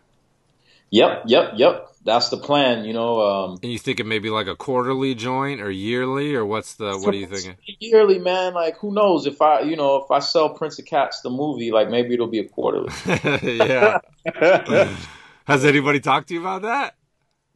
Yep, 0.92 1.24
yep, 1.28 1.54
yep. 1.56 1.88
That's 2.04 2.30
the 2.30 2.38
plan. 2.38 2.84
You 2.84 2.94
know, 2.94 3.22
um, 3.22 3.60
and 3.62 3.72
you 3.72 3.78
thinking 3.78 4.08
maybe 4.08 4.30
like 4.30 4.48
a 4.48 4.56
quarterly 4.56 5.16
joint 5.16 5.62
or 5.62 5.70
yearly, 5.72 6.36
or 6.36 6.46
what's 6.46 6.74
the? 6.74 6.98
What 6.98 7.14
are 7.14 7.18
you 7.18 7.28
thinking? 7.28 7.56
Yearly, 7.80 8.20
man. 8.20 8.54
Like, 8.54 8.78
who 8.80 8.92
knows 8.92 9.26
if 9.28 9.42
I, 9.42 9.62
you 9.62 9.76
know, 9.76 9.98
if 9.98 10.10
I 10.12 10.20
sell 10.20 10.50
Prince 10.50 10.80
of 10.80 10.86
Cats 10.86 11.22
the 11.22 11.30
movie, 11.30 11.72
like 11.72 11.90
maybe 11.90 12.16
it'll 12.16 12.28
be 12.28 12.40
a 12.40 12.48
quarterly. 12.48 12.92
yeah. 13.58 14.00
Has 15.46 15.64
anybody 15.64 16.00
talked 16.00 16.28
to 16.30 16.34
you 16.34 16.42
about 16.42 16.64
that? 16.64 16.96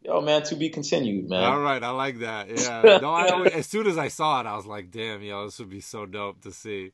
Yo, 0.05 0.21
man, 0.21 0.43
to 0.43 0.55
be 0.55 0.69
continued, 0.69 1.27
man. 1.27 1.43
All 1.43 1.59
right, 1.59 1.81
I 1.81 1.89
like 1.89 2.19
that. 2.19 2.47
Yeah. 2.55 2.99
No, 3.01 3.11
I 3.11 3.29
always, 3.29 3.53
as 3.53 3.65
soon 3.65 3.87
as 3.87 3.97
I 3.97 4.07
saw 4.07 4.39
it, 4.39 4.45
I 4.45 4.55
was 4.55 4.67
like, 4.67 4.91
"Damn, 4.91 5.23
yo, 5.23 5.45
this 5.45 5.57
would 5.57 5.69
be 5.69 5.81
so 5.81 6.05
dope 6.05 6.41
to 6.41 6.51
see." 6.51 6.91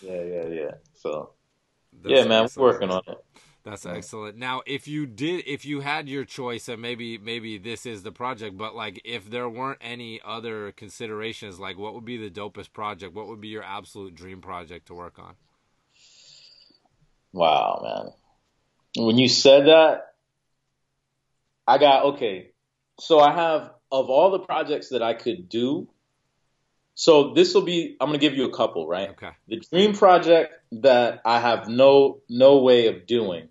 Yeah, 0.00 0.22
yeah, 0.22 0.46
yeah. 0.46 0.70
So, 0.94 1.32
That's 2.02 2.14
yeah, 2.14 2.24
man, 2.24 2.48
we're 2.56 2.72
working 2.72 2.90
on 2.90 3.02
it. 3.06 3.18
That's 3.64 3.84
excellent. 3.84 4.38
Now, 4.38 4.62
if 4.64 4.88
you 4.88 5.04
did, 5.04 5.44
if 5.46 5.66
you 5.66 5.80
had 5.80 6.08
your 6.08 6.24
choice, 6.24 6.68
and 6.68 6.80
maybe 6.80 7.18
maybe 7.18 7.58
this 7.58 7.84
is 7.84 8.02
the 8.02 8.12
project, 8.12 8.56
but 8.56 8.74
like 8.74 9.02
if 9.04 9.28
there 9.28 9.48
weren't 9.48 9.78
any 9.82 10.18
other 10.24 10.72
considerations, 10.72 11.60
like 11.60 11.76
what 11.76 11.92
would 11.94 12.06
be 12.06 12.16
the 12.16 12.30
dopest 12.30 12.72
project? 12.72 13.14
What 13.14 13.26
would 13.28 13.42
be 13.42 13.48
your 13.48 13.64
absolute 13.64 14.14
dream 14.14 14.40
project 14.40 14.86
to 14.86 14.94
work 14.94 15.18
on? 15.18 15.34
Wow, 17.32 17.80
man. 18.96 19.06
When 19.06 19.18
you 19.18 19.28
said 19.28 19.66
that, 19.66 20.07
I 21.68 21.78
got 21.78 22.04
okay. 22.14 22.50
So 22.98 23.20
I 23.20 23.32
have 23.32 23.70
of 23.92 24.08
all 24.10 24.30
the 24.30 24.40
projects 24.40 24.88
that 24.90 25.02
I 25.02 25.14
could 25.14 25.48
do. 25.48 25.88
So 26.94 27.32
this 27.34 27.54
will 27.54 27.62
be. 27.62 27.96
I'm 28.00 28.08
gonna 28.08 28.18
give 28.18 28.34
you 28.34 28.46
a 28.46 28.52
couple, 28.52 28.88
right? 28.88 29.10
Okay. 29.10 29.30
The 29.46 29.60
dream 29.70 29.94
project 29.94 30.52
that 30.72 31.20
I 31.24 31.40
have 31.40 31.68
no 31.68 32.20
no 32.28 32.58
way 32.58 32.88
of 32.88 33.06
doing. 33.06 33.48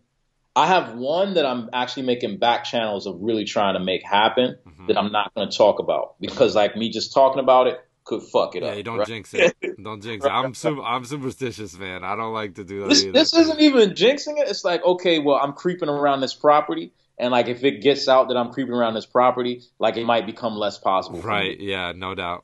I 0.55 0.67
have 0.67 0.95
one 0.95 1.35
that 1.35 1.45
I'm 1.45 1.69
actually 1.71 2.03
making 2.07 2.39
back 2.39 2.63
channels 2.63 3.05
of 3.05 3.17
really 3.21 3.45
trying 3.45 3.75
to 3.75 3.79
make 3.79 4.03
happen 4.03 4.57
Mhm. 4.67 4.87
that 4.87 4.97
I'm 4.97 5.11
not 5.11 5.31
going 5.35 5.49
to 5.49 5.55
talk 5.55 5.77
about 5.79 6.15
because 6.19 6.55
like 6.55 6.75
me 6.75 6.89
just 6.89 7.13
talking 7.13 7.39
about 7.39 7.67
it 7.67 7.79
could 8.03 8.23
fuck 8.23 8.55
it 8.55 8.63
Yeah, 8.63 8.69
up. 8.69 8.77
you 8.77 8.83
don't 8.83 8.97
right? 8.97 9.07
jinx 9.07 9.33
it. 9.35 9.55
Don't 9.81 10.01
jinx 10.01 10.25
it. 10.25 10.29
I'm 10.29 10.55
su- 10.55 10.81
I'm 10.81 11.05
superstitious, 11.05 11.77
man. 11.77 12.03
I 12.03 12.15
don't 12.15 12.33
like 12.33 12.55
to 12.55 12.63
do 12.63 12.79
that 12.81 12.89
This, 12.89 13.03
either. 13.03 13.11
this 13.13 13.33
isn't 13.33 13.59
even 13.61 13.91
jinxing 13.91 14.39
it. 14.39 14.49
It's 14.49 14.65
like, 14.65 14.83
okay, 14.83 15.19
well, 15.19 15.39
I'm 15.41 15.53
creeping 15.53 15.89
around 15.89 16.21
this 16.21 16.33
property, 16.33 16.91
and 17.19 17.31
like 17.31 17.47
if 17.47 17.63
it 17.63 17.81
gets 17.81 18.07
out 18.07 18.27
that 18.29 18.37
I'm 18.37 18.51
creeping 18.51 18.73
around 18.73 18.93
this 18.93 19.05
property, 19.05 19.61
like 19.79 19.97
it 19.97 20.05
might 20.05 20.25
become 20.25 20.55
less 20.55 20.77
possible. 20.77 21.21
right? 21.21 21.59
Yeah, 21.59 21.93
no 21.95 22.15
doubt. 22.15 22.43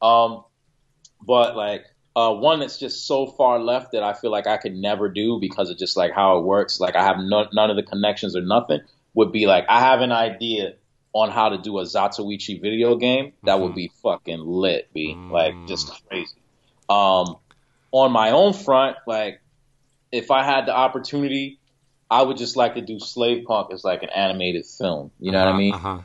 Um, 0.00 0.44
but 1.24 1.56
like 1.56 1.84
uh, 2.16 2.32
one 2.32 2.60
that's 2.60 2.78
just 2.78 3.06
so 3.06 3.26
far 3.26 3.58
left 3.60 3.92
that 3.92 4.02
I 4.02 4.12
feel 4.12 4.30
like 4.30 4.46
I 4.46 4.56
could 4.56 4.74
never 4.74 5.08
do 5.08 5.38
because 5.40 5.70
of 5.70 5.78
just 5.78 5.96
like 5.96 6.12
how 6.12 6.38
it 6.38 6.44
works. 6.44 6.80
Like 6.80 6.96
I 6.96 7.04
have 7.04 7.18
no, 7.18 7.46
none 7.52 7.70
of 7.70 7.76
the 7.76 7.82
connections 7.82 8.34
or 8.36 8.40
nothing. 8.40 8.80
Would 9.14 9.32
be 9.32 9.46
like 9.46 9.64
I 9.68 9.80
have 9.80 10.00
an 10.00 10.12
idea 10.12 10.74
on 11.12 11.30
how 11.30 11.48
to 11.48 11.58
do 11.58 11.78
a 11.78 11.82
Zatoichi 11.82 12.60
video 12.60 12.96
game 12.96 13.32
that 13.44 13.58
would 13.60 13.72
Mhm. 13.72 13.76
be 13.76 13.92
fucking 14.02 14.40
lit, 14.40 14.92
be 14.92 15.16
Mm. 15.16 15.30
like 15.32 15.56
just 15.66 15.90
crazy. 16.08 16.36
Um, 16.88 17.36
on 17.90 18.12
my 18.12 18.30
own 18.30 18.52
front, 18.52 18.96
like 19.06 19.40
if 20.12 20.30
I 20.30 20.44
had 20.44 20.66
the 20.66 20.74
opportunity, 20.76 21.57
I 22.10 22.22
would 22.22 22.36
just 22.36 22.56
like 22.56 22.74
to 22.74 22.80
do 22.80 22.98
Slave 22.98 23.44
Punk 23.46 23.72
as 23.72 23.84
like 23.84 24.02
an 24.02 24.08
animated 24.10 24.64
film. 24.66 25.10
You 25.20 25.32
know 25.32 25.44
what 25.44 25.54
I 25.54 25.58
mean? 25.58 25.74
Uh-huh. 25.74 25.98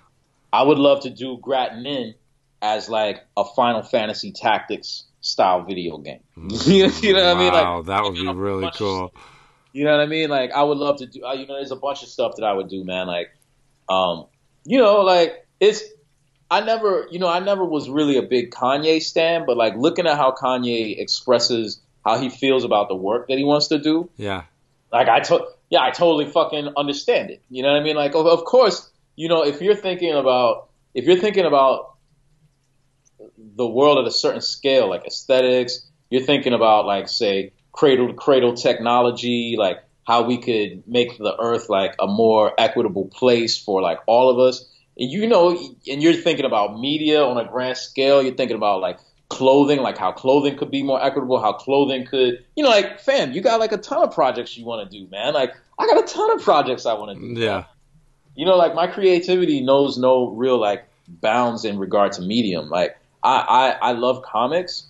I 0.51 0.63
would 0.63 0.77
love 0.77 1.01
to 1.01 1.09
do 1.09 1.37
Gratnin 1.37 2.15
as 2.61 2.89
like 2.89 3.23
a 3.37 3.45
Final 3.45 3.81
Fantasy 3.81 4.31
Tactics 4.31 5.05
style 5.21 5.63
video 5.63 5.97
game. 5.97 6.19
you 6.35 6.87
know 7.13 7.25
what 7.25 7.37
I 7.37 7.39
mean? 7.39 7.53
Like, 7.53 7.85
that 7.85 8.03
would 8.03 8.13
be 8.13 8.19
you 8.19 8.25
know, 8.25 8.33
really 8.33 8.61
bunch 8.63 8.75
of 8.75 8.79
cool. 8.79 9.13
you 9.71 9.85
know 9.85 9.91
what 9.91 10.01
I 10.01 10.05
mean? 10.05 10.29
Like, 10.29 10.51
I 10.51 10.63
would 10.63 10.77
love 10.77 10.97
to 10.97 11.05
do. 11.05 11.19
You 11.19 11.47
know, 11.47 11.55
there's 11.55 11.71
a 11.71 11.75
bunch 11.77 12.03
of 12.03 12.09
stuff 12.09 12.35
that 12.35 12.43
I 12.43 12.53
would 12.53 12.67
do, 12.69 12.83
man. 12.83 13.07
Like, 13.07 13.31
um, 13.89 14.25
you 14.65 14.77
know, 14.79 15.01
like 15.01 15.45
it's. 15.59 15.81
I 16.51 16.61
never, 16.61 17.07
you 17.09 17.17
know, 17.17 17.29
I 17.29 17.39
never 17.39 17.65
was 17.65 17.89
really 17.89 18.17
a 18.17 18.21
big 18.21 18.51
Kanye 18.51 19.01
stan, 19.01 19.45
but 19.47 19.57
like 19.57 19.75
looking 19.75 20.05
at 20.05 20.17
how 20.17 20.31
Kanye 20.33 20.99
expresses 20.99 21.81
how 22.05 22.19
he 22.19 22.29
feels 22.29 22.63
about 22.63 22.89
the 22.89 22.95
work 22.95 23.27
that 23.29 23.39
he 23.39 23.43
wants 23.43 23.69
to 23.69 23.79
do, 23.79 24.07
Yeah. 24.17 24.43
like 24.91 25.07
I 25.07 25.21
to- 25.21 25.47
yeah, 25.73 25.81
I 25.81 25.89
totally 25.89 26.27
fucking 26.27 26.69
understand 26.77 27.31
it. 27.31 27.41
You 27.49 27.63
know 27.63 27.71
what 27.71 27.81
I 27.81 27.83
mean? 27.83 27.95
Like, 27.95 28.13
of, 28.13 28.27
of 28.27 28.45
course, 28.45 28.91
you 29.15 29.27
know, 29.27 29.43
if 29.43 29.59
you're 29.59 29.75
thinking 29.75 30.13
about 30.13 30.69
if 30.93 31.05
you're 31.05 31.17
thinking 31.17 31.45
about 31.45 31.95
the 33.55 33.67
world 33.67 33.97
at 33.97 34.05
a 34.05 34.11
certain 34.11 34.41
scale, 34.41 34.87
like 34.87 35.03
aesthetics. 35.07 35.89
You're 36.11 36.21
thinking 36.21 36.53
about 36.53 36.85
like 36.85 37.09
say 37.09 37.53
cradle 37.71 38.09
to 38.09 38.13
cradle 38.13 38.53
technology, 38.53 39.55
like 39.57 39.79
how 40.05 40.21
we 40.27 40.37
could 40.37 40.83
make 40.87 41.17
the 41.17 41.35
earth 41.39 41.69
like 41.69 41.95
a 41.99 42.05
more 42.05 42.53
equitable 42.59 43.05
place 43.05 43.57
for 43.57 43.81
like 43.81 43.97
all 44.05 44.29
of 44.29 44.37
us. 44.37 44.69
And 44.95 45.09
you 45.09 45.25
know, 45.25 45.57
and 45.89 46.03
you're 46.03 46.13
thinking 46.13 46.45
about 46.45 46.79
media 46.79 47.23
on 47.23 47.43
a 47.43 47.49
grand 47.49 47.77
scale. 47.77 48.21
You're 48.21 48.35
thinking 48.35 48.57
about 48.57 48.79
like 48.79 48.99
clothing, 49.33 49.79
like 49.79 49.97
how 49.97 50.11
clothing 50.11 50.55
could 50.55 50.69
be 50.69 50.83
more 50.83 51.03
equitable, 51.03 51.41
how 51.41 51.53
clothing 51.53 52.05
could, 52.05 52.45
you 52.55 52.63
know, 52.63 52.69
like 52.69 52.99
fam, 52.99 53.31
you 53.31 53.41
got 53.41 53.59
like 53.59 53.71
a 53.71 53.77
ton 53.77 54.03
of 54.03 54.13
projects 54.13 54.55
you 54.55 54.65
want 54.65 54.89
to 54.89 54.99
do, 54.99 55.09
man. 55.09 55.33
Like 55.33 55.55
I 55.77 55.87
got 55.87 56.03
a 56.03 56.07
ton 56.07 56.31
of 56.31 56.41
projects 56.43 56.85
I 56.85 56.93
want 56.93 57.17
to 57.17 57.35
do. 57.35 57.39
Yeah. 57.39 57.65
You 58.35 58.45
know, 58.45 58.55
like 58.55 58.75
my 58.75 58.87
creativity 58.87 59.61
knows 59.61 59.97
no 59.97 60.29
real 60.29 60.57
like 60.57 60.87
bounds 61.07 61.65
in 61.65 61.77
regard 61.77 62.13
to 62.13 62.21
medium. 62.21 62.69
Like 62.69 62.97
I, 63.21 63.75
I, 63.81 63.89
I 63.89 63.91
love 63.93 64.23
comics. 64.23 64.87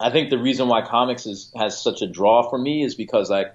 I 0.00 0.10
think 0.10 0.30
the 0.30 0.38
reason 0.38 0.68
why 0.68 0.82
comics 0.82 1.26
is 1.26 1.52
has 1.56 1.82
such 1.82 2.02
a 2.02 2.06
draw 2.06 2.48
for 2.48 2.58
me 2.58 2.84
is 2.84 2.94
because 2.94 3.30
like 3.30 3.54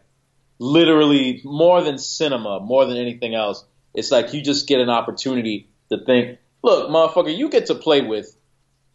literally 0.60 1.42
more 1.44 1.82
than 1.82 1.98
cinema, 1.98 2.60
more 2.60 2.86
than 2.86 2.98
anything 2.98 3.36
else, 3.36 3.64
it's 3.94 4.12
like 4.12 4.34
you 4.34 4.42
just 4.42 4.68
get 4.68 4.80
an 4.80 4.90
opportunity 4.90 5.68
to 5.90 6.04
think, 6.04 6.40
look, 6.62 6.90
motherfucker, 6.90 7.36
you 7.36 7.50
get 7.50 7.68
to 7.68 7.76
play 7.76 8.02
with 8.02 8.36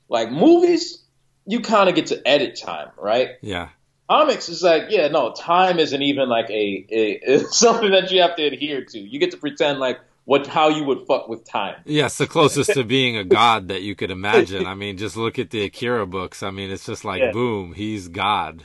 like 0.08 0.30
movies, 0.30 1.02
you 1.46 1.60
kind 1.60 1.88
of 1.88 1.94
get 1.94 2.08
to 2.08 2.28
edit 2.28 2.58
time, 2.60 2.88
right? 2.98 3.30
Yeah. 3.40 3.68
Comics 4.10 4.48
is 4.48 4.62
like, 4.62 4.84
yeah, 4.88 5.08
no, 5.08 5.32
time 5.32 5.78
isn't 5.78 6.02
even 6.02 6.28
like 6.28 6.48
a, 6.50 6.86
a 6.90 7.38
something 7.50 7.90
that 7.90 8.10
you 8.10 8.22
have 8.22 8.36
to 8.36 8.42
adhere 8.44 8.84
to. 8.84 8.98
You 8.98 9.18
get 9.18 9.30
to 9.32 9.36
pretend 9.36 9.80
like 9.80 10.00
what 10.24 10.46
how 10.46 10.68
you 10.68 10.84
would 10.84 11.06
fuck 11.06 11.28
with 11.28 11.44
time. 11.44 11.76
Yes, 11.84 12.18
the 12.18 12.26
closest 12.26 12.72
to 12.74 12.84
being 12.84 13.16
a 13.16 13.24
god 13.24 13.68
that 13.68 13.82
you 13.82 13.94
could 13.94 14.10
imagine. 14.10 14.66
I 14.66 14.74
mean, 14.74 14.96
just 14.96 15.16
look 15.16 15.38
at 15.38 15.50
the 15.50 15.64
Akira 15.64 16.06
books. 16.06 16.42
I 16.42 16.50
mean, 16.50 16.70
it's 16.70 16.86
just 16.86 17.04
like 17.04 17.20
Yeah. 17.20 17.32
boom, 17.32 17.74
he's 17.74 18.08
God. 18.08 18.62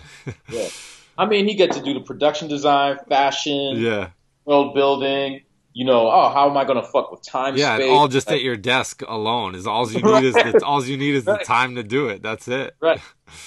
Yeah. 0.49 0.67
I 1.17 1.25
mean, 1.25 1.47
he 1.47 1.55
gets 1.55 1.77
to 1.77 1.83
do 1.83 1.93
the 1.93 1.99
production 2.01 2.47
design, 2.47 2.97
fashion, 3.07 3.77
yeah. 3.77 4.09
world 4.45 4.73
building. 4.73 5.41
You 5.75 5.85
know, 5.85 6.07
oh, 6.07 6.29
how 6.29 6.49
am 6.49 6.55
I 6.55 6.65
gonna 6.65 6.83
fuck 6.83 7.11
with 7.11 7.23
time? 7.23 7.57
Yeah, 7.57 7.79
all 7.89 8.07
just 8.07 8.27
Like, 8.27 8.37
at 8.37 8.41
your 8.43 8.55
desk 8.57 9.01
alone 9.07 9.55
is 9.55 9.65
all 9.65 9.91
you 9.91 10.01
need 10.03 10.23
is 10.23 10.35
the, 10.35 10.61
all 10.63 10.83
you 10.85 10.97
need 10.97 11.15
is 11.15 11.25
the 11.25 11.37
time 11.37 11.75
to 11.75 11.83
do 11.83 12.09
it. 12.09 12.21
That's 12.21 12.47
it. 12.47 12.75
right. 12.79 12.99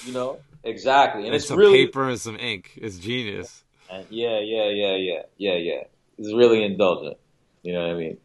You 0.05 0.11
know, 0.11 0.39
exactly, 0.67 1.21
and 1.21 1.27
And 1.27 1.35
it's 1.35 1.47
some 1.47 1.57
really 1.57 1.85
paper 1.85 2.07
and 2.09 2.19
some 2.19 2.37
ink. 2.37 2.73
It's 2.75 2.97
genius. 2.97 3.63
Yeah, 4.09 4.39
yeah, 4.39 4.69
yeah, 4.69 4.95
yeah, 4.95 5.21
yeah, 5.37 5.55
yeah. 5.55 5.83
It's 6.17 6.33
really 6.33 6.63
indulgent. 6.63 7.17
You 7.63 7.73
know 7.73 7.87
what 7.87 7.95
I 7.95 7.97
mean? 7.97 8.17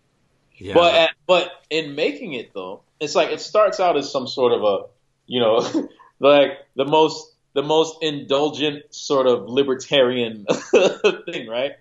Yeah. 0.57 0.75
But 0.75 0.95
uh, 0.95 1.09
but 1.27 1.51
in 1.71 1.95
making 1.95 2.35
it 2.35 2.53
though, 2.55 2.83
it's 3.01 3.15
like 3.15 3.31
it 3.31 3.41
starts 3.41 3.81
out 3.81 3.97
as 3.97 4.11
some 4.11 4.27
sort 4.27 4.53
of 4.53 4.63
a, 4.63 4.87
you 5.27 5.41
know, 5.41 5.89
like 6.21 6.59
the 6.77 6.85
most 6.85 7.35
the 7.55 7.63
most 7.63 8.03
indulgent 8.03 8.95
sort 8.95 9.27
of 9.27 9.49
libertarian 9.49 10.47
thing, 11.27 11.49
right? 11.49 11.73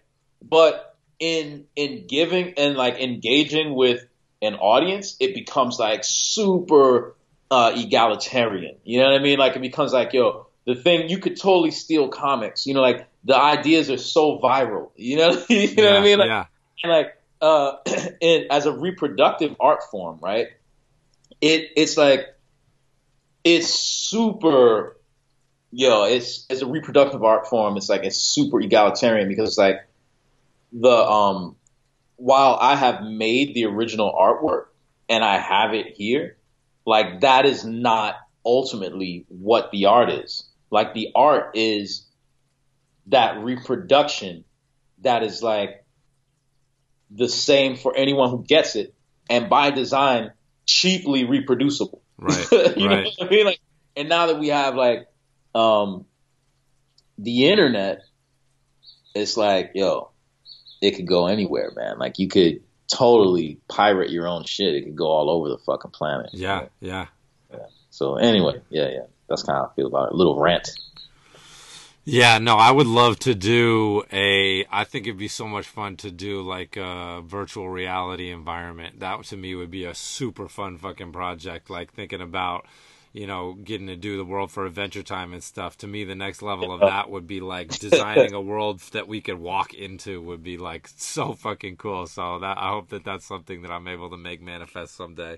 But 0.41 0.95
in 1.19 1.65
in 1.75 2.07
giving 2.07 2.53
and 2.57 2.75
like 2.75 2.99
engaging 2.99 3.75
with 3.75 4.05
an 4.41 4.55
audience, 4.55 5.15
it 5.19 5.33
becomes 5.33 5.77
like 5.79 6.01
super 6.03 7.15
uh, 7.51 7.73
egalitarian. 7.75 8.77
You 8.83 8.99
know 8.99 9.11
what 9.11 9.19
I 9.19 9.23
mean? 9.23 9.37
Like 9.37 9.55
it 9.55 9.61
becomes 9.61 9.93
like, 9.93 10.13
yo, 10.13 10.47
the 10.65 10.75
thing 10.75 11.09
you 11.09 11.17
could 11.17 11.39
totally 11.39 11.71
steal 11.71 12.07
comics. 12.07 12.65
You 12.65 12.73
know, 12.73 12.81
like 12.81 13.07
the 13.23 13.37
ideas 13.37 13.89
are 13.89 13.97
so 13.97 14.39
viral. 14.39 14.91
You 14.95 15.17
know, 15.17 15.45
you 15.49 15.75
know 15.75 15.91
what 15.91 15.99
I 15.99 16.03
mean? 16.03 16.19
Like, 16.19 16.27
yeah. 16.27 16.45
and 16.83 16.91
like 16.91 17.17
uh 17.41 17.77
in 18.21 18.47
as 18.49 18.65
a 18.65 18.71
reproductive 18.71 19.55
art 19.59 19.83
form, 19.89 20.19
right? 20.21 20.47
It 21.39 21.71
it's 21.75 21.97
like 21.97 22.25
it's 23.43 23.73
super 23.73 24.97
yo, 25.71 26.03
it's 26.03 26.45
as 26.49 26.61
a 26.61 26.67
reproductive 26.67 27.23
art 27.23 27.47
form, 27.47 27.77
it's 27.77 27.89
like 27.89 28.03
it's 28.03 28.17
super 28.17 28.59
egalitarian 28.59 29.27
because 29.27 29.49
it's 29.49 29.57
like 29.57 29.87
the 30.71 30.89
um 30.89 31.55
while 32.17 32.57
I 32.61 32.75
have 32.75 33.03
made 33.03 33.55
the 33.55 33.65
original 33.65 34.13
artwork 34.13 34.65
and 35.09 35.23
I 35.23 35.37
have 35.37 35.73
it 35.73 35.95
here, 35.95 36.37
like 36.85 37.21
that 37.21 37.45
is 37.45 37.65
not 37.65 38.15
ultimately 38.45 39.25
what 39.27 39.71
the 39.71 39.85
art 39.85 40.09
is. 40.09 40.43
Like 40.71 40.93
the 40.93 41.09
art 41.13 41.51
is 41.55 42.07
that 43.07 43.43
reproduction 43.43 44.45
that 45.01 45.23
is 45.23 45.43
like 45.43 45.85
the 47.09 47.27
same 47.27 47.75
for 47.75 47.95
anyone 47.95 48.29
who 48.29 48.43
gets 48.43 48.75
it 48.75 48.93
and 49.29 49.49
by 49.49 49.71
design 49.71 50.31
cheaply 50.65 51.25
reproducible. 51.25 52.01
Right. 52.17 52.47
you 52.51 52.87
know 52.87 53.03
what 53.03 53.27
I 53.27 53.29
mean? 53.29 53.45
Like, 53.45 53.59
and 53.97 54.07
now 54.07 54.27
that 54.27 54.39
we 54.39 54.47
have 54.47 54.75
like 54.75 55.07
um 55.53 56.05
the 57.17 57.49
internet, 57.49 58.03
it's 59.13 59.35
like, 59.35 59.71
yo, 59.75 60.11
it 60.81 60.95
could 60.95 61.07
go 61.07 61.27
anywhere, 61.27 61.71
man. 61.75 61.99
Like 61.99 62.17
you 62.17 62.29
could 62.29 62.61
totally 62.91 63.59
pirate 63.67 64.09
your 64.09 64.27
own 64.27 64.45
shit. 64.45 64.73
It 64.73 64.83
could 64.83 64.95
go 64.95 65.07
all 65.07 65.29
over 65.29 65.49
the 65.49 65.57
fucking 65.57 65.91
planet. 65.91 66.29
Yeah, 66.33 66.67
Yeah. 66.79 67.07
Yeah. 67.51 67.65
So 67.89 68.15
anyway, 68.15 68.61
yeah, 68.69 68.89
yeah. 68.89 69.05
That's 69.31 69.43
kind 69.43 69.57
of 69.57 69.65
how 69.65 69.71
I 69.71 69.75
feel 69.75 69.87
about 69.87 70.09
it. 70.09 70.13
A 70.13 70.15
little 70.17 70.39
rant. 70.39 70.69
Yeah, 72.03 72.39
no, 72.39 72.55
I 72.55 72.71
would 72.71 72.87
love 72.87 73.19
to 73.19 73.35
do 73.35 74.03
a. 74.11 74.65
I 74.71 74.85
think 74.85 75.05
it'd 75.05 75.19
be 75.19 75.27
so 75.27 75.47
much 75.47 75.67
fun 75.67 75.97
to 75.97 76.09
do 76.09 76.41
like 76.41 76.75
a 76.75 77.21
virtual 77.23 77.69
reality 77.69 78.31
environment. 78.31 79.01
That 79.01 79.23
to 79.25 79.37
me 79.37 79.53
would 79.53 79.69
be 79.69 79.85
a 79.85 79.93
super 79.93 80.47
fun 80.47 80.79
fucking 80.79 81.11
project. 81.11 81.69
Like 81.69 81.93
thinking 81.93 82.19
about, 82.19 82.65
you 83.13 83.27
know, 83.27 83.53
getting 83.53 83.85
to 83.85 83.95
do 83.95 84.17
the 84.17 84.25
world 84.25 84.49
for 84.49 84.65
Adventure 84.65 85.03
Time 85.03 85.31
and 85.31 85.43
stuff. 85.43 85.77
To 85.77 85.87
me, 85.87 86.03
the 86.03 86.15
next 86.15 86.41
level 86.41 86.73
of 86.73 86.79
that 86.79 87.11
would 87.11 87.27
be 87.27 87.39
like 87.39 87.69
designing 87.77 88.33
a 88.33 88.41
world 88.41 88.79
that 88.93 89.07
we 89.07 89.21
could 89.21 89.37
walk 89.39 89.75
into. 89.75 90.19
Would 90.23 90.41
be 90.41 90.57
like 90.57 90.89
so 90.95 91.33
fucking 91.33 91.77
cool. 91.77 92.07
So 92.07 92.39
that 92.39 92.57
I 92.57 92.69
hope 92.69 92.89
that 92.89 93.05
that's 93.05 93.25
something 93.25 93.61
that 93.61 93.69
I'm 93.69 93.87
able 93.87 94.09
to 94.09 94.17
make 94.17 94.41
manifest 94.41 94.95
someday. 94.95 95.37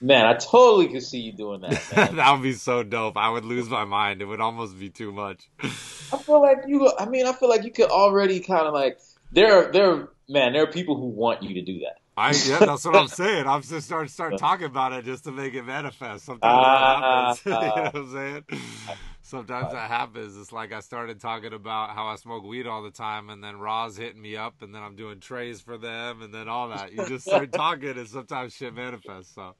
Man, 0.00 0.26
I 0.26 0.34
totally 0.34 0.88
could 0.88 1.02
see 1.02 1.18
you 1.18 1.32
doing 1.32 1.60
that, 1.62 1.82
man. 1.96 2.16
that 2.16 2.32
would 2.32 2.42
be 2.42 2.52
so 2.52 2.82
dope. 2.82 3.16
I 3.16 3.28
would 3.30 3.44
lose 3.44 3.68
my 3.68 3.84
mind. 3.84 4.22
It 4.22 4.26
would 4.26 4.40
almost 4.40 4.78
be 4.78 4.90
too 4.90 5.10
much. 5.10 5.48
I 5.60 6.18
feel 6.18 6.40
like 6.40 6.58
you. 6.66 6.90
I 6.98 7.06
mean, 7.06 7.26
I 7.26 7.32
feel 7.32 7.48
like 7.48 7.64
you 7.64 7.72
could 7.72 7.90
already 7.90 8.40
kind 8.40 8.66
of 8.66 8.74
like 8.74 9.00
there. 9.32 9.68
Are, 9.68 9.72
there, 9.72 9.90
are, 9.90 10.12
man. 10.28 10.52
There 10.52 10.62
are 10.62 10.68
people 10.70 10.96
who 10.96 11.06
want 11.06 11.42
you 11.42 11.54
to 11.54 11.62
do 11.62 11.80
that. 11.80 11.96
I 12.16 12.30
yeah, 12.32 12.58
that's 12.58 12.84
what 12.84 12.96
I'm 12.96 13.08
saying. 13.08 13.46
I'm 13.46 13.62
just 13.62 13.86
start 13.86 14.10
start 14.10 14.38
talking 14.38 14.66
about 14.66 14.92
it 14.92 15.04
just 15.04 15.24
to 15.24 15.32
make 15.32 15.54
it 15.54 15.62
manifest. 15.62 16.24
Sometimes 16.24 16.52
Ah, 16.52 17.34
that 17.34 17.36
happens. 17.36 17.44
you 17.44 17.50
know 17.52 17.82
what 17.82 17.96
I'm 17.96 18.12
saying? 18.12 18.44
Sometimes 19.28 19.72
that 19.72 19.90
happens. 19.90 20.38
It's 20.38 20.52
like 20.52 20.72
I 20.72 20.80
started 20.80 21.20
talking 21.20 21.52
about 21.52 21.90
how 21.90 22.06
I 22.06 22.16
smoke 22.16 22.44
weed 22.44 22.66
all 22.66 22.82
the 22.82 22.90
time, 22.90 23.28
and 23.28 23.44
then 23.44 23.58
Roz 23.58 23.94
hitting 23.98 24.22
me 24.22 24.36
up, 24.36 24.62
and 24.62 24.74
then 24.74 24.82
I'm 24.82 24.96
doing 24.96 25.20
trays 25.20 25.60
for 25.60 25.76
them, 25.76 26.22
and 26.22 26.32
then 26.32 26.48
all 26.48 26.70
that. 26.70 26.94
You 26.94 27.06
just 27.06 27.26
start 27.26 27.52
talking, 27.64 27.90
and 27.90 28.08
sometimes 28.08 28.54
shit 28.54 28.72
manifests. 28.72 29.34
So. 29.34 29.54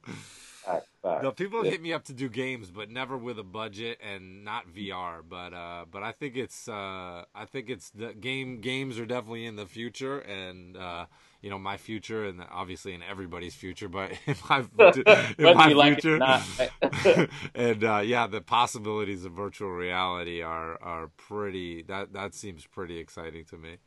Fact. 0.65 0.87
No, 1.23 1.31
people 1.31 1.63
Yeah. 1.63 1.69
hit 1.71 1.81
me 1.83 1.93
up 1.93 2.03
to 2.05 2.13
do 2.13 2.29
games, 2.29 2.71
but 2.71 2.89
never 2.89 3.15
with 3.15 3.37
a 3.37 3.43
budget 3.43 3.99
and 4.01 4.43
not 4.43 4.67
VR. 4.73 5.21
But 5.27 5.53
uh, 5.53 5.85
but 5.91 6.01
I 6.01 6.13
think 6.13 6.35
it's 6.35 6.67
uh, 6.67 7.25
I 7.35 7.45
think 7.45 7.69
it's 7.69 7.91
the 7.91 8.13
game 8.15 8.61
games 8.61 8.97
are 8.97 9.05
definitely 9.05 9.45
in 9.45 9.55
the 9.55 9.67
future, 9.67 10.17
and 10.19 10.77
uh, 10.77 11.05
you 11.41 11.49
know 11.49 11.59
my 11.59 11.77
future, 11.77 12.25
and 12.25 12.41
obviously 12.51 12.93
in 12.93 13.01
everybody's 13.03 13.55
future, 13.55 13.89
but 13.89 14.11
in 14.25 14.35
my 14.49 14.59
in 15.37 15.55
my 15.55 15.69
you 15.69 15.75
like 15.75 16.01
future, 16.01 17.27
and 17.55 17.83
uh, 17.83 18.01
yeah, 18.03 18.27
the 18.27 18.41
possibilities 18.41 19.25
of 19.25 19.33
virtual 19.33 19.69
reality 19.69 20.41
are 20.41 20.81
are 20.81 21.07
pretty. 21.17 21.83
That 21.83 22.13
that 22.13 22.33
seems 22.33 22.65
pretty 22.65 22.97
exciting 22.97 23.45
to 23.45 23.57
me. 23.57 23.77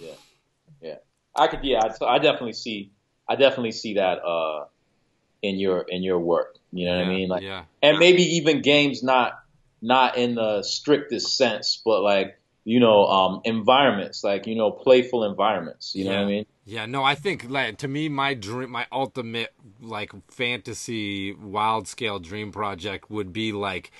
Yeah 0.00 0.14
yeah 0.80 0.96
i 1.36 1.46
could, 1.46 1.60
yeah, 1.62 1.80
I, 1.80 2.04
I 2.04 2.18
definitely 2.18 2.52
see, 2.52 2.90
I 3.28 3.36
definitely 3.36 3.72
see 3.72 3.94
that 3.94 4.22
uh, 4.24 4.66
in 5.40 5.58
your 5.58 5.84
in 5.88 6.02
your 6.02 6.18
work. 6.18 6.56
You 6.72 6.86
know 6.86 6.96
what 6.96 7.06
I 7.06 7.08
mean? 7.08 7.28
Like, 7.28 7.42
yeah, 7.42 7.64
and 7.82 7.98
maybe 7.98 8.22
even 8.22 8.62
games 8.62 9.02
not 9.02 9.38
not 9.80 10.16
in 10.16 10.34
the 10.34 10.62
strictest 10.62 11.36
sense, 11.36 11.80
but 11.84 12.02
like 12.02 12.38
you 12.64 12.80
know, 12.80 13.06
um, 13.06 13.40
environments, 13.44 14.22
like 14.22 14.46
you 14.46 14.54
know, 14.54 14.70
playful 14.70 15.24
environments. 15.24 15.94
You 15.94 16.04
know 16.04 16.12
what 16.12 16.20
I 16.20 16.24
mean? 16.26 16.46
Yeah, 16.64 16.86
no, 16.86 17.02
I 17.02 17.14
think 17.14 17.46
like 17.48 17.78
to 17.78 17.88
me 17.88 18.08
my 18.08 18.34
dream 18.34 18.70
my 18.70 18.86
ultimate 18.92 19.52
like 19.80 20.12
fantasy 20.30 21.32
wild 21.34 21.88
scale 21.88 22.18
dream 22.18 22.52
project 22.52 23.10
would 23.10 23.32
be 23.32 23.52
like 23.52 23.90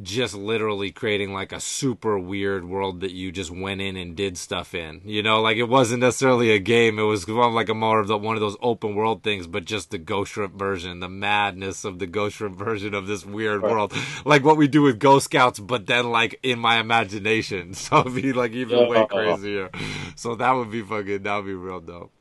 just 0.00 0.34
literally 0.34 0.90
creating 0.90 1.34
like 1.34 1.52
a 1.52 1.60
super 1.60 2.18
weird 2.18 2.64
world 2.64 3.00
that 3.00 3.12
you 3.12 3.30
just 3.30 3.50
went 3.50 3.80
in 3.82 3.94
and 3.96 4.16
did 4.16 4.38
stuff 4.38 4.74
in. 4.74 5.02
You 5.04 5.22
know, 5.22 5.42
like 5.42 5.58
it 5.58 5.68
wasn't 5.68 6.00
necessarily 6.00 6.50
a 6.52 6.58
game. 6.58 6.98
It 6.98 7.02
was 7.02 7.28
like 7.28 7.68
a 7.68 7.74
more 7.74 8.00
of 8.00 8.08
the 8.08 8.16
one 8.16 8.34
of 8.34 8.40
those 8.40 8.56
open 8.62 8.94
world 8.94 9.22
things, 9.22 9.46
but 9.46 9.66
just 9.66 9.90
the 9.90 9.98
Ghost 9.98 10.32
Shrimp 10.32 10.54
version, 10.54 11.00
the 11.00 11.08
madness 11.10 11.84
of 11.84 11.98
the 11.98 12.06
Ghost 12.06 12.36
Shrimp 12.36 12.56
version 12.56 12.94
of 12.94 13.06
this 13.06 13.26
weird 13.26 13.62
Right. 13.62 13.70
world, 13.72 13.92
like 14.24 14.44
what 14.44 14.56
we 14.56 14.66
do 14.66 14.80
with 14.82 14.98
Ghost 14.98 15.26
Scouts, 15.26 15.58
but 15.58 15.86
then 15.86 16.10
like 16.10 16.38
in 16.42 16.58
my 16.58 16.78
imagination. 16.78 17.74
So 17.82 18.00
it'd 18.00 18.14
be 18.14 18.32
like 18.32 18.52
even 18.52 18.88
way 18.88 19.04
crazier. 19.06 19.68
So 20.16 20.36
that 20.36 20.52
would 20.52 20.70
be 20.70 20.82
fucking. 20.82 21.24
That 21.24 21.36
would 21.36 21.46
be 21.46 21.54
real 21.54 21.80
dope. 21.80 22.12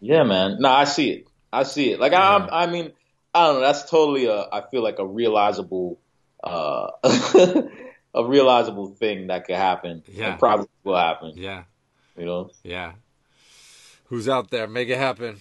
Yeah, 0.00 0.24
man. 0.24 0.56
No, 0.60 0.68
I 0.70 0.84
see 0.84 1.10
it. 1.10 1.28
I 1.52 1.62
see 1.62 1.92
it. 1.92 2.00
Like 2.00 2.12
Yeah. 2.12 2.48
I, 2.50 2.64
I 2.64 2.66
mean, 2.66 2.92
I 3.34 3.46
don't 3.46 3.54
know. 3.56 3.60
That's 3.60 3.88
totally 3.88 4.26
a. 4.26 4.46
I 4.52 4.62
feel 4.70 4.82
like 4.82 4.98
a 4.98 5.06
realizable, 5.06 5.98
uh, 6.44 6.90
a 8.14 8.24
realizable 8.24 8.88
thing 8.88 9.26
that 9.28 9.46
could 9.46 9.56
happen. 9.56 10.02
Yeah. 10.08 10.30
and 10.32 10.38
probably 10.38 10.68
will 10.84 10.96
happen. 10.96 11.32
Yeah, 11.36 11.64
You 12.16 12.24
know. 12.26 12.50
yeah. 12.62 12.92
Who's 14.06 14.28
out 14.28 14.50
there? 14.50 14.66
Make 14.68 14.88
it 14.88 14.98
happen. 14.98 15.40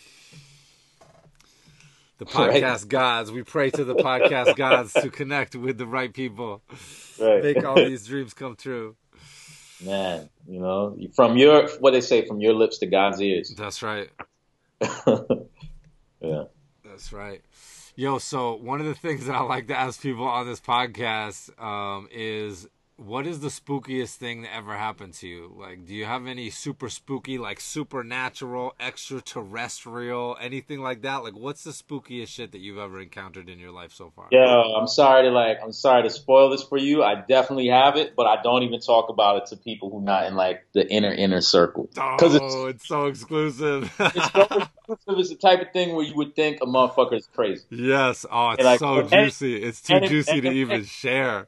The 2.17 2.25
Right. 2.35 2.63
podcast 2.63 2.87
gods. 2.87 3.31
We 3.31 3.43
pray 3.43 3.69
to 3.71 3.83
the 3.83 3.95
podcast 3.95 4.55
gods 4.57 4.93
to 4.93 5.09
connect 5.09 5.55
with 5.55 5.77
the 5.77 5.85
right 5.85 6.11
people. 6.13 6.61
Right. 7.19 7.43
Make 7.43 7.63
all 7.65 7.75
these 7.75 8.07
dreams 8.07 8.33
come 8.33 8.55
true. 8.55 8.95
Man, 9.83 10.29
you 10.47 10.59
know, 10.61 10.97
from 11.15 11.37
your 11.37 11.67
what 11.79 11.91
they 11.91 11.99
say, 12.01 12.25
from 12.25 12.39
your 12.39 12.53
lips 12.53 12.77
to 12.77 12.85
God's 12.85 13.21
ears. 13.21 13.53
That's 13.57 13.83
right. 13.83 14.09
yeah. 16.21 16.43
That's 16.83 17.11
right. 17.11 17.41
Yo, 17.97 18.17
so 18.17 18.55
one 18.55 18.81
of 18.81 18.85
the 18.85 18.93
things 18.93 19.25
that 19.25 19.35
I 19.35 19.41
like 19.41 19.67
to 19.67 19.79
ask 19.79 20.01
people 20.01 20.27
on 20.27 20.45
this 20.45 20.59
podcast 20.59 21.57
um, 21.63 22.09
is 22.11 22.67
what 22.97 23.27
is 23.27 23.41
the 23.41 23.49
spookiest 23.49 24.15
thing 24.15 24.43
that 24.43 24.55
ever 24.55 24.75
happened 24.75 25.13
to 25.15 25.27
you? 25.27 25.53
Like, 25.59 25.85
do 25.85 25.93
you 25.93 26.05
have 26.05 26.27
any 26.27 26.49
super 26.49 26.89
spooky, 26.89 27.37
like 27.37 27.59
supernatural, 27.59 28.73
extraterrestrial, 28.79 30.37
anything 30.39 30.79
like 30.81 31.01
that? 31.01 31.23
Like, 31.23 31.33
what's 31.35 31.63
the 31.63 31.71
spookiest 31.71 32.29
shit 32.29 32.51
that 32.53 32.59
you've 32.59 32.77
ever 32.77 33.01
encountered 33.01 33.49
in 33.49 33.59
your 33.59 33.71
life 33.71 33.91
so 33.93 34.11
far? 34.15 34.27
Yeah, 34.31 34.45
I'm 34.45 34.87
sorry 34.87 35.23
to 35.23 35.29
like, 35.31 35.59
I'm 35.63 35.73
sorry 35.73 36.03
to 36.03 36.09
spoil 36.09 36.49
this 36.49 36.63
for 36.63 36.77
you. 36.77 37.03
I 37.03 37.15
definitely 37.27 37.67
have 37.67 37.97
it, 37.97 38.15
but 38.15 38.27
I 38.27 38.41
don't 38.41 38.63
even 38.63 38.79
talk 38.79 39.09
about 39.09 39.37
it 39.37 39.45
to 39.47 39.57
people 39.57 39.89
who 39.89 40.01
not 40.01 40.25
in 40.27 40.35
like 40.35 40.65
the 40.73 40.89
inner 40.89 41.11
inner 41.13 41.41
circle 41.41 41.89
Oh, 41.97 42.15
because 42.17 42.35
it's, 42.35 42.55
it's 42.55 42.87
so 42.87 43.05
exclusive. 43.07 43.93
it's 43.99 44.31
so 44.31 44.41
exclusive. 44.41 45.19
It's 45.19 45.29
the 45.29 45.35
type 45.35 45.61
of 45.61 45.71
thing 45.73 45.95
where 45.95 46.05
you 46.05 46.15
would 46.15 46.35
think 46.35 46.59
a 46.61 46.65
motherfucker 46.65 47.17
is 47.17 47.27
crazy. 47.33 47.63
yes. 47.69 48.25
Oh, 48.31 48.51
it's 48.51 48.59
And, 48.59 48.65
like, 48.65 48.79
so 48.79 48.99
and- 48.99 49.09
juicy. 49.09 49.61
It's 49.61 49.81
too 49.81 49.95
and 49.95 50.07
juicy 50.07 50.41
to 50.41 50.47
and- 50.47 50.55
even 50.57 50.85
share. 50.85 51.47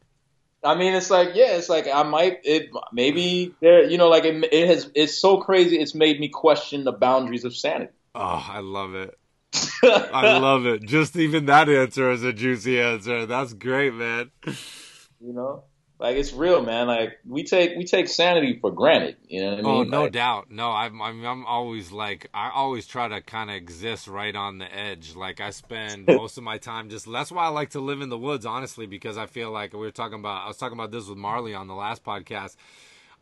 I 0.64 0.76
mean, 0.76 0.94
it's 0.94 1.10
like, 1.10 1.30
yeah, 1.34 1.56
it's 1.58 1.70
like 1.70 1.88
I 1.88 2.04
might, 2.04 2.40
it 2.44 2.70
maybe 2.92 3.54
there, 3.62 3.84
you 3.84 3.98
know, 3.98 4.10
like 4.10 4.26
it, 4.26 4.44
it 4.52 4.68
has, 4.68 4.92
it's 4.96 5.18
so 5.18 5.38
crazy. 5.38 5.80
It's 5.80 5.96
made 5.96 6.20
me 6.20 6.30
question 6.30 6.84
the 6.84 6.92
boundaries 6.92 7.46
of 7.46 7.56
sanity. 7.56 7.94
Oh, 8.16 8.46
I 8.50 8.60
love 8.60 8.96
it. 8.96 9.18
I 9.84 10.38
love 10.40 10.66
it. 10.66 10.84
Just 10.84 11.16
even 11.16 11.46
that 11.46 11.70
answer 11.70 12.12
is 12.12 12.24
a 12.24 12.34
juicy 12.34 12.82
answer. 12.82 13.26
That's 13.26 13.54
great, 13.54 13.94
man. 13.94 14.32
you 14.46 15.34
know, 15.34 15.64
like 16.00 16.16
it's 16.16 16.32
real, 16.32 16.64
man. 16.64 16.88
Like 16.88 17.20
we 17.28 17.44
take 17.44 17.76
we 17.76 17.84
take 17.84 18.08
sanity 18.08 18.60
for 18.60 18.72
granted. 18.72 19.18
You 19.28 19.42
know 19.42 19.50
what 19.50 19.58
I 19.58 19.62
oh, 19.62 19.64
mean? 19.64 19.88
Oh, 19.88 19.98
no 19.98 20.04
Like, 20.04 20.12
doubt. 20.12 20.52
No, 20.52 20.72
I'm, 20.72 21.02
I'm, 21.02 21.26
I'm 21.26 21.46
always 21.46 21.92
like, 21.92 22.30
I 22.34 22.52
always 22.54 22.86
try 22.86 23.08
to 23.08 23.22
kind 23.22 23.50
of 23.50 23.56
exist 23.56 24.08
right 24.08 24.36
on 24.36 24.60
the 24.60 24.74
edge. 24.74 25.16
Like, 25.16 25.42
I 25.42 25.50
spend 25.50 26.08
most 26.08 26.38
of 26.38 26.44
my 26.44 26.60
time 26.60 26.90
just, 26.90 27.12
that's 27.12 27.32
why 27.32 27.46
I 27.46 27.50
like 27.50 27.72
to 27.72 27.80
live 27.80 28.02
in 28.02 28.10
the 28.10 28.18
woods, 28.18 28.46
honestly, 28.46 28.86
because 28.86 29.18
I 29.18 29.26
feel 29.26 29.52
like 29.52 29.74
we 29.74 29.80
were 29.80 29.92
talking 29.92 30.20
about, 30.20 30.46
I 30.46 30.48
was 30.48 30.58
talking 30.58 30.78
about 30.78 30.92
this 30.92 31.08
with 31.08 31.18
Marley 31.18 31.56
on 31.56 31.68
the 31.68 31.76
last 31.76 32.04
podcast. 32.04 32.56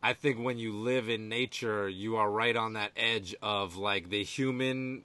I 0.02 0.12
think 0.12 0.38
when 0.38 0.58
you 0.58 0.74
live 0.74 1.08
in 1.08 1.28
nature, 1.28 1.88
you 1.88 2.16
are 2.16 2.30
right 2.30 2.56
on 2.56 2.74
that 2.74 2.92
edge 2.96 3.34
of 3.42 3.76
like 3.76 4.10
the 4.10 4.22
human 4.22 5.02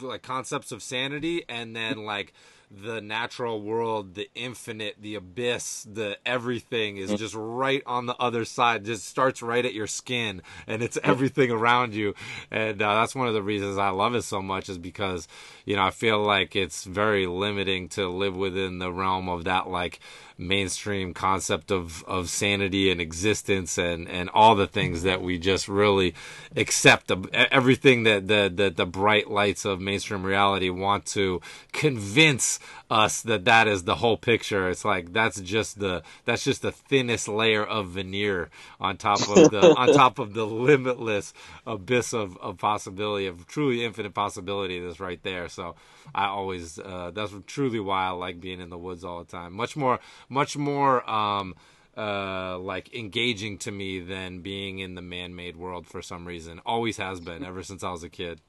like 0.00 0.22
concepts 0.22 0.72
of 0.72 0.82
sanity 0.82 1.44
and 1.48 1.74
then 1.74 2.04
like 2.04 2.32
the 2.70 3.00
natural 3.00 3.60
world, 3.60 4.14
the 4.14 4.30
infinite, 4.34 4.96
the 5.00 5.16
abyss, 5.16 5.86
the 5.90 6.16
everything 6.24 6.98
is 6.98 7.12
just 7.14 7.34
right 7.34 7.82
on 7.84 8.06
the 8.06 8.16
other 8.18 8.44
side. 8.44 8.84
Just 8.84 9.06
starts 9.06 9.42
right 9.42 9.64
at 9.64 9.74
your 9.74 9.88
skin, 9.88 10.40
and 10.66 10.82
it's 10.82 10.98
everything 11.02 11.50
around 11.50 11.94
you. 11.94 12.14
And 12.50 12.80
uh, 12.80 12.94
that's 12.94 13.14
one 13.14 13.26
of 13.26 13.34
the 13.34 13.42
reasons 13.42 13.76
I 13.76 13.88
love 13.90 14.14
it 14.14 14.22
so 14.22 14.40
much 14.40 14.68
is 14.68 14.78
because 14.78 15.26
you 15.64 15.74
know 15.74 15.82
I 15.82 15.90
feel 15.90 16.22
like 16.22 16.54
it's 16.54 16.84
very 16.84 17.26
limiting 17.26 17.88
to 17.90 18.08
live 18.08 18.36
within 18.36 18.78
the 18.78 18.92
realm 18.92 19.28
of 19.28 19.44
that 19.44 19.68
like 19.68 19.98
mainstream 20.40 21.14
concept 21.14 21.70
of 21.70 22.02
of 22.04 22.28
sanity 22.28 22.90
and 22.90 23.00
existence 23.00 23.78
and 23.78 24.08
and 24.08 24.30
all 24.30 24.54
the 24.54 24.66
things 24.66 25.02
that 25.02 25.22
we 25.22 25.38
just 25.38 25.68
really 25.68 26.14
accept. 26.56 27.12
Everything 27.32 28.04
that 28.04 28.26
the, 28.26 28.50
the 28.52 28.70
the 28.70 28.86
bright 28.86 29.30
lights 29.30 29.64
of 29.64 29.80
mainstream 29.80 30.24
reality 30.24 30.70
want 30.70 31.06
to 31.06 31.40
convince 31.72 32.58
us 32.90 33.22
that 33.22 33.44
that 33.44 33.68
is 33.68 33.84
the 33.84 33.94
whole 33.94 34.16
picture. 34.16 34.68
It's 34.68 34.84
like 34.84 35.12
that's 35.12 35.40
just 35.40 35.78
the 35.78 36.02
that's 36.24 36.42
just 36.42 36.62
the 36.62 36.72
thinnest 36.72 37.28
layer 37.28 37.64
of 37.64 37.90
veneer 37.90 38.50
on 38.80 38.96
top 38.96 39.20
of 39.28 39.50
the 39.50 39.74
on 39.76 39.92
top 39.94 40.18
of 40.18 40.34
the 40.34 40.44
limitless 40.44 41.32
abyss 41.66 42.12
of, 42.12 42.36
of 42.38 42.58
possibility 42.58 43.26
of 43.26 43.46
truly 43.46 43.84
infinite 43.84 44.12
possibility 44.12 44.80
that's 44.80 45.00
right 45.00 45.22
there. 45.22 45.48
So 45.48 45.76
i 46.14 46.26
always 46.26 46.78
uh, 46.78 47.12
that's 47.14 47.32
truly 47.46 47.78
why 47.78 48.06
i 48.06 48.10
like 48.10 48.40
being 48.40 48.60
in 48.60 48.70
the 48.70 48.78
woods 48.78 49.04
all 49.04 49.20
the 49.22 49.30
time. 49.30 49.52
Much 49.54 49.76
more 49.76 50.00
much 50.28 50.56
more 50.56 51.08
um 51.08 51.54
uh 51.96 52.58
like 52.58 52.92
engaging 52.94 53.58
to 53.58 53.70
me 53.70 54.00
than 54.00 54.40
being 54.40 54.80
in 54.80 54.94
the 54.94 55.02
man-made 55.02 55.56
world 55.56 55.86
for 55.86 56.02
some 56.02 56.26
reason. 56.26 56.60
Always 56.66 56.96
has 56.96 57.20
been 57.20 57.44
ever 57.44 57.62
since 57.62 57.84
i 57.84 57.90
was 57.92 58.02
a 58.02 58.08
kid. 58.08 58.40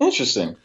Interesting. 0.00 0.56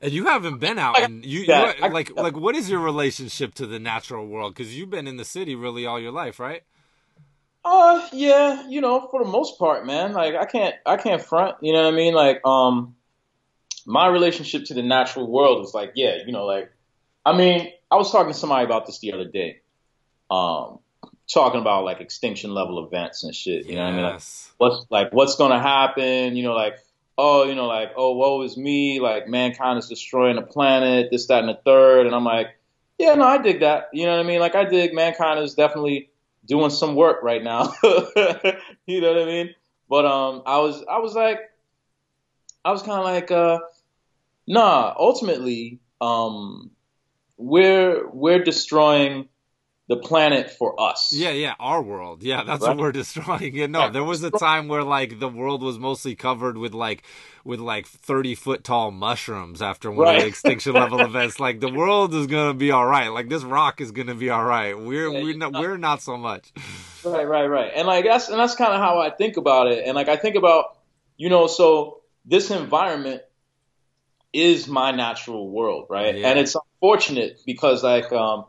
And 0.00 0.12
you 0.12 0.26
haven't 0.26 0.58
been 0.58 0.78
out 0.78 1.00
and 1.00 1.24
you, 1.24 1.40
Yeah, 1.40 1.72
you 1.76 1.92
like 1.92 2.14
like 2.16 2.36
what 2.36 2.54
is 2.54 2.70
your 2.70 2.80
relationship 2.80 3.54
to 3.54 3.66
the 3.66 3.78
natural 3.78 4.26
world 4.26 4.54
because 4.54 4.76
you've 4.76 4.90
been 4.90 5.06
in 5.06 5.16
the 5.16 5.24
city 5.24 5.54
really 5.54 5.86
all 5.86 6.00
your 6.00 6.12
life 6.12 6.40
right 6.40 6.62
Uh, 7.64 8.08
yeah, 8.12 8.66
you 8.68 8.80
know, 8.80 9.06
for 9.10 9.22
the 9.22 9.30
most 9.30 9.58
part, 9.58 9.84
man. 9.84 10.12
Like 10.14 10.34
I 10.34 10.46
can't, 10.46 10.74
I 10.86 10.96
can't 10.96 11.20
front. 11.22 11.56
You 11.60 11.74
know 11.74 11.84
what 11.84 11.92
I 11.92 11.96
mean? 11.96 12.14
Like, 12.14 12.40
um, 12.46 12.96
my 13.84 14.06
relationship 14.06 14.64
to 14.66 14.74
the 14.74 14.82
natural 14.82 15.30
world 15.30 15.64
is 15.64 15.74
like, 15.74 15.92
yeah, 15.94 16.16
you 16.24 16.32
know, 16.32 16.46
like, 16.46 16.72
I 17.26 17.36
mean, 17.36 17.70
I 17.90 17.96
was 17.96 18.10
talking 18.10 18.32
to 18.32 18.38
somebody 18.38 18.64
about 18.64 18.86
this 18.86 19.00
the 19.00 19.12
other 19.12 19.26
day. 19.26 19.60
Um, 20.30 20.78
talking 21.32 21.60
about 21.60 21.84
like 21.84 22.00
extinction 22.00 22.54
level 22.54 22.84
events 22.84 23.24
and 23.24 23.34
shit. 23.34 23.66
You 23.66 23.76
know 23.76 23.84
what 23.84 23.92
I 23.92 23.96
mean? 23.96 24.04
Like, 24.04 24.22
what's 24.58 24.86
like 24.90 25.12
what's 25.12 25.36
gonna 25.36 25.60
happen, 25.60 26.36
you 26.36 26.42
know, 26.42 26.54
like 26.54 26.78
oh, 27.20 27.44
you 27.44 27.54
know, 27.54 27.66
like, 27.66 27.92
oh, 27.96 28.14
woe 28.14 28.42
is 28.42 28.56
me, 28.56 28.98
like 28.98 29.28
mankind 29.28 29.78
is 29.78 29.88
destroying 29.88 30.36
the 30.36 30.42
planet, 30.42 31.08
this, 31.10 31.26
that, 31.26 31.40
and 31.40 31.48
the 31.50 31.60
third, 31.64 32.06
and 32.06 32.14
I'm 32.14 32.24
like, 32.24 32.56
yeah, 32.98 33.14
no, 33.14 33.24
I 33.24 33.38
dig 33.38 33.60
that. 33.60 33.88
You 33.92 34.06
know 34.06 34.12
what 34.16 34.24
I 34.24 34.28
mean? 34.28 34.40
Like 34.40 34.54
I 34.54 34.64
dig 34.64 34.94
mankind 34.94 35.40
is 35.40 35.54
definitely 35.54 36.10
doing 36.44 36.70
some 36.70 36.94
work 36.94 37.22
right 37.22 37.42
now. 37.42 37.72
you 37.82 39.00
know 39.00 39.12
what 39.12 39.22
I 39.22 39.24
mean? 39.24 39.54
But 39.88 40.04
um 40.04 40.42
I 40.44 40.58
was 40.58 40.84
I 40.88 40.98
was 40.98 41.14
like 41.14 41.38
I 42.64 42.72
was 42.72 42.82
kinda 42.82 43.00
like 43.00 43.30
uh 43.30 43.60
nah, 44.46 44.94
ultimately, 44.98 45.80
um 46.00 46.70
we're 47.38 48.06
we're 48.10 48.44
destroying 48.44 49.28
the 49.90 49.96
planet 49.96 50.48
for 50.52 50.80
us. 50.80 51.12
Yeah, 51.12 51.30
yeah, 51.30 51.54
our 51.58 51.82
world. 51.82 52.22
Yeah, 52.22 52.44
that's 52.44 52.62
Right. 52.62 52.68
what 52.76 52.78
we're 52.78 52.92
destroying. 52.92 53.54
Yeah, 53.60 53.66
no, 53.66 53.90
there 53.90 54.04
was 54.04 54.22
a 54.22 54.30
time 54.30 54.68
where 54.68 54.84
like 54.84 55.18
the 55.18 55.28
world 55.28 55.64
was 55.64 55.80
mostly 55.80 56.14
covered 56.14 56.56
with 56.56 56.74
like 56.74 57.02
with 57.44 57.58
like 57.58 57.86
thirty 57.88 58.36
foot 58.36 58.62
tall 58.62 58.92
mushrooms 58.92 59.60
after 59.60 59.90
one 59.90 60.14
of 60.14 60.20
the 60.22 60.28
extinction 60.28 60.74
level 60.74 61.00
events. 61.10 61.40
Like 61.40 61.58
the 61.58 61.72
world 61.72 62.14
is 62.14 62.28
gonna 62.28 62.54
be 62.54 62.70
all 62.70 62.86
right. 62.86 63.08
Like 63.08 63.28
this 63.28 63.42
rock 63.42 63.80
is 63.80 63.90
gonna 63.90 64.14
be 64.14 64.30
all 64.30 64.44
right. 64.44 64.78
We're 64.78 65.10
Yeah, 65.12 65.22
we're 65.24 65.36
not 65.36 65.52
we're 65.54 65.76
not 65.76 66.02
so 66.02 66.16
much. 66.16 66.52
Right, 67.04 67.26
right, 67.26 67.46
right. 67.46 67.72
And 67.74 67.88
like 67.88 68.04
that's 68.04 68.28
and 68.28 68.38
that's 68.38 68.54
kind 68.54 68.72
of 68.72 68.78
how 68.78 69.00
I 69.00 69.10
think 69.10 69.38
about 69.38 69.66
it. 69.72 69.84
And 69.84 69.96
like 69.96 70.08
I 70.08 70.14
think 70.16 70.36
about, 70.36 70.78
you 71.16 71.30
know, 71.30 71.48
so 71.48 72.02
this 72.24 72.52
environment 72.52 73.22
is 74.32 74.68
my 74.68 74.92
natural 74.92 75.50
world, 75.50 75.86
right? 75.90 76.16
Yeah. 76.16 76.28
And 76.28 76.38
it's 76.38 76.54
unfortunate 76.54 77.40
because 77.44 77.82
like 77.82 78.12
um 78.12 78.44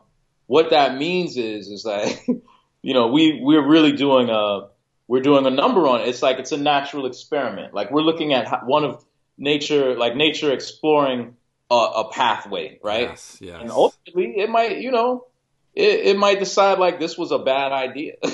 what 0.52 0.68
that 0.68 0.98
means 0.98 1.38
is 1.38 1.68
is 1.68 1.82
like 1.84 2.26
you 2.82 2.92
know, 2.94 3.06
we 3.08 3.40
we're 3.40 3.66
really 3.66 3.92
doing 3.92 4.28
a 4.28 4.68
we're 5.08 5.22
doing 5.22 5.46
a 5.46 5.50
number 5.50 5.86
on 5.86 6.02
it. 6.02 6.08
It's 6.08 6.20
like 6.22 6.38
it's 6.38 6.52
a 6.52 6.58
natural 6.58 7.06
experiment. 7.06 7.72
Like 7.72 7.90
we're 7.90 8.02
looking 8.02 8.34
at 8.34 8.46
how- 8.48 8.62
one 8.66 8.84
of 8.84 9.02
nature 9.38 9.96
like 9.96 10.14
nature 10.14 10.52
exploring 10.52 11.36
a, 11.70 11.74
a 11.74 12.10
pathway, 12.12 12.78
right? 12.82 13.08
Yes, 13.08 13.38
yes. 13.40 13.58
And 13.62 13.70
ultimately, 13.70 14.34
it 14.36 14.50
might, 14.50 14.76
you 14.78 14.90
know, 14.90 15.26
it, 15.74 16.00
it 16.10 16.18
might 16.18 16.38
decide 16.38 16.78
like 16.78 17.00
this 17.00 17.16
was 17.16 17.30
a 17.32 17.38
bad 17.38 17.72
idea. 17.72 18.14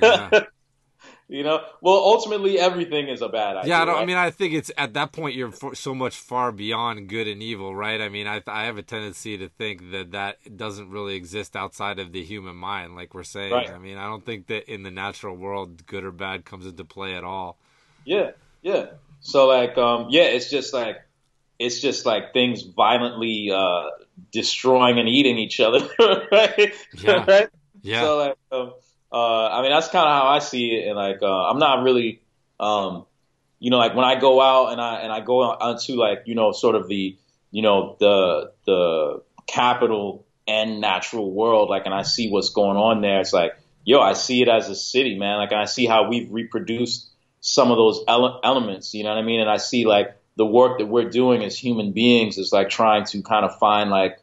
Yeah. 0.00 0.44
You 1.28 1.42
know, 1.42 1.64
well, 1.80 1.96
ultimately, 1.96 2.58
everything 2.58 3.08
is 3.08 3.20
a 3.20 3.28
bad 3.28 3.56
idea. 3.56 3.70
Yeah, 3.70 3.82
I, 3.82 3.84
don't, 3.84 3.98
I 3.98 4.04
mean, 4.04 4.16
I 4.16 4.30
think 4.30 4.54
it's 4.54 4.70
at 4.78 4.94
that 4.94 5.10
point 5.12 5.34
you're 5.34 5.52
so 5.74 5.94
much 5.94 6.16
far 6.16 6.52
beyond 6.52 7.08
good 7.08 7.26
and 7.26 7.42
evil, 7.42 7.74
right? 7.74 8.00
I 8.00 8.08
mean, 8.08 8.28
I 8.28 8.42
I 8.46 8.64
have 8.66 8.78
a 8.78 8.82
tendency 8.82 9.36
to 9.38 9.48
think 9.48 9.90
that 9.90 10.12
that 10.12 10.56
doesn't 10.56 10.90
really 10.90 11.16
exist 11.16 11.56
outside 11.56 11.98
of 11.98 12.12
the 12.12 12.22
human 12.22 12.54
mind, 12.54 12.94
like 12.94 13.12
we're 13.12 13.24
saying. 13.24 13.52
Right. 13.52 13.70
I 13.70 13.78
mean, 13.78 13.98
I 13.98 14.06
don't 14.06 14.24
think 14.24 14.46
that 14.46 14.72
in 14.72 14.84
the 14.84 14.90
natural 14.92 15.36
world, 15.36 15.86
good 15.86 16.04
or 16.04 16.12
bad 16.12 16.44
comes 16.44 16.64
into 16.64 16.84
play 16.84 17.14
at 17.16 17.24
all. 17.24 17.58
yeah, 18.04 18.30
yeah. 18.62 18.86
So 19.20 19.46
like, 19.48 19.76
um, 19.76 20.06
yeah, 20.10 20.24
it's 20.24 20.48
just 20.50 20.72
like, 20.72 20.98
it's 21.58 21.80
just 21.80 22.06
like 22.06 22.32
things 22.32 22.62
violently 22.62 23.50
uh, 23.52 23.86
destroying 24.30 24.98
and 25.00 25.08
eating 25.08 25.38
each 25.38 25.58
other, 25.58 25.80
right? 26.30 26.72
Yeah. 26.98 27.24
right. 27.28 27.48
Yeah, 27.82 28.00
So 28.02 28.16
like, 28.18 28.36
um, 28.52 28.72
uh, 29.12 29.48
I 29.48 29.62
mean, 29.62 29.70
that's 29.70 29.88
kind 29.88 30.06
of 30.06 30.12
how 30.12 30.28
I 30.28 30.38
see 30.40 30.70
it, 30.74 30.88
and 30.88 30.96
like, 30.96 31.22
uh, 31.22 31.48
I'm 31.50 31.58
not 31.58 31.82
really, 31.84 32.20
um, 32.58 33.06
you 33.58 33.70
know, 33.70 33.78
like 33.78 33.94
when 33.94 34.04
I 34.04 34.18
go 34.18 34.40
out 34.40 34.72
and 34.72 34.80
I 34.80 35.00
and 35.00 35.12
I 35.12 35.20
go 35.20 35.42
onto 35.42 35.94
like, 35.94 36.22
you 36.26 36.34
know, 36.34 36.52
sort 36.52 36.74
of 36.74 36.88
the, 36.88 37.16
you 37.50 37.62
know, 37.62 37.96
the 37.98 38.52
the 38.66 39.22
capital 39.46 40.26
and 40.46 40.80
natural 40.80 41.30
world. 41.30 41.70
Like, 41.70 41.86
and 41.86 41.94
I 41.94 42.02
see 42.02 42.30
what's 42.30 42.50
going 42.50 42.76
on 42.76 43.00
there. 43.00 43.20
It's 43.20 43.32
like, 43.32 43.56
yo, 43.84 44.00
I 44.00 44.12
see 44.12 44.42
it 44.42 44.48
as 44.48 44.68
a 44.68 44.74
city, 44.74 45.18
man. 45.18 45.38
Like, 45.38 45.52
and 45.52 45.60
I 45.60 45.64
see 45.64 45.86
how 45.86 46.08
we've 46.08 46.30
reproduced 46.30 47.08
some 47.40 47.70
of 47.70 47.76
those 47.76 48.02
ele- 48.08 48.40
elements. 48.42 48.92
You 48.94 49.04
know 49.04 49.10
what 49.10 49.18
I 49.18 49.22
mean? 49.22 49.40
And 49.40 49.50
I 49.50 49.56
see 49.56 49.86
like 49.86 50.16
the 50.36 50.46
work 50.46 50.78
that 50.78 50.86
we're 50.86 51.08
doing 51.08 51.44
as 51.44 51.58
human 51.58 51.92
beings 51.92 52.38
is 52.38 52.52
like 52.52 52.68
trying 52.68 53.04
to 53.06 53.22
kind 53.22 53.44
of 53.44 53.58
find 53.58 53.90
like 53.90 54.18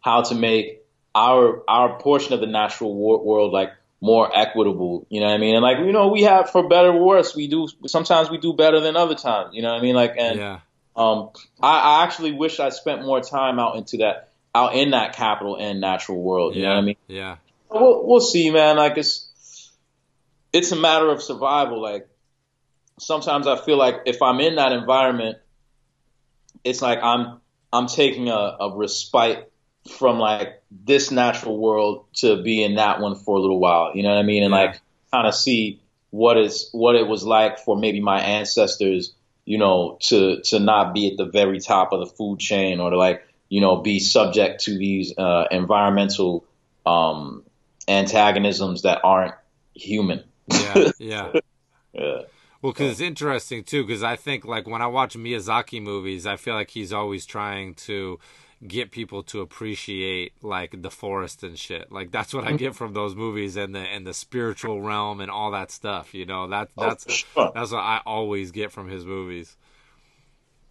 how 0.00 0.22
to 0.22 0.34
make 0.34 0.77
our 1.14 1.62
our 1.68 1.98
portion 1.98 2.32
of 2.32 2.40
the 2.40 2.46
natural 2.46 2.94
wor- 2.94 3.24
world 3.24 3.52
like 3.52 3.72
more 4.00 4.30
equitable. 4.36 5.06
You 5.10 5.20
know 5.20 5.26
what 5.26 5.34
I 5.34 5.38
mean? 5.38 5.54
And 5.54 5.62
like 5.62 5.78
you 5.78 5.92
know, 5.92 6.08
we 6.08 6.22
have 6.22 6.50
for 6.50 6.68
better 6.68 6.88
or 6.88 7.04
worse, 7.04 7.34
we 7.34 7.48
do 7.48 7.68
sometimes 7.86 8.30
we 8.30 8.38
do 8.38 8.52
better 8.52 8.80
than 8.80 8.96
other 8.96 9.14
times. 9.14 9.54
You 9.54 9.62
know 9.62 9.72
what 9.72 9.78
I 9.78 9.82
mean? 9.82 9.94
Like 9.94 10.14
and 10.18 10.38
Yeah. 10.38 10.60
um, 10.96 11.30
I, 11.60 11.78
I 12.00 12.04
actually 12.04 12.32
wish 12.32 12.60
I 12.60 12.68
spent 12.68 13.02
more 13.04 13.20
time 13.20 13.58
out 13.58 13.76
into 13.76 13.98
that 13.98 14.30
out 14.54 14.74
in 14.74 14.90
that 14.90 15.14
capital 15.14 15.56
and 15.56 15.80
natural 15.80 16.22
world. 16.22 16.54
You 16.54 16.62
know 16.62 16.70
what 16.70 16.78
I 16.78 16.82
mean? 16.82 16.96
Yeah. 17.06 17.36
We'll, 17.70 18.06
we'll 18.06 18.20
see, 18.20 18.50
man. 18.50 18.76
Like 18.76 18.96
it's 18.96 19.70
it's 20.52 20.72
a 20.72 20.76
matter 20.76 21.10
of 21.10 21.22
survival. 21.22 21.82
Like 21.82 22.08
sometimes 22.98 23.46
I 23.46 23.56
feel 23.56 23.76
like 23.76 24.02
if 24.06 24.22
I'm 24.22 24.40
in 24.40 24.56
that 24.56 24.72
environment, 24.72 25.38
it's 26.64 26.80
like 26.82 27.00
I'm 27.02 27.40
I'm 27.72 27.86
taking 27.86 28.28
a, 28.28 28.32
a 28.60 28.76
respite 28.76 29.47
from 29.88 30.18
like 30.18 30.62
this 30.70 31.10
natural 31.10 31.58
world 31.58 32.04
to 32.14 32.42
be 32.42 32.62
in 32.62 32.76
that 32.76 33.00
one 33.00 33.14
for 33.16 33.36
a 33.36 33.40
little 33.40 33.58
while. 33.58 33.92
You 33.94 34.02
know 34.02 34.10
what 34.10 34.18
I 34.18 34.22
mean? 34.22 34.42
And 34.42 34.52
like 34.52 34.80
kind 35.12 35.26
of 35.26 35.34
see 35.34 35.80
what 36.10 36.36
is 36.36 36.68
what 36.72 36.94
it 36.94 37.06
was 37.06 37.24
like 37.24 37.58
for 37.58 37.76
maybe 37.76 38.00
my 38.00 38.20
ancestors. 38.20 39.14
You 39.44 39.58
know, 39.58 39.96
to 40.02 40.42
to 40.42 40.58
not 40.58 40.92
be 40.92 41.10
at 41.10 41.16
the 41.16 41.24
very 41.24 41.58
top 41.58 41.92
of 41.92 42.00
the 42.00 42.06
food 42.06 42.38
chain 42.38 42.80
or 42.80 42.90
to 42.90 42.98
like 42.98 43.26
you 43.48 43.60
know 43.60 43.76
be 43.76 43.98
subject 43.98 44.64
to 44.64 44.76
these 44.76 45.16
uh, 45.16 45.46
environmental 45.50 46.44
um, 46.84 47.44
antagonisms 47.88 48.82
that 48.82 49.00
aren't 49.02 49.34
human. 49.74 50.24
Yeah. 50.50 50.90
Yeah. 50.98 51.32
Yeah. 51.92 52.22
Well, 52.60 52.72
because 52.72 52.92
it's 52.92 53.00
interesting 53.00 53.64
too. 53.64 53.84
Because 53.86 54.02
I 54.02 54.16
think 54.16 54.44
like 54.44 54.66
when 54.66 54.82
I 54.82 54.86
watch 54.86 55.16
Miyazaki 55.16 55.80
movies, 55.80 56.26
I 56.26 56.36
feel 56.36 56.54
like 56.54 56.70
he's 56.70 56.92
always 56.92 57.24
trying 57.24 57.74
to 57.74 58.18
get 58.66 58.90
people 58.90 59.22
to 59.22 59.40
appreciate 59.40 60.32
like 60.42 60.82
the 60.82 60.90
forest 60.90 61.42
and 61.42 61.58
shit. 61.58 61.92
Like 61.92 62.10
that's 62.10 62.34
what 62.34 62.44
I 62.44 62.52
get 62.52 62.74
from 62.74 62.92
those 62.92 63.14
movies 63.14 63.56
and 63.56 63.74
the 63.74 63.80
and 63.80 64.06
the 64.06 64.14
spiritual 64.14 64.82
realm 64.82 65.20
and 65.20 65.30
all 65.30 65.52
that 65.52 65.70
stuff. 65.70 66.14
You 66.14 66.26
know 66.26 66.48
that 66.48 66.68
Oh, 66.76 66.88
that's 66.88 67.04
for 67.04 67.10
sure. 67.10 67.52
that's 67.54 67.70
what 67.72 67.80
I 67.80 68.00
always 68.04 68.50
get 68.50 68.72
from 68.72 68.88
his 68.88 69.04
movies. 69.04 69.56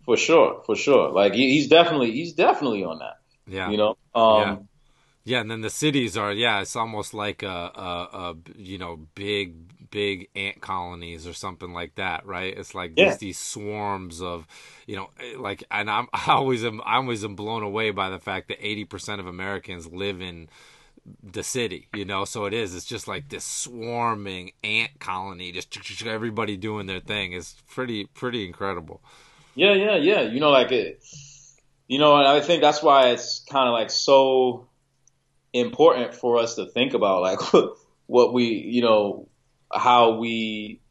For 0.06 0.18
sure, 0.18 0.62
for 0.66 0.76
sure. 0.76 1.12
Like 1.12 1.34
he's 1.34 1.68
definitely 1.68 2.12
he's 2.12 2.34
definitely 2.34 2.84
on 2.84 3.00
that. 3.00 3.20
Yeah. 3.48 3.70
You 3.70 3.78
know. 3.78 3.98
Um 4.14 4.40
Yeah. 4.42 4.58
Yeah, 5.24 5.42
and 5.42 5.52
then 5.52 5.60
the 5.60 5.70
cities 5.70 6.16
are 6.16 6.32
yeah, 6.32 6.62
it's 6.62 6.78
almost 6.78 7.14
like 7.14 7.44
a, 7.44 7.48
a, 7.48 8.10
a 8.14 8.36
you 8.56 8.78
know 8.78 9.08
big 9.14 9.56
big 9.92 10.30
ant 10.36 10.62
colonies 10.62 11.28
or 11.28 11.34
something 11.34 11.74
like 11.74 11.96
that, 11.96 12.26
right? 12.26 12.58
It's 12.58 12.76
like 12.76 12.96
Yeah. 12.96 12.98
just 12.98 13.20
these 13.20 13.38
swarms 13.40 14.22
of, 14.22 14.48
you 14.88 14.96
know, 14.96 15.10
eh, 15.20 15.36
like 15.38 15.64
and 15.72 15.90
I'm 15.90 16.08
I 16.14 16.34
always 16.34 16.64
am 16.66 16.82
I 16.86 16.96
always 16.98 17.24
am 17.24 17.36
blown 17.36 17.64
away 17.64 17.92
by 17.92 18.10
the 18.10 18.20
fact 18.20 18.48
that 18.50 18.66
eighty 18.66 18.86
percent 18.86 19.22
of 19.22 19.28
Americans 19.28 19.88
live 19.88 20.22
in 20.22 20.50
the 21.24 21.44
city, 21.44 21.88
you 21.94 22.06
know. 22.06 22.26
So 22.26 22.46
it 22.46 22.54
is. 22.54 22.76
It's 22.76 22.86
just 22.86 23.08
like 23.08 23.30
this 23.30 23.46
swarming 23.46 24.52
ant 24.64 25.00
colony, 25.00 25.52
just 25.52 26.06
everybody 26.06 26.58
doing 26.58 26.88
their 26.88 27.00
thing. 27.00 27.34
It's 27.34 27.56
pretty 27.68 28.06
pretty 28.06 28.46
incredible. 28.46 29.02
Yeah, 29.56 29.74
yeah, 29.74 29.96
yeah. 29.96 30.22
You 30.22 30.40
know, 30.40 30.52
like 30.52 30.72
it. 30.72 31.04
You 31.88 32.00
know, 32.00 32.18
and 32.18 32.28
I 32.28 32.42
think 32.42 32.62
that's 32.62 32.84
why 32.84 33.10
it's 33.10 33.40
kind 33.50 33.68
of 33.68 33.74
like 33.74 33.90
so 33.90 34.70
important 35.54 36.16
for 36.16 36.40
us 36.40 36.56
to 36.56 36.68
think 36.68 36.94
about 36.94 37.22
like 37.22 37.40
what 38.08 38.34
we, 38.34 38.46
you 38.46 38.82
know, 38.82 39.30
how 39.74 40.18
we 40.18 40.82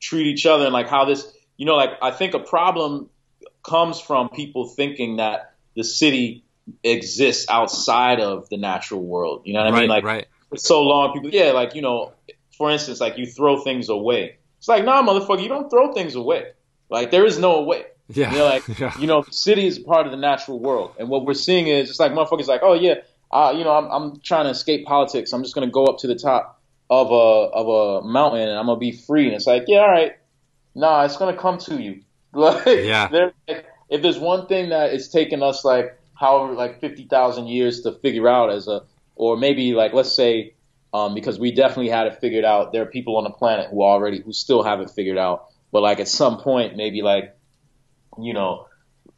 treat 0.00 0.26
each 0.26 0.46
other 0.46 0.64
and 0.64 0.72
like 0.72 0.88
how 0.88 1.04
this, 1.04 1.30
you 1.56 1.66
know, 1.66 1.76
like 1.76 1.90
I 2.02 2.10
think 2.10 2.34
a 2.34 2.38
problem 2.38 3.10
comes 3.62 4.00
from 4.00 4.28
people 4.30 4.68
thinking 4.68 5.16
that 5.16 5.54
the 5.76 5.84
city 5.84 6.44
exists 6.82 7.46
outside 7.48 8.20
of 8.20 8.48
the 8.48 8.56
natural 8.56 9.02
world. 9.02 9.42
You 9.44 9.54
know 9.54 9.64
what 9.64 9.72
right, 9.72 9.78
I 9.78 9.80
mean? 9.80 9.90
Like 9.90 10.04
right. 10.04 10.26
for 10.48 10.56
so 10.56 10.82
long, 10.82 11.12
people, 11.12 11.30
yeah, 11.30 11.52
like, 11.52 11.74
you 11.74 11.82
know, 11.82 12.12
for 12.56 12.70
instance, 12.70 13.00
like 13.00 13.18
you 13.18 13.26
throw 13.26 13.62
things 13.62 13.88
away. 13.88 14.38
It's 14.58 14.68
like, 14.68 14.84
nah, 14.84 15.02
motherfucker, 15.02 15.42
you 15.42 15.48
don't 15.48 15.70
throw 15.70 15.92
things 15.92 16.14
away. 16.14 16.52
Like 16.88 17.10
there 17.10 17.24
is 17.26 17.38
no 17.38 17.56
away. 17.56 17.84
Yeah. 18.12 18.32
You 18.32 18.38
know, 18.38 18.44
like, 18.46 18.78
yeah. 18.80 18.98
you 18.98 19.06
know, 19.06 19.22
city 19.30 19.68
is 19.68 19.78
part 19.78 20.04
of 20.04 20.10
the 20.10 20.18
natural 20.18 20.58
world. 20.58 20.96
And 20.98 21.08
what 21.08 21.24
we're 21.24 21.32
seeing 21.32 21.68
is 21.68 21.90
it's 21.90 22.00
like 22.00 22.10
motherfuckers 22.10 22.48
like, 22.48 22.60
oh 22.64 22.72
yeah, 22.72 22.94
uh, 23.30 23.54
you 23.56 23.62
know, 23.62 23.70
I'm, 23.70 23.84
I'm 23.84 24.20
trying 24.20 24.46
to 24.46 24.50
escape 24.50 24.84
politics. 24.84 25.32
I'm 25.32 25.44
just 25.44 25.54
going 25.54 25.68
to 25.68 25.70
go 25.70 25.84
up 25.84 25.98
to 25.98 26.08
the 26.08 26.16
top 26.16 26.59
of 26.90 27.10
a, 27.12 27.14
of 27.54 28.02
a 28.02 28.06
mountain 28.06 28.48
and 28.48 28.58
I'm 28.58 28.66
to 28.66 28.76
be 28.76 28.92
free. 28.92 29.26
And 29.26 29.34
it's 29.34 29.46
like, 29.46 29.64
yeah, 29.68 29.78
all 29.78 29.88
right. 29.90 30.12
Nah, 30.74 31.04
it's 31.04 31.16
to 31.34 31.40
come 31.40 31.58
to 31.58 31.80
you. 31.80 32.02
Like, 32.32 32.64
Yeah. 32.66 33.08
if 33.88 34.02
there's 34.02 34.18
one 34.18 34.46
thing 34.46 34.68
that 34.68 34.92
it's 34.94 35.08
taken 35.08 35.42
us 35.42 35.64
like 35.64 35.98
however 36.14 36.52
like 36.52 36.80
50,000 36.80 37.48
years 37.48 37.80
to 37.82 37.92
figure 37.92 38.28
out 38.28 38.50
as 38.50 38.68
a, 38.68 38.82
or 39.16 39.36
maybe 39.36 39.72
like, 39.74 39.92
let's 39.92 40.12
say, 40.12 40.54
um, 40.94 41.14
because 41.14 41.40
we 41.40 41.52
definitely 41.52 41.88
had 41.88 42.06
it 42.06 42.20
figured 42.20 42.44
out. 42.44 42.72
There 42.72 42.82
are 42.82 42.86
people 42.86 43.16
on 43.16 43.24
the 43.24 43.30
planet 43.30 43.68
who 43.70 43.82
already, 43.82 44.20
who 44.20 44.32
still 44.32 44.62
have 44.62 44.80
it 44.80 44.90
figured 44.90 45.18
out. 45.18 45.46
But 45.72 45.82
like 45.82 45.98
at 46.00 46.08
some 46.08 46.38
point, 46.38 46.76
maybe 46.76 47.02
like, 47.02 47.36
you 48.18 48.32
know, 48.32 48.66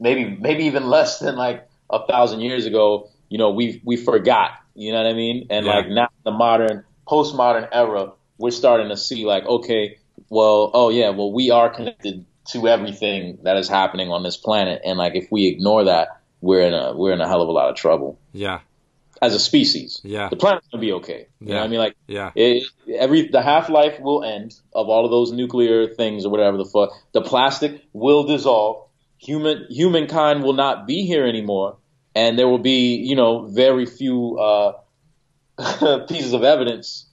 maybe, 0.01 0.25
maybe 0.41 0.65
even 0.65 0.87
less 0.87 1.19
than 1.19 1.37
like 1.37 1.69
a 1.91 2.07
thousand 2.07 2.41
years 2.41 2.65
ago, 2.67 3.11
you 3.29 3.39
know, 3.39 3.51
we, 3.51 3.81
we 3.85 3.97
forgot, 3.97 4.53
you 4.75 4.93
know 4.93 5.03
what 5.03 5.07
I 5.11 5.15
mean? 5.15 5.47
And 5.51 5.67
Yeah. 5.67 5.75
like 5.77 5.89
now 5.89 6.09
the 6.25 6.31
modern, 6.31 6.85
postmodern 7.09 7.69
era, 7.73 8.13
we're 8.39 8.51
starting 8.51 8.89
to 8.89 8.97
see 8.97 9.25
like, 9.25 9.45
okay, 9.45 9.99
well, 10.29 10.71
oh 10.75 10.91
yeah, 10.91 11.11
well, 11.11 11.33
we 11.33 11.51
are 11.51 11.71
connected 11.71 12.25
to 12.53 12.69
everything 12.69 13.39
that 13.45 13.57
is 13.57 13.69
happening 13.69 14.11
on 14.11 14.23
this 14.23 14.37
planet. 14.37 14.83
And 14.85 14.99
like, 14.99 15.15
if 15.15 15.31
we 15.31 15.47
ignore 15.47 15.85
that, 15.85 16.21
we're 16.41 16.63
in 16.63 16.75
a, 16.75 16.97
we're 16.97 17.13
in 17.13 17.21
a 17.21 17.29
hell 17.29 17.41
of 17.43 17.49
a 17.49 17.53
lot 17.53 17.69
of 17.71 17.77
trouble 17.77 18.19
Yeah. 18.33 18.61
as 19.21 19.35
a 19.35 19.39
species. 19.39 20.01
Yeah. 20.03 20.29
The 20.29 20.37
planet's 20.37 20.67
gonna 20.73 20.81
be 20.81 20.93
okay. 20.95 21.27
You 21.41 21.49
know 21.49 21.55
Yeah. 21.55 21.61
what 21.61 21.65
I 21.65 21.69
mean? 21.69 21.79
Like, 21.79 21.97
Yeah. 22.09 22.31
it, 22.35 22.65
every 22.93 23.29
the 23.29 23.43
half 23.43 23.69
life 23.69 24.01
will 24.01 24.25
end 24.25 24.55
of 24.75 24.89
all 24.89 25.05
of 25.05 25.11
those 25.13 25.31
nuclear 25.31 25.87
things 25.87 26.25
or 26.27 26.31
whatever 26.31 26.57
the 26.57 26.65
fuck. 26.65 26.91
The 27.13 27.23
plastic 27.23 27.81
will 27.93 28.25
dissolve. 28.25 28.89
Human 29.19 29.67
humankind 29.71 30.43
will 30.43 30.55
not 30.55 30.85
be 30.89 31.07
here 31.07 31.25
anymore, 31.25 31.77
and 32.17 32.37
there 32.37 32.49
will 32.49 32.59
be 32.59 32.97
you 32.97 33.15
know 33.15 33.47
very 33.47 33.87
few 33.87 34.37
uh, 34.37 34.73
pieces 36.09 36.33
of 36.33 36.43
evidence 36.43 37.07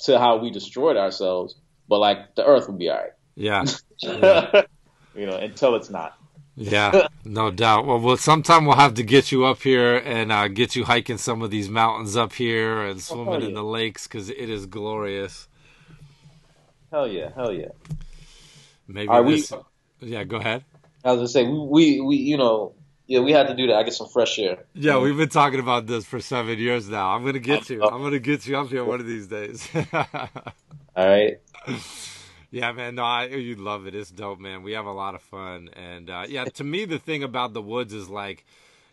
to 0.00 0.18
how 0.18 0.36
we 0.36 0.50
destroyed 0.50 0.96
ourselves. 0.96 1.56
But 1.88 1.98
like 1.98 2.34
the 2.34 2.44
Earth 2.44 2.68
will 2.68 2.76
be 2.76 2.90
all 2.90 2.98
right. 2.98 3.12
Yeah. 3.34 3.64
Yeah. 3.98 4.62
you 5.14 5.26
know, 5.26 5.36
until 5.36 5.74
it's 5.74 5.90
not. 5.90 6.16
Yeah, 6.56 7.08
no 7.24 7.50
doubt. 7.50 7.86
Well, 7.86 7.98
well, 7.98 8.16
sometime 8.16 8.64
we'll 8.64 8.76
have 8.76 8.94
to 8.94 9.02
get 9.02 9.32
you 9.32 9.44
up 9.44 9.62
here 9.62 9.96
and 9.96 10.30
uh, 10.30 10.48
get 10.48 10.76
you 10.76 10.84
hiking 10.84 11.18
some 11.18 11.42
of 11.42 11.50
these 11.50 11.68
mountains 11.68 12.16
up 12.16 12.32
here 12.32 12.82
and 12.82 13.02
swimming 13.02 13.42
in 13.42 13.48
yeah. 13.48 13.54
the 13.54 13.64
lakes 13.64 14.06
because 14.06 14.30
it 14.30 14.48
is 14.48 14.66
glorious. 14.66 15.48
Hell 16.92 17.08
yeah, 17.08 17.30
hell 17.34 17.52
yeah. 17.52 17.70
Maybe 18.86 19.08
All 19.08 19.22
right, 19.22 19.26
we. 19.26 19.44
Yeah, 20.00 20.22
go 20.22 20.36
ahead. 20.36 20.64
I 21.04 21.10
was 21.10 21.18
gonna 21.18 21.28
say 21.28 21.44
we, 21.44 21.58
we 21.58 22.00
we 22.00 22.16
you 22.16 22.36
know 22.36 22.74
yeah 23.06 23.20
we 23.20 23.32
had 23.32 23.48
to 23.48 23.54
do 23.54 23.66
that. 23.68 23.76
I 23.76 23.82
get 23.82 23.94
some 23.94 24.08
fresh 24.08 24.38
air. 24.38 24.58
Yeah, 24.74 24.98
we've 24.98 25.16
been 25.16 25.28
talking 25.28 25.60
about 25.60 25.86
this 25.86 26.04
for 26.04 26.20
seven 26.20 26.58
years 26.58 26.88
now. 26.88 27.10
I'm 27.10 27.24
gonna 27.24 27.38
get 27.38 27.70
you. 27.70 27.82
I'm 27.82 28.02
gonna 28.02 28.18
get 28.18 28.46
you 28.46 28.56
up 28.58 28.68
here 28.68 28.84
one 28.84 29.00
of 29.00 29.06
these 29.06 29.26
days. 29.26 29.68
All 29.92 31.08
right. 31.08 31.38
Yeah, 32.54 32.70
man. 32.70 32.94
No, 32.94 33.02
I, 33.02 33.26
you'd 33.26 33.58
love 33.58 33.88
it. 33.88 33.96
It's 33.96 34.12
dope, 34.12 34.38
man. 34.38 34.62
We 34.62 34.74
have 34.74 34.86
a 34.86 34.92
lot 34.92 35.16
of 35.16 35.22
fun, 35.22 35.70
and 35.72 36.08
uh, 36.08 36.24
yeah, 36.28 36.44
to 36.44 36.62
me, 36.62 36.84
the 36.84 37.00
thing 37.00 37.24
about 37.24 37.52
the 37.52 37.60
woods 37.60 37.92
is 37.92 38.08
like, 38.08 38.44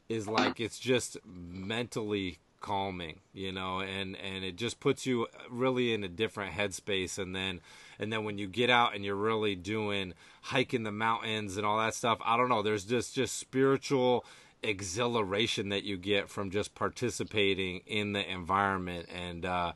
is 0.09 0.27
like 0.27 0.59
it's 0.59 0.79
just 0.79 1.17
mentally 1.23 2.39
calming, 2.59 3.19
you 3.33 3.51
know, 3.51 3.81
and 3.81 4.17
and 4.17 4.43
it 4.43 4.55
just 4.55 4.79
puts 4.79 5.05
you 5.05 5.27
really 5.49 5.93
in 5.93 6.03
a 6.03 6.07
different 6.07 6.55
headspace, 6.55 7.19
and 7.19 7.35
then 7.35 7.61
and 8.01 8.11
then 8.11 8.25
when 8.25 8.37
you 8.37 8.47
get 8.47 8.69
out 8.69 8.95
and 8.95 9.05
you're 9.05 9.15
really 9.15 9.55
doing 9.55 10.13
hiking 10.41 10.83
the 10.83 10.91
mountains 10.91 11.55
and 11.55 11.65
all 11.65 11.77
that 11.77 11.93
stuff, 11.93 12.19
I 12.25 12.35
don't 12.35 12.49
know. 12.49 12.61
There's 12.61 12.83
just 12.83 13.15
just 13.15 13.37
spiritual 13.37 14.25
exhilaration 14.63 15.69
that 15.69 15.83
you 15.83 15.97
get 15.97 16.29
from 16.29 16.49
just 16.51 16.75
participating 16.75 17.81
in 17.85 18.11
the 18.13 18.29
environment 18.29 19.07
and. 19.09 19.45
uh 19.45 19.73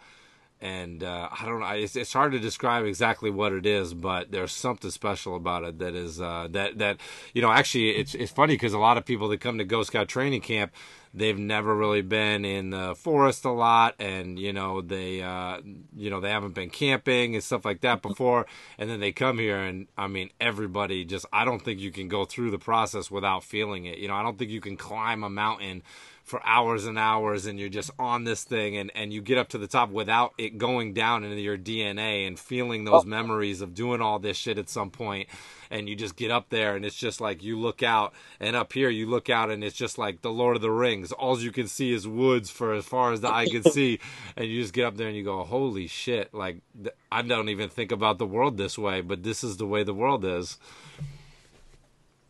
and 0.66 1.04
uh, 1.04 1.30
I 1.32 1.46
don't 1.46 1.60
know. 1.60 1.68
It's, 1.68 1.96
it's 1.96 2.12
hard 2.12 2.32
to 2.32 2.40
describe 2.40 2.86
exactly 2.86 3.30
what 3.30 3.54
it 3.54 3.68
is, 3.68 3.94
but 3.94 4.32
there's 4.32 4.52
something 4.52 4.90
special 4.90 5.36
about 5.36 5.64
it 5.64 5.78
that 5.78 5.94
is 5.94 6.20
uh, 6.20 6.48
that 6.52 6.80
that 6.80 6.98
you 7.36 7.42
know. 7.44 7.52
Actually, 7.52 7.92
it's 7.92 8.16
it's 8.16 8.32
funny 8.32 8.56
because 8.56 8.74
a 8.74 8.80
lot 8.80 8.98
of 8.98 9.06
people 9.06 9.28
that 9.28 9.40
come 9.40 9.60
to 9.60 9.64
Ghost 9.64 9.88
Scout 9.88 10.08
training 10.08 10.42
camp, 10.42 10.74
they've 11.14 11.38
never 11.38 11.76
really 11.76 12.02
been 12.02 12.46
in 12.46 12.72
the 12.72 12.96
forest 12.96 13.46
a 13.46 13.52
lot, 13.52 13.94
and 14.00 14.40
you 14.40 14.54
know 14.54 14.82
they 14.82 15.22
uh, 15.22 15.62
you 15.96 16.10
know 16.10 16.20
they 16.20 16.32
haven't 16.32 16.56
been 16.56 16.72
camping 16.72 17.36
and 17.36 17.44
stuff 17.44 17.64
like 17.64 17.82
that 17.82 18.02
before, 18.02 18.48
and 18.80 18.90
then 18.90 19.00
they 19.00 19.12
come 19.12 19.38
here, 19.38 19.60
and 19.60 19.86
I 19.96 20.08
mean 20.08 20.32
everybody 20.42 21.06
just. 21.06 21.28
I 21.32 21.46
don't 21.46 21.64
think 21.64 21.80
you 21.80 21.92
can 21.92 22.08
go 22.08 22.26
through 22.26 22.50
the 22.50 22.58
process 22.58 23.12
without 23.12 23.44
feeling 23.44 23.86
it. 23.86 24.00
You 24.00 24.08
know, 24.08 24.16
I 24.16 24.24
don't 24.24 24.40
think 24.40 24.50
you 24.50 24.62
can 24.62 24.78
climb 24.78 25.24
a 25.24 25.30
mountain 25.30 25.84
for 26.26 26.42
hours 26.46 26.86
and 26.88 26.98
hours 27.00 27.46
and 27.46 27.60
you're 27.60 27.70
just 27.70 27.92
on 28.00 28.24
this 28.26 28.44
thing 28.44 28.76
and, 28.76 28.92
and 28.96 29.14
you 29.14 29.22
get 29.22 29.38
up 29.38 29.48
to 29.50 29.60
the 29.60 29.68
top 29.68 29.92
without 29.92 30.34
it 30.40 30.58
going 30.58 30.92
down 30.94 31.24
into 31.24 31.40
your 31.40 31.58
DNA 31.58 32.28
and 32.28 32.40
feeling 32.40 32.84
those 32.84 33.04
Oh. 33.06 33.08
memories 33.08 33.62
of 33.62 33.76
doing 33.76 34.02
all 34.02 34.18
this 34.20 34.36
shit 34.36 34.58
at 34.58 34.68
some 34.68 34.90
point 34.90 35.30
and 35.70 35.88
you 35.88 35.96
just 35.96 36.16
get 36.16 36.32
up 36.32 36.50
there 36.50 36.76
and 36.76 36.84
it's 36.84 36.96
just 36.96 37.22
like 37.22 37.44
you 37.44 37.60
look 37.60 37.84
out 37.84 38.12
and 38.40 38.56
up 38.56 38.74
here 38.74 38.90
you 38.90 39.06
look 39.08 39.30
out 39.30 39.52
and 39.52 39.64
it's 39.64 39.76
just 39.78 40.00
like 40.00 40.24
the 40.24 40.32
Lord 40.32 40.56
of 40.56 40.64
the 40.64 40.72
Rings. 40.72 41.12
All 41.12 41.40
you 41.40 41.52
can 41.52 41.68
see 41.68 41.94
is 41.94 42.08
woods 42.08 42.50
for 42.50 42.74
as 42.74 42.86
far 42.86 43.14
as 43.14 43.22
the 43.22 43.32
eye 43.32 43.46
can 43.48 43.64
see 43.64 44.00
and 44.36 44.48
you 44.48 44.62
just 44.62 44.74
get 44.74 44.86
up 44.86 44.98
there 44.98 45.08
and 45.08 45.16
you 45.16 45.24
go, 45.24 45.44
"Holy 45.44 45.88
shit, 45.88 46.34
like 46.34 46.62
th- 46.82 46.96
I 47.12 47.22
don't 47.22 47.50
even 47.50 47.70
think 47.70 47.92
about 47.92 48.18
the 48.18 48.26
world 48.26 48.58
this 48.58 48.78
way, 48.80 49.02
but 49.02 49.24
this 49.24 49.44
is 49.44 49.58
the 49.58 49.68
way 49.68 49.84
the 49.84 49.94
world 49.94 50.26
is." 50.26 50.58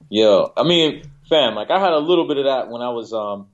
Yeah, 0.10 0.46
I 0.56 0.64
mean, 0.64 1.04
fam, 1.30 1.56
like 1.56 1.72
I 1.72 1.80
had 1.80 1.94
a 1.94 1.98
little 2.00 2.28
bit 2.28 2.38
of 2.38 2.46
that 2.46 2.70
when 2.70 2.82
I 2.82 2.90
was, 2.90 3.12
um, 3.14 3.48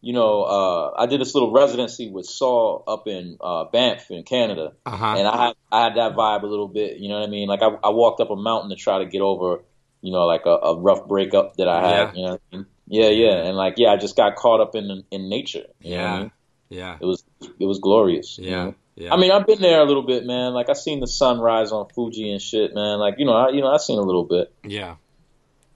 you 0.00 0.12
know, 0.12 0.42
uh, 0.42 0.94
I 0.96 1.06
did 1.06 1.20
this 1.20 1.34
little 1.34 1.50
residency 1.52 2.10
with 2.10 2.26
Saul 2.26 2.84
up 2.86 3.08
in 3.08 3.36
uh, 3.40 3.64
Banff 3.64 4.10
in 4.10 4.22
Canada, 4.22 4.72
Uh-huh. 4.86 5.14
and 5.18 5.26
I 5.26 5.46
had 5.46 5.54
I 5.72 5.84
had 5.84 5.94
that 5.96 6.14
vibe 6.14 6.42
a 6.42 6.46
little 6.46 6.68
bit. 6.68 6.98
You 6.98 7.08
know 7.08 7.18
what 7.20 7.26
I 7.26 7.30
mean? 7.30 7.48
Like 7.48 7.62
I, 7.62 7.68
I 7.82 7.90
walked 7.90 8.20
up 8.20 8.30
a 8.30 8.36
mountain 8.36 8.70
to 8.70 8.76
try 8.76 8.98
to 8.98 9.06
get 9.06 9.20
over, 9.22 9.62
you 10.00 10.12
know, 10.12 10.24
like 10.26 10.46
a, 10.46 10.50
a 10.50 10.78
rough 10.80 11.06
breakup 11.08 11.56
that 11.56 11.68
I 11.68 11.80
had. 11.88 11.98
Yeah. 11.98 12.12
You 12.14 12.22
know, 12.26 12.38
I 12.52 12.56
mean? 12.56 12.66
yeah, 12.86 13.08
yeah, 13.08 13.44
and 13.46 13.56
like 13.56 13.74
yeah, 13.76 13.90
I 13.90 13.96
just 13.96 14.16
got 14.16 14.36
caught 14.36 14.60
up 14.60 14.74
in 14.74 15.04
in 15.10 15.28
nature. 15.28 15.64
You 15.80 15.96
know 15.96 16.02
what 16.02 16.06
I 16.10 16.14
Yeah. 16.14 16.18
mean? 16.20 16.30
Yeah. 16.70 16.96
it 17.00 17.04
was 17.04 17.24
it 17.58 17.64
was 17.66 17.78
glorious. 17.80 18.38
you 18.38 18.50
Yeah. 18.50 18.64
know? 18.66 18.74
Yeah. 18.94 19.14
I 19.14 19.16
mean, 19.16 19.30
I've 19.30 19.46
been 19.46 19.60
there 19.60 19.80
a 19.80 19.84
little 19.84 20.02
bit, 20.02 20.26
man. 20.26 20.54
Like 20.54 20.68
I 20.68 20.72
seen 20.72 20.98
the 21.00 21.06
sunrise 21.06 21.70
on 21.70 21.86
Fuji 21.94 22.32
and 22.32 22.42
shit, 22.42 22.74
man. 22.74 22.98
Like 22.98 23.14
you 23.18 23.26
know, 23.26 23.32
I, 23.32 23.50
you 23.50 23.60
know, 23.60 23.68
I 23.68 23.76
seen 23.78 23.98
a 23.98 24.02
little 24.02 24.24
bit. 24.24 24.52
Yeah. 24.64 24.96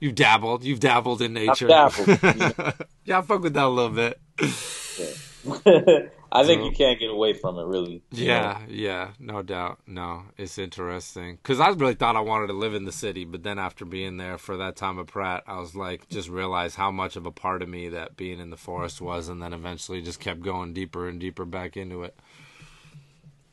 You've 0.03 0.15
dabbled. 0.15 0.65
You've 0.65 0.81
dabbled 0.81 1.21
in 1.21 1.31
nature. 1.31 1.65
dabbled, 1.69 2.07
yeah, 3.05 3.19
I 3.19 3.21
fuck 3.21 3.41
with 3.41 3.53
that 3.53 3.63
a 3.63 3.69
little 3.69 3.89
bit. 3.89 4.19
I 6.35 6.43
think 6.43 6.61
So- 6.61 6.65
you 6.65 6.71
can't 6.71 6.99
get 6.99 7.09
away 7.09 7.31
from 7.31 7.57
it, 7.57 7.63
really. 7.63 8.03
you 8.11 8.27
know? 8.27 8.33
Yeah, 8.33 8.59
yeah, 8.67 9.09
no 9.17 9.41
doubt. 9.43 9.79
No, 9.87 10.23
it's 10.37 10.57
interesting 10.57 11.37
because 11.37 11.61
I 11.61 11.69
really 11.69 11.93
thought 11.93 12.17
I 12.17 12.19
wanted 12.19 12.47
to 12.47 12.53
live 12.53 12.73
in 12.73 12.83
the 12.83 12.91
city, 12.91 13.23
but 13.23 13.43
then 13.43 13.57
after 13.57 13.85
being 13.85 14.17
there 14.17 14.37
for 14.37 14.57
that 14.57 14.75
time 14.75 14.99
at 14.99 15.07
Pratt, 15.07 15.43
I 15.47 15.59
was 15.61 15.73
like, 15.73 16.09
just 16.09 16.27
realized 16.27 16.75
how 16.75 16.91
much 16.91 17.15
of 17.15 17.25
a 17.25 17.31
part 17.31 17.61
of 17.61 17.69
me 17.69 17.87
that 17.87 18.17
being 18.17 18.41
in 18.41 18.49
the 18.49 18.57
forest 18.57 18.99
was, 18.99 19.29
and 19.29 19.41
then 19.41 19.53
eventually 19.53 20.01
just 20.01 20.19
kept 20.19 20.41
going 20.41 20.73
deeper 20.73 21.07
and 21.07 21.17
deeper 21.17 21.45
back 21.45 21.77
into 21.77 22.03
it. 22.03 22.13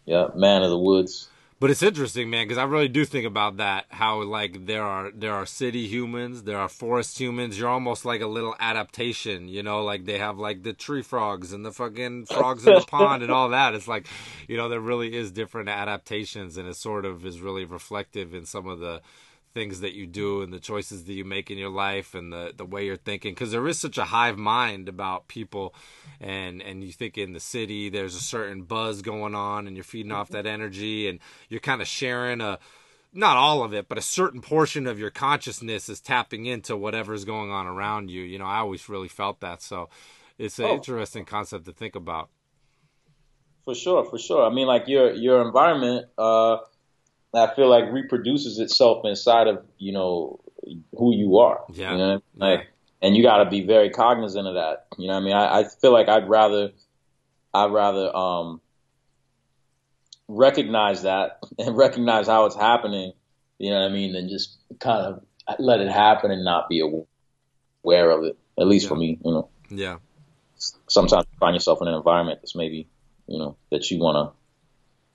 Yeah, 0.05 0.29
man 0.35 0.63
of 0.65 0.71
the 0.71 0.79
woods. 0.79 1.29
But 1.61 1.71
it's 1.71 1.83
interesting, 1.83 2.31
man, 2.31 2.47
because 2.47 2.57
I 2.57 2.65
really 2.65 2.89
do 2.89 3.05
think 3.05 3.27
about 3.27 3.59
that. 3.59 3.85
How 3.91 4.23
like 4.23 4.65
there 4.65 4.83
are 4.83 5.11
there 5.15 5.35
are 5.35 5.45
city 5.45 5.87
humans, 5.87 6.45
there 6.45 6.57
are 6.57 6.71
forest 6.71 7.21
humans. 7.21 7.59
You're 7.59 7.69
almost 7.69 8.07
like 8.07 8.23
a 8.23 8.27
little 8.27 8.57
adaptation, 8.59 9.47
you 9.47 9.63
know. 9.63 9.85
Like 9.85 10.07
they 10.07 10.17
have 10.17 10.39
like 10.39 10.63
the 10.63 10.73
tree 10.73 11.03
frogs 11.03 11.53
and 11.53 11.63
the 11.63 11.71
fucking 11.71 12.27
frogs 12.27 12.67
in 12.67 12.73
the 12.73 12.81
pond 12.81 13.23
and 13.23 13.31
all 13.31 13.51
that. 13.51 13.75
It's 13.75 13.87
like, 13.87 14.07
you 14.49 14.57
know, 14.57 14.71
there 14.71 14.81
really 14.81 15.15
is 15.15 15.31
different 15.31 15.69
adaptations, 15.69 16.57
and 16.57 16.67
it 16.67 16.77
sort 16.77 17.05
of 17.05 17.27
is 17.27 17.41
really 17.41 17.67
reflective 17.67 18.33
in 18.33 18.47
some 18.47 18.67
of 18.67 18.79
the 18.79 19.03
things 19.55 19.81
that 19.81 19.95
you 19.95 20.07
do 20.07 20.43
and 20.43 20.53
the 20.53 20.61
choices 20.61 21.05
that 21.05 21.13
you 21.13 21.25
make 21.25 21.51
in 21.51 21.59
your 21.59 21.71
life 21.71 22.15
and 22.15 22.33
the 22.33 22.53
the 22.57 22.65
way 22.65 22.87
you're 22.87 22.97
thinking 22.97 23.33
because 23.35 23.53
there 23.53 23.67
is 23.69 23.79
such 23.79 23.99
a 23.99 24.05
hive 24.05 24.39
mind 24.39 24.89
about 24.89 25.29
people 25.29 25.75
and 26.21 26.63
and 26.63 26.85
you 26.85 26.93
think 26.93 27.19
in 27.19 27.33
the 27.33 27.41
city 27.41 27.89
there's 27.89 28.15
a 28.15 28.21
certain 28.21 28.63
buzz 28.63 29.03
going 29.03 29.35
on 29.35 29.67
and 29.67 29.77
you're 29.77 29.85
feeding 29.85 30.13
off 30.13 30.31
that 30.31 30.47
energy 30.47 31.09
and 31.09 31.19
you're 31.49 31.61
kind 31.61 31.81
of 31.83 31.89
sharing 31.89 32.41
a 32.41 32.59
not 33.13 33.37
all 33.37 33.65
of 33.65 33.75
it 33.75 33.89
but 33.89 33.99
a 33.99 34.03
certain 34.03 34.41
portion 34.41 34.87
of 34.87 34.99
your 34.99 35.11
consciousness 35.11 35.89
is 35.89 36.01
tapping 36.01 36.47
into 36.47 36.77
whatever's 36.77 37.25
going 37.25 37.51
on 37.51 37.67
around 37.67 38.11
you 38.11 38.23
you 38.23 38.39
know 38.39 38.47
i 38.47 38.59
always 38.59 38.89
really 38.89 39.09
felt 39.09 39.41
that 39.41 39.63
so 39.63 39.89
it's 40.39 40.59
an 40.59 40.67
Oh. 40.67 40.69
interesting 40.69 41.25
concept 41.25 41.65
to 41.67 41.73
think 41.73 41.97
about 41.97 42.31
For 43.65 43.75
sure, 43.75 44.05
for 44.05 44.19
sure. 44.19 44.45
I 44.47 44.51
mean, 44.53 44.67
like 44.67 44.89
your 44.89 45.13
your 45.13 45.43
environment, 45.43 46.07
uh, 46.19 46.59
I 47.35 47.55
feel 47.55 47.69
like 47.69 47.93
reproduces 47.93 48.59
itself 48.59 49.05
inside 49.05 49.47
of 49.47 49.65
you 49.79 49.93
know 49.93 50.41
who 50.97 51.15
you 51.15 51.39
are. 51.39 51.61
Yeah. 51.73 51.93
You 51.93 51.99
know, 51.99 52.09
what 52.09 52.11
I 52.11 52.15
mean? 52.15 52.23
Yeah. 52.35 52.45
like, 52.47 52.69
and 53.03 53.17
you 53.17 53.23
got 53.23 53.45
to 53.45 53.51
be 53.51 53.67
very 53.67 53.91
cognizant 53.91 54.47
of 54.47 54.55
that. 54.55 54.87
You 54.99 55.09
know, 55.09 55.15
what 55.15 55.21
I 55.21 55.25
mean, 55.25 55.35
I, 55.35 55.61
I 55.61 55.65
feel 55.65 55.93
like 55.93 56.09
I'd 56.09 56.29
rather, 56.29 56.71
I'd 57.55 57.73
rather 57.73 58.15
um 58.15 58.61
recognize 60.29 61.03
that 61.03 61.41
and 61.59 61.77
recognize 61.77 62.27
how 62.27 62.47
it's 62.47 62.57
happening. 62.57 63.13
You 63.59 63.71
know 63.71 63.81
what 63.81 63.91
I 63.91 63.93
mean, 63.93 64.13
than 64.13 64.29
just 64.29 64.59
kind 64.79 65.07
of 65.07 65.25
let 65.59 65.81
it 65.81 65.91
happen 65.91 66.31
and 66.31 66.45
not 66.45 66.69
be 66.69 66.81
aware 66.81 68.11
of 68.11 68.25
it. 68.25 68.39
At 68.59 68.67
least 68.67 68.89
for 68.89 68.97
me, 68.97 69.19
you 69.25 69.33
know 69.33 69.49
yeah 69.71 69.97
sometimes 70.89 71.27
you 71.33 71.39
find 71.39 71.55
yourself 71.55 71.81
in 71.83 71.89
an 71.89 71.95
environment 71.95 72.41
that's 72.43 72.55
maybe, 72.55 72.89
you 73.27 73.39
know, 73.39 73.57
that 73.71 73.91
you 73.91 73.99
want 73.99 74.17
to 74.17 74.40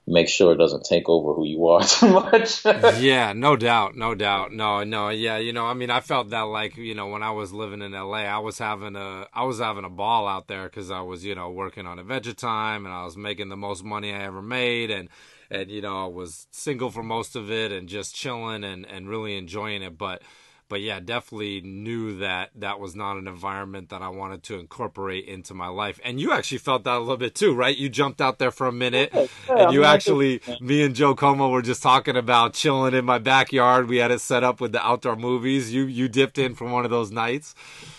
make 0.07 0.27
sure 0.30 0.53
it 0.53 0.57
doesn't 0.57 0.86
take 0.86 1.10
over 1.10 1.34
who 1.34 1.45
you 1.45 1.68
are 1.68 1.84
too 1.88 2.10
much. 2.10 2.64
yeah, 2.99 3.34
no 3.34 3.56
doubt, 3.56 3.95
no 3.95 4.14
doubt. 4.15 4.52
No, 4.52 4.84
no, 4.84 5.10
yeah, 5.10 5.38
you 5.38 5.53
know, 5.53 5.65
I 5.65 5.73
mean, 5.73 5.90
I 5.90 5.99
felt 5.99 6.30
that 6.30 6.41
like, 6.41 6.77
you 6.77 6.94
know, 6.94 7.07
when 7.07 7.23
I 7.23 7.32
was 7.32 7.53
living 7.53 7.82
in 7.82 7.94
LA, 7.94 8.19
I 8.19 8.38
was 8.40 8.57
having 8.57 8.95
a 8.95 9.27
I 9.34 9.44
was 9.44 9.60
having 9.60 9.86
a 9.86 9.90
ball 9.90 10.27
out 10.27 10.48
there 10.48 10.68
cuz 10.69 10.91
I 10.91 11.02
was, 11.02 11.26
you 11.26 11.36
know, 11.36 11.49
working 11.49 11.88
on 11.88 11.99
Adventure 11.99 12.34
Time 12.34 12.86
and 12.86 12.94
I 12.94 13.03
was 13.03 13.18
making 13.18 13.49
the 13.49 13.57
most 13.57 13.84
money 13.84 14.14
I 14.14 14.23
ever 14.23 14.41
made 14.41 14.91
and 14.91 15.10
and 15.49 15.69
you 15.69 15.82
know, 15.82 16.06
I 16.06 16.07
was 16.07 16.48
single 16.52 16.91
for 16.91 17.03
most 17.03 17.36
of 17.36 17.52
it 17.52 17.72
and 17.72 17.88
just 17.90 18.15
chilling 18.15 18.64
and 18.64 18.86
and 18.86 19.10
really 19.10 19.38
enjoying 19.38 19.82
it, 19.82 19.98
but 19.98 20.22
but 20.70 20.82
yeah, 20.82 21.00
definitely 21.00 21.62
knew 21.62 22.18
that 22.20 22.52
that 22.56 22.80
was 22.80 22.96
not 22.96 23.18
an 23.18 23.28
environment 23.28 23.90
that 23.90 24.02
I 24.02 24.10
wanted 24.10 24.44
to 24.44 24.60
incorporate 24.60 25.26
into 25.26 25.54
my 25.54 25.68
life. 25.68 26.00
And 26.04 26.20
you 26.20 26.32
actually 26.32 26.58
felt 26.60 26.84
that 26.86 26.98
a 26.98 27.00
little 27.00 27.18
bit 27.18 27.36
too, 27.36 27.54
right? 27.54 27.76
You 27.78 27.90
jumped 27.90 28.22
out 28.22 28.40
there 28.40 28.52
for 28.52 28.68
a 28.68 28.72
minute, 28.72 29.14
yeah, 29.14 29.26
and 29.56 29.72
you 29.72 29.84
mean, 29.84 29.90
I 29.90 29.96
actually, 29.96 30.42
me 30.60 30.84
and 30.84 30.96
Joe 30.96 31.16
Como 31.16 31.50
were 31.50 31.62
just 31.62 31.84
talking 31.84 32.18
about 32.18 32.54
chilling 32.54 32.94
in 32.94 33.06
my 33.06 33.20
backyard. 33.20 33.88
We 33.90 33.98
had 33.98 34.12
it 34.12 34.22
set 34.22 34.44
up 34.44 34.62
with 34.62 34.72
the 34.72 34.86
outdoor 34.86 35.16
movies. 35.16 35.74
You 35.74 35.86
you 35.86 36.08
dipped 36.10 36.38
in 36.38 36.56
for 36.56 36.68
one 36.70 36.86
of 36.86 36.92
those 36.92 37.12
nights, 37.12 37.56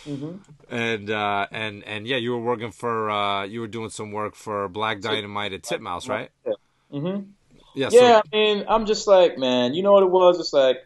Mm-hmm. 0.06 0.36
and 0.68 1.10
uh, 1.10 1.46
and 1.50 1.84
and 1.84 2.06
yeah, 2.06 2.16
you 2.16 2.32
were 2.32 2.40
working 2.40 2.72
for 2.72 3.10
uh, 3.10 3.44
you 3.44 3.60
were 3.60 3.68
doing 3.68 3.90
some 3.90 4.12
work 4.12 4.34
for 4.34 4.68
Black 4.68 5.00
Dynamite 5.00 5.52
at 5.52 5.62
Titmouse, 5.62 6.08
right? 6.08 6.30
hmm 6.90 7.18
Yeah. 7.74 7.90
Yeah, 7.90 8.20
I 8.24 8.36
mean, 8.36 8.64
I'm 8.68 8.86
just 8.86 9.06
like, 9.06 9.38
man, 9.38 9.74
you 9.74 9.82
know 9.82 9.92
what 9.92 10.04
it 10.04 10.10
was? 10.10 10.40
It's 10.40 10.52
like, 10.52 10.78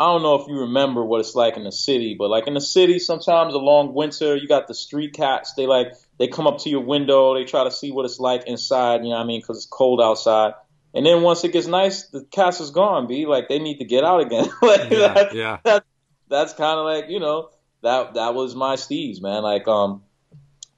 I 0.00 0.06
don't 0.06 0.22
know 0.22 0.36
if 0.36 0.48
you 0.48 0.60
remember 0.60 1.04
what 1.04 1.20
it's 1.20 1.34
like 1.34 1.58
in 1.58 1.64
the 1.64 1.72
city, 1.72 2.16
but 2.18 2.30
like 2.30 2.46
in 2.46 2.54
the 2.54 2.60
city, 2.60 2.98
sometimes 2.98 3.52
along 3.52 3.92
winter, 3.92 4.34
you 4.34 4.48
got 4.48 4.66
the 4.66 4.74
street 4.74 5.12
cats. 5.12 5.52
They 5.58 5.66
like, 5.66 5.92
they 6.18 6.26
come 6.26 6.46
up 6.46 6.58
to 6.60 6.70
your 6.70 6.80
window, 6.80 7.34
they 7.34 7.44
try 7.44 7.64
to 7.64 7.70
see 7.70 7.92
what 7.92 8.06
it's 8.06 8.18
like 8.18 8.44
inside, 8.46 9.02
you 9.02 9.10
know 9.10 9.16
what 9.16 9.24
I 9.24 9.26
mean? 9.26 9.42
Cause 9.42 9.58
it's 9.58 9.66
cold 9.66 10.00
outside. 10.00 10.54
And 10.94 11.04
then 11.04 11.20
once 11.20 11.44
it 11.44 11.52
gets 11.52 11.66
nice, 11.66 12.08
the 12.08 12.24
cats 12.24 12.60
is 12.60 12.70
gone, 12.70 13.06
be 13.08 13.26
like, 13.26 13.48
they 13.50 13.58
need 13.58 13.78
to 13.78 13.84
get 13.84 14.02
out 14.02 14.22
again. 14.22 14.48
like, 14.62 14.90
yeah, 14.90 15.14
that- 15.14 15.34
yeah, 15.34 15.58
that, 15.64 15.84
that's 16.30 16.54
kind 16.54 16.78
of 16.78 16.86
like 16.86 17.10
you 17.10 17.20
know 17.20 17.50
that 17.82 18.14
that 18.14 18.34
was 18.34 18.54
my 18.54 18.76
steez 18.76 19.20
man 19.20 19.42
like 19.42 19.66
um 19.68 20.02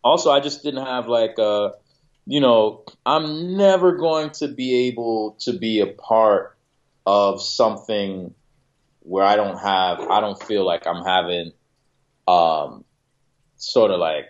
also 0.02 0.30
i 0.30 0.40
just 0.40 0.62
didn't 0.62 0.84
have 0.84 1.06
like 1.08 1.38
uh 1.38 1.70
you 2.26 2.40
know 2.40 2.84
i'm 3.04 3.56
never 3.56 3.92
going 3.96 4.30
to 4.30 4.48
be 4.48 4.88
able 4.88 5.36
to 5.40 5.52
be 5.52 5.80
a 5.80 5.86
part 5.86 6.56
of 7.06 7.42
something 7.42 8.34
where 9.02 9.24
i 9.24 9.36
don't 9.36 9.58
have 9.58 10.00
i 10.00 10.20
don't 10.20 10.42
feel 10.42 10.64
like 10.64 10.86
i'm 10.86 11.04
having 11.04 11.52
um 12.28 12.84
sort 13.56 13.90
of 13.90 13.98
like 13.98 14.26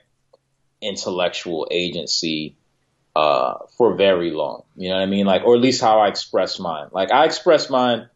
intellectual 0.80 1.68
agency 1.70 2.56
uh 3.14 3.54
for 3.76 3.94
very 3.94 4.30
long 4.30 4.62
you 4.76 4.88
know 4.88 4.96
what 4.96 5.02
i 5.02 5.06
mean 5.06 5.26
like 5.26 5.42
or 5.44 5.54
at 5.54 5.60
least 5.60 5.80
how 5.80 6.00
i 6.00 6.08
express 6.08 6.58
mine 6.58 6.88
like 6.92 7.10
i 7.12 7.24
express 7.24 7.68
mine 7.68 8.08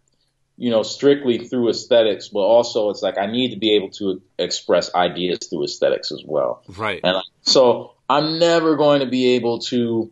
you 0.57 0.71
know, 0.71 0.83
strictly 0.83 1.39
through 1.39 1.69
aesthetics, 1.69 2.29
but 2.29 2.41
also 2.41 2.91
it's 2.91 3.03
like 3.03 3.19
I 3.19 3.27
need 3.27 3.51
to 3.53 3.59
be 3.59 3.73
able 3.73 3.91
to 3.91 4.23
express 4.39 4.95
ideas 4.95 5.39
through 5.49 5.65
aesthetics 5.65 6.11
as 6.11 6.23
well. 6.25 6.63
right. 6.77 7.01
And 7.05 7.23
so 7.43 7.93
I'm 8.09 8.39
never 8.39 8.77
going 8.77 9.01
to 9.01 9.07
be 9.07 9.35
able 9.35 9.61
to. 9.61 10.11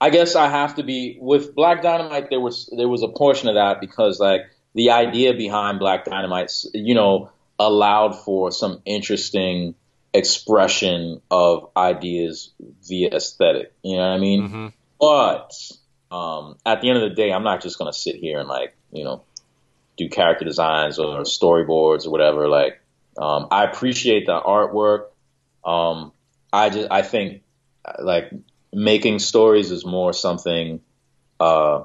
I 0.00 0.10
guess 0.10 0.36
I 0.36 0.48
have 0.48 0.76
to 0.76 0.84
be 0.84 1.18
with 1.20 1.54
Black 1.54 1.82
Dynamite. 1.82 2.30
There 2.30 2.40
was 2.40 2.72
there 2.76 2.88
was 2.88 3.02
a 3.02 3.08
portion 3.08 3.48
of 3.48 3.56
that 3.56 3.80
because 3.80 4.20
like 4.20 4.42
the 4.78 4.92
idea 4.92 5.34
behind 5.34 5.80
Black 5.80 6.04
Dynamite, 6.04 6.52
you 6.72 6.94
know, 6.94 7.32
allowed 7.58 8.12
for 8.12 8.52
some 8.52 8.80
interesting 8.84 9.74
expression 10.14 11.20
of 11.32 11.68
ideas 11.76 12.52
via 12.86 13.12
aesthetic. 13.12 13.72
You 13.82 13.96
know 13.96 14.02
what 14.02 14.14
I 14.14 14.18
mean? 14.18 14.48
hmm 14.48 14.66
But 15.00 15.52
um, 16.12 16.58
at 16.64 16.80
the 16.80 16.90
end 16.90 16.98
of 16.98 17.10
the 17.10 17.16
day, 17.16 17.32
I'm 17.32 17.42
not 17.42 17.60
just 17.60 17.76
gonna 17.76 17.92
sit 17.92 18.14
here 18.14 18.38
and 18.38 18.48
like 18.48 18.76
you 18.92 19.02
know 19.02 19.24
do 19.96 20.08
character 20.08 20.44
designs 20.44 21.00
or 21.00 21.22
storyboards 21.22 22.06
or 22.06 22.10
whatever. 22.10 22.46
Like 22.46 22.80
um, 23.20 23.48
I 23.50 23.64
appreciate 23.64 24.26
the 24.26 24.40
artwork. 24.40 25.06
Um, 25.64 26.12
I 26.52 26.70
just 26.70 26.88
I 26.88 27.02
think 27.02 27.42
like 28.00 28.30
making 28.72 29.18
stories 29.18 29.72
is 29.72 29.84
more 29.84 30.12
something 30.12 30.82
uh, 31.40 31.82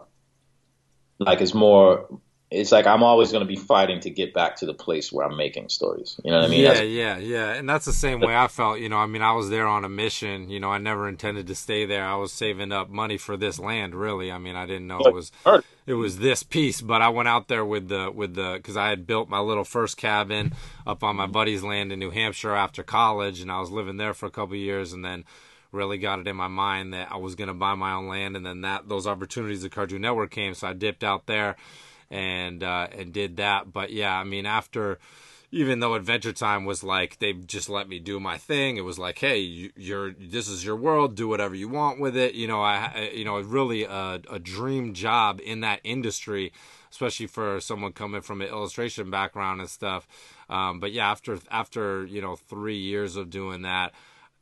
like 1.17 1.41
it's 1.41 1.55
more 1.55 2.19
it's 2.53 2.71
like 2.71 2.85
I'm 2.85 3.01
always 3.03 3.31
going 3.31 3.41
to 3.41 3.47
be 3.47 3.55
fighting 3.55 3.99
to 4.01 4.09
get 4.09 4.33
back 4.33 4.57
to 4.57 4.65
the 4.65 4.73
place 4.73 5.11
where 5.11 5.25
I'm 5.25 5.35
making 5.35 5.69
stories. 5.69 6.19
You 6.23 6.31
know 6.31 6.37
what 6.37 6.45
I 6.45 6.49
mean? 6.49 6.61
Yeah, 6.61 6.73
That's- 6.73 6.89
yeah, 6.89 7.17
yeah. 7.17 7.53
And 7.53 7.67
that's 7.67 7.85
the 7.85 7.93
same 7.93 8.19
way 8.19 8.35
I 8.35 8.47
felt. 8.47 8.79
You 8.79 8.89
know, 8.89 8.97
I 8.97 9.07
mean, 9.07 9.21
I 9.21 9.33
was 9.33 9.49
there 9.49 9.65
on 9.65 9.83
a 9.83 9.89
mission. 9.89 10.49
You 10.49 10.59
know, 10.59 10.69
I 10.69 10.77
never 10.77 11.07
intended 11.09 11.47
to 11.47 11.55
stay 11.55 11.85
there. 11.85 12.05
I 12.05 12.15
was 12.15 12.31
saving 12.31 12.71
up 12.71 12.89
money 12.89 13.17
for 13.17 13.35
this 13.37 13.59
land. 13.59 13.95
Really, 13.95 14.31
I 14.31 14.37
mean, 14.37 14.55
I 14.55 14.65
didn't 14.65 14.87
know 14.87 14.99
it 14.99 15.13
was 15.13 15.31
it 15.85 15.93
was 15.93 16.19
this 16.19 16.43
piece. 16.43 16.81
But 16.81 17.01
I 17.01 17.09
went 17.09 17.27
out 17.27 17.47
there 17.47 17.65
with 17.65 17.89
the 17.89 18.11
with 18.11 18.35
the 18.35 18.53
because 18.57 18.77
I 18.77 18.89
had 18.89 19.07
built 19.07 19.29
my 19.29 19.39
little 19.39 19.65
first 19.65 19.97
cabin 19.97 20.53
up 20.85 21.03
on 21.03 21.15
my 21.15 21.27
buddy's 21.27 21.63
land 21.63 21.91
in 21.91 21.99
New 21.99 22.11
Hampshire 22.11 22.55
after 22.55 22.83
college, 22.83 23.41
and 23.41 23.51
I 23.51 23.59
was 23.59 23.71
living 23.71 23.97
there 23.97 24.13
for 24.13 24.27
a 24.27 24.31
couple 24.31 24.53
of 24.53 24.61
years, 24.61 24.93
and 24.93 25.03
then 25.03 25.25
really 25.71 25.97
got 25.97 26.19
it 26.19 26.27
in 26.27 26.35
my 26.35 26.47
mind 26.47 26.93
that 26.93 27.11
I 27.11 27.17
was 27.17 27.33
going 27.33 27.47
to 27.47 27.53
buy 27.53 27.73
my 27.73 27.93
own 27.93 28.07
land, 28.07 28.37
and 28.37 28.45
then 28.45 28.61
that 28.61 28.87
those 28.89 29.07
opportunities 29.07 29.65
at 29.65 29.71
Cartoon 29.71 30.01
Network 30.01 30.29
came, 30.29 30.53
so 30.53 30.67
I 30.67 30.73
dipped 30.73 31.03
out 31.03 31.25
there 31.25 31.55
and 32.13 32.63
uh, 32.63 32.87
and 32.91 33.11
did 33.11 33.37
that. 33.37 33.73
But 33.73 33.91
yeah, 33.91 34.15
I 34.15 34.23
mean, 34.23 34.45
after 34.45 34.99
even 35.51 35.79
though 35.79 35.95
Adventure 35.95 36.31
Time 36.31 36.63
was 36.63 36.83
like 36.83 37.17
they 37.19 37.33
just 37.33 37.69
let 37.69 37.89
me 37.89 37.99
do 37.99 38.19
my 38.19 38.37
thing, 38.37 38.77
it 38.77 38.81
was 38.81 38.99
like, 38.99 39.17
hey, 39.17 39.39
you, 39.39 39.71
you're 39.75 40.13
this 40.13 40.47
is 40.47 40.63
your 40.63 40.75
world, 40.75 41.15
do 41.15 41.27
whatever 41.27 41.55
you 41.55 41.67
want 41.67 41.99
with 41.99 42.15
it. 42.15 42.35
You 42.35 42.47
know, 42.47 42.61
I- 42.61 43.11
you 43.13 43.25
know 43.25 43.39
really 43.41 43.83
a, 43.83 44.21
a 44.29 44.39
dream 44.39 44.93
job 44.93 45.41
in 45.43 45.61
that 45.61 45.79
industry, 45.83 46.53
especially 46.91 47.27
for 47.27 47.59
someone 47.59 47.93
coming 47.93 48.21
from 48.21 48.41
an 48.41 48.47
illustration 48.47 49.09
background 49.09 49.59
and 49.59 49.69
stuff. 49.69 50.07
Um, 50.49 50.79
but 50.79 50.91
yeah, 50.91 51.09
after 51.09 51.39
after 51.49 52.05
you 52.05 52.21
know 52.21 52.35
three 52.35 52.77
years 52.77 53.15
of 53.15 53.29
doing 53.31 53.63
that. 53.63 53.91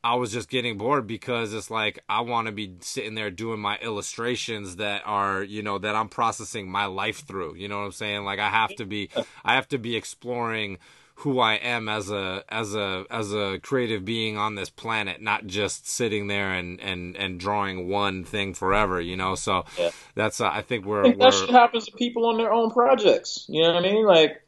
I 0.03 0.15
was 0.15 0.31
just 0.31 0.49
getting 0.49 0.77
bored 0.77 1.05
because 1.05 1.53
it's 1.53 1.69
like 1.69 2.03
I 2.09 2.21
want 2.21 2.47
to 2.47 2.51
be 2.51 2.75
sitting 2.79 3.15
there 3.15 3.29
doing 3.29 3.59
my 3.59 3.77
illustrations 3.77 4.77
that 4.77 5.03
are, 5.05 5.43
you 5.43 5.61
know, 5.61 5.77
that 5.77 5.95
I'm 5.95 6.09
processing 6.09 6.69
my 6.69 6.85
life 6.85 7.25
through. 7.25 7.55
You 7.55 7.67
know 7.67 7.79
what 7.79 7.85
I'm 7.85 7.91
saying? 7.91 8.25
Like 8.25 8.39
I 8.39 8.49
have 8.49 8.75
to 8.75 8.85
be 8.85 9.09
I 9.45 9.55
have 9.55 9.67
to 9.69 9.77
be 9.77 9.95
exploring 9.95 10.79
who 11.15 11.39
I 11.39 11.53
am 11.53 11.87
as 11.87 12.09
a 12.09 12.43
as 12.49 12.73
a 12.73 13.05
as 13.11 13.31
a 13.31 13.59
creative 13.61 14.03
being 14.03 14.37
on 14.37 14.55
this 14.55 14.71
planet, 14.71 15.21
not 15.21 15.45
just 15.45 15.87
sitting 15.87 16.27
there 16.27 16.51
and 16.51 16.79
and 16.81 17.15
and 17.15 17.39
drawing 17.39 17.87
one 17.87 18.23
thing 18.23 18.55
forever, 18.55 18.99
you 18.99 19.15
know. 19.15 19.35
So 19.35 19.65
Yeah. 19.77 19.91
that's 20.15 20.41
uh, 20.41 20.49
I 20.51 20.63
think 20.63 20.85
we're 20.85 21.05
I 21.05 21.09
think 21.09 21.19
that 21.19 21.25
we're 21.27 21.45
shit 21.45 21.49
happens 21.51 21.85
to 21.85 21.91
people 21.91 22.25
on 22.25 22.37
their 22.37 22.51
own 22.51 22.71
projects. 22.71 23.45
You 23.47 23.61
know 23.61 23.73
what 23.73 23.85
I 23.85 23.87
mean? 23.91 24.05
Like, 24.05 24.41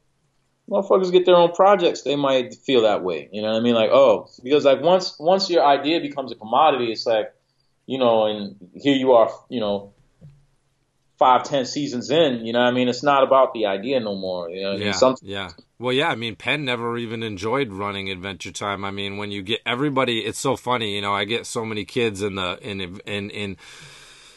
motherfuckers 0.70 1.12
get 1.12 1.26
their 1.26 1.36
own 1.36 1.52
projects, 1.52 2.04
they 2.04 2.16
might 2.16 2.56
feel 2.56 2.82
that 2.84 3.04
way. 3.04 3.30
You 3.32 3.42
know 3.42 3.52
what 3.52 3.58
I 3.58 3.62
mean? 3.62 3.76
Like, 3.76 3.92
oh, 3.92 4.30
because 4.44 4.66
like 4.66 4.82
once 4.82 5.18
once 5.20 5.50
your 5.50 5.66
idea 5.66 6.00
becomes 6.00 6.32
a 6.32 6.36
commodity, 6.36 6.92
it's 6.92 7.06
like, 7.06 7.34
you 7.86 7.98
know, 7.98 8.26
and 8.26 8.56
here 8.76 8.96
you 8.96 9.14
are, 9.14 9.32
you 9.50 9.60
know, 9.60 9.94
five, 11.20 11.44
ten 11.44 11.66
seasons 11.66 12.10
in. 12.10 12.46
You 12.46 12.54
know 12.54 12.60
what 12.60 12.68
I 12.68 12.72
mean? 12.72 12.88
It's 12.88 13.04
not 13.04 13.24
about 13.24 13.54
the 13.54 13.66
idea 13.66 14.00
no 14.00 14.16
more. 14.16 14.50
You 14.50 14.64
know, 14.64 14.70
what 14.70 14.76
I 14.76 14.78
mean? 14.78 14.88
Yeah, 14.88 14.94
Some- 14.94 15.16
yeah. 15.22 15.50
Well, 15.80 15.94
yeah. 15.94 16.10
I 16.10 16.16
mean, 16.16 16.36
Pen 16.36 16.64
never 16.66 16.98
even 16.98 17.24
enjoyed 17.24 17.74
running 17.74 18.10
Adventure 18.10 18.52
Time. 18.52 18.86
I 18.86 18.92
mean, 18.92 19.18
when 19.18 19.32
you 19.32 19.42
get 19.42 19.60
everybody, 19.66 20.20
it's 20.20 20.40
so 20.40 20.56
funny. 20.56 20.96
You 20.96 21.02
know, 21.02 21.14
I 21.14 21.26
get 21.26 21.46
so 21.46 21.66
many 21.66 21.84
kids 21.84 22.22
in 22.22 22.36
the 22.36 22.58
in 22.62 22.80
in 23.06 23.30
in 23.30 23.58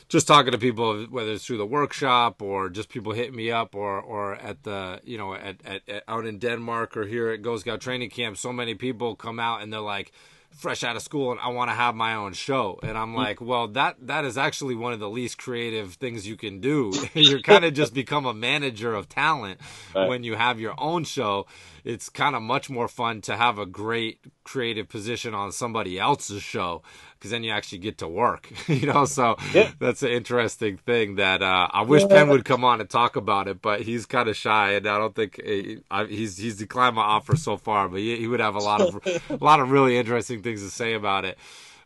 just 0.09 0.27
talking 0.29 0.53
to 0.53 0.59
people, 0.59 1.05
whether 1.11 1.33
it's 1.33 1.47
through 1.47 1.59
the 1.59 1.67
workshop 1.67 2.41
or 2.41 2.69
just 2.69 2.89
people 2.89 3.13
hitting 3.13 3.35
me 3.35 3.51
up 3.51 3.75
or 3.75 4.01
or 4.01 4.37
at 4.37 4.63
the 4.63 5.01
you 5.05 5.19
know 5.19 5.35
at, 5.35 5.57
at, 5.65 5.89
at 5.89 6.05
out 6.07 6.27
in 6.27 6.39
Denmark 6.39 6.97
or 6.97 7.05
here 7.05 7.31
at 7.31 7.43
Ghost 7.43 7.63
Scout 7.63 7.81
training 7.81 8.11
camp. 8.11 8.37
So 8.37 8.53
many 8.53 8.75
people 8.75 9.17
come 9.17 9.41
out 9.41 9.63
and 9.63 9.73
they're 9.73 9.81
like 9.81 10.13
fresh 10.57 10.83
out 10.83 10.97
of 10.97 11.03
school 11.03 11.33
and 11.33 11.41
I 11.41 11.49
want 11.49 11.71
to 11.71 11.75
have 11.75 11.95
my 11.95 12.15
own 12.15 12.33
show. 12.33 12.81
And 12.83 12.97
I'm 12.97 13.13
mm. 13.13 13.17
like, 13.17 13.41
well, 13.41 13.69
that 13.69 13.97
that 14.07 14.25
is 14.25 14.39
actually 14.39 14.75
one 14.75 14.93
of 14.93 15.01
the 15.01 15.09
least 15.09 15.39
creative 15.39 15.95
things 15.95 16.27
you 16.27 16.37
can 16.37 16.61
do. 16.61 16.93
You're 17.15 17.43
kind 17.43 17.65
of 17.65 17.75
just 17.75 17.93
become 17.93 18.27
a 18.27 18.35
manager 18.35 18.95
of 18.95 19.09
talent 19.09 19.61
Right. 19.95 20.09
when 20.09 20.25
you 20.25 20.35
have 20.35 20.59
your 20.61 20.75
own 20.79 21.05
show. 21.05 21.47
It's 21.85 22.09
kind 22.09 22.35
of 22.35 22.43
much 22.43 22.69
more 22.69 22.89
fun 22.89 23.21
to 23.23 23.37
have 23.37 23.59
a 23.59 23.67
great 23.67 24.21
creative 24.45 24.89
position 24.89 25.35
on 25.35 25.53
somebody 25.53 25.99
else's 25.99 26.43
show 26.43 26.83
because 27.27 27.33
then 27.33 27.45
you 27.45 27.51
actually 27.53 27.79
get 27.79 27.99
to 27.99 28.09
work, 28.09 28.51
you 28.69 28.87
know. 28.87 29.05
So 29.05 29.37
Yeah. 29.55 29.73
that's 29.79 30.03
an 30.03 30.11
interesting 30.11 30.77
thing 30.79 31.17
that 31.17 31.43
uh, 31.43 31.69
I 31.73 31.83
wish 31.83 32.09
Pen 32.09 32.29
would 32.29 32.45
come 32.45 32.65
on 32.65 32.81
and 32.81 32.89
talk 32.89 33.17
about 33.17 33.49
it, 33.49 33.61
but 33.61 33.83
he's 33.83 34.07
kind 34.07 34.29
of 34.29 34.37
shy, 34.37 34.73
and 34.73 34.87
I 34.87 34.99
don't 34.99 35.15
think 35.15 35.41
uh, 35.45 35.81
I, 35.91 36.05
he's 36.07 36.39
he's 36.39 36.57
declined 36.57 36.97
my 36.97 37.03
offer 37.03 37.37
so 37.37 37.57
far. 37.57 37.89
But 37.89 38.01
he, 38.01 38.17
he 38.17 38.27
would 38.29 38.41
have 38.41 38.55
a 38.55 38.61
lot 38.61 38.81
of 38.81 38.95
a 39.07 39.45
lot 39.45 39.61
of 39.61 39.71
really 39.71 39.97
interesting 39.99 40.43
things 40.43 40.63
to 40.63 40.71
say 40.71 40.95
about 40.95 41.25
it. 41.25 41.39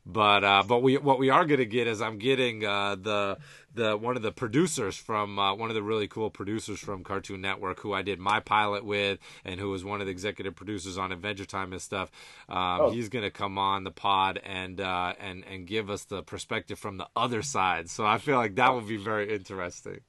But 0.06 0.44
uh, 0.44 0.62
but 0.66 0.82
we 0.82 0.96
what 0.98 1.18
we 1.18 1.30
are 1.30 1.44
going 1.44 1.60
to 1.60 1.66
get 1.66 1.86
is 1.86 2.00
I'm 2.02 2.18
getting 2.18 2.64
uh, 2.64 2.96
the 2.96 3.38
the 3.74 3.96
one 3.96 4.16
of 4.16 4.22
the 4.22 4.32
producers 4.32 4.96
from 4.96 5.38
uh, 5.38 5.54
one 5.54 5.70
of 5.70 5.74
the 5.74 5.82
really 5.82 6.08
cool 6.08 6.30
producers 6.30 6.80
from 6.80 7.04
Cartoon 7.04 7.40
Network 7.40 7.80
who 7.80 7.92
I 7.92 8.02
did 8.02 8.18
my 8.18 8.40
pilot 8.40 8.84
with 8.84 9.18
and 9.44 9.60
who 9.60 9.70
was 9.70 9.84
one 9.84 10.00
of 10.00 10.06
the 10.06 10.10
executive 10.10 10.56
producers 10.56 10.98
on 10.98 11.12
Adventure 11.12 11.44
Time 11.44 11.72
and 11.72 11.80
stuff. 11.80 12.10
Um, 12.48 12.80
Oh. 12.80 12.90
He's 12.90 13.08
going 13.08 13.24
to 13.24 13.30
come 13.30 13.58
on 13.58 13.84
the 13.84 13.90
pod 13.90 14.40
and 14.42 14.80
uh, 14.80 15.12
and 15.20 15.44
and 15.44 15.66
give 15.66 15.90
us 15.90 16.04
the 16.04 16.22
perspective 16.22 16.78
from 16.78 16.96
the 16.96 17.06
other 17.14 17.42
side. 17.42 17.90
So 17.90 18.06
I 18.06 18.18
feel 18.18 18.36
like 18.36 18.56
that 18.56 18.74
would 18.74 18.88
be 18.88 18.96
very 18.96 19.32
interesting. 19.34 20.00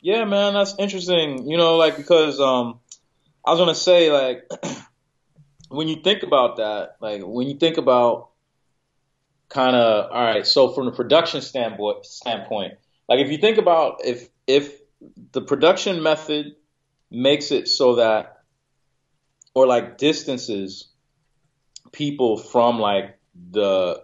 Yeah, 0.00 0.24
man, 0.24 0.54
that's 0.54 0.74
interesting. 0.78 1.48
You 1.50 1.56
know, 1.56 1.76
like 1.76 1.96
because 1.96 2.40
um, 2.40 2.80
I 3.44 3.50
was 3.50 3.58
gonna 3.58 3.74
say 3.74 4.10
like 4.12 4.50
when 5.68 5.88
you 5.88 5.96
think 5.96 6.22
about 6.22 6.56
that, 6.56 6.96
like 7.00 7.22
when 7.24 7.48
you 7.48 7.56
think 7.56 7.78
about 7.78 8.28
kind 9.48 9.76
of 9.76 10.10
all 10.10 10.24
right, 10.24 10.46
so 10.46 10.72
from 10.72 10.86
the 10.86 10.92
production 10.92 11.40
standpoint, 11.40 12.04
standpoint, 12.04 12.74
like 13.08 13.20
if 13.20 13.30
you 13.30 13.38
think 13.38 13.58
about 13.58 14.00
if 14.04 14.28
if 14.46 14.78
the 15.32 15.40
production 15.40 16.02
method 16.02 16.56
makes 17.10 17.50
it 17.50 17.68
so 17.68 17.96
that 17.96 18.38
or 19.54 19.66
like 19.66 19.98
distances 19.98 20.88
people 21.92 22.36
from 22.36 22.78
like 22.78 23.18
the 23.50 24.02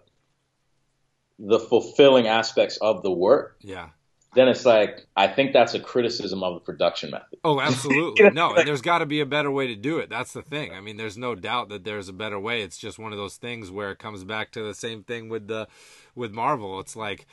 the 1.39 1.59
fulfilling 1.59 2.29
aspects 2.29 2.77
of 2.79 3.03
the 3.03 3.11
work 3.11 3.57
Yeah. 3.61 3.89
Then 4.35 4.49
it's 4.49 4.65
like 4.65 5.07
I 5.17 5.29
think 5.29 5.53
that's 5.53 5.75
a 5.75 5.81
criticism 5.81 6.43
of 6.43 6.55
the 6.55 6.61
production 6.61 7.11
method. 7.11 7.39
Oh, 7.45 7.61
absolutely. 7.61 8.31
No, 8.35 8.55
and 8.55 8.67
there's 8.67 8.83
got 8.83 8.99
to 8.99 9.07
be 9.07 9.21
a 9.21 9.27
better 9.27 9.51
way 9.51 9.67
to 9.67 9.77
do 9.77 9.99
it. 9.99 10.11
That's 10.11 10.33
the 10.33 10.43
thing. 10.43 10.73
I 10.73 10.81
mean, 10.81 10.97
there's 10.97 11.19
no 11.19 11.35
doubt 11.35 11.69
that 11.69 11.85
there's 11.85 12.09
a 12.09 12.13
better 12.13 12.39
way. 12.39 12.63
It's 12.63 12.79
just 12.79 12.99
one 12.99 13.13
of 13.13 13.19
those 13.19 13.37
things 13.37 13.71
where 13.71 13.91
it 13.93 13.99
comes 13.99 14.25
back 14.25 14.51
to 14.53 14.63
the 14.63 14.75
same 14.75 15.05
thing 15.05 15.29
with 15.29 15.47
the 15.47 15.69
with 16.15 16.33
Marvel. 16.33 16.81
It's 16.81 16.97
like 16.97 17.27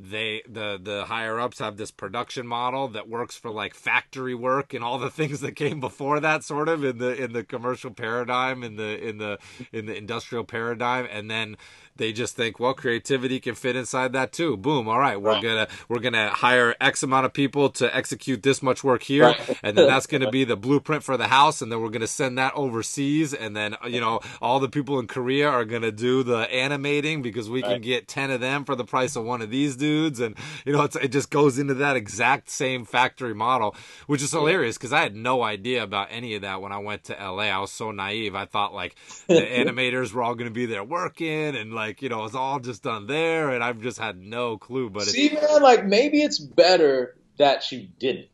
they 0.00 0.42
the 0.48 0.78
the 0.80 1.04
higher 1.06 1.40
ups 1.40 1.58
have 1.58 1.76
this 1.76 1.90
production 1.90 2.46
model 2.46 2.88
that 2.88 3.08
works 3.08 3.36
for 3.36 3.50
like 3.50 3.74
factory 3.74 4.34
work 4.34 4.72
and 4.72 4.84
all 4.84 4.98
the 4.98 5.10
things 5.18 5.40
that 5.40 5.52
came 5.52 5.80
before 5.80 6.20
that 6.20 6.44
sort 6.44 6.68
of 6.68 6.84
in 6.84 6.98
the 6.98 7.22
in 7.22 7.32
the 7.32 7.42
commercial 7.42 7.90
paradigm 7.90 8.62
in 8.62 8.76
the 8.76 9.06
in 9.06 9.18
the 9.18 9.38
in 9.72 9.86
the 9.86 9.96
industrial 9.96 10.44
paradigm 10.44 11.06
and 11.10 11.30
then 11.30 11.56
they 11.98 12.12
just 12.12 12.34
think 12.36 12.58
well 12.58 12.74
creativity 12.74 13.38
can 13.40 13.54
fit 13.54 13.76
inside 13.76 14.12
that 14.14 14.32
too. 14.32 14.56
Boom. 14.56 14.88
All 14.88 14.98
right 14.98 15.20
we're 15.20 15.32
Right. 15.32 15.42
gonna 15.42 15.68
we're 15.88 16.00
gonna 16.00 16.30
hire 16.30 16.74
x 16.80 17.02
amount 17.02 17.26
of 17.26 17.32
people 17.32 17.68
to 17.70 17.94
execute 17.94 18.42
this 18.42 18.62
much 18.62 18.82
work 18.82 19.02
here 19.02 19.24
Right. 19.24 19.58
and 19.62 19.76
then 19.76 19.86
that's 19.86 20.06
gonna 20.12 20.30
be 20.30 20.44
the 20.44 20.56
blueprint 20.56 21.02
for 21.04 21.16
the 21.16 21.28
house 21.28 21.60
and 21.60 21.70
then 21.70 21.80
we're 21.82 21.90
gonna 21.90 22.06
send 22.06 22.38
that 22.38 22.54
overseas 22.54 23.34
and 23.34 23.54
then 23.56 23.76
you 23.86 24.00
know 24.00 24.20
all 24.40 24.60
the 24.60 24.68
people 24.68 24.98
in 24.98 25.06
korea 25.06 25.48
are 25.48 25.64
gonna 25.64 25.92
do 25.92 26.22
the 26.22 26.50
animating 26.52 27.20
because 27.22 27.50
we 27.50 27.62
can 27.62 27.80
get 27.80 28.08
10 28.08 28.30
of 28.30 28.40
them 28.40 28.64
for 28.64 28.74
the 28.74 28.84
price 28.84 29.16
of 29.16 29.24
one 29.24 29.42
of 29.42 29.50
these 29.50 29.76
dudes 29.76 30.20
and 30.20 30.34
you 30.64 30.72
know 30.72 30.82
it's, 30.82 30.96
it 30.96 31.08
just 31.08 31.30
goes 31.30 31.58
into 31.58 31.74
that 31.74 31.96
exact 31.96 32.48
same 32.50 32.84
factory 32.84 33.34
model 33.34 33.74
which 34.06 34.22
is 34.22 34.30
hilarious 34.30 34.76
because 34.78 34.92
i 34.92 35.00
had 35.00 35.14
no 35.16 35.42
idea 35.42 35.82
about 35.82 36.08
any 36.10 36.34
of 36.34 36.42
that 36.42 36.62
when 36.62 36.70
i 36.72 36.78
went 36.78 37.02
to 37.04 37.12
la 37.20 37.38
i 37.42 37.58
was 37.58 37.72
so 37.72 37.90
naive. 37.90 38.34
I 38.34 38.44
thought 38.44 38.72
like 38.74 38.94
the 39.26 39.34
animators 39.40 40.12
were 40.12 40.22
all 40.22 40.34
going 40.34 40.48
to 40.50 40.54
be 40.54 40.66
there 40.66 40.84
working 40.84 41.56
and 41.56 41.72
like 41.72 41.87
you 42.02 42.08
know 42.08 42.24
it's 42.24 42.34
all 42.34 42.60
just 42.60 42.82
done 42.82 43.06
there 43.06 43.50
and 43.50 43.62
i've 43.64 43.80
just 43.80 43.98
had 43.98 44.16
no 44.18 44.58
clue 44.58 44.90
but 44.90 45.02
it's 45.02 45.12
See, 45.12 45.30
man, 45.30 45.62
like 45.62 45.84
maybe 45.86 46.22
it's 46.22 46.38
better 46.38 47.16
that 47.38 47.70
you 47.72 47.88
didn't. 47.98 48.28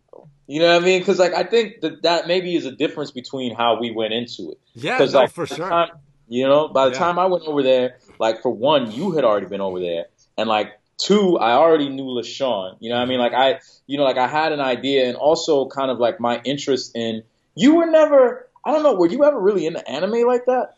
You 0.46 0.60
know 0.60 0.74
what 0.74 0.82
I 0.82 0.84
mean? 0.84 1.00
Because 1.00 1.18
like 1.18 1.32
I 1.34 1.44
think 1.44 1.80
that 1.82 2.02
that 2.02 2.26
maybe 2.26 2.54
is 2.54 2.66
a 2.66 2.72
difference 2.72 3.10
between 3.10 3.54
how 3.54 3.78
we 3.80 3.90
went 3.90 4.12
into 4.12 4.50
it. 4.52 4.58
yeah 4.74 4.98
Because 4.98 5.12
no, 5.14 5.20
like 5.20 5.30
for 5.32 5.46
sure 5.46 5.68
time- 5.68 5.90
you 6.28 6.46
know, 6.46 6.68
by 6.68 6.86
the 6.86 6.92
Yeah. 6.92 6.98
time 6.98 7.18
I 7.18 7.26
went 7.26 7.44
over 7.44 7.62
there, 7.62 7.96
like 8.18 8.40
for 8.42 8.50
one, 8.50 8.90
you 8.90 9.12
had 9.12 9.24
already 9.24 9.46
been 9.46 9.60
over 9.60 9.78
there, 9.80 10.06
and 10.38 10.48
like 10.48 10.72
two, 10.98 11.36
I 11.38 11.52
already 11.52 11.88
knew 11.90 12.04
LaShawn. 12.04 12.76
You 12.80 12.88
know 12.90 12.96
what 12.96 13.02
I 13.02 13.06
mean? 13.06 13.18
Like 13.18 13.34
I, 13.34 13.60
you 13.86 13.98
know, 13.98 14.04
like 14.04 14.16
I 14.16 14.26
had 14.26 14.52
an 14.52 14.60
idea, 14.60 15.06
and 15.06 15.16
also 15.16 15.66
kind 15.68 15.90
of 15.90 15.98
like 15.98 16.20
my 16.20 16.40
interest 16.44 16.92
in. 16.94 17.22
You 17.54 17.76
were 17.76 17.86
never. 17.86 18.48
I 18.64 18.72
don't 18.72 18.82
know. 18.82 18.94
Were 18.94 19.06
you 19.08 19.22
ever 19.24 19.38
really 19.38 19.66
into 19.66 19.86
anime 19.88 20.26
like 20.26 20.46
that? 20.46 20.76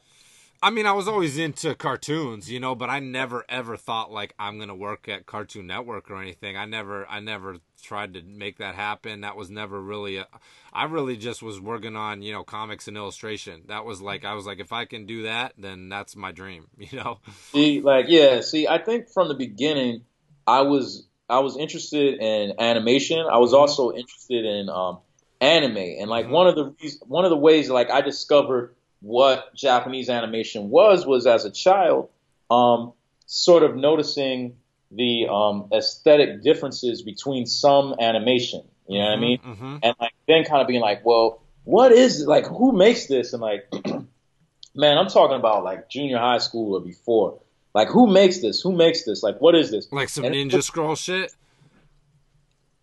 I 0.67 0.71
mean, 0.71 0.85
I 0.85 0.91
was 0.95 1.07
always 1.07 1.39
into 1.39 1.77
cartoons, 1.77 2.51
you 2.51 2.59
know, 2.59 2.75
but 2.75 2.91
I 2.91 2.99
never 2.99 3.45
ever 3.49 3.77
thought 3.77 4.11
like 4.11 4.35
I'm 4.37 4.59
gonna 4.59 4.75
work 4.75 5.09
at 5.09 5.25
Cartoon 5.25 5.69
Network 5.69 6.11
or 6.11 6.21
anything. 6.21 6.57
I 6.57 6.65
never, 6.65 7.07
I 7.09 7.21
never 7.21 7.59
tried 7.81 8.15
to 8.15 8.23
make 8.23 8.59
that 8.59 8.75
happen. 8.75 9.21
That 9.21 9.37
was 9.37 9.49
never 9.49 9.81
really. 9.81 10.17
A, 10.17 10.27
I 10.73 10.87
really 10.87 11.17
just 11.17 11.41
was 11.41 11.61
working 11.61 11.95
on, 11.95 12.21
you 12.21 12.33
know, 12.33 12.43
comics 12.43 12.89
and 12.89 12.97
illustration. 12.97 13.63
That 13.67 13.85
was 13.85 14.03
like, 14.03 14.25
I 14.25 14.35
was 14.35 14.45
like, 14.45 14.59
if 14.59 14.73
I 14.73 14.87
can 14.87 15.07
do 15.07 15.23
that, 15.23 15.53
then 15.57 15.89
that's 15.89 16.17
my 16.17 16.33
dream, 16.33 16.67
you 16.79 16.99
know. 16.99 17.21
See, 17.55 17.81
like, 17.81 18.07
yeah. 18.09 18.41
See, 18.41 18.67
I 18.67 18.79
think 18.79 19.09
from 19.09 19.29
the 19.29 19.35
beginning, 19.35 20.05
I 20.47 20.63
was 20.63 21.07
I 21.29 21.41
was 21.41 21.57
interested 21.57 22.21
in 22.21 22.55
animation. 22.61 23.19
I 23.21 23.39
was 23.39 23.53
also 23.55 23.93
interested 23.93 24.45
in 24.45 24.69
um, 24.69 24.99
anime. 25.41 25.77
And 25.77 26.09
like 26.11 26.27
Mhm. 26.27 26.31
one 26.31 26.47
of 26.49 26.55
the 26.57 26.75
one 27.07 27.25
of 27.25 27.31
the 27.31 27.37
ways 27.37 27.71
like 27.71 27.91
I 27.91 28.01
discovered 28.01 28.75
what 29.01 29.55
Japanese 29.55 30.09
animation 30.09 30.71
was 30.71 31.07
was 31.07 31.27
as 31.27 31.45
a 31.45 31.51
child, 31.51 32.09
um, 32.51 32.93
sort 33.27 33.63
of 33.63 33.77
noticing 33.77 34.57
the 34.91 35.27
um, 35.29 35.69
aesthetic 35.73 36.43
differences 36.43 37.03
between 37.03 37.47
some 37.47 37.95
animation. 38.01 38.63
You 38.89 38.99
know 39.01 39.05
what 39.07 39.13
I 39.13 39.21
mean? 39.21 39.39
hmm 39.41 39.77
and 39.83 39.95
like 40.01 40.13
then 40.29 40.45
kind 40.45 40.63
of 40.63 40.69
being 40.69 40.81
like, 40.81 41.05
well, 41.05 41.43
what 41.65 41.91
is 41.93 42.23
it? 42.23 42.29
like 42.29 42.47
who 42.47 42.73
makes 42.73 43.07
this? 43.07 43.33
And 43.33 43.43
like, 43.43 43.69
man, 44.75 44.97
I'm 44.99 45.09
talking 45.09 45.37
about 45.37 45.65
like 45.65 45.89
junior 45.91 46.19
high 46.19 46.39
school 46.39 46.75
or 46.77 46.81
before. 46.81 47.41
Like 47.75 47.89
who 47.89 48.07
makes 48.07 48.39
this? 48.39 48.61
Who 48.63 48.73
makes 48.73 49.05
this? 49.05 49.23
Like 49.25 49.41
what 49.41 49.55
is 49.57 49.71
this? 49.71 49.91
Like 49.93 50.09
some 50.09 50.25
And- 50.25 50.35
ninja 50.35 50.63
scroll 50.63 50.95
shit. 50.95 51.35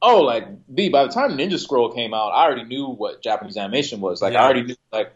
Oh, 0.05 0.19
like 0.19 0.45
B. 0.75 0.89
By 0.89 1.05
the 1.05 1.13
time 1.13 1.37
Ninja 1.37 1.57
Scroll 1.57 1.93
came 1.93 2.13
out, 2.13 2.31
I 2.31 2.43
already 2.43 2.65
knew 2.65 2.87
what 2.87 3.23
Japanese 3.23 3.55
animation 3.55 4.01
was. 4.01 4.21
Like 4.21 4.33
Yeah. 4.33 4.41
I 4.41 4.43
already 4.43 4.63
knew, 4.63 4.75
like 4.91 5.13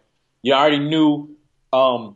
you 0.47 0.53
already 0.53 0.79
knew 0.79 1.35
um, 1.73 2.15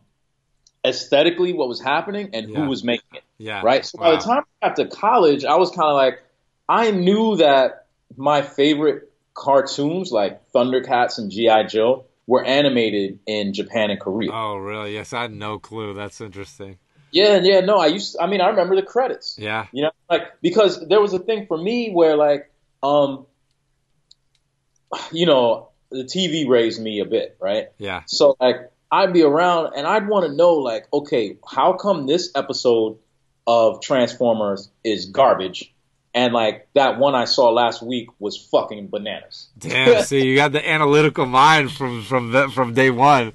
aesthetically 0.85 1.51
what 1.51 1.67
was 1.67 1.81
happening 1.81 2.29
and 2.31 2.49
Yeah. 2.49 2.61
who 2.61 2.69
was 2.69 2.81
making 2.81 3.09
it. 3.15 3.23
Yeah. 3.37 3.61
right? 3.61 3.85
So 3.85 3.97
by 3.97 4.11
the 4.11 4.21
time 4.21 4.43
I 4.61 4.69
got 4.69 4.77
to 4.77 4.85
college, 4.87 5.43
I 5.43 5.55
was 5.57 5.71
kind 5.71 5.89
of 5.89 5.95
like, 5.95 6.23
I 6.69 6.91
knew 6.91 7.35
that 7.37 7.87
my 8.15 8.41
favorite 8.41 9.11
cartoons, 9.33 10.13
like 10.13 10.49
Thundercats 10.53 11.17
and 11.17 11.29
GI 11.29 11.65
Joe, 11.67 12.05
were 12.25 12.41
animated 12.45 13.19
in 13.25 13.53
Japan 13.53 13.89
and 13.89 13.99
Korea. 13.99 14.31
Oh, 14.31 14.55
really? 14.55 14.93
Yes, 14.93 15.11
I 15.11 15.23
had 15.23 15.33
no 15.33 15.59
clue. 15.59 15.93
That's 15.93 16.21
interesting. 16.21 16.77
Yeah, 17.11 17.41
yeah, 17.43 17.59
no, 17.59 17.79
I 17.79 17.87
used. 17.87 18.15
I 18.17 18.27
mean, 18.27 18.39
I 18.39 18.47
remember 18.47 18.77
the 18.77 18.83
credits. 18.83 19.35
Yeah. 19.37 19.67
You 19.73 19.83
know, 19.83 19.91
like 20.09 20.39
because 20.41 20.87
there 20.87 21.01
was 21.01 21.11
a 21.11 21.19
thing 21.19 21.47
for 21.47 21.57
me 21.57 21.91
where 21.91 22.15
like, 22.15 22.49
um, 22.81 23.25
you 25.11 25.25
know, 25.25 25.70
the 25.91 26.03
TV 26.03 26.47
raised 26.47 26.81
me 26.81 26.99
a 26.99 27.05
bit, 27.05 27.37
right? 27.39 27.67
Yeah. 27.77 28.03
So 28.05 28.35
like 28.39 28.71
I'd 28.91 29.13
be 29.13 29.23
around 29.23 29.73
and 29.75 29.87
I'd 29.87 30.07
want 30.07 30.25
to 30.25 30.33
know 30.33 30.55
like, 30.55 30.87
okay, 30.91 31.37
how 31.47 31.73
come 31.73 32.07
this 32.07 32.31
episode 32.35 32.97
of 33.47 33.81
Transformers 33.81 34.69
is 34.83 35.05
garbage? 35.05 35.73
And 36.13 36.33
like 36.33 36.67
that 36.73 36.99
one 36.99 37.15
I 37.15 37.25
saw 37.25 37.49
last 37.51 37.81
week 37.81 38.09
was 38.19 38.37
fucking 38.37 38.87
bananas. 38.87 39.47
Damn. 39.57 40.03
see, 40.03 40.25
you 40.25 40.35
got 40.35 40.51
the 40.51 40.67
analytical 40.67 41.25
mind 41.25 41.71
from 41.71 42.03
from 42.03 42.31
the, 42.31 42.49
from 42.49 42.73
day 42.73 42.89
one. 42.89 43.33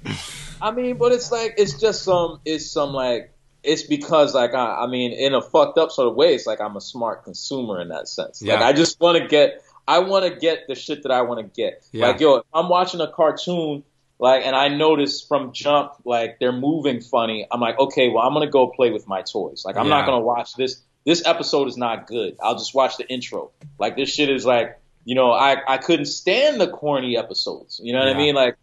I 0.61 0.71
mean, 0.71 0.97
but 0.97 1.11
it's 1.11 1.31
like 1.31 1.55
it's 1.57 1.79
just 1.79 2.03
some 2.03 2.39
it's 2.45 2.69
some 2.69 2.89
like 2.93 3.33
it's 3.63 3.83
because 3.83 4.35
like 4.35 4.53
I, 4.53 4.83
I 4.83 4.87
mean 4.87 5.11
in 5.11 5.33
a 5.33 5.41
fucked 5.41 5.79
up 5.79 5.91
sort 5.91 6.07
of 6.07 6.15
way 6.15 6.35
it's 6.35 6.45
like 6.45 6.61
I'm 6.61 6.75
a 6.75 6.81
smart 6.81 7.23
consumer 7.23 7.81
in 7.81 7.89
that 7.89 8.07
sense. 8.07 8.43
Like 8.43 8.59
Yeah. 8.59 8.65
I 8.65 8.73
just 8.73 8.99
want 8.99 9.17
to 9.17 9.27
get 9.27 9.63
I 9.87 9.99
want 9.99 10.25
to 10.31 10.37
get 10.39 10.67
the 10.67 10.75
shit 10.75 11.03
that 11.03 11.11
I 11.11 11.21
want 11.21 11.39
to 11.39 11.61
get. 11.61 11.83
Yeah. 11.91 12.07
Like 12.07 12.19
yo, 12.19 12.35
if 12.37 12.43
I'm 12.53 12.69
watching 12.69 12.99
a 13.01 13.07
cartoon 13.11 13.83
like 14.19 14.43
and 14.45 14.55
I 14.55 14.67
notice 14.67 15.21
from 15.21 15.53
jump 15.53 15.93
like 16.03 16.39
they're 16.39 16.51
moving 16.51 17.01
funny, 17.01 17.47
I'm 17.51 17.61
like 17.61 17.79
okay, 17.79 18.09
well 18.09 18.23
I'm 18.23 18.33
gonna 18.33 18.49
go 18.49 18.67
play 18.67 18.91
with 18.91 19.07
my 19.07 19.21
toys. 19.21 19.63
Like 19.65 19.77
I'm 19.77 19.85
Yeah. 19.85 19.91
not 19.97 20.05
gonna 20.05 20.19
watch 20.25 20.53
this. 20.55 20.81
This 21.05 21.25
episode 21.25 21.67
is 21.69 21.77
not 21.77 22.05
good. 22.07 22.35
I'll 22.43 22.55
just 22.57 22.75
watch 22.75 22.97
the 22.97 23.07
intro. 23.07 23.51
Like 23.79 23.95
this 23.95 24.09
shit 24.13 24.29
is 24.29 24.45
like 24.45 24.79
you 25.05 25.15
know 25.15 25.31
I 25.31 25.57
I 25.67 25.77
couldn't 25.77 26.05
stand 26.07 26.59
the 26.59 26.67
corny 26.67 27.15
episodes. 27.17 27.79
You 27.83 27.93
know 27.93 27.99
what 27.99 28.07
Yeah. 28.09 28.13
I 28.15 28.17
mean? 28.17 28.35
Like 28.35 28.57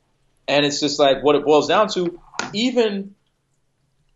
and 0.47 0.67
it's 0.67 0.79
just 0.81 0.99
like 0.99 1.23
what 1.25 1.37
it 1.37 1.45
boils 1.45 1.69
down 1.69 1.89
to. 1.91 2.21
Even 2.53 3.15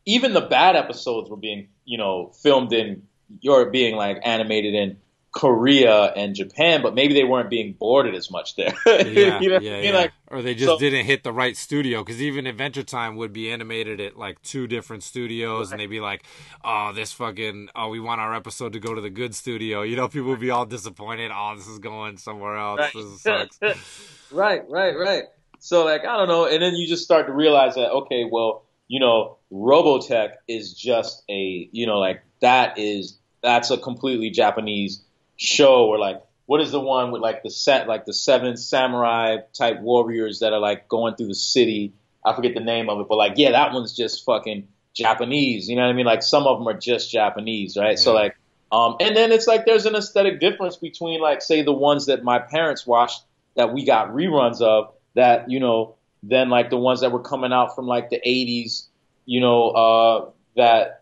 even 0.05 0.33
the 0.33 0.41
bad 0.41 0.77
episodes 0.77 1.31
were 1.31 1.37
being 1.37 1.69
you 1.85 1.97
know 1.99 2.33
filmed 2.43 2.73
in 2.73 3.03
or 3.49 3.71
being 3.71 3.95
like 3.97 4.19
animated 4.25 4.75
in 4.75 4.99
Korea 5.39 6.07
and 6.17 6.35
Japan, 6.35 6.83
but 6.83 6.97
maybe 6.97 7.15
they 7.15 7.23
weren't 7.23 7.49
being 7.49 7.73
boarded 7.73 8.17
as 8.17 8.29
much 8.29 8.57
there. 8.57 8.75
Yeah. 8.89 9.41
you 9.41 9.49
know 9.51 9.61
yeah. 9.61 9.71
I 9.71 9.75
mean? 9.77 9.85
yeah. 9.85 9.97
Like 9.97 10.13
or 10.27 10.43
they 10.43 10.57
just 10.57 10.67
so- 10.67 10.79
didn't 10.81 11.07
hit 11.07 11.23
the 11.23 11.33
right 11.33 11.57
studio 11.57 12.03
because 12.03 12.21
even 12.21 12.49
Adventure 12.49 12.83
Time 12.83 13.15
would 13.15 13.33
be 13.33 13.53
animated 13.53 14.01
at 14.01 14.17
like 14.17 14.43
two 14.43 14.67
different 14.67 15.05
studios, 15.05 15.71
and 15.71 15.81
they'd 15.81 15.87
be 15.87 16.01
like, 16.01 16.25
"Oh, 16.65 16.93
this 16.93 17.13
fucking 17.13 17.69
oh, 17.77 17.89
we 17.89 18.01
want 18.01 18.21
our 18.21 18.35
episode 18.35 18.73
to 18.73 18.81
go 18.81 18.97
to 18.97 19.01
the 19.01 19.11
good 19.11 19.33
studio." 19.33 19.83
You 19.83 19.95
know, 19.95 20.09
people 20.09 20.31
would 20.31 20.41
be 20.41 20.51
all 20.51 20.67
disappointed. 20.67 21.31
Oh, 21.33 21.55
this 21.57 21.69
is 21.69 21.79
going 21.79 22.17
somewhere 22.17 22.57
else. 22.57 22.81
Right. 22.81 22.93
This 22.93 23.23
sucks. 23.23 23.61
right, 24.33 24.63
right, 24.69 24.99
right. 24.99 25.23
So 25.61 25.85
like 25.85 26.01
I 26.01 26.17
don't 26.17 26.29
know, 26.29 26.47
and 26.47 26.61
then 26.61 26.75
you 26.75 26.89
just 26.89 27.05
start 27.05 27.29
to 27.29 27.33
realize 27.33 27.77
that 27.77 27.91
okay, 27.91 28.25
well, 28.29 28.65
you 28.89 28.99
know, 28.99 29.39
Robotech 29.53 30.33
is 30.49 30.75
just 30.75 31.23
a 31.31 31.69
you 31.71 31.87
know 31.87 32.01
like 32.01 32.25
that 32.41 32.77
is 32.77 33.19
that's 33.41 33.71
a 33.71 33.79
completely 33.79 34.31
Japanese 34.31 35.05
show 35.39 35.87
or 35.87 35.99
like 35.99 36.21
what 36.45 36.61
is 36.61 36.71
the 36.71 36.81
one 36.81 37.11
with 37.11 37.23
like 37.23 37.43
the 37.43 37.51
set 37.51 37.89
like 37.89 38.05
the 38.05 38.13
seven 38.13 38.57
samurai 38.57 39.39
type 39.55 39.81
warriors 39.81 40.41
that 40.41 40.53
are 40.53 40.61
like 40.61 40.89
going 40.89 41.15
through 41.15 41.29
the 41.29 41.35
city? 41.35 41.95
I 42.25 42.35
forget 42.35 42.55
the 42.55 42.61
name 42.61 42.91
of 42.91 43.01
it, 43.01 43.07
but 43.09 43.17
like 43.17 43.35
yeah, 43.37 43.53
that 43.53 43.73
one's 43.73 43.97
just 43.97 44.25
fucking 44.25 44.69
Japanese. 44.95 45.69
You 45.69 45.77
know 45.77 45.83
what 45.83 45.91
I 45.91 45.93
mean? 45.95 46.07
Like 46.07 46.23
some 46.23 46.47
of 46.47 46.59
them 46.59 46.69
are 46.69 46.79
just 46.79 47.11
Japanese, 47.11 47.77
right? 47.77 47.99
So 47.99 48.13
like 48.13 48.37
um, 48.71 48.97
and 49.01 49.17
then 49.17 49.33
it's 49.33 49.47
like 49.47 49.65
there's 49.65 49.87
an 49.87 49.95
aesthetic 49.95 50.41
difference 50.41 50.77
between 50.77 51.21
like 51.21 51.41
say 51.41 51.63
the 51.63 51.73
ones 51.73 52.07
that 52.07 52.23
my 52.23 52.39
parents 52.39 52.87
watched 52.87 53.23
that 53.57 53.73
we 53.73 53.85
got 53.85 54.09
reruns 54.09 54.61
of 54.61 54.93
that 55.15 55.51
you 55.51 55.59
know 55.59 55.95
then 56.23 56.51
like 56.51 56.69
the 56.69 56.77
ones 56.77 57.01
that 57.01 57.13
were 57.13 57.23
coming 57.23 57.53
out 57.53 57.75
from 57.75 57.87
like 57.87 58.11
the 58.11 58.21
80s 58.27 58.87
you 59.25 59.41
know 59.41 59.71
uh, 59.71 60.31
that 60.57 60.98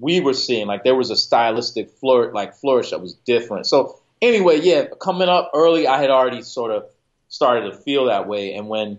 we 0.00 0.20
were 0.20 0.34
seeing 0.34 0.66
like 0.66 0.84
there 0.84 0.94
was 0.94 1.10
a 1.10 1.16
stylistic 1.16 1.90
flirt, 1.90 2.34
like 2.34 2.54
flourish 2.54 2.90
that 2.90 3.00
was 3.00 3.14
different. 3.14 3.66
So 3.66 4.00
anyway 4.20 4.60
yeah 4.60 4.86
coming 4.98 5.28
up 5.28 5.50
early 5.54 5.86
I 5.86 6.00
had 6.00 6.10
already 6.10 6.42
sort 6.42 6.72
of 6.72 6.86
started 7.28 7.70
to 7.70 7.76
feel 7.76 8.06
that 8.06 8.26
way. 8.26 8.54
And 8.54 8.68
when 8.68 8.98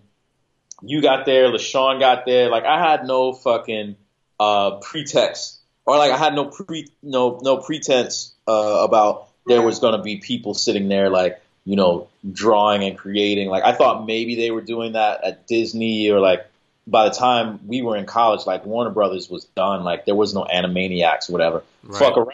you 0.81 1.01
got 1.01 1.25
there 1.25 1.51
LaShawn 1.51 1.99
got 1.99 2.25
there 2.25 2.49
like 2.49 2.65
I 2.65 2.79
had 2.79 3.05
no 3.05 3.33
fucking 3.33 3.95
uh, 4.39 4.77
pretext 4.77 5.59
or 5.85 5.97
like 5.97 6.11
I 6.11 6.17
had 6.17 6.35
no 6.35 6.45
pre 6.45 6.89
no 7.01 7.39
no 7.41 7.57
pretense 7.57 8.33
uh, 8.47 8.81
about 8.83 9.29
there 9.47 9.61
was 9.61 9.79
going 9.79 9.97
to 9.97 10.03
be 10.03 10.17
people 10.17 10.53
sitting 10.53 10.89
there 10.89 11.09
like 11.09 11.41
you 11.63 11.75
know 11.75 12.07
drawing 12.31 12.83
and 12.83 12.97
creating. 12.97 13.47
Like 13.49 13.63
I 13.63 13.73
thought 13.73 14.05
maybe 14.05 14.35
they 14.35 14.51
were 14.51 14.61
doing 14.61 14.93
that 14.93 15.23
at 15.23 15.47
Disney 15.47 16.09
or 16.11 16.19
like 16.19 16.45
by 16.89 17.03
the 17.09 17.13
time 17.13 17.59
we 17.67 17.81
were 17.81 17.95
in 17.97 18.05
college 18.05 18.45
like 18.47 18.65
Warner 18.65 18.89
Brothers 18.91 19.29
was 19.29 19.43
done 19.55 19.83
like 19.83 20.05
there 20.05 20.15
was 20.15 20.33
no 20.33 20.45
Animaniacs 20.45 21.29
or 21.29 21.33
whatever 21.33 21.63
Right. 21.83 21.99
fuck 21.99 22.17
around 22.17 22.33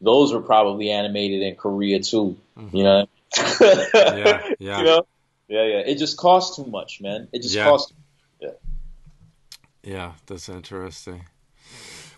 those 0.00 0.32
were 0.34 0.40
probably 0.42 0.90
animated 0.90 1.40
in 1.42 1.54
Korea 1.54 2.00
too 2.00 2.36
Mhm. 2.58 2.74
you 2.74 2.82
know 2.84 3.06
Yeah, 3.60 4.48
yeah. 4.58 4.78
you 4.78 4.84
know 4.84 5.06
yeah 5.48 5.62
yeah 5.64 5.78
it 5.86 5.98
just 5.98 6.16
costs 6.16 6.56
too 6.56 6.64
much 6.66 7.00
man 7.00 7.28
it 7.32 7.42
just 7.42 7.54
Yeah. 7.54 7.64
costs 7.64 7.92
Yeah, 9.84 10.12
that's 10.26 10.48
interesting. 10.48 11.24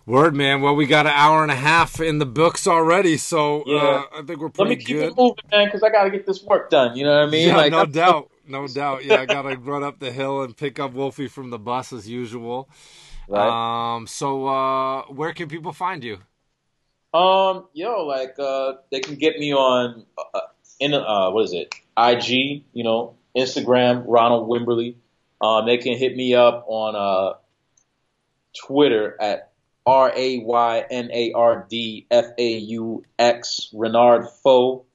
Word, 0.06 0.34
man. 0.34 0.60
Well, 0.60 0.74
we 0.76 0.84
got 0.86 1.06
an 1.06 1.12
hour 1.14 1.42
and 1.42 1.50
a 1.50 1.54
half 1.56 1.98
in 1.98 2.18
the 2.18 2.26
books 2.26 2.66
already, 2.66 3.16
so 3.16 3.62
Yeah. 3.66 3.76
uh, 3.78 4.02
I 4.18 4.22
think 4.22 4.38
we're 4.38 4.50
pretty 4.50 4.52
good 4.52 4.58
let 4.58 4.68
me 4.68 4.76
keep 4.84 4.96
good. 4.98 5.02
it 5.12 5.16
moving 5.16 5.44
man 5.50 5.64
because 5.68 5.82
I 5.82 5.88
got 5.88 6.04
to 6.04 6.10
get 6.10 6.26
this 6.26 6.42
work 6.42 6.68
done 6.68 6.94
you 6.96 7.04
know 7.04 7.14
what 7.20 7.28
I 7.28 7.30
mean 7.30 7.48
yeah, 7.48 7.56
like 7.56 7.72
no 7.72 7.78
I'm- 7.78 7.90
doubt, 7.90 8.30
no 8.46 8.66
doubt. 8.68 9.04
Yeah, 9.04 9.20
I 9.20 9.26
gotta 9.26 9.56
run 9.56 9.82
up 9.82 9.98
the 9.98 10.12
hill 10.12 10.42
and 10.42 10.56
pick 10.56 10.78
up 10.78 10.92
Wolfie 10.92 11.28
from 11.28 11.50
the 11.50 11.58
bus 11.58 11.92
as 11.92 12.08
usual. 12.08 12.68
right? 13.28 13.94
Um, 13.96 14.06
so 14.06 14.46
uh, 14.46 15.02
where 15.04 15.32
can 15.32 15.48
people 15.48 15.72
find 15.72 16.02
you? 16.04 16.18
Um, 17.12 17.68
yo, 17.72 18.04
like, 18.04 18.36
uh, 18.40 18.74
they 18.90 19.00
can 19.00 19.14
get 19.14 19.38
me 19.38 19.54
on, 19.54 20.04
uh, 20.34 20.40
in, 20.80 20.94
uh, 20.94 21.30
what 21.30 21.44
is 21.44 21.52
it? 21.52 21.72
IG, 21.96 22.64
you 22.72 22.82
know, 22.82 23.14
Instagram, 23.36 24.02
Ronald 24.06 24.48
Wimberly. 24.48 24.96
Um, 25.40 25.64
they 25.66 25.78
can 25.78 25.96
hit 25.96 26.16
me 26.16 26.34
up 26.34 26.64
on, 26.66 26.96
uh, 26.96 27.34
Twitter 28.66 29.16
at 29.20 29.52
R 29.86 30.12
A 30.16 30.38
Y 30.38 30.84
N 30.90 31.10
A 31.12 31.32
R 31.32 31.66
D 31.68 32.06
F 32.10 32.26
A 32.38 32.56
U 32.58 33.04
X, 33.18 33.68
Raynard 33.72 34.26
Faux. 34.42 34.86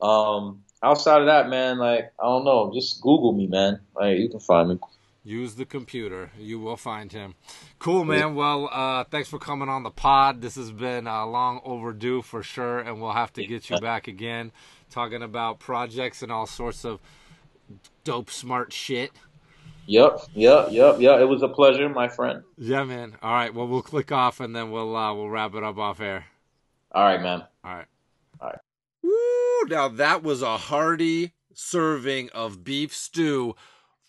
Um, 0.00 0.63
outside 0.84 1.20
of 1.20 1.26
that, 1.26 1.48
man, 1.48 1.78
like, 1.78 2.12
I 2.20 2.24
don't 2.24 2.44
know, 2.44 2.70
just 2.74 3.00
Google 3.00 3.32
me, 3.32 3.46
man. 3.46 3.80
Like, 3.94 4.18
you 4.18 4.28
can 4.28 4.40
find 4.40 4.68
me. 4.68 4.78
Use 5.26 5.54
the 5.54 5.64
computer. 5.64 6.30
You 6.38 6.60
will 6.60 6.76
find 6.76 7.10
him. 7.10 7.34
Cool, 7.78 8.04
man. 8.04 8.34
Well, 8.34 8.68
uh, 8.70 9.04
thanks 9.04 9.28
for 9.28 9.38
coming 9.38 9.70
on 9.70 9.82
the 9.82 9.90
pod. 9.90 10.42
This 10.42 10.56
has 10.56 10.70
been 10.70 11.06
uh, 11.06 11.24
long 11.24 11.62
overdue 11.64 12.20
for 12.20 12.42
sure, 12.42 12.78
and 12.78 13.00
we'll 13.00 13.12
have 13.12 13.32
to 13.34 13.46
get 13.46 13.70
you 13.70 13.78
back 13.78 14.06
again 14.06 14.52
talking 14.90 15.22
about 15.22 15.58
projects 15.58 16.22
and 16.22 16.30
all 16.30 16.46
sorts 16.46 16.84
of 16.84 17.00
dope, 18.04 18.30
smart 18.30 18.70
shit. 18.70 19.12
Yep, 19.86 20.20
yep, 20.34 20.68
yep, 20.70 21.00
yep. 21.00 21.20
It 21.20 21.24
was 21.24 21.42
a 21.42 21.48
pleasure, 21.48 21.88
my 21.88 22.08
friend. 22.08 22.42
Yeah, 22.58 22.84
man. 22.84 23.16
All 23.22 23.32
right. 23.32 23.52
Well, 23.52 23.66
we'll 23.66 23.82
click 23.82 24.12
off 24.12 24.40
and 24.40 24.54
then 24.54 24.70
we'll 24.70 24.94
uh, 24.94 25.14
we'll 25.14 25.28
wrap 25.28 25.54
it 25.54 25.64
up 25.64 25.78
off 25.78 26.00
air. 26.00 26.26
All 26.92 27.04
right, 27.04 27.20
man. 27.20 27.44
All 27.64 27.74
right. 27.74 27.86
Woo! 29.04 29.68
Now 29.68 29.88
that 29.88 30.22
was 30.22 30.40
a 30.40 30.56
hearty 30.56 31.34
serving 31.52 32.30
of 32.30 32.64
beef 32.64 32.94
stew 32.94 33.54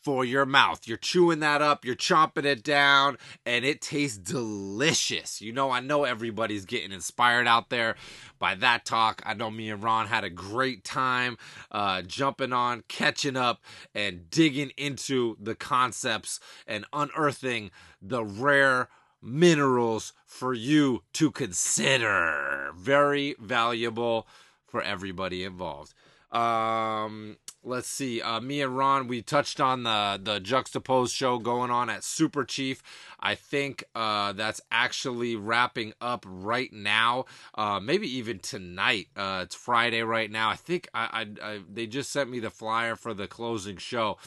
for 0.01 0.23
your 0.23 0.45
mouth. 0.45 0.87
You're 0.87 0.97
chewing 0.97 1.39
that 1.39 1.61
up, 1.61 1.83
you're 1.83 1.95
chomping 1.95 2.45
it 2.45 2.63
down, 2.63 3.17
and 3.45 3.65
it 3.65 3.81
tastes 3.81 4.17
delicious. 4.17 5.41
You 5.41 5.51
know, 5.51 5.71
I 5.71 5.79
know 5.79 6.03
everybody's 6.03 6.65
getting 6.65 6.91
inspired 6.91 7.47
out 7.47 7.69
there 7.69 7.95
by 8.37 8.53
that 8.55 8.85
talk. 8.85 9.21
I 9.25 9.33
know 9.33 9.49
me 9.49 9.69
and 9.69 9.83
Ron 9.83 10.05
had 10.05 10.23
a 10.23 10.29
great 10.29 10.83
time 10.83 11.37
uh, 11.71 12.03
jumping 12.03 12.53
on, 12.53 12.83
catching 12.87 13.35
up, 13.35 13.63
and 13.95 14.29
digging 14.29 14.71
into 14.77 15.37
the 15.41 15.55
concepts 15.55 16.39
and 16.67 16.85
unearthing 16.93 17.71
the 18.01 18.23
rare 18.23 18.89
minerals 19.21 20.13
for 20.27 20.53
you 20.53 21.01
to 21.13 21.31
consider. 21.31 22.69
Very 22.77 23.35
valuable 23.39 24.27
for 24.75 24.81
everybody 24.81 25.45
involved. 25.45 25.93
Um, 26.33 27.37
let's 27.63 27.87
see. 27.87 28.21
Uh, 28.21 28.41
me 28.41 28.61
and 28.61 28.77
Ron, 28.77 29.07
we 29.07 29.21
touched 29.21 29.61
on 29.61 29.83
the 29.83 30.19
the 30.21 30.41
juxtaposed 30.41 31.15
show 31.15 31.39
going 31.39 31.71
on 31.71 31.89
at 31.89 32.03
Super 32.03 32.43
Chief. 32.43 32.83
I 33.21 33.35
think 33.35 33.85
uh, 33.95 34.33
that's 34.33 34.59
actually 34.69 35.37
wrapping 35.37 35.93
up 36.01 36.25
right 36.27 36.73
now. 36.73 37.23
Uh, 37.53 37.79
maybe 37.79 38.13
even 38.17 38.39
tonight. 38.39 39.07
Uh, 39.15 39.43
it's 39.43 39.55
Friday 39.55 40.01
right 40.01 40.29
now. 40.29 40.49
I 40.49 40.57
think 40.57 40.89
I, 40.93 41.25
I, 41.41 41.51
I 41.51 41.59
they 41.71 41.87
just 41.87 42.11
sent 42.11 42.29
me 42.29 42.41
the 42.41 42.49
flyer 42.49 42.97
for 42.97 43.13
the 43.13 43.27
closing 43.27 43.77
show. 43.77 44.17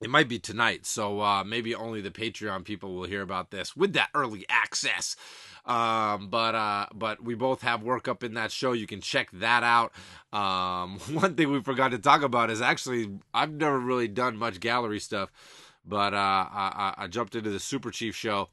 It 0.00 0.10
might 0.10 0.28
be 0.28 0.40
tonight, 0.40 0.86
so 0.86 1.20
uh, 1.20 1.44
maybe 1.44 1.72
only 1.72 2.00
the 2.00 2.10
Patreon 2.10 2.64
people 2.64 2.96
will 2.96 3.04
hear 3.04 3.22
about 3.22 3.52
this 3.52 3.76
with 3.76 3.92
that 3.92 4.10
early 4.12 4.44
access. 4.48 5.14
Um, 5.66 6.28
but 6.28 6.54
uh, 6.54 6.86
but 6.94 7.24
we 7.24 7.34
both 7.34 7.62
have 7.62 7.82
work 7.82 8.06
up 8.06 8.22
in 8.22 8.34
that 8.34 8.52
show. 8.52 8.72
You 8.72 8.86
can 8.86 9.00
check 9.00 9.30
that 9.32 9.62
out. 9.62 9.92
Um, 10.32 10.98
one 11.12 11.34
thing 11.34 11.50
we 11.50 11.62
forgot 11.62 11.92
to 11.92 11.98
talk 11.98 12.22
about 12.22 12.50
is 12.50 12.60
actually 12.60 13.18
I've 13.32 13.52
never 13.52 13.78
really 13.78 14.08
done 14.08 14.36
much 14.36 14.60
gallery 14.60 15.00
stuff, 15.00 15.32
but 15.84 16.12
uh, 16.12 16.16
I, 16.16 16.94
I 16.98 17.06
jumped 17.06 17.34
into 17.34 17.50
the 17.50 17.60
Super 17.60 17.90
Chief 17.90 18.14
show 18.14 18.48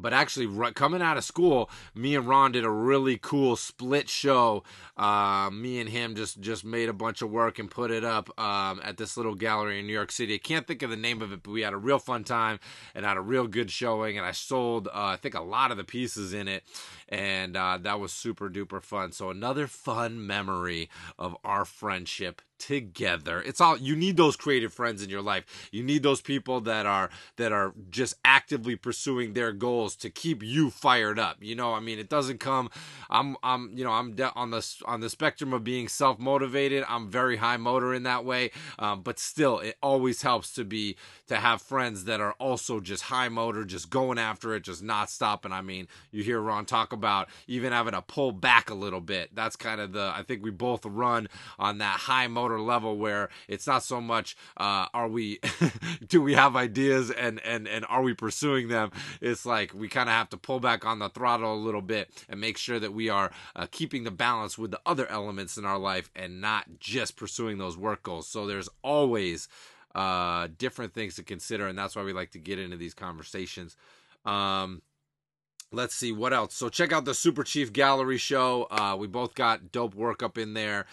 but 0.00 0.12
actually 0.12 0.72
coming 0.72 1.02
out 1.02 1.16
of 1.16 1.24
school 1.24 1.70
me 1.94 2.14
and 2.14 2.26
ron 2.26 2.52
did 2.52 2.64
a 2.64 2.70
really 2.70 3.18
cool 3.18 3.56
split 3.56 4.08
show. 4.08 4.62
Uh, 4.96 5.48
me 5.50 5.80
and 5.80 5.88
him 5.88 6.14
just 6.14 6.40
just 6.40 6.64
made 6.64 6.88
a 6.88 6.92
bunch 6.92 7.22
of 7.22 7.30
work 7.30 7.58
and 7.58 7.70
put 7.70 7.90
it 7.90 8.04
up 8.04 8.28
um, 8.38 8.80
at 8.84 8.96
this 8.96 9.16
little 9.16 9.34
gallery 9.34 9.78
in 9.80 9.86
new 9.86 9.92
york 9.92 10.12
city. 10.12 10.34
I 10.34 10.38
can't 10.38 10.66
think 10.66 10.82
of 10.82 10.90
the 10.90 10.96
name 10.96 11.22
of 11.22 11.32
it 11.32 11.42
but 11.42 11.50
we 11.50 11.62
had 11.62 11.72
a 11.72 11.78
real 11.78 11.98
fun 11.98 12.24
time 12.24 12.58
and 12.94 13.04
had 13.04 13.16
a 13.16 13.22
real 13.22 13.46
good 13.46 13.70
showing 13.70 14.18
and 14.18 14.26
i 14.26 14.32
sold 14.32 14.88
uh, 14.88 14.90
i 14.94 15.16
think 15.16 15.34
a 15.34 15.40
lot 15.40 15.70
of 15.70 15.76
the 15.76 15.84
pieces 15.84 16.32
in 16.32 16.48
it. 16.48 16.64
And 17.08 17.56
uh, 17.56 17.78
that 17.82 17.98
was 17.98 18.12
super 18.12 18.48
duper 18.48 18.82
fun. 18.82 19.12
So 19.12 19.30
another 19.30 19.66
fun 19.66 20.24
memory 20.26 20.88
of 21.18 21.36
our 21.44 21.64
friendship 21.64 22.40
together. 22.60 23.42
It's 23.42 23.60
all 23.60 23.76
you 23.76 23.96
need 23.96 24.16
those 24.16 24.36
creative 24.36 24.72
friends 24.72 25.02
in 25.02 25.10
your 25.10 25.22
life. 25.22 25.68
You 25.72 25.82
need 25.82 26.02
those 26.04 26.20
people 26.20 26.60
that 26.62 26.86
are 26.86 27.10
that 27.36 27.52
are 27.52 27.74
just 27.90 28.14
actively 28.24 28.76
pursuing 28.76 29.32
their 29.32 29.52
goals 29.52 29.96
to 29.96 30.10
keep 30.10 30.42
you 30.42 30.70
fired 30.70 31.18
up. 31.18 31.38
You 31.40 31.56
know, 31.56 31.74
I 31.74 31.80
mean, 31.80 31.98
it 31.98 32.08
doesn't 32.08 32.38
come 32.38 32.70
I'm 33.10 33.36
I'm 33.42 33.72
you 33.76 33.84
know, 33.84 33.92
I'm 33.92 34.14
de- 34.14 34.32
on 34.34 34.50
the 34.50 34.66
on 34.84 35.00
the 35.00 35.10
spectrum 35.10 35.52
of 35.52 35.64
being 35.64 35.88
self-motivated. 35.88 36.84
I'm 36.88 37.10
very 37.10 37.36
high 37.36 37.56
motor 37.56 37.92
in 37.92 38.04
that 38.04 38.24
way. 38.24 38.50
Um, 38.78 39.02
but 39.02 39.18
still 39.18 39.58
it 39.58 39.76
always 39.82 40.22
helps 40.22 40.52
to 40.54 40.64
be 40.64 40.96
to 41.28 41.36
have 41.36 41.62
friends 41.62 42.04
that 42.04 42.20
are 42.20 42.32
also 42.34 42.80
just 42.80 43.04
high 43.04 43.28
motor, 43.28 43.64
just 43.64 43.90
going 43.90 44.18
after 44.18 44.54
it, 44.54 44.64
just 44.64 44.82
not 44.82 45.10
stopping. 45.10 45.52
I 45.52 45.62
mean, 45.62 45.88
you 46.10 46.22
hear 46.22 46.40
Ron 46.40 46.66
talk 46.66 46.92
about 46.92 47.28
even 47.46 47.72
having 47.72 47.92
to 47.92 48.02
pull 48.02 48.32
back 48.32 48.70
a 48.70 48.74
little 48.74 49.00
bit. 49.00 49.34
That's 49.34 49.56
kind 49.56 49.80
of 49.80 49.92
the 49.92 50.12
I 50.14 50.22
think 50.22 50.42
we 50.42 50.50
both 50.50 50.84
run 50.84 51.28
on 51.58 51.78
that 51.78 52.00
high 52.00 52.28
motor 52.28 52.49
level 52.58 52.96
where 52.96 53.28
it's 53.48 53.66
not 53.66 53.82
so 53.82 54.00
much 54.00 54.36
uh, 54.56 54.86
are 54.94 55.08
we 55.08 55.40
do 56.08 56.22
we 56.22 56.34
have 56.34 56.56
ideas 56.56 57.10
and 57.10 57.40
and 57.44 57.68
and 57.68 57.84
are 57.88 58.02
we 58.02 58.14
pursuing 58.14 58.68
them? 58.68 58.90
It's 59.20 59.44
like 59.44 59.74
we 59.74 59.88
kind 59.88 60.08
of 60.08 60.14
have 60.14 60.30
to 60.30 60.36
pull 60.36 60.60
back 60.60 60.84
on 60.84 60.98
the 60.98 61.08
throttle 61.08 61.54
a 61.54 61.56
little 61.56 61.82
bit 61.82 62.10
and 62.28 62.40
make 62.40 62.56
sure 62.56 62.78
that 62.78 62.92
we 62.92 63.08
are 63.08 63.30
uh, 63.54 63.66
keeping 63.70 64.04
the 64.04 64.10
balance 64.10 64.56
with 64.56 64.70
the 64.70 64.80
other 64.86 65.06
elements 65.08 65.56
in 65.56 65.64
our 65.64 65.78
life 65.78 66.10
and 66.16 66.40
not 66.40 66.66
just 66.78 67.16
pursuing 67.16 67.58
those 67.58 67.76
work 67.76 68.02
goals. 68.02 68.26
So 68.26 68.46
there's 68.46 68.68
always 68.82 69.48
uh, 69.94 70.48
different 70.56 70.94
things 70.94 71.16
to 71.16 71.22
consider 71.22 71.66
and 71.66 71.78
that's 71.78 71.96
why 71.96 72.02
we 72.02 72.12
like 72.12 72.30
to 72.32 72.38
get 72.38 72.58
into 72.58 72.76
these 72.76 72.94
conversations. 72.94 73.76
Um, 74.24 74.82
let's 75.72 75.94
see 75.94 76.12
what 76.12 76.32
else? 76.32 76.54
So 76.54 76.68
check 76.68 76.92
out 76.92 77.04
the 77.04 77.14
super 77.14 77.44
chief 77.44 77.72
gallery 77.72 78.18
show. 78.18 78.66
Uh, 78.70 78.96
we 78.98 79.06
both 79.06 79.34
got 79.34 79.72
dope 79.72 79.94
work 79.94 80.22
up 80.22 80.38
in 80.38 80.54
there 80.54 80.86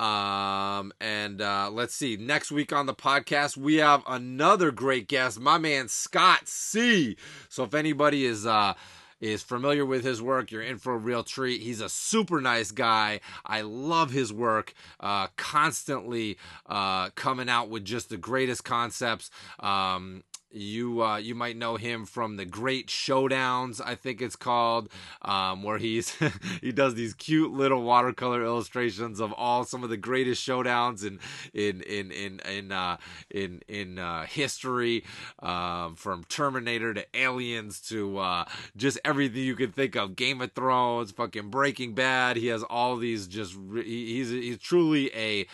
um, 0.00 0.92
and 1.00 1.42
uh, 1.42 1.68
let's 1.70 1.94
see. 1.94 2.16
Next 2.16 2.50
week 2.50 2.72
on 2.72 2.86
the 2.86 2.94
podcast, 2.94 3.56
we 3.56 3.76
have 3.76 4.02
another 4.08 4.70
great 4.70 5.08
guest, 5.08 5.38
my 5.38 5.58
man 5.58 5.88
Scott 5.88 6.48
C. 6.48 7.16
So 7.48 7.64
if 7.64 7.74
anybody 7.74 8.24
is 8.24 8.46
uh 8.46 8.74
is 9.20 9.42
familiar 9.42 9.84
with 9.84 10.02
his 10.02 10.22
work, 10.22 10.50
you're 10.50 10.62
in 10.62 10.78
for 10.78 10.94
a 10.94 10.98
real 10.98 11.22
treat. 11.22 11.60
He's 11.60 11.82
a 11.82 11.90
super 11.90 12.40
nice 12.40 12.70
guy. 12.70 13.20
I 13.44 13.60
love 13.60 14.10
his 14.10 14.32
work. 14.32 14.72
Uh, 14.98 15.26
constantly 15.36 16.38
uh, 16.66 17.10
coming 17.10 17.48
out 17.48 17.68
with 17.68 17.84
just 17.84 18.08
the 18.08 18.16
greatest 18.16 18.64
concepts. 18.64 19.30
Um, 19.58 20.24
you 20.52 21.02
uh, 21.02 21.16
you 21.16 21.34
might 21.34 21.56
know 21.56 21.76
him 21.76 22.06
from 22.06 22.36
the 22.36 22.44
Great 22.44 22.88
Showdowns, 22.88 23.80
I 23.84 23.94
think 23.94 24.20
it's 24.20 24.36
called, 24.36 24.88
um, 25.22 25.62
where 25.62 25.78
he's 25.78 26.16
he 26.60 26.72
does 26.72 26.94
these 26.94 27.14
cute 27.14 27.52
little 27.52 27.82
watercolor 27.82 28.44
illustrations 28.44 29.20
of 29.20 29.32
all 29.34 29.64
some 29.64 29.84
of 29.84 29.90
the 29.90 29.96
greatest 29.96 30.46
showdowns 30.46 31.04
in 31.04 31.18
in 31.54 31.82
in 31.82 32.10
in 32.10 32.40
in 32.40 32.72
uh, 32.72 32.96
in 33.30 33.60
in 33.68 33.98
uh, 33.98 34.24
history, 34.26 35.04
um, 35.40 35.94
from 35.94 36.24
Terminator 36.24 36.94
to 36.94 37.06
Aliens 37.14 37.80
to 37.82 38.18
uh, 38.18 38.44
just 38.76 38.98
everything 39.04 39.42
you 39.42 39.56
can 39.56 39.72
think 39.72 39.96
of. 39.96 40.16
Game 40.16 40.40
of 40.40 40.52
Thrones, 40.52 41.12
fucking 41.12 41.50
Breaking 41.50 41.94
Bad. 41.94 42.36
He 42.36 42.48
has 42.48 42.62
all 42.64 42.96
these 42.96 43.26
just 43.26 43.56
he's 43.74 44.30
he's 44.30 44.58
truly 44.58 45.10
a 45.14 45.46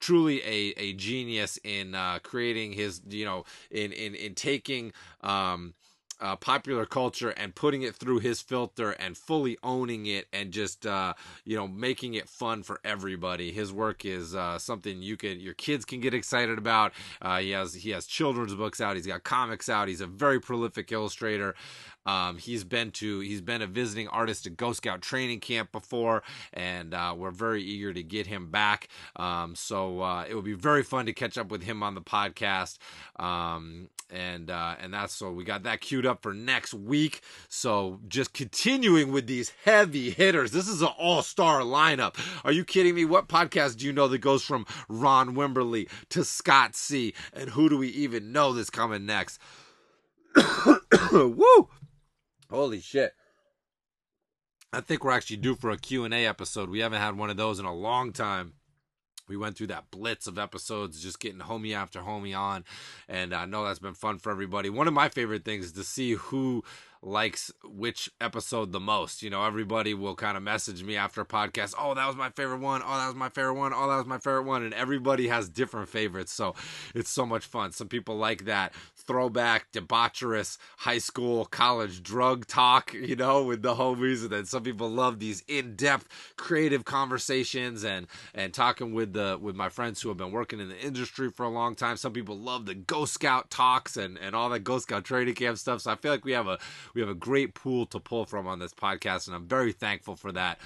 truly 0.00 0.40
a, 0.42 0.74
a 0.76 0.92
genius 0.94 1.58
in 1.64 1.94
uh, 1.94 2.18
creating 2.22 2.72
his 2.72 3.00
you 3.08 3.24
know 3.24 3.44
in 3.70 3.92
in 3.92 4.14
in 4.14 4.34
taking 4.34 4.92
um 5.22 5.74
uh, 6.20 6.36
popular 6.36 6.86
culture 6.86 7.30
and 7.30 7.54
putting 7.54 7.82
it 7.82 7.94
through 7.94 8.18
his 8.18 8.40
filter 8.40 8.92
and 8.92 9.16
fully 9.16 9.58
owning 9.62 10.06
it 10.06 10.26
and 10.32 10.52
just 10.52 10.86
uh, 10.86 11.12
you 11.44 11.56
know 11.56 11.66
making 11.66 12.14
it 12.14 12.28
fun 12.28 12.62
for 12.62 12.80
everybody. 12.84 13.52
His 13.52 13.72
work 13.72 14.04
is 14.04 14.34
uh, 14.34 14.58
something 14.58 15.02
you 15.02 15.16
can 15.16 15.40
your 15.40 15.54
kids 15.54 15.84
can 15.84 16.00
get 16.00 16.14
excited 16.14 16.58
about. 16.58 16.92
Uh, 17.20 17.40
he 17.40 17.50
has 17.50 17.74
he 17.74 17.90
has 17.90 18.06
children's 18.06 18.54
books 18.54 18.80
out. 18.80 18.96
He's 18.96 19.06
got 19.06 19.24
comics 19.24 19.68
out. 19.68 19.88
He's 19.88 20.00
a 20.00 20.06
very 20.06 20.40
prolific 20.40 20.90
illustrator. 20.92 21.54
Um, 22.06 22.38
he's 22.38 22.64
been 22.64 22.90
to 22.92 23.20
he's 23.20 23.40
been 23.40 23.62
a 23.62 23.66
visiting 23.66 24.08
artist 24.08 24.46
at 24.46 24.56
Ghost 24.56 24.78
Scout 24.78 25.02
training 25.02 25.40
camp 25.40 25.72
before, 25.72 26.22
and 26.52 26.94
uh, 26.94 27.14
we're 27.16 27.30
very 27.30 27.62
eager 27.62 27.92
to 27.92 28.02
get 28.02 28.26
him 28.26 28.50
back. 28.50 28.88
Um, 29.16 29.54
so 29.54 30.00
uh, 30.00 30.24
it 30.28 30.34
will 30.34 30.42
be 30.42 30.54
very 30.54 30.82
fun 30.82 31.06
to 31.06 31.12
catch 31.12 31.38
up 31.38 31.50
with 31.50 31.62
him 31.62 31.82
on 31.82 31.94
the 31.94 32.02
podcast. 32.02 32.78
Um, 33.16 33.88
and 34.10 34.50
uh, 34.50 34.76
and 34.80 34.92
that's 34.92 35.14
so 35.14 35.32
we 35.32 35.44
got 35.44 35.64
that 35.64 35.80
queued 35.80 36.06
up 36.06 36.22
for 36.22 36.32
next 36.32 36.74
week. 36.74 37.20
So 37.48 38.00
just 38.08 38.32
continuing 38.32 39.12
with 39.12 39.26
these 39.26 39.52
heavy 39.64 40.10
hitters. 40.10 40.52
This 40.52 40.68
is 40.68 40.82
an 40.82 40.90
all 40.98 41.22
star 41.22 41.60
lineup. 41.60 42.16
Are 42.44 42.52
you 42.52 42.64
kidding 42.64 42.94
me? 42.94 43.04
What 43.04 43.28
podcast 43.28 43.78
do 43.78 43.86
you 43.86 43.92
know 43.92 44.08
that 44.08 44.18
goes 44.18 44.42
from 44.42 44.66
Ron 44.88 45.34
Wimberly 45.34 45.88
to 46.10 46.24
Scott 46.24 46.76
C? 46.76 47.14
And 47.32 47.50
who 47.50 47.68
do 47.68 47.78
we 47.78 47.88
even 47.88 48.32
know 48.32 48.52
that's 48.52 48.70
coming 48.70 49.06
next? 49.06 49.40
Woo! 51.12 51.68
Holy 52.54 52.80
shit. 52.80 53.14
I 54.72 54.80
think 54.80 55.02
we're 55.02 55.10
actually 55.10 55.38
due 55.38 55.56
for 55.56 55.70
a 55.70 55.76
Q&A 55.76 56.24
episode. 56.24 56.70
We 56.70 56.80
haven't 56.80 57.00
had 57.00 57.18
one 57.18 57.28
of 57.28 57.36
those 57.36 57.58
in 57.58 57.64
a 57.64 57.74
long 57.74 58.12
time. 58.12 58.54
We 59.28 59.36
went 59.36 59.56
through 59.56 59.68
that 59.68 59.90
blitz 59.90 60.26
of 60.26 60.38
episodes, 60.38 61.02
just 61.02 61.18
getting 61.18 61.40
homie 61.40 61.74
after 61.74 62.00
homie 62.00 62.38
on, 62.38 62.64
and 63.08 63.34
I 63.34 63.46
know 63.46 63.64
that's 63.64 63.78
been 63.78 63.94
fun 63.94 64.18
for 64.18 64.30
everybody. 64.30 64.68
One 64.68 64.86
of 64.86 64.94
my 64.94 65.08
favorite 65.08 65.44
things 65.44 65.66
is 65.66 65.72
to 65.72 65.82
see 65.82 66.12
who 66.12 66.62
likes 67.04 67.50
which 67.64 68.10
episode 68.20 68.72
the 68.72 68.80
most. 68.80 69.22
You 69.22 69.30
know, 69.30 69.44
everybody 69.44 69.94
will 69.94 70.14
kind 70.14 70.36
of 70.36 70.42
message 70.42 70.82
me 70.82 70.96
after 70.96 71.20
a 71.20 71.26
podcast, 71.26 71.74
oh, 71.78 71.94
that 71.94 72.06
was 72.06 72.16
my 72.16 72.30
favorite 72.30 72.60
one. 72.60 72.82
Oh, 72.84 72.96
that 72.96 73.06
was 73.06 73.16
my 73.16 73.28
favorite 73.28 73.54
one. 73.54 73.72
Oh, 73.74 73.88
that 73.88 73.96
was 73.96 74.06
my 74.06 74.18
favorite 74.18 74.44
one. 74.44 74.62
And 74.62 74.74
everybody 74.74 75.28
has 75.28 75.48
different 75.48 75.88
favorites. 75.88 76.32
So 76.32 76.54
it's 76.94 77.10
so 77.10 77.26
much 77.26 77.46
fun. 77.46 77.72
Some 77.72 77.88
people 77.88 78.16
like 78.16 78.46
that 78.46 78.72
throwback, 79.06 79.72
debaucherous 79.72 80.58
high 80.78 80.98
school, 80.98 81.44
college 81.44 82.02
drug 82.02 82.46
talk, 82.46 82.92
you 82.92 83.16
know, 83.16 83.44
with 83.44 83.62
the 83.62 83.74
homies. 83.74 84.22
And 84.22 84.30
then 84.30 84.44
some 84.46 84.62
people 84.62 84.88
love 84.88 85.18
these 85.18 85.42
in 85.48 85.76
depth 85.76 86.08
creative 86.36 86.84
conversations 86.84 87.84
and, 87.84 88.06
and 88.34 88.52
talking 88.52 88.94
with 88.94 89.12
the, 89.12 89.38
with 89.40 89.56
my 89.56 89.68
friends 89.68 90.00
who 90.00 90.08
have 90.08 90.18
been 90.18 90.32
working 90.32 90.60
in 90.60 90.68
the 90.68 90.78
industry 90.78 91.30
for 91.30 91.44
a 91.44 91.50
long 91.50 91.74
time. 91.74 91.96
Some 91.96 92.12
people 92.12 92.38
love 92.38 92.66
the 92.66 92.74
Ghost 92.74 93.14
Scout 93.14 93.50
talks 93.50 93.96
and, 93.96 94.18
and 94.18 94.34
all 94.34 94.50
that 94.50 94.60
Ghost 94.60 94.84
Scout 94.84 95.04
training 95.04 95.34
camp 95.34 95.58
stuff. 95.58 95.82
So 95.82 95.90
I 95.90 95.96
feel 95.96 96.12
like 96.12 96.24
we 96.24 96.32
have 96.32 96.48
a, 96.48 96.58
we 96.94 97.00
have 97.00 97.10
a 97.10 97.14
great 97.14 97.54
pool 97.54 97.86
to 97.86 98.00
pull 98.00 98.24
from 98.24 98.46
on 98.46 98.58
this 98.58 98.74
podcast, 98.74 99.26
and 99.26 99.36
I'm 99.36 99.46
very 99.46 99.72
thankful 99.72 100.16
for 100.16 100.32
that. 100.32 100.58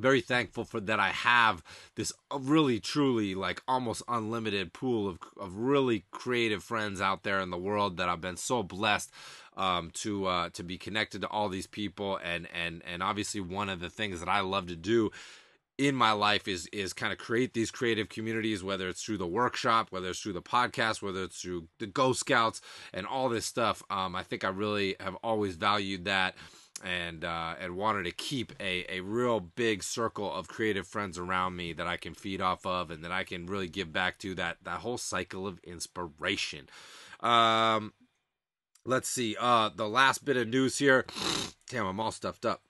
Very 0.00 0.20
thankful 0.20 0.64
for 0.64 0.80
that 0.80 1.00
I 1.00 1.08
have 1.08 1.62
this 1.94 2.12
really 2.38 2.80
truly 2.80 3.34
like 3.34 3.62
almost 3.68 4.02
unlimited 4.08 4.72
pool 4.72 5.08
of 5.08 5.18
of 5.38 5.56
really 5.56 6.04
creative 6.10 6.62
friends 6.62 7.00
out 7.00 7.22
there 7.22 7.40
in 7.40 7.50
the 7.50 7.58
world 7.58 7.96
that 7.96 8.08
I've 8.08 8.20
been 8.20 8.36
so 8.36 8.62
blessed 8.62 9.10
um, 9.56 9.90
to 9.94 10.26
uh, 10.26 10.48
to 10.50 10.62
be 10.62 10.78
connected 10.78 11.20
to 11.22 11.28
all 11.28 11.48
these 11.48 11.66
people. 11.66 12.18
And 12.22 12.48
and 12.54 12.82
and 12.86 13.02
obviously 13.02 13.40
one 13.40 13.68
of 13.68 13.80
the 13.80 13.90
things 13.90 14.20
that 14.20 14.28
I 14.28 14.40
love 14.40 14.68
to 14.68 14.76
do 14.76 15.10
in 15.76 15.94
my 15.94 16.12
life 16.12 16.48
is 16.48 16.66
is 16.72 16.92
kind 16.92 17.12
of 17.12 17.18
create 17.18 17.54
these 17.54 17.70
creative 17.70 18.08
communities 18.08 18.64
whether 18.64 18.88
it's 18.88 19.02
through 19.02 19.16
the 19.16 19.26
workshop 19.26 19.86
whether 19.90 20.08
it's 20.08 20.18
through 20.18 20.32
the 20.32 20.42
podcast 20.42 21.00
whether 21.00 21.22
it's 21.22 21.40
through 21.40 21.68
the 21.78 21.86
ghost 21.86 22.18
scouts 22.20 22.60
and 22.92 23.06
all 23.06 23.28
this 23.28 23.46
stuff. 23.46 23.82
Um, 23.88 24.16
i 24.16 24.24
think 24.24 24.42
i 24.42 24.48
really 24.48 24.96
have 24.98 25.14
always 25.22 25.54
valued 25.54 26.04
that 26.06 26.34
and 26.84 27.24
uh, 27.24 27.54
and 27.60 27.76
wanted 27.76 28.04
to 28.04 28.12
keep 28.12 28.52
a, 28.60 28.84
a 28.88 29.00
real 29.00 29.40
big 29.40 29.82
circle 29.82 30.32
of 30.32 30.48
creative 30.48 30.86
friends 30.86 31.18
around 31.18 31.56
me 31.56 31.72
that 31.72 31.86
I 31.86 31.96
can 31.96 32.14
feed 32.14 32.40
off 32.40 32.64
of 32.66 32.90
and 32.90 33.04
that 33.04 33.12
I 33.12 33.24
can 33.24 33.46
really 33.46 33.68
give 33.68 33.92
back 33.92 34.18
to 34.18 34.34
that 34.36 34.58
that 34.64 34.80
whole 34.80 34.98
cycle 34.98 35.46
of 35.46 35.58
inspiration. 35.60 36.68
Um, 37.20 37.92
let's 38.84 39.08
see. 39.08 39.36
Uh, 39.38 39.70
the 39.74 39.88
last 39.88 40.24
bit 40.24 40.36
of 40.36 40.48
news 40.48 40.78
here. 40.78 41.06
Damn, 41.70 41.86
I'm 41.86 42.00
all 42.00 42.12
stuffed 42.12 42.46
up. 42.46 42.62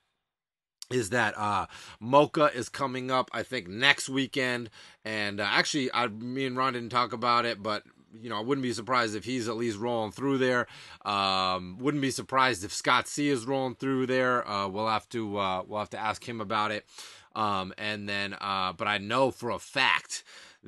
Is 0.90 1.10
that 1.10 1.34
uh, 1.36 1.66
MoCCA 2.02 2.54
is 2.54 2.68
coming 2.70 3.10
up? 3.10 3.30
I 3.32 3.42
think 3.42 3.68
next 3.68 4.08
weekend, 4.08 4.70
and 5.04 5.38
uh, 5.38 5.46
actually, 5.46 5.92
I 5.92 6.08
me 6.08 6.46
and 6.46 6.56
Ron 6.56 6.72
didn't 6.72 6.88
talk 6.88 7.12
about 7.12 7.44
it, 7.44 7.62
but 7.62 7.82
you 8.12 8.28
know, 8.28 8.38
I 8.38 8.40
wouldn't 8.40 8.62
be 8.62 8.72
surprised 8.72 9.14
if 9.14 9.24
he's 9.24 9.48
at 9.48 9.56
least 9.56 9.78
rolling 9.78 10.12
through 10.12 10.38
there. 10.38 10.66
Um, 11.04 11.78
wouldn't 11.78 12.02
be 12.02 12.10
surprised 12.10 12.64
if 12.64 12.72
Scott 12.72 13.08
C 13.08 13.28
is 13.28 13.46
rolling 13.46 13.74
through 13.74 14.06
there. 14.06 14.48
Uh, 14.48 14.68
we'll 14.68 14.88
have 14.88 15.08
to 15.10 15.38
uh, 15.38 15.62
we'll 15.66 15.80
have 15.80 15.90
to 15.90 15.98
ask 15.98 16.28
him 16.28 16.40
about 16.40 16.70
it. 16.70 16.86
Um, 17.36 17.72
and 17.78 18.08
then, 18.08 18.34
uh, 18.40 18.72
but 18.72 18.88
I 18.88 18.98
know 18.98 19.30
for 19.30 19.50
a 19.50 19.58
fact 19.58 20.24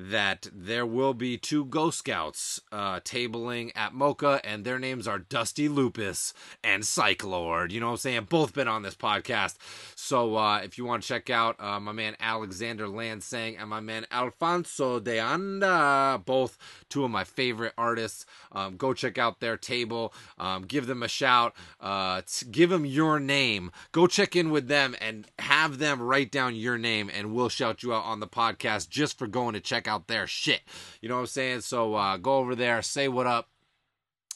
that 0.09 0.47
there 0.51 0.85
will 0.85 1.13
be 1.13 1.37
two 1.37 1.65
Ghost 1.65 1.99
Scouts 1.99 2.59
uh, 2.71 2.99
tabling 3.01 3.71
at 3.75 3.93
MoCCA, 3.93 4.41
and 4.43 4.65
their 4.65 4.79
names 4.79 5.07
are 5.07 5.19
Dusty 5.19 5.67
Lupus 5.67 6.33
and 6.63 6.83
Cyclord. 6.83 7.71
You 7.71 7.79
know 7.79 7.87
what 7.87 7.91
I'm 7.93 7.97
saying? 7.97 8.27
Both 8.29 8.53
been 8.53 8.67
on 8.67 8.81
this 8.81 8.95
podcast. 8.95 9.55
So 9.95 10.35
uh, 10.37 10.59
if 10.63 10.77
you 10.77 10.85
want 10.85 11.03
to 11.03 11.07
check 11.07 11.29
out 11.29 11.61
uh, 11.61 11.79
my 11.79 11.91
man 11.91 12.15
Alexander 12.19 12.87
Lansang 12.87 13.59
and 13.59 13.69
my 13.69 13.79
man 13.79 14.07
Alfonso 14.11 14.99
de 14.99 15.19
Anda, 15.19 16.21
both 16.25 16.57
two 16.89 17.03
of 17.03 17.11
my 17.11 17.23
favorite 17.23 17.73
artists, 17.77 18.25
um, 18.51 18.77
go 18.77 18.93
check 18.93 19.17
out 19.17 19.39
their 19.39 19.57
table. 19.57 20.13
Um, 20.39 20.63
give 20.63 20.87
them 20.87 21.03
a 21.03 21.07
shout. 21.07 21.53
Uh, 21.79 22.21
t- 22.25 22.47
give 22.49 22.69
them 22.69 22.85
your 22.85 23.19
name. 23.19 23.71
Go 23.91 24.07
check 24.07 24.35
in 24.35 24.49
with 24.49 24.67
them 24.67 24.95
and 24.99 25.27
have 25.37 25.77
them 25.77 26.01
write 26.01 26.31
down 26.31 26.55
your 26.55 26.77
name, 26.77 27.11
and 27.13 27.33
we'll 27.33 27.49
shout 27.49 27.83
you 27.83 27.93
out 27.93 28.05
on 28.05 28.19
the 28.19 28.27
podcast 28.27 28.89
just 28.89 29.17
for 29.17 29.27
going 29.27 29.53
to 29.53 29.59
check 29.59 29.87
out 29.91 30.07
their 30.07 30.25
shit. 30.25 30.61
You 31.01 31.09
know 31.09 31.15
what 31.15 31.21
I'm 31.21 31.27
saying? 31.27 31.61
So 31.61 31.95
uh, 31.95 32.17
go 32.17 32.37
over 32.37 32.55
there, 32.55 32.81
say 32.81 33.07
what 33.07 33.27
up, 33.27 33.49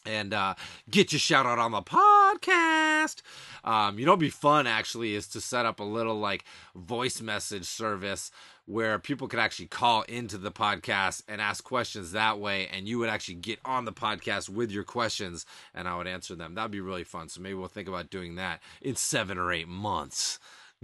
and 0.05 0.33
uh, 0.33 0.55
get 0.89 1.11
your 1.11 1.19
shout 1.19 1.45
out 1.45 1.57
on 1.57 1.71
the 1.71 1.81
podcast. 1.81 3.21
Um, 3.63 3.97
you 3.97 4.05
know, 4.05 4.15
be 4.15 4.29
fun 4.29 4.67
actually 4.67 5.15
is 5.15 5.27
to 5.29 5.41
set 5.41 5.65
up 5.65 5.79
a 5.79 5.83
little 5.83 6.19
like 6.19 6.43
voice 6.75 7.21
message 7.21 7.65
service 7.65 8.29
where 8.65 8.99
people 8.99 9.27
could 9.27 9.39
actually 9.39 9.67
call 9.67 10.01
into 10.03 10.37
the 10.37 10.51
podcast 10.51 11.23
and 11.27 11.39
ask 11.39 11.63
questions 11.63 12.11
that 12.11 12.39
way, 12.39 12.67
and 12.67 12.87
you 12.87 12.99
would 12.99 13.09
actually 13.09 13.35
get 13.35 13.59
on 13.63 13.85
the 13.85 13.93
podcast 13.93 14.49
with 14.49 14.71
your 14.71 14.83
questions, 14.83 15.45
and 15.73 15.87
I 15.87 15.95
would 15.97 16.07
answer 16.07 16.35
them. 16.35 16.55
That'd 16.55 16.71
be 16.71 16.81
really 16.81 17.03
fun. 17.03 17.29
So 17.29 17.41
maybe 17.41 17.55
we'll 17.55 17.67
think 17.67 17.87
about 17.87 18.09
doing 18.09 18.35
that 18.35 18.61
in 18.81 18.95
seven 18.95 19.37
or 19.37 19.51
eight 19.53 19.67
months. 19.67 20.39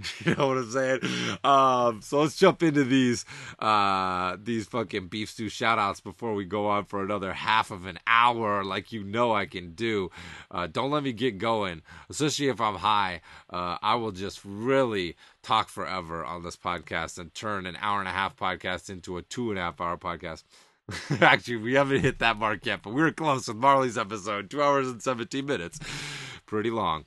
You 0.26 0.36
know 0.36 0.48
what 0.50 0.58
I'm 0.58 0.72
saying? 0.72 1.00
Um, 1.44 2.02
so 2.02 2.22
let's 2.22 2.38
jump 2.38 2.62
into 2.62 2.84
these 2.84 3.26
uh, 3.60 4.38
these 4.42 4.68
fucking 4.68 5.08
beef 5.08 5.30
stew 5.32 5.50
shout 5.50 5.80
outs 5.80 6.00
before 6.00 6.34
we 6.34 6.46
go 6.46 6.68
on 6.68 6.86
for 6.86 7.04
another 7.04 7.34
half 7.34 7.72
of 7.72 7.86
an 7.86 8.00
hour, 8.06 8.64
like 8.64 8.92
you 8.92 9.04
know 9.04 9.34
I 9.34 9.46
can 9.46 9.74
do. 9.74 10.12
Uh, 10.50 10.68
don't 10.68 10.92
let 10.92 11.04
me 11.04 11.12
get 11.12 11.38
going, 11.38 11.82
especially 12.10 12.50
if 12.50 12.62
I'm 12.62 12.76
high. 12.76 13.22
Uh, 13.50 13.78
I 13.82 13.96
will 13.96 14.12
just 14.12 14.42
really 14.46 15.16
talk 15.42 15.70
forever 15.70 16.24
on 16.24 16.44
this 16.44 16.56
podcast 16.56 17.18
and 17.18 17.34
turn 17.34 17.66
an 17.66 17.78
hour 17.82 18.00
and 18.00 18.08
a 18.08 18.12
half 18.12 18.36
podcast 18.36 18.90
into 18.90 19.18
a 19.18 19.22
two 19.22 19.50
and 19.50 19.60
a 19.60 19.64
half 19.64 19.82
hour 19.82 19.98
podcast. 19.98 20.44
Actually, 21.22 21.58
we 21.58 21.74
haven't 21.74 22.02
hit 22.02 22.20
that 22.20 22.38
mark 22.38 22.66
yet, 22.66 22.82
but 22.84 22.94
we 22.94 23.02
were 23.02 23.12
close 23.12 23.48
with 23.48 23.58
Marley's 23.58 23.98
episode, 23.98 24.50
two 24.50 24.62
hours 24.62 24.88
and 24.88 25.02
17 25.02 25.46
minutes. 25.46 25.80
Pretty 26.46 26.70
long. 26.70 27.06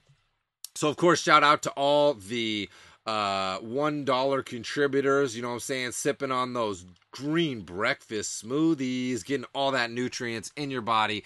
So, 0.75 0.89
of 0.89 0.97
course, 0.97 1.21
shout 1.21 1.45
out 1.45 1.63
to 1.63 1.71
all 1.71 2.15
the 2.15 2.69
uh, 3.07 3.61
$1 3.61 4.45
contributors, 4.45 5.37
you 5.37 5.43
know 5.43 5.49
what 5.49 5.55
I'm 5.55 5.61
saying? 5.61 5.93
Sipping 5.93 6.33
on 6.33 6.53
those 6.53 6.85
green 7.13 7.61
breakfast 7.61 8.45
smoothies, 8.45 9.25
getting 9.25 9.47
all 9.55 9.71
that 9.73 9.91
nutrients 9.91 10.53
in 10.57 10.71
your 10.71 10.83
body 10.83 11.23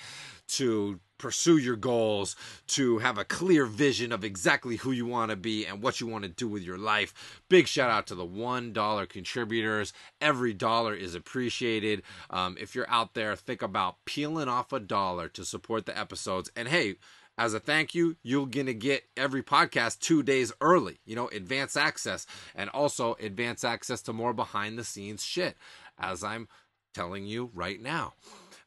to 0.48 1.00
pursue 1.18 1.56
your 1.56 1.76
goals, 1.76 2.36
to 2.66 2.98
have 2.98 3.18
a 3.18 3.24
clear 3.24 3.64
vision 3.64 4.12
of 4.12 4.22
exactly 4.22 4.76
who 4.76 4.92
you 4.92 5.06
want 5.06 5.30
to 5.30 5.36
be 5.36 5.66
and 5.66 5.82
what 5.82 6.00
you 6.00 6.06
want 6.06 6.24
to 6.24 6.28
do 6.28 6.46
with 6.46 6.62
your 6.62 6.78
life. 6.78 7.42
Big 7.48 7.66
shout 7.66 7.90
out 7.90 8.06
to 8.06 8.14
the 8.14 8.26
$1 8.26 9.08
contributors. 9.08 9.92
Every 10.20 10.52
dollar 10.52 10.94
is 10.94 11.14
appreciated. 11.14 12.02
Um, 12.30 12.56
if 12.60 12.74
you're 12.74 12.90
out 12.90 13.14
there, 13.14 13.34
think 13.34 13.62
about 13.62 14.04
peeling 14.04 14.48
off 14.48 14.72
a 14.72 14.80
dollar 14.80 15.28
to 15.30 15.44
support 15.44 15.86
the 15.86 15.98
episodes. 15.98 16.50
And 16.54 16.68
hey, 16.68 16.96
as 17.38 17.54
a 17.54 17.60
thank 17.60 17.94
you, 17.94 18.16
you're 18.22 18.46
going 18.46 18.66
to 18.66 18.74
get 18.74 19.04
every 19.16 19.42
podcast 19.42 20.00
two 20.00 20.24
days 20.24 20.52
early, 20.60 20.98
you 21.06 21.14
know, 21.14 21.28
advance 21.28 21.76
access 21.76 22.26
and 22.54 22.68
also 22.70 23.16
advance 23.20 23.62
access 23.62 24.02
to 24.02 24.12
more 24.12 24.34
behind 24.34 24.76
the 24.76 24.84
scenes 24.84 25.24
shit, 25.24 25.56
as 25.98 26.24
I'm 26.24 26.48
telling 26.92 27.26
you 27.26 27.50
right 27.54 27.80
now. 27.80 28.14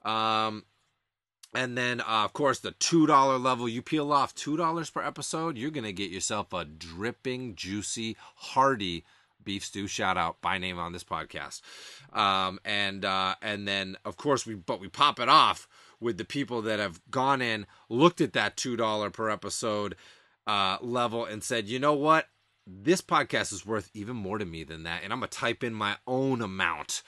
Um, 0.05 0.63
and 1.53 1.77
then, 1.77 1.99
uh, 1.99 2.23
of 2.23 2.31
course, 2.31 2.59
the 2.59 2.71
$2 2.71 3.43
level, 3.43 3.67
you 3.67 3.81
peel 3.81 4.13
off 4.13 4.33
$2 4.33 4.93
per 4.93 5.03
episode, 5.03 5.57
you're 5.57 5.69
going 5.69 5.83
to 5.83 5.91
get 5.91 6.09
yourself 6.09 6.53
a 6.53 6.63
dripping, 6.63 7.55
juicy, 7.55 8.15
hearty 8.35 9.03
beef 9.43 9.65
stew 9.65 9.87
shout 9.87 10.17
out 10.17 10.39
by 10.39 10.57
name 10.57 10.79
on 10.79 10.93
this 10.93 11.03
podcast. 11.03 11.61
Um, 12.13 12.59
and, 12.63 13.03
uh, 13.03 13.35
and 13.41 13.67
then, 13.67 13.97
of 14.05 14.15
course, 14.15 14.45
we, 14.45 14.53
but 14.53 14.79
we 14.79 14.87
pop 14.87 15.19
it 15.19 15.27
off 15.27 15.67
with 16.01 16.17
the 16.17 16.25
people 16.25 16.61
that 16.63 16.79
have 16.79 16.99
gone 17.09 17.41
in, 17.41 17.65
looked 17.87 18.19
at 18.19 18.33
that 18.33 18.57
$2 18.57 19.13
per 19.13 19.29
episode 19.29 19.95
uh, 20.47 20.77
level, 20.81 21.23
and 21.23 21.43
said, 21.43 21.67
you 21.67 21.79
know 21.79 21.93
what? 21.93 22.27
This 22.67 23.01
podcast 23.01 23.53
is 23.53 23.65
worth 23.65 23.89
even 23.93 24.15
more 24.15 24.37
to 24.37 24.45
me 24.45 24.63
than 24.63 24.83
that. 24.83 25.03
And 25.03 25.13
I'm 25.13 25.19
going 25.19 25.29
to 25.29 25.37
type 25.37 25.63
in 25.63 25.73
my 25.73 25.97
own 26.07 26.41
amount. 26.41 27.03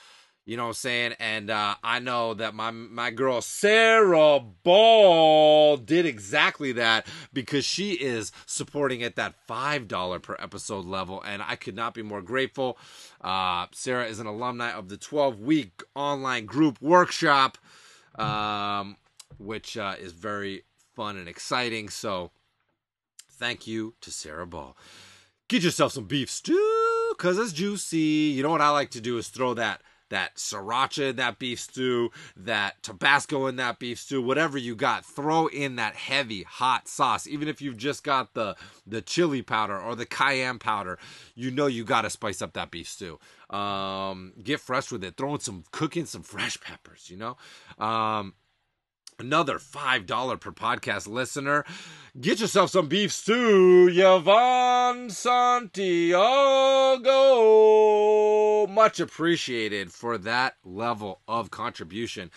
You 0.46 0.58
know 0.58 0.64
what 0.64 0.70
I'm 0.70 0.74
saying? 0.74 1.16
And 1.20 1.50
uh, 1.50 1.76
I 1.84 2.00
know 2.00 2.34
that 2.34 2.54
my 2.54 2.70
my 2.72 3.12
girl 3.12 3.40
Sarah 3.40 4.42
Ball 4.42 5.78
did 5.78 6.06
exactly 6.06 6.74
that 6.74 7.08
because 7.32 7.64
she 7.64 7.94
is 7.94 8.34
supporting 8.46 9.04
at 9.04 9.16
that 9.16 9.36
five 9.48 9.88
dollar 9.88 10.20
per 10.20 10.36
episode 10.40 10.84
level, 10.86 11.22
and 11.26 11.42
I 11.42 11.56
could 11.56 11.78
not 11.78 11.94
be 11.94 12.02
more 12.02 12.22
grateful. 12.22 12.78
Uh, 13.22 13.68
Sarah 13.72 14.06
is 14.06 14.20
an 14.20 14.28
alumni 14.28 14.72
of 14.72 14.90
the 14.90 14.98
12 14.98 15.40
week 15.40 15.82
online 15.96 16.46
group 16.46 16.82
workshop 16.82 17.58
um, 18.16 18.98
which 19.38 19.78
uh, 19.78 19.96
is 20.00 20.12
very 20.14 20.64
fun 20.96 21.18
and 21.18 21.28
exciting. 21.28 21.90
So, 21.90 22.32
thank 23.32 23.68
you 23.68 23.96
to 24.02 24.12
Sarah 24.12 24.48
Ball. 24.48 24.78
Get 25.48 25.64
yourself 25.64 25.94
some 25.94 26.06
beef 26.06 26.30
stew 26.30 27.14
because 27.18 27.38
it's 27.38 27.54
juicy. 27.54 27.98
You 27.98 28.44
know 28.44 28.50
what 28.50 28.62
I 28.62 28.70
like 28.70 28.92
to 28.92 29.02
do 29.02 29.18
is 29.18 29.28
throw 29.28 29.54
that 29.56 29.82
that 30.10 30.36
sriracha 30.36 31.12
in 31.12 31.16
that 31.18 31.40
beef 31.40 31.60
stew, 31.60 32.12
that 32.36 32.82
Tabasco 32.84 33.48
in 33.48 33.56
that 33.58 33.80
beef 33.80 34.00
stew, 34.00 34.22
whatever 34.22 34.58
you 34.58 34.76
got, 34.76 35.06
throw 35.06 35.48
in 35.48 35.76
that 35.78 35.96
heavy 35.96 36.44
hot 36.44 36.88
sauce. 36.88 37.28
Even 37.28 37.48
if 37.48 37.62
you've 37.62 37.78
just 37.78 38.04
got 38.04 38.34
the 38.34 38.56
the 38.86 39.02
chili 39.02 39.42
powder 39.42 39.80
or 39.80 39.96
the 39.96 40.06
cayenne 40.06 40.60
powder, 40.60 41.00
you 41.36 41.52
know 41.52 41.68
you 41.68 41.84
got 41.84 42.02
to 42.04 42.10
spice 42.10 42.42
up 42.42 42.54
that 42.54 42.72
beef 42.72 42.88
stew. 42.88 43.20
Um, 43.50 44.34
get 44.44 44.60
fresh 44.60 44.92
with 44.92 45.04
it. 45.04 45.18
Throw 45.18 45.34
in 45.34 45.40
some 45.40 45.64
cooking 45.72 46.06
some 46.06 46.24
fresh 46.24 46.60
peppers. 46.60 47.10
You 47.10 47.18
know. 47.18 47.38
Um, 47.84 48.34
another 49.24 49.58
five 49.58 50.06
dollar 50.06 50.36
per 50.38 50.52
podcast 50.52 51.08
listener. 51.08 51.64
Get 52.20 52.42
yourself 52.42 52.70
some 52.70 52.88
beef 52.88 53.12
stew, 53.12 53.90
Yvonne 53.92 55.10
Santiago. 55.10 56.22
Much 58.68 59.00
appreciated 59.00 59.92
for 59.92 60.18
that 60.20 60.58
level 60.64 61.22
of 61.28 61.50
contribution. 61.52 62.30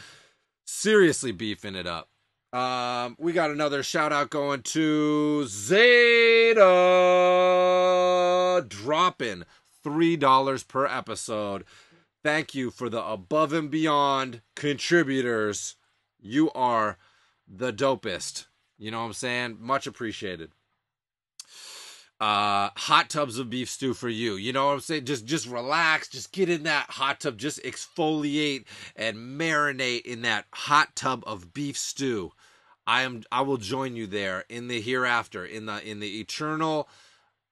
Seriously 0.66 1.32
beefing 1.32 1.74
it 1.74 1.86
up. 1.86 2.08
Um, 2.52 3.16
we 3.18 3.32
got 3.32 3.50
another 3.50 3.82
shout 3.82 4.12
out 4.12 4.30
going 4.30 4.62
to 4.62 5.44
Zeta 5.46 6.64
dropping 8.66 9.42
three 9.82 10.16
dollars 10.16 10.62
per 10.62 10.86
episode. 10.86 11.64
Thank 12.24 12.54
you 12.54 12.70
for 12.70 12.88
the 12.88 13.04
above 13.04 13.52
and 13.52 13.70
beyond 13.70 14.40
contributors 14.54 15.76
you 16.26 16.50
are 16.52 16.98
the 17.48 17.72
dopest. 17.72 18.46
You 18.78 18.90
know 18.90 19.00
what 19.00 19.06
I'm 19.06 19.12
saying? 19.14 19.58
Much 19.60 19.86
appreciated. 19.86 20.50
uh 22.18 22.70
hot 22.76 23.10
tubs 23.10 23.38
of 23.38 23.50
beef 23.50 23.68
stew 23.68 23.92
for 23.92 24.08
you 24.08 24.36
you 24.36 24.50
know 24.50 24.68
what 24.68 24.72
i'm 24.72 24.80
saying 24.80 25.04
just 25.04 25.26
just 25.26 25.46
relax 25.46 26.08
just 26.08 26.32
get 26.32 26.48
in 26.48 26.62
that 26.62 26.86
hot 26.88 27.20
tub 27.20 27.36
just 27.36 27.62
exfoliate 27.62 28.64
and 28.96 29.18
marinate 29.38 30.00
in 30.06 30.22
that 30.22 30.46
hot 30.54 30.96
tub 30.96 31.22
of 31.26 31.52
beef 31.52 31.76
stew 31.76 32.32
i 32.86 33.02
am 33.02 33.22
i 33.30 33.42
will 33.42 33.58
join 33.58 33.94
you 33.94 34.06
there 34.06 34.44
in 34.48 34.66
the 34.68 34.80
hereafter 34.80 35.44
in 35.44 35.66
the 35.66 35.86
in 35.86 36.00
the 36.00 36.18
eternal 36.18 36.88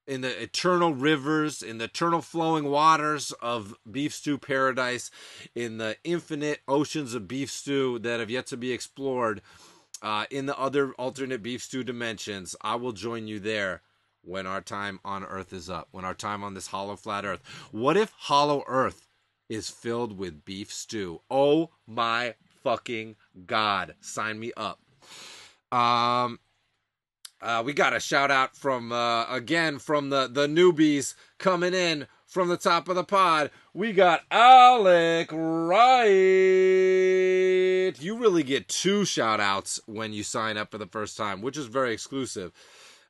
in 0.07 0.21
the 0.21 0.43
eternal 0.43 0.95
rivers 0.95 1.63
in 1.63 1.79
the 1.79 1.85
eternal 1.85 2.21
flowing 2.21 2.65
waters 2.65 3.33
of 3.41 3.75
beef 3.91 4.13
stew 4.15 4.39
paradise 4.39 5.11
in 5.55 5.79
the 5.79 5.97
infinite 6.05 6.61
oceans 6.69 7.15
of 7.15 7.29
beef 7.29 7.51
stew 7.51 7.99
that 7.99 8.21
have 8.21 8.31
yet 8.31 8.47
to 8.47 8.57
be 8.57 8.73
explored 8.73 9.41
uh, 10.03 10.27
in 10.31 10.47
the 10.47 10.59
other 10.59 10.93
alternate 10.95 11.43
beef 11.43 11.63
stew 11.63 11.83
dimensions 11.83 12.55
i 12.61 12.75
will 12.75 12.93
join 12.93 13.27
you 13.27 13.39
there 13.39 13.83
when 14.27 14.47
our 14.47 14.61
time 14.61 15.01
on 15.05 15.25
Earth 15.25 15.53
is 15.53 15.69
up, 15.71 15.89
when 15.91 16.05
our 16.05 16.15
time 16.15 16.43
on 16.43 16.55
this 16.55 16.69
hollow 16.69 16.97
flat 16.97 17.25
Earth. 17.25 17.43
What 17.71 17.97
if 17.97 18.13
hollow 18.17 18.65
Earth 18.67 19.07
is 19.49 19.69
filled 19.69 20.19
with 20.19 20.45
beef 20.45 20.73
stew? 20.73 21.21
Oh 21.31 21.71
my 21.87 22.35
fucking 22.63 23.17
god! 23.47 23.95
Sign 24.01 24.41
me 24.41 24.53
up. 24.57 24.81
Um, 25.71 26.39
uh, 27.45 27.63
we 27.63 27.73
got 27.75 27.95
a 27.95 28.01
shout 28.01 28.31
out 28.31 28.57
from 28.57 28.91
uh, 28.91 29.27
again 29.27 29.79
from 29.79 30.09
the 30.09 30.27
the 30.27 30.47
newbies 30.47 31.15
coming 31.39 31.75
in 31.75 32.07
from 32.27 32.49
the 32.49 32.57
top 32.57 32.89
of 32.89 32.97
the 32.97 33.05
pod. 33.05 33.51
We 33.75 33.93
got 33.93 34.23
Alec 34.31 35.29
Wright. 35.31 36.09
You 38.01 38.17
really 38.17 38.43
get 38.43 38.69
two 38.69 39.05
shout 39.05 39.41
outs 39.41 39.79
when 39.87 40.15
you 40.15 40.23
sign 40.23 40.57
up 40.57 40.71
for 40.71 40.79
the 40.79 40.87
first 40.87 41.19
time, 41.19 41.43
which 41.43 41.59
is 41.59 41.67
very 41.67 41.93
exclusive. 41.93 42.51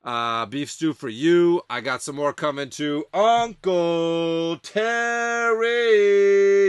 Uh, 0.05 0.45
beef 0.45 0.71
stew 0.71 0.93
for 0.93 1.09
you. 1.09 1.63
I 1.71 1.81
got 1.81 2.03
some 2.03 2.17
more 2.17 2.35
coming 2.35 2.69
to 2.71 3.07
Uncle 3.15 4.59
Terry. 4.59 5.65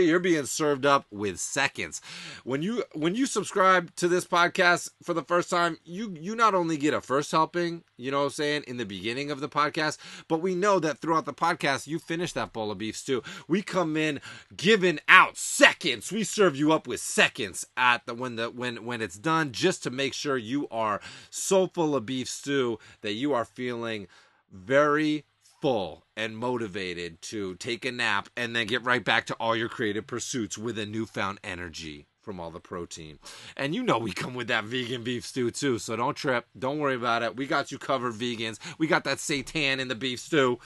You're 0.06 0.20
being 0.20 0.46
served 0.46 0.86
up 0.86 1.04
with 1.10 1.38
seconds. 1.38 2.00
When 2.44 2.62
you 2.62 2.84
when 2.94 3.14
you 3.14 3.26
subscribe 3.26 3.94
to 3.96 4.08
this 4.08 4.24
podcast 4.24 4.88
for 5.02 5.12
the 5.12 5.22
first 5.22 5.50
time, 5.50 5.76
you 5.84 6.16
you 6.18 6.34
not 6.34 6.54
only 6.54 6.78
get 6.78 6.94
a 6.94 7.02
first 7.02 7.30
helping, 7.30 7.84
you 7.98 8.10
know 8.10 8.20
what 8.20 8.24
I'm 8.24 8.30
saying, 8.30 8.64
in 8.66 8.78
the 8.78 8.86
beginning 8.86 9.30
of 9.30 9.40
the 9.40 9.50
podcast, 9.50 9.98
but 10.28 10.40
we 10.40 10.54
know 10.54 10.80
that 10.80 11.00
throughout 11.00 11.26
the 11.26 11.34
podcast 11.34 11.86
you 11.86 11.98
finish 11.98 12.32
that 12.32 12.54
bowl 12.54 12.70
of 12.70 12.78
beef 12.78 12.96
stew. 12.96 13.22
We 13.46 13.60
come 13.60 13.98
in 13.98 14.22
giving 14.56 14.98
out 15.08 15.36
seconds. 15.36 16.10
We 16.10 16.24
serve 16.24 16.56
you 16.56 16.72
up 16.72 16.86
with 16.86 17.00
seconds 17.00 17.66
at 17.76 18.06
the 18.06 18.14
when 18.14 18.36
the 18.36 18.48
when 18.48 18.86
when 18.86 19.02
it's 19.02 19.18
done 19.18 19.52
just 19.52 19.82
to 19.82 19.90
make 19.90 20.14
sure 20.14 20.38
you 20.38 20.68
are 20.70 21.02
so 21.28 21.66
full 21.66 21.94
of 21.94 22.06
beef 22.06 22.30
stew 22.30 22.78
that 23.02 23.12
you 23.12 23.25
are 23.32 23.44
feeling 23.44 24.06
very 24.50 25.24
full 25.60 26.04
and 26.16 26.36
motivated 26.36 27.20
to 27.22 27.54
take 27.56 27.84
a 27.84 27.92
nap 27.92 28.28
and 28.36 28.54
then 28.54 28.66
get 28.66 28.84
right 28.84 29.04
back 29.04 29.26
to 29.26 29.34
all 29.34 29.56
your 29.56 29.68
creative 29.68 30.06
pursuits 30.06 30.56
with 30.56 30.78
a 30.78 30.86
newfound 30.86 31.40
energy 31.42 32.06
from 32.20 32.38
all 32.40 32.50
the 32.50 32.60
protein. 32.60 33.18
And 33.56 33.74
you 33.74 33.82
know 33.82 33.98
we 33.98 34.12
come 34.12 34.34
with 34.34 34.48
that 34.48 34.64
vegan 34.64 35.04
beef 35.04 35.24
stew 35.24 35.50
too, 35.50 35.78
so 35.78 35.96
don't 35.96 36.16
trip. 36.16 36.46
Don't 36.58 36.78
worry 36.78 36.96
about 36.96 37.22
it. 37.22 37.36
We 37.36 37.46
got 37.46 37.70
you 37.70 37.78
covered, 37.78 38.14
vegans. 38.14 38.58
We 38.78 38.86
got 38.86 39.04
that 39.04 39.18
seitan 39.18 39.78
in 39.78 39.88
the 39.88 39.94
beef 39.94 40.20
stew. 40.20 40.58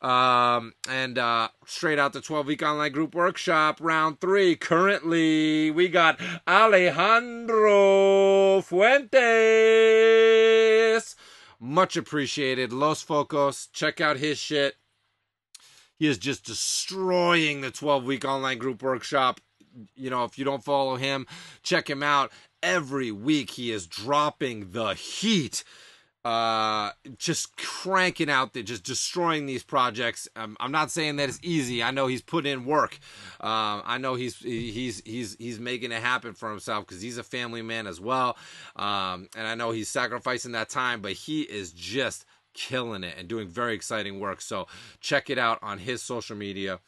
Um, 0.00 0.72
and 0.88 1.18
uh, 1.18 1.48
straight 1.66 1.98
out 1.98 2.12
the 2.12 2.20
12 2.20 2.46
week 2.46 2.62
online 2.62 2.92
group 2.92 3.14
workshop, 3.14 3.78
round 3.80 4.20
three. 4.20 4.56
Currently, 4.56 5.70
we 5.70 5.88
got 5.88 6.20
Alejandro 6.46 7.40
Fuentes. 8.60 9.14
Much 11.64 11.96
appreciated. 11.96 12.74
Los 12.74 13.02
Focos. 13.02 13.72
Check 13.72 13.98
out 13.98 14.18
his 14.18 14.36
shit. 14.36 14.76
He 15.98 16.06
is 16.06 16.18
just 16.18 16.44
destroying 16.44 17.62
the 17.62 17.70
12 17.70 18.04
week 18.04 18.26
online 18.26 18.58
group 18.58 18.82
workshop. 18.82 19.40
You 19.96 20.10
know, 20.10 20.24
if 20.24 20.38
you 20.38 20.44
don't 20.44 20.62
follow 20.62 20.96
him, 20.96 21.26
check 21.62 21.88
him 21.88 22.02
out. 22.02 22.30
Every 22.62 23.10
week 23.10 23.52
he 23.52 23.70
is 23.70 23.86
dropping 23.86 24.72
the 24.72 24.92
heat 24.92 25.64
uh 26.24 26.90
just 27.18 27.56
cranking 27.56 28.30
out 28.30 28.54
there 28.54 28.62
just 28.62 28.82
destroying 28.84 29.46
these 29.46 29.62
projects. 29.62 30.28
Um, 30.36 30.56
i'm 30.60 30.72
not 30.72 30.90
saying 30.90 31.16
that 31.16 31.28
it's 31.28 31.40
easy. 31.42 31.82
I 31.82 31.90
know 31.90 32.06
he's 32.06 32.22
put 32.22 32.46
in 32.46 32.64
work. 32.64 32.98
Um 33.40 33.82
i 33.84 33.98
know 33.98 34.14
he's 34.14 34.36
he's 34.38 35.02
he's 35.04 35.36
he's 35.38 35.60
making 35.60 35.92
it 35.92 36.02
happen 36.02 36.34
for 36.34 36.50
himself 36.50 36.86
because 36.86 37.02
he's 37.02 37.18
a 37.18 37.24
family 37.24 37.62
man 37.62 37.86
as 37.86 38.00
well. 38.00 38.36
Um 38.76 39.28
and 39.36 39.46
i 39.46 39.54
know 39.54 39.70
he's 39.70 39.88
sacrificing 39.88 40.52
that 40.52 40.68
time 40.68 41.00
but 41.00 41.12
he 41.12 41.42
is 41.42 41.72
just 41.72 42.24
killing 42.54 43.04
it 43.04 43.16
and 43.18 43.28
doing 43.28 43.48
very 43.48 43.74
exciting 43.74 44.20
work. 44.20 44.40
So 44.40 44.66
check 45.00 45.28
it 45.28 45.38
out 45.38 45.58
on 45.62 45.78
his 45.78 46.02
social 46.02 46.36
media 46.36 46.78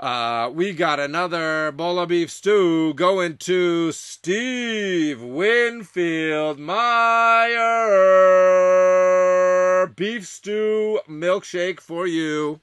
uh, 0.00 0.50
we 0.52 0.72
got 0.72 0.98
another 0.98 1.70
bowl 1.72 1.98
of 2.00 2.08
beef 2.08 2.30
stew 2.30 2.92
going 2.94 3.36
to 3.38 3.92
Steve 3.92 5.22
Winfield 5.22 6.58
Meyer. 6.58 7.62
Beef 9.94 10.26
stew 10.26 11.00
milkshake 11.08 11.78
for 11.80 12.06
you. 12.06 12.60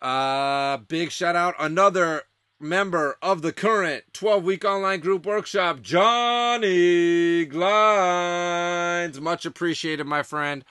Uh, 0.00 0.76
big 0.76 1.10
shout 1.10 1.34
out. 1.36 1.54
Another 1.58 2.22
member 2.60 3.16
of 3.20 3.42
the 3.42 3.52
current 3.52 4.04
12 4.12 4.44
week 4.44 4.64
online 4.64 5.00
group 5.00 5.26
workshop, 5.26 5.82
Johnny 5.82 7.44
Glines. 7.46 9.20
Much 9.20 9.44
appreciated, 9.44 10.06
my 10.06 10.22
friend. 10.22 10.64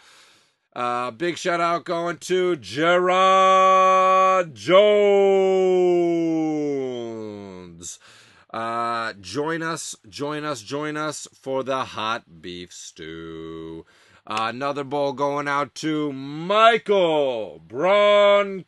Uh, 0.74 1.12
big 1.12 1.38
shout 1.38 1.60
out 1.60 1.84
going 1.84 2.18
to 2.18 2.56
Gerard 2.56 4.56
Jones. 4.56 4.80
Uh, 8.54 9.12
join 9.20 9.62
us, 9.62 9.98
join 10.08 10.46
us, 10.46 10.62
join 10.62 10.96
us 10.96 11.28
for 11.34 11.62
the 11.64 11.84
hot 11.84 12.42
beef 12.42 12.72
stew. 12.72 13.86
Another 14.28 14.84
bowl 14.84 15.14
going 15.14 15.48
out 15.48 15.74
to 15.76 16.14
Michael 16.14 17.60
Broncano. 17.68 18.62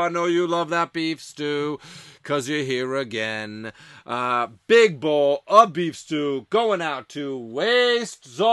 I 0.00 0.08
know 0.08 0.24
you 0.24 0.46
love 0.46 0.70
that 0.70 0.94
beef 0.94 1.20
stew 1.20 1.78
because 2.22 2.48
you're 2.48 2.64
here 2.64 2.96
again. 2.96 3.70
Uh, 4.06 4.46
big 4.66 4.98
bowl 4.98 5.42
of 5.46 5.74
beef 5.74 5.94
stew 5.94 6.46
going 6.48 6.80
out 6.80 7.10
to 7.10 7.36
Waste 7.36 8.26
Zoid. 8.26 8.44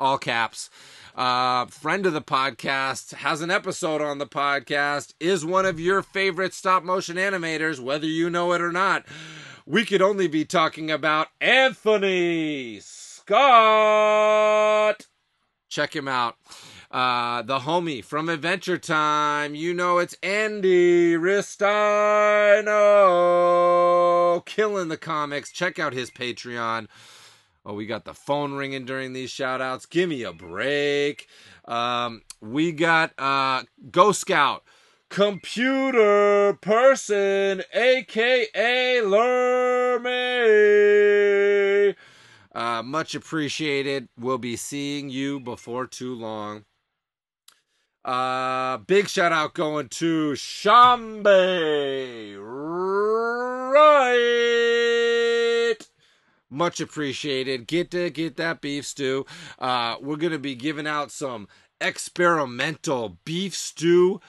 All 0.00 0.18
caps. 0.18 0.68
Uh, 1.14 1.66
friend 1.66 2.06
of 2.06 2.12
the 2.12 2.22
podcast, 2.22 3.14
has 3.14 3.40
an 3.40 3.50
episode 3.50 4.00
on 4.00 4.18
the 4.18 4.26
podcast, 4.26 5.14
is 5.20 5.44
one 5.44 5.66
of 5.66 5.78
your 5.78 6.02
favorite 6.02 6.54
stop 6.54 6.82
motion 6.82 7.16
animators, 7.16 7.78
whether 7.78 8.06
you 8.06 8.30
know 8.30 8.52
it 8.52 8.60
or 8.60 8.72
not. 8.72 9.04
We 9.70 9.84
could 9.84 10.02
only 10.02 10.26
be 10.26 10.44
talking 10.44 10.90
about 10.90 11.28
Anthony 11.40 12.80
Scott. 12.80 13.36
Check 15.68 15.94
him 15.94 16.08
out. 16.08 16.34
Uh, 16.90 17.42
the 17.42 17.60
homie 17.60 18.04
from 18.04 18.28
Adventure 18.28 18.78
Time. 18.78 19.54
You 19.54 19.72
know 19.72 19.98
it's 19.98 20.16
Andy 20.24 21.14
Ristaino. 21.14 21.54
Killing 24.44 24.88
the 24.88 24.96
comics. 24.96 25.52
Check 25.52 25.78
out 25.78 25.92
his 25.92 26.10
Patreon. 26.10 26.88
Oh, 27.64 27.74
we 27.74 27.86
got 27.86 28.04
the 28.04 28.12
phone 28.12 28.54
ringing 28.54 28.84
during 28.84 29.12
these 29.12 29.30
shout 29.30 29.60
outs. 29.60 29.86
Give 29.86 30.08
me 30.08 30.24
a 30.24 30.32
break. 30.32 31.28
Um, 31.66 32.22
we 32.40 32.72
got 32.72 33.12
uh, 33.16 33.62
Ghost 33.92 34.22
Scout, 34.22 34.64
computer 35.10 36.56
person, 36.60 37.62
aka 37.74 39.00
Lermy. 39.02 40.06
Uh, 42.54 42.82
much 42.82 43.14
appreciated. 43.14 44.08
We'll 44.18 44.38
be 44.38 44.56
seeing 44.56 45.10
you 45.10 45.40
before 45.40 45.86
too 45.86 46.14
long. 46.14 46.64
Uh, 48.04 48.78
big 48.78 49.08
shout 49.08 49.32
out 49.32 49.54
going 49.54 49.88
to 49.88 50.32
Shambe. 50.32 51.24
Right. 53.72 55.76
Much 56.48 56.80
appreciated. 56.80 57.66
Get 57.66 57.90
to 57.90 58.10
get 58.10 58.36
that 58.36 58.60
beef 58.60 58.86
stew. 58.86 59.26
Uh, 59.58 59.96
we're 60.00 60.16
gonna 60.16 60.38
be 60.38 60.54
giving 60.54 60.86
out 60.86 61.10
some 61.10 61.48
experimental 61.80 63.18
beef 63.24 63.54
stew 63.54 64.20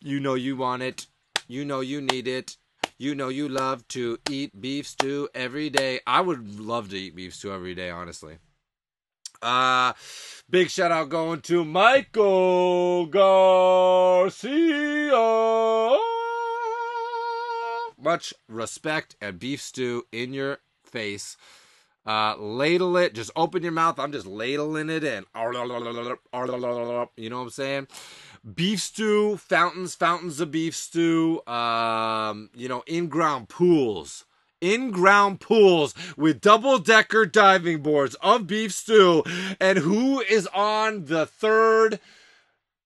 You 0.00 0.20
know 0.20 0.34
you 0.34 0.56
want 0.56 0.82
it. 0.82 1.06
You 1.48 1.64
know 1.64 1.80
you 1.80 2.00
need 2.00 2.28
it. 2.28 2.56
You 2.98 3.14
know 3.14 3.28
you 3.28 3.46
love 3.46 3.86
to 3.88 4.18
eat 4.30 4.58
beef 4.58 4.86
stew 4.86 5.28
every 5.34 5.68
day. 5.68 6.00
I 6.06 6.22
would 6.22 6.58
love 6.58 6.88
to 6.90 6.96
eat 6.96 7.14
beef 7.14 7.34
stew 7.34 7.52
every 7.52 7.74
day, 7.74 7.90
honestly. 7.90 8.38
Uh 9.42 9.92
big 10.48 10.70
shout 10.70 10.90
out 10.90 11.10
going 11.10 11.42
to 11.42 11.62
Michael 11.62 13.04
Garcia. 13.06 14.38
Much 17.98 18.32
respect 18.48 19.16
and 19.20 19.38
beef 19.38 19.60
stew 19.60 20.06
in 20.10 20.32
your 20.32 20.60
face. 20.82 21.36
Uh, 22.06 22.36
ladle 22.38 22.96
it. 22.96 23.14
Just 23.14 23.32
open 23.34 23.64
your 23.64 23.72
mouth. 23.72 23.98
I'm 23.98 24.12
just 24.12 24.26
ladling 24.26 24.90
it 24.90 25.02
in. 25.02 25.24
You 27.16 27.30
know 27.30 27.38
what 27.38 27.44
I'm 27.44 27.50
saying? 27.50 27.88
Beef 28.54 28.80
stew, 28.80 29.36
fountains, 29.36 29.94
fountains 29.94 30.40
of 30.40 30.52
beef 30.52 30.74
stew. 30.74 31.44
Um, 31.46 32.50
you 32.54 32.68
know, 32.68 32.84
in 32.86 33.08
ground 33.08 33.48
pools. 33.48 34.24
In 34.60 34.90
ground 34.90 35.40
pools 35.40 35.94
with 36.16 36.40
double 36.40 36.78
decker 36.78 37.26
diving 37.26 37.82
boards 37.82 38.14
of 38.16 38.46
beef 38.46 38.72
stew. 38.72 39.24
And 39.60 39.78
who 39.78 40.20
is 40.20 40.46
on 40.54 41.06
the 41.06 41.26
third 41.26 41.98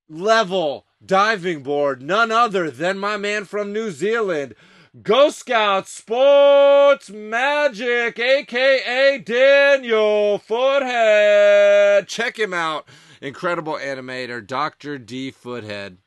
level 0.08 0.86
diving 1.04 1.62
board? 1.62 2.02
None 2.02 2.32
other 2.32 2.70
than 2.70 2.98
my 2.98 3.16
man 3.16 3.44
from 3.44 3.72
New 3.72 3.90
Zealand. 3.90 4.54
Ghost 5.02 5.38
Scout 5.38 5.86
Sports 5.86 7.10
Magic, 7.10 8.18
aka 8.18 9.18
Daniel 9.18 10.40
Foothead. 10.40 12.08
Check 12.08 12.38
him 12.38 12.52
out. 12.52 12.88
Incredible 13.20 13.74
animator, 13.74 14.46
Dr. 14.46 14.96
D 14.96 15.30
Foothead. 15.30 15.98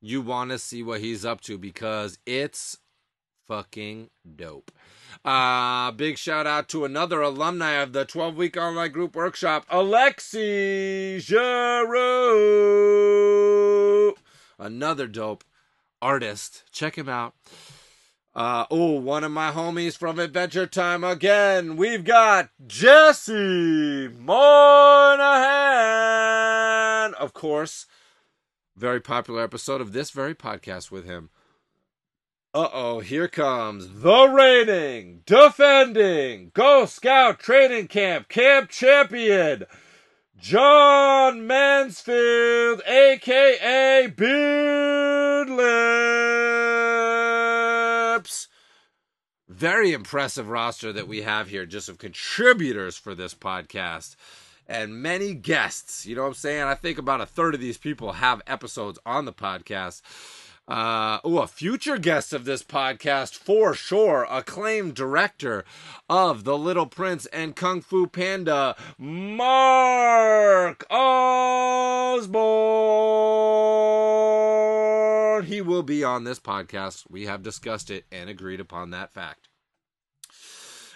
You 0.00 0.20
want 0.20 0.50
to 0.50 0.58
see 0.58 0.82
what 0.84 1.00
he's 1.00 1.24
up 1.24 1.40
to 1.42 1.58
because 1.58 2.18
it's 2.26 2.78
fucking 3.46 4.10
dope. 4.36 4.70
Uh, 5.24 5.90
big 5.92 6.18
shout 6.18 6.46
out 6.46 6.68
to 6.68 6.84
another 6.84 7.22
alumni 7.22 7.72
of 7.72 7.92
the 7.92 8.04
12 8.04 8.36
week 8.36 8.56
online 8.56 8.92
group 8.92 9.16
workshop, 9.16 9.66
Alexi 9.68 11.18
Giroux. 11.18 11.94
Another 14.58 15.06
dope 15.08 15.42
artist. 16.00 16.64
Check 16.70 16.96
him 16.96 17.08
out. 17.08 17.34
Uh, 18.34 18.66
oh, 18.68 18.98
one 18.98 19.22
of 19.22 19.30
my 19.30 19.52
homies 19.52 19.96
from 19.96 20.18
Adventure 20.18 20.66
Time 20.66 21.04
again. 21.04 21.76
We've 21.76 22.02
got 22.02 22.50
Jesse 22.66 24.08
Moynihan. 24.08 24.34
Of 27.14 27.32
course, 27.32 27.86
very 28.76 29.00
popular 29.00 29.40
episode 29.44 29.80
of 29.80 29.92
this 29.92 30.10
very 30.10 30.34
podcast 30.34 30.90
with 30.90 31.04
him. 31.04 31.30
Uh 32.52 32.68
oh, 32.72 32.98
here 33.00 33.28
comes 33.28 34.00
the 34.02 34.26
reigning, 34.28 35.22
defending 35.26 36.50
Ghost 36.54 36.96
Scout 36.96 37.38
Training 37.38 37.86
Camp 37.86 38.28
Camp 38.28 38.68
Champion, 38.68 39.64
John 40.36 41.46
Mansfield, 41.46 42.82
aka 42.84 44.08
Beard 44.08 45.50
Lips. 45.50 47.13
Very 49.64 49.92
impressive 49.94 50.50
roster 50.50 50.92
that 50.92 51.08
we 51.08 51.22
have 51.22 51.48
here, 51.48 51.64
just 51.64 51.88
of 51.88 51.96
contributors 51.96 52.98
for 52.98 53.14
this 53.14 53.32
podcast. 53.32 54.14
And 54.68 55.00
many 55.00 55.32
guests. 55.32 56.04
You 56.04 56.16
know 56.16 56.20
what 56.20 56.28
I'm 56.28 56.34
saying? 56.34 56.64
I 56.64 56.74
think 56.74 56.98
about 56.98 57.22
a 57.22 57.26
third 57.26 57.54
of 57.54 57.62
these 57.62 57.78
people 57.78 58.12
have 58.12 58.42
episodes 58.46 58.98
on 59.06 59.24
the 59.24 59.32
podcast. 59.32 60.02
Uh, 60.68 61.18
oh, 61.24 61.38
a 61.38 61.46
future 61.46 61.96
guest 61.96 62.34
of 62.34 62.44
this 62.44 62.62
podcast 62.62 63.36
for 63.36 63.72
sure, 63.72 64.26
acclaimed 64.30 64.94
director 64.94 65.64
of 66.10 66.44
The 66.44 66.58
Little 66.58 66.84
Prince 66.84 67.24
and 67.32 67.56
Kung 67.56 67.80
Fu 67.80 68.06
Panda, 68.06 68.76
Mark 68.98 70.84
Osborne. 70.90 72.34
He 75.46 75.62
will 75.62 75.82
be 75.82 76.04
on 76.04 76.24
this 76.24 76.38
podcast. 76.38 77.04
We 77.08 77.24
have 77.24 77.42
discussed 77.42 77.90
it 77.90 78.04
and 78.12 78.28
agreed 78.28 78.60
upon 78.60 78.90
that 78.90 79.10
fact. 79.10 79.48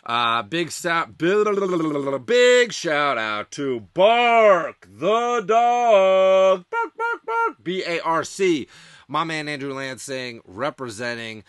Uh, 0.09 0.43
big 0.43 0.73
shout, 0.73 1.19
big 1.19 2.73
shout 2.73 3.19
out 3.19 3.51
to 3.51 3.81
Bark 3.93 4.89
the 4.91 5.45
dog, 5.47 6.65
bark, 6.71 6.97
bark, 6.97 7.27
bark, 7.27 7.57
B 7.63 7.85
A 7.87 8.01
R 8.01 8.25
C. 8.25 8.69
My 9.07 9.25
man 9.25 9.51
Andrew 9.51 9.75
Lansing 9.75 10.41
representing. 10.47 11.45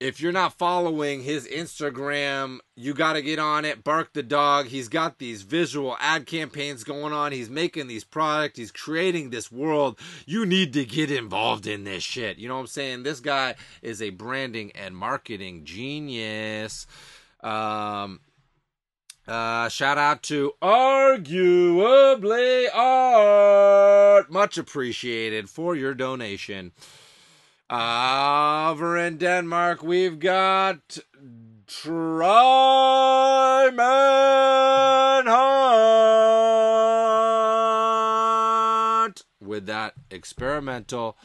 If 0.00 0.18
you're 0.18 0.32
not 0.32 0.54
following 0.54 1.24
his 1.24 1.46
Instagram, 1.46 2.60
you 2.74 2.94
got 2.94 3.12
to 3.14 3.22
get 3.22 3.38
on 3.38 3.66
it. 3.66 3.84
Bark 3.84 4.14
the 4.14 4.22
dog. 4.22 4.66
He's 4.66 4.88
got 4.88 5.18
these 5.18 5.42
visual 5.42 5.94
ad 6.00 6.24
campaigns 6.24 6.84
going 6.84 7.12
on. 7.12 7.32
He's 7.32 7.50
making 7.50 7.86
these 7.86 8.04
products. 8.04 8.58
He's 8.58 8.72
creating 8.72 9.28
this 9.28 9.52
world. 9.52 9.98
You 10.24 10.46
need 10.46 10.72
to 10.72 10.86
get 10.86 11.10
involved 11.10 11.66
in 11.66 11.84
this 11.84 12.02
shit. 12.02 12.38
You 12.38 12.48
know 12.48 12.54
what 12.54 12.60
I'm 12.60 12.66
saying? 12.66 13.02
This 13.02 13.20
guy 13.20 13.56
is 13.82 14.00
a 14.00 14.08
branding 14.08 14.72
and 14.72 14.96
marketing 14.96 15.66
genius. 15.66 16.86
Um, 17.44 18.20
uh, 19.28 19.68
shout 19.68 19.98
out 19.98 20.22
to 20.24 20.54
Arguably 20.62 22.68
Art. 22.74 24.32
Much 24.32 24.56
appreciated 24.56 25.50
for 25.50 25.76
your 25.76 25.92
donation. 25.92 26.72
Uh, 27.68 28.68
over 28.70 28.96
in 28.96 29.18
Denmark, 29.18 29.82
we've 29.82 30.18
got 30.18 30.98
Tryman 31.66 32.14
Hunt 39.04 39.24
with 39.38 39.66
that 39.66 39.92
experimental 40.10 41.18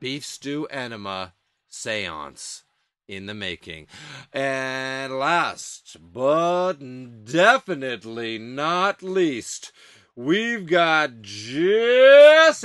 beef 0.00 0.26
stew 0.26 0.66
enema 0.66 1.34
seance 1.68 2.64
in 3.10 3.26
the 3.26 3.34
making. 3.34 3.88
And 4.32 5.18
last 5.18 5.96
but 6.00 6.74
definitely 7.24 8.38
not 8.38 9.02
least, 9.02 9.72
we've 10.14 10.64
got 10.66 11.20
Jesse 11.20 12.60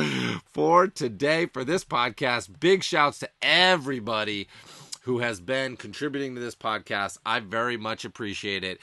for 0.45 0.89
today 0.89 1.47
for 1.47 1.65
this 1.65 1.85
podcast. 1.85 2.61
Big 2.61 2.83
shouts 2.83 3.21
to 3.21 3.31
everybody 3.41 4.49
who 5.09 5.21
has 5.21 5.41
been 5.41 5.75
contributing 5.75 6.35
to 6.35 6.41
this 6.41 6.55
podcast. 6.55 7.17
I 7.25 7.41
very 7.41 7.79
much 7.79 8.05
appreciate 8.05 8.63
it. 8.63 8.79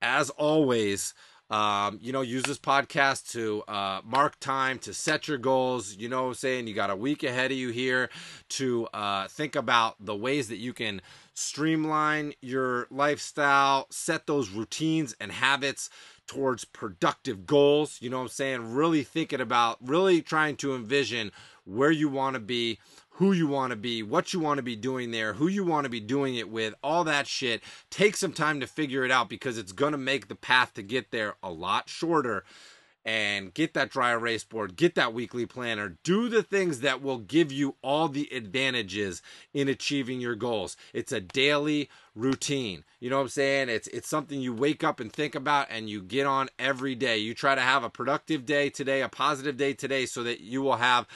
As 0.00 0.30
always, 0.30 1.12
um, 1.50 1.98
you 2.00 2.12
know, 2.12 2.20
use 2.20 2.44
this 2.44 2.60
podcast 2.60 3.32
to 3.32 3.64
uh, 3.66 4.00
mark 4.04 4.38
time, 4.38 4.78
to 4.78 4.94
set 4.94 5.26
your 5.26 5.38
goals. 5.38 5.96
You 5.96 6.08
know 6.08 6.22
what 6.22 6.28
I'm 6.28 6.34
saying? 6.34 6.68
You 6.68 6.74
got 6.74 6.90
a 6.90 6.94
week 6.94 7.24
ahead 7.24 7.50
of 7.50 7.56
you 7.56 7.70
here 7.70 8.10
to 8.50 8.86
uh, 8.94 9.26
think 9.26 9.56
about 9.56 9.96
the 9.98 10.14
ways 10.14 10.46
that 10.50 10.58
you 10.58 10.72
can 10.72 11.02
streamline 11.34 12.34
your 12.40 12.86
lifestyle, 12.88 13.88
set 13.90 14.28
those 14.28 14.50
routines 14.50 15.16
and 15.18 15.32
habits 15.32 15.90
towards 16.28 16.64
productive 16.64 17.44
goals. 17.44 17.98
You 18.00 18.10
know 18.10 18.18
what 18.18 18.22
I'm 18.22 18.28
saying? 18.28 18.72
Really 18.72 19.02
thinking 19.02 19.40
about, 19.40 19.78
really 19.80 20.22
trying 20.22 20.54
to 20.58 20.76
envision 20.76 21.32
where 21.64 21.90
you 21.90 22.08
want 22.08 22.34
to 22.34 22.40
be 22.40 22.78
who 23.16 23.32
you 23.32 23.46
want 23.46 23.70
to 23.70 23.76
be, 23.76 24.02
what 24.02 24.32
you 24.32 24.40
want 24.40 24.58
to 24.58 24.62
be 24.62 24.76
doing 24.76 25.10
there, 25.10 25.34
who 25.34 25.48
you 25.48 25.64
want 25.64 25.84
to 25.84 25.90
be 25.90 26.00
doing 26.00 26.36
it 26.36 26.50
with, 26.50 26.74
all 26.82 27.02
that 27.04 27.26
shit. 27.26 27.62
Take 27.90 28.16
some 28.16 28.32
time 28.32 28.60
to 28.60 28.66
figure 28.66 29.04
it 29.04 29.10
out 29.10 29.28
because 29.28 29.56
it's 29.56 29.72
going 29.72 29.92
to 29.92 29.98
make 29.98 30.28
the 30.28 30.34
path 30.34 30.74
to 30.74 30.82
get 30.82 31.10
there 31.10 31.34
a 31.42 31.50
lot 31.50 31.88
shorter. 31.88 32.44
And 33.08 33.54
get 33.54 33.72
that 33.74 33.90
dry 33.90 34.10
erase 34.10 34.42
board, 34.42 34.74
get 34.74 34.96
that 34.96 35.14
weekly 35.14 35.46
planner, 35.46 35.96
do 36.02 36.28
the 36.28 36.42
things 36.42 36.80
that 36.80 37.00
will 37.00 37.18
give 37.18 37.52
you 37.52 37.76
all 37.80 38.08
the 38.08 38.28
advantages 38.32 39.22
in 39.54 39.68
achieving 39.68 40.20
your 40.20 40.34
goals. 40.34 40.76
It's 40.92 41.12
a 41.12 41.20
daily 41.20 41.88
routine. 42.16 42.82
You 42.98 43.10
know 43.10 43.18
what 43.18 43.22
I'm 43.22 43.28
saying? 43.28 43.68
It's 43.68 43.86
it's 43.86 44.08
something 44.08 44.40
you 44.40 44.52
wake 44.52 44.82
up 44.82 44.98
and 44.98 45.12
think 45.12 45.36
about 45.36 45.68
and 45.70 45.88
you 45.88 46.02
get 46.02 46.26
on 46.26 46.48
every 46.58 46.96
day. 46.96 47.18
You 47.18 47.32
try 47.32 47.54
to 47.54 47.60
have 47.60 47.84
a 47.84 47.90
productive 47.90 48.44
day 48.44 48.70
today, 48.70 49.02
a 49.02 49.08
positive 49.08 49.56
day 49.56 49.72
today 49.74 50.06
so 50.06 50.24
that 50.24 50.40
you 50.40 50.60
will 50.60 50.78
have 50.78 51.06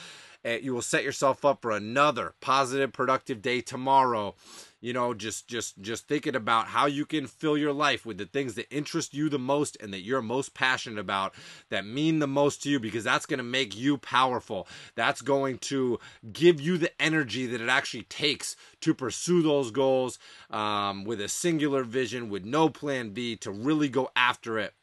you 0.45 0.73
will 0.73 0.81
set 0.81 1.03
yourself 1.03 1.45
up 1.45 1.61
for 1.61 1.71
another 1.71 2.33
positive, 2.41 2.91
productive 2.91 3.41
day 3.41 3.61
tomorrow. 3.61 4.35
you 4.81 4.91
know 4.93 5.13
just 5.13 5.47
just 5.47 5.79
just 5.79 6.07
thinking 6.07 6.35
about 6.35 6.67
how 6.67 6.87
you 6.87 7.05
can 7.05 7.27
fill 7.27 7.55
your 7.57 7.71
life 7.71 8.05
with 8.05 8.17
the 8.17 8.25
things 8.25 8.55
that 8.55 8.73
interest 8.75 9.13
you 9.13 9.29
the 9.29 9.39
most 9.39 9.77
and 9.79 9.93
that 9.93 10.01
you're 10.01 10.21
most 10.21 10.53
passionate 10.53 10.99
about 10.99 11.33
that 11.69 11.85
mean 11.85 12.19
the 12.19 12.27
most 12.27 12.63
to 12.63 12.69
you 12.69 12.79
because 12.79 13.03
that's 13.03 13.27
going 13.27 13.37
to 13.37 13.43
make 13.43 13.77
you 13.77 13.97
powerful 13.97 14.67
that's 14.95 15.21
going 15.21 15.57
to 15.59 15.99
give 16.33 16.59
you 16.59 16.77
the 16.77 16.91
energy 17.01 17.45
that 17.45 17.61
it 17.61 17.69
actually 17.69 18.03
takes 18.03 18.55
to 18.81 18.93
pursue 18.93 19.43
those 19.43 19.69
goals 19.71 20.17
um, 20.49 21.03
with 21.05 21.21
a 21.21 21.29
singular 21.29 21.83
vision 21.83 22.29
with 22.29 22.43
no 22.43 22.67
plan 22.67 23.11
b 23.11 23.35
to 23.35 23.51
really 23.51 23.87
go 23.87 24.09
after 24.15 24.57
it 24.57 24.73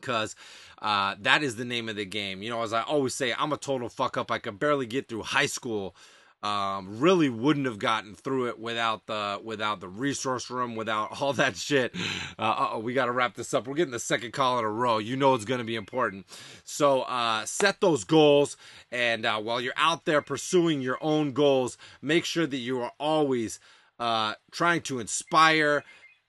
because 0.00 0.36
uh, 0.82 1.14
that 1.20 1.42
is 1.42 1.56
the 1.56 1.64
name 1.64 1.88
of 1.88 1.96
the 1.96 2.04
game. 2.04 2.42
You 2.42 2.50
know, 2.50 2.62
as 2.62 2.72
I 2.72 2.82
always 2.82 3.14
say, 3.14 3.34
I'm 3.36 3.52
a 3.52 3.56
total 3.56 3.88
fuck 3.88 4.16
up. 4.16 4.30
I 4.30 4.38
could 4.38 4.58
barely 4.58 4.86
get 4.86 5.08
through 5.08 5.22
high 5.22 5.46
school 5.46 5.94
um, 6.42 7.00
really 7.00 7.28
wouldn't 7.28 7.66
have 7.66 7.78
gotten 7.78 8.14
through 8.14 8.48
it 8.48 8.58
without 8.58 9.06
the 9.06 9.40
without 9.42 9.80
the 9.80 9.88
resource 9.88 10.50
room, 10.50 10.76
without 10.76 11.20
all 11.20 11.32
that 11.34 11.56
shit. 11.56 11.94
Uh, 12.38 12.70
oh, 12.72 12.78
we 12.78 12.94
got 12.94 13.06
to 13.06 13.12
wrap 13.12 13.34
this 13.34 13.52
up. 13.54 13.66
We're 13.66 13.74
getting 13.74 13.92
the 13.92 13.98
second 13.98 14.32
call 14.32 14.58
in 14.58 14.64
a 14.64 14.70
row. 14.70 14.98
You 14.98 15.16
know 15.16 15.34
it's 15.34 15.44
going 15.44 15.58
to 15.58 15.64
be 15.64 15.74
important. 15.74 16.26
So 16.64 17.02
uh, 17.02 17.44
set 17.46 17.80
those 17.80 18.04
goals, 18.04 18.56
and 18.92 19.24
uh, 19.26 19.40
while 19.40 19.60
you're 19.60 19.72
out 19.76 20.04
there 20.04 20.22
pursuing 20.22 20.80
your 20.80 20.98
own 21.00 21.32
goals, 21.32 21.78
make 22.00 22.24
sure 22.24 22.46
that 22.46 22.56
you 22.56 22.80
are 22.80 22.92
always 23.00 23.58
uh, 23.98 24.34
trying 24.52 24.82
to 24.82 25.00
inspire 25.00 25.84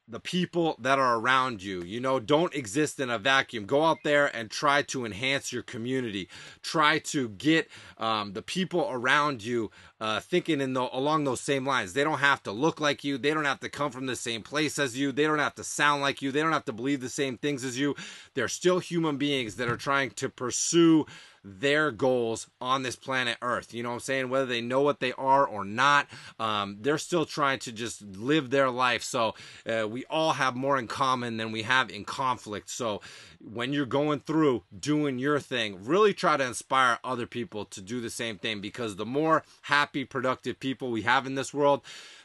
the 0.08 0.20
people 0.20 0.78
that 0.80 0.98
are 1.00 1.18
around 1.18 1.62
you. 1.62 1.84
You 1.84 2.00
know, 2.00 2.20
don't 2.20 2.54
exist 2.56 3.00
in 3.00 3.10
a 3.10 3.18
vacuum. 3.18 3.66
Go 3.66 3.84
out 3.84 3.98
there 4.04 4.28
and 4.36 4.50
try 4.50 4.82
to 4.84 5.06
enhance 5.06 5.52
your 5.52 5.64
community. 5.64 6.30
Try 6.62 7.00
to 7.00 7.30
get 7.30 7.68
um, 7.98 8.34
the 8.34 8.42
people 8.42 8.88
around 8.90 9.44
you 9.44 9.70
uh, 10.00 10.20
thinking 10.20 10.62
in 10.62 10.74
the 10.74 10.82
along 10.96 11.24
those 11.24 11.42
same 11.42 11.66
lines. 11.66 11.94
They 11.94 12.04
don't 12.04 12.20
have 12.20 12.44
to 12.44 12.52
look 12.52 12.80
like 12.80 13.04
you. 13.04 13.18
They 13.18 13.34
don't 13.34 13.46
have 13.46 13.60
to 13.62 13.70
come 13.70 13.92
from 13.92 14.06
the 14.06 14.16
same 14.16 14.44
place 14.44 14.80
as 14.80 14.98
you. 14.98 15.12
They 15.12 15.24
don't 15.24 15.40
have 15.40 15.56
to 15.56 15.64
sound 15.64 16.02
like 16.02 16.22
you. 16.22 16.32
They 16.32 16.42
don't 16.42 16.54
have 16.54 16.66
to 16.66 16.74
believe 16.74 17.02
the 17.02 17.10
same 17.10 17.38
things 17.38 17.64
as 17.64 17.78
you. 17.78 17.96
They're 18.34 18.48
still 18.48 18.80
human 18.80 19.18
beings 19.18 19.56
that 19.56 19.70
are 19.70 19.78
trying 19.78 20.12
to 20.12 20.30
pursue 20.30 21.06
their 21.48 21.92
goals 21.92 22.48
on 22.60 22.84
this 22.84 22.96
planet 22.96 23.38
Earth. 23.42 23.74
You 23.74 23.84
know 23.84 23.90
what 23.90 23.96
I'm 23.96 24.02
saying? 24.02 24.30
Whether 24.30 24.46
they 24.46 24.62
know 24.62 24.82
what 24.82 25.00
they 25.00 25.14
are 25.14 25.46
or 25.46 25.64
not, 25.64 26.08
um, 26.40 26.78
they're 26.82 26.98
still 26.98 27.26
trying 27.26 27.60
to 27.60 27.72
just 27.72 28.02
live 28.02 28.50
their 28.50 28.70
life. 28.70 29.04
So 29.04 29.36
uh, 29.66 29.88
we 29.88 30.04
all 30.10 30.34
have 30.34 30.56
more 30.56 30.78
in 30.78 30.88
common 30.88 31.38
than 31.38 31.52
we 31.52 31.64
have 31.64 31.90
in 31.90 32.06
conflict. 32.06 32.70
So 32.70 33.02
when 33.40 33.72
you're 33.74 33.86
going 33.86 34.20
through 34.20 34.64
doing 34.78 35.20
your 35.20 35.40
thing, 35.40 35.84
really 35.84 36.14
try 36.14 36.38
to 36.38 36.46
inspire 36.46 37.00
other 37.04 37.26
people 37.26 37.66
to 37.66 37.82
do 37.82 38.02
the 38.02 38.10
same 38.10 38.38
thing 38.38 38.60
because 38.60 38.96
the 38.96 39.06
more 39.06 39.44
happy, 39.62 40.04
productive 40.06 40.60
people 40.60 40.92
we 40.92 41.04
have 41.04 41.26
in 41.26 41.36
this 41.36 41.54
world, 41.54 41.82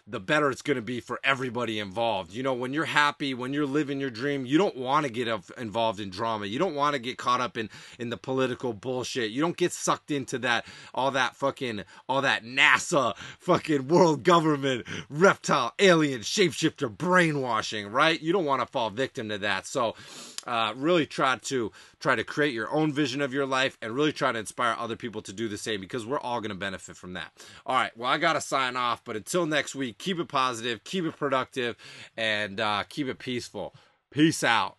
the 0.07 0.19
better 0.19 0.51
it's 0.51 0.63
going 0.63 0.77
to 0.77 0.83
be 0.83 1.01
for 1.01 1.21
everybody 1.23 1.79
involved. 1.79 2.33
You 2.33 2.43
know, 2.43 2.55
when 2.55 2.73
you're 2.73 2.85
happy, 2.85 3.35
when 3.35 3.53
you're 3.53 3.67
living 3.67 4.01
your 4.01 4.11
dream, 4.11 4.45
you 4.45 4.59
don't 4.59 4.77
want 4.77 5.07
to 5.07 5.13
get 5.13 5.29
involved 5.57 6.01
in 6.01 6.11
drama. 6.11 6.47
You 6.47 6.59
don't 6.59 6.75
want 6.75 6.95
to 6.95 6.99
get 6.99 7.19
caught 7.19 7.41
up 7.41 7.57
in 7.57 7.71
in 7.99 8.11
the 8.11 8.17
political 8.17 8.73
bullshit. 8.73 9.31
You 9.31 9.41
don't 9.41 9.57
get 9.57 9.73
sucked 9.73 10.11
into 10.11 10.39
that 10.41 10.67
all 10.93 11.13
that 11.13 11.37
fucking 11.37 11.85
all 12.09 12.23
that 12.23 12.45
NASA 12.45 13.17
fucking 13.39 13.89
world 13.89 14.25
government 14.25 14.87
reptile 15.09 15.73
alien 15.79 16.21
shapeshifter 16.21 16.91
brainwashing, 16.91 17.89
right? 17.89 18.21
You 18.21 18.33
don't 18.33 18.45
want 18.45 18.61
to 18.61 18.67
fall 18.67 18.91
victim 18.91 19.29
to 19.29 19.39
that. 19.39 19.67
So, 19.67 19.95
uh, 20.47 20.73
really 20.77 21.07
try 21.07 21.37
to 21.37 21.73
try 22.01 22.15
to 22.15 22.25
create 22.25 22.55
your 22.55 22.71
own 22.73 22.93
vision 22.93 23.21
of 23.21 23.33
your 23.33 23.47
life 23.47 23.77
and 23.81 23.95
really 23.95 24.13
try 24.13 24.33
to 24.33 24.39
inspire 24.39 24.77
other 24.79 24.97
people 24.97 25.23
to 25.23 25.33
do 25.33 25.49
the 25.49 25.59
same 25.59 25.81
because 25.81 26.05
we're 26.07 26.21
all 26.21 26.41
going 26.41 26.51
to 26.51 26.57
benefit 26.57 26.97
from 26.97 27.15
that. 27.15 27.33
All 27.67 27.77
right, 27.77 27.97
well, 27.97 28.11
I 28.11 28.19
got 28.19 28.35
to 28.35 28.41
sign 28.41 28.77
off, 28.77 29.05
but 29.05 29.17
until 29.17 29.47
next 29.47 29.75
week, 29.75 29.99
keep 29.99 30.19
it 30.19 30.29
positive, 30.29 30.85
keep 30.85 31.05
it 31.05 31.17
productive, 31.17 31.77
and 32.17 32.61
uh, 32.61 32.85
keep 32.89 33.09
it 33.09 33.19
peaceful. 33.19 33.75
Peace 34.11 34.45
out. 34.45 34.77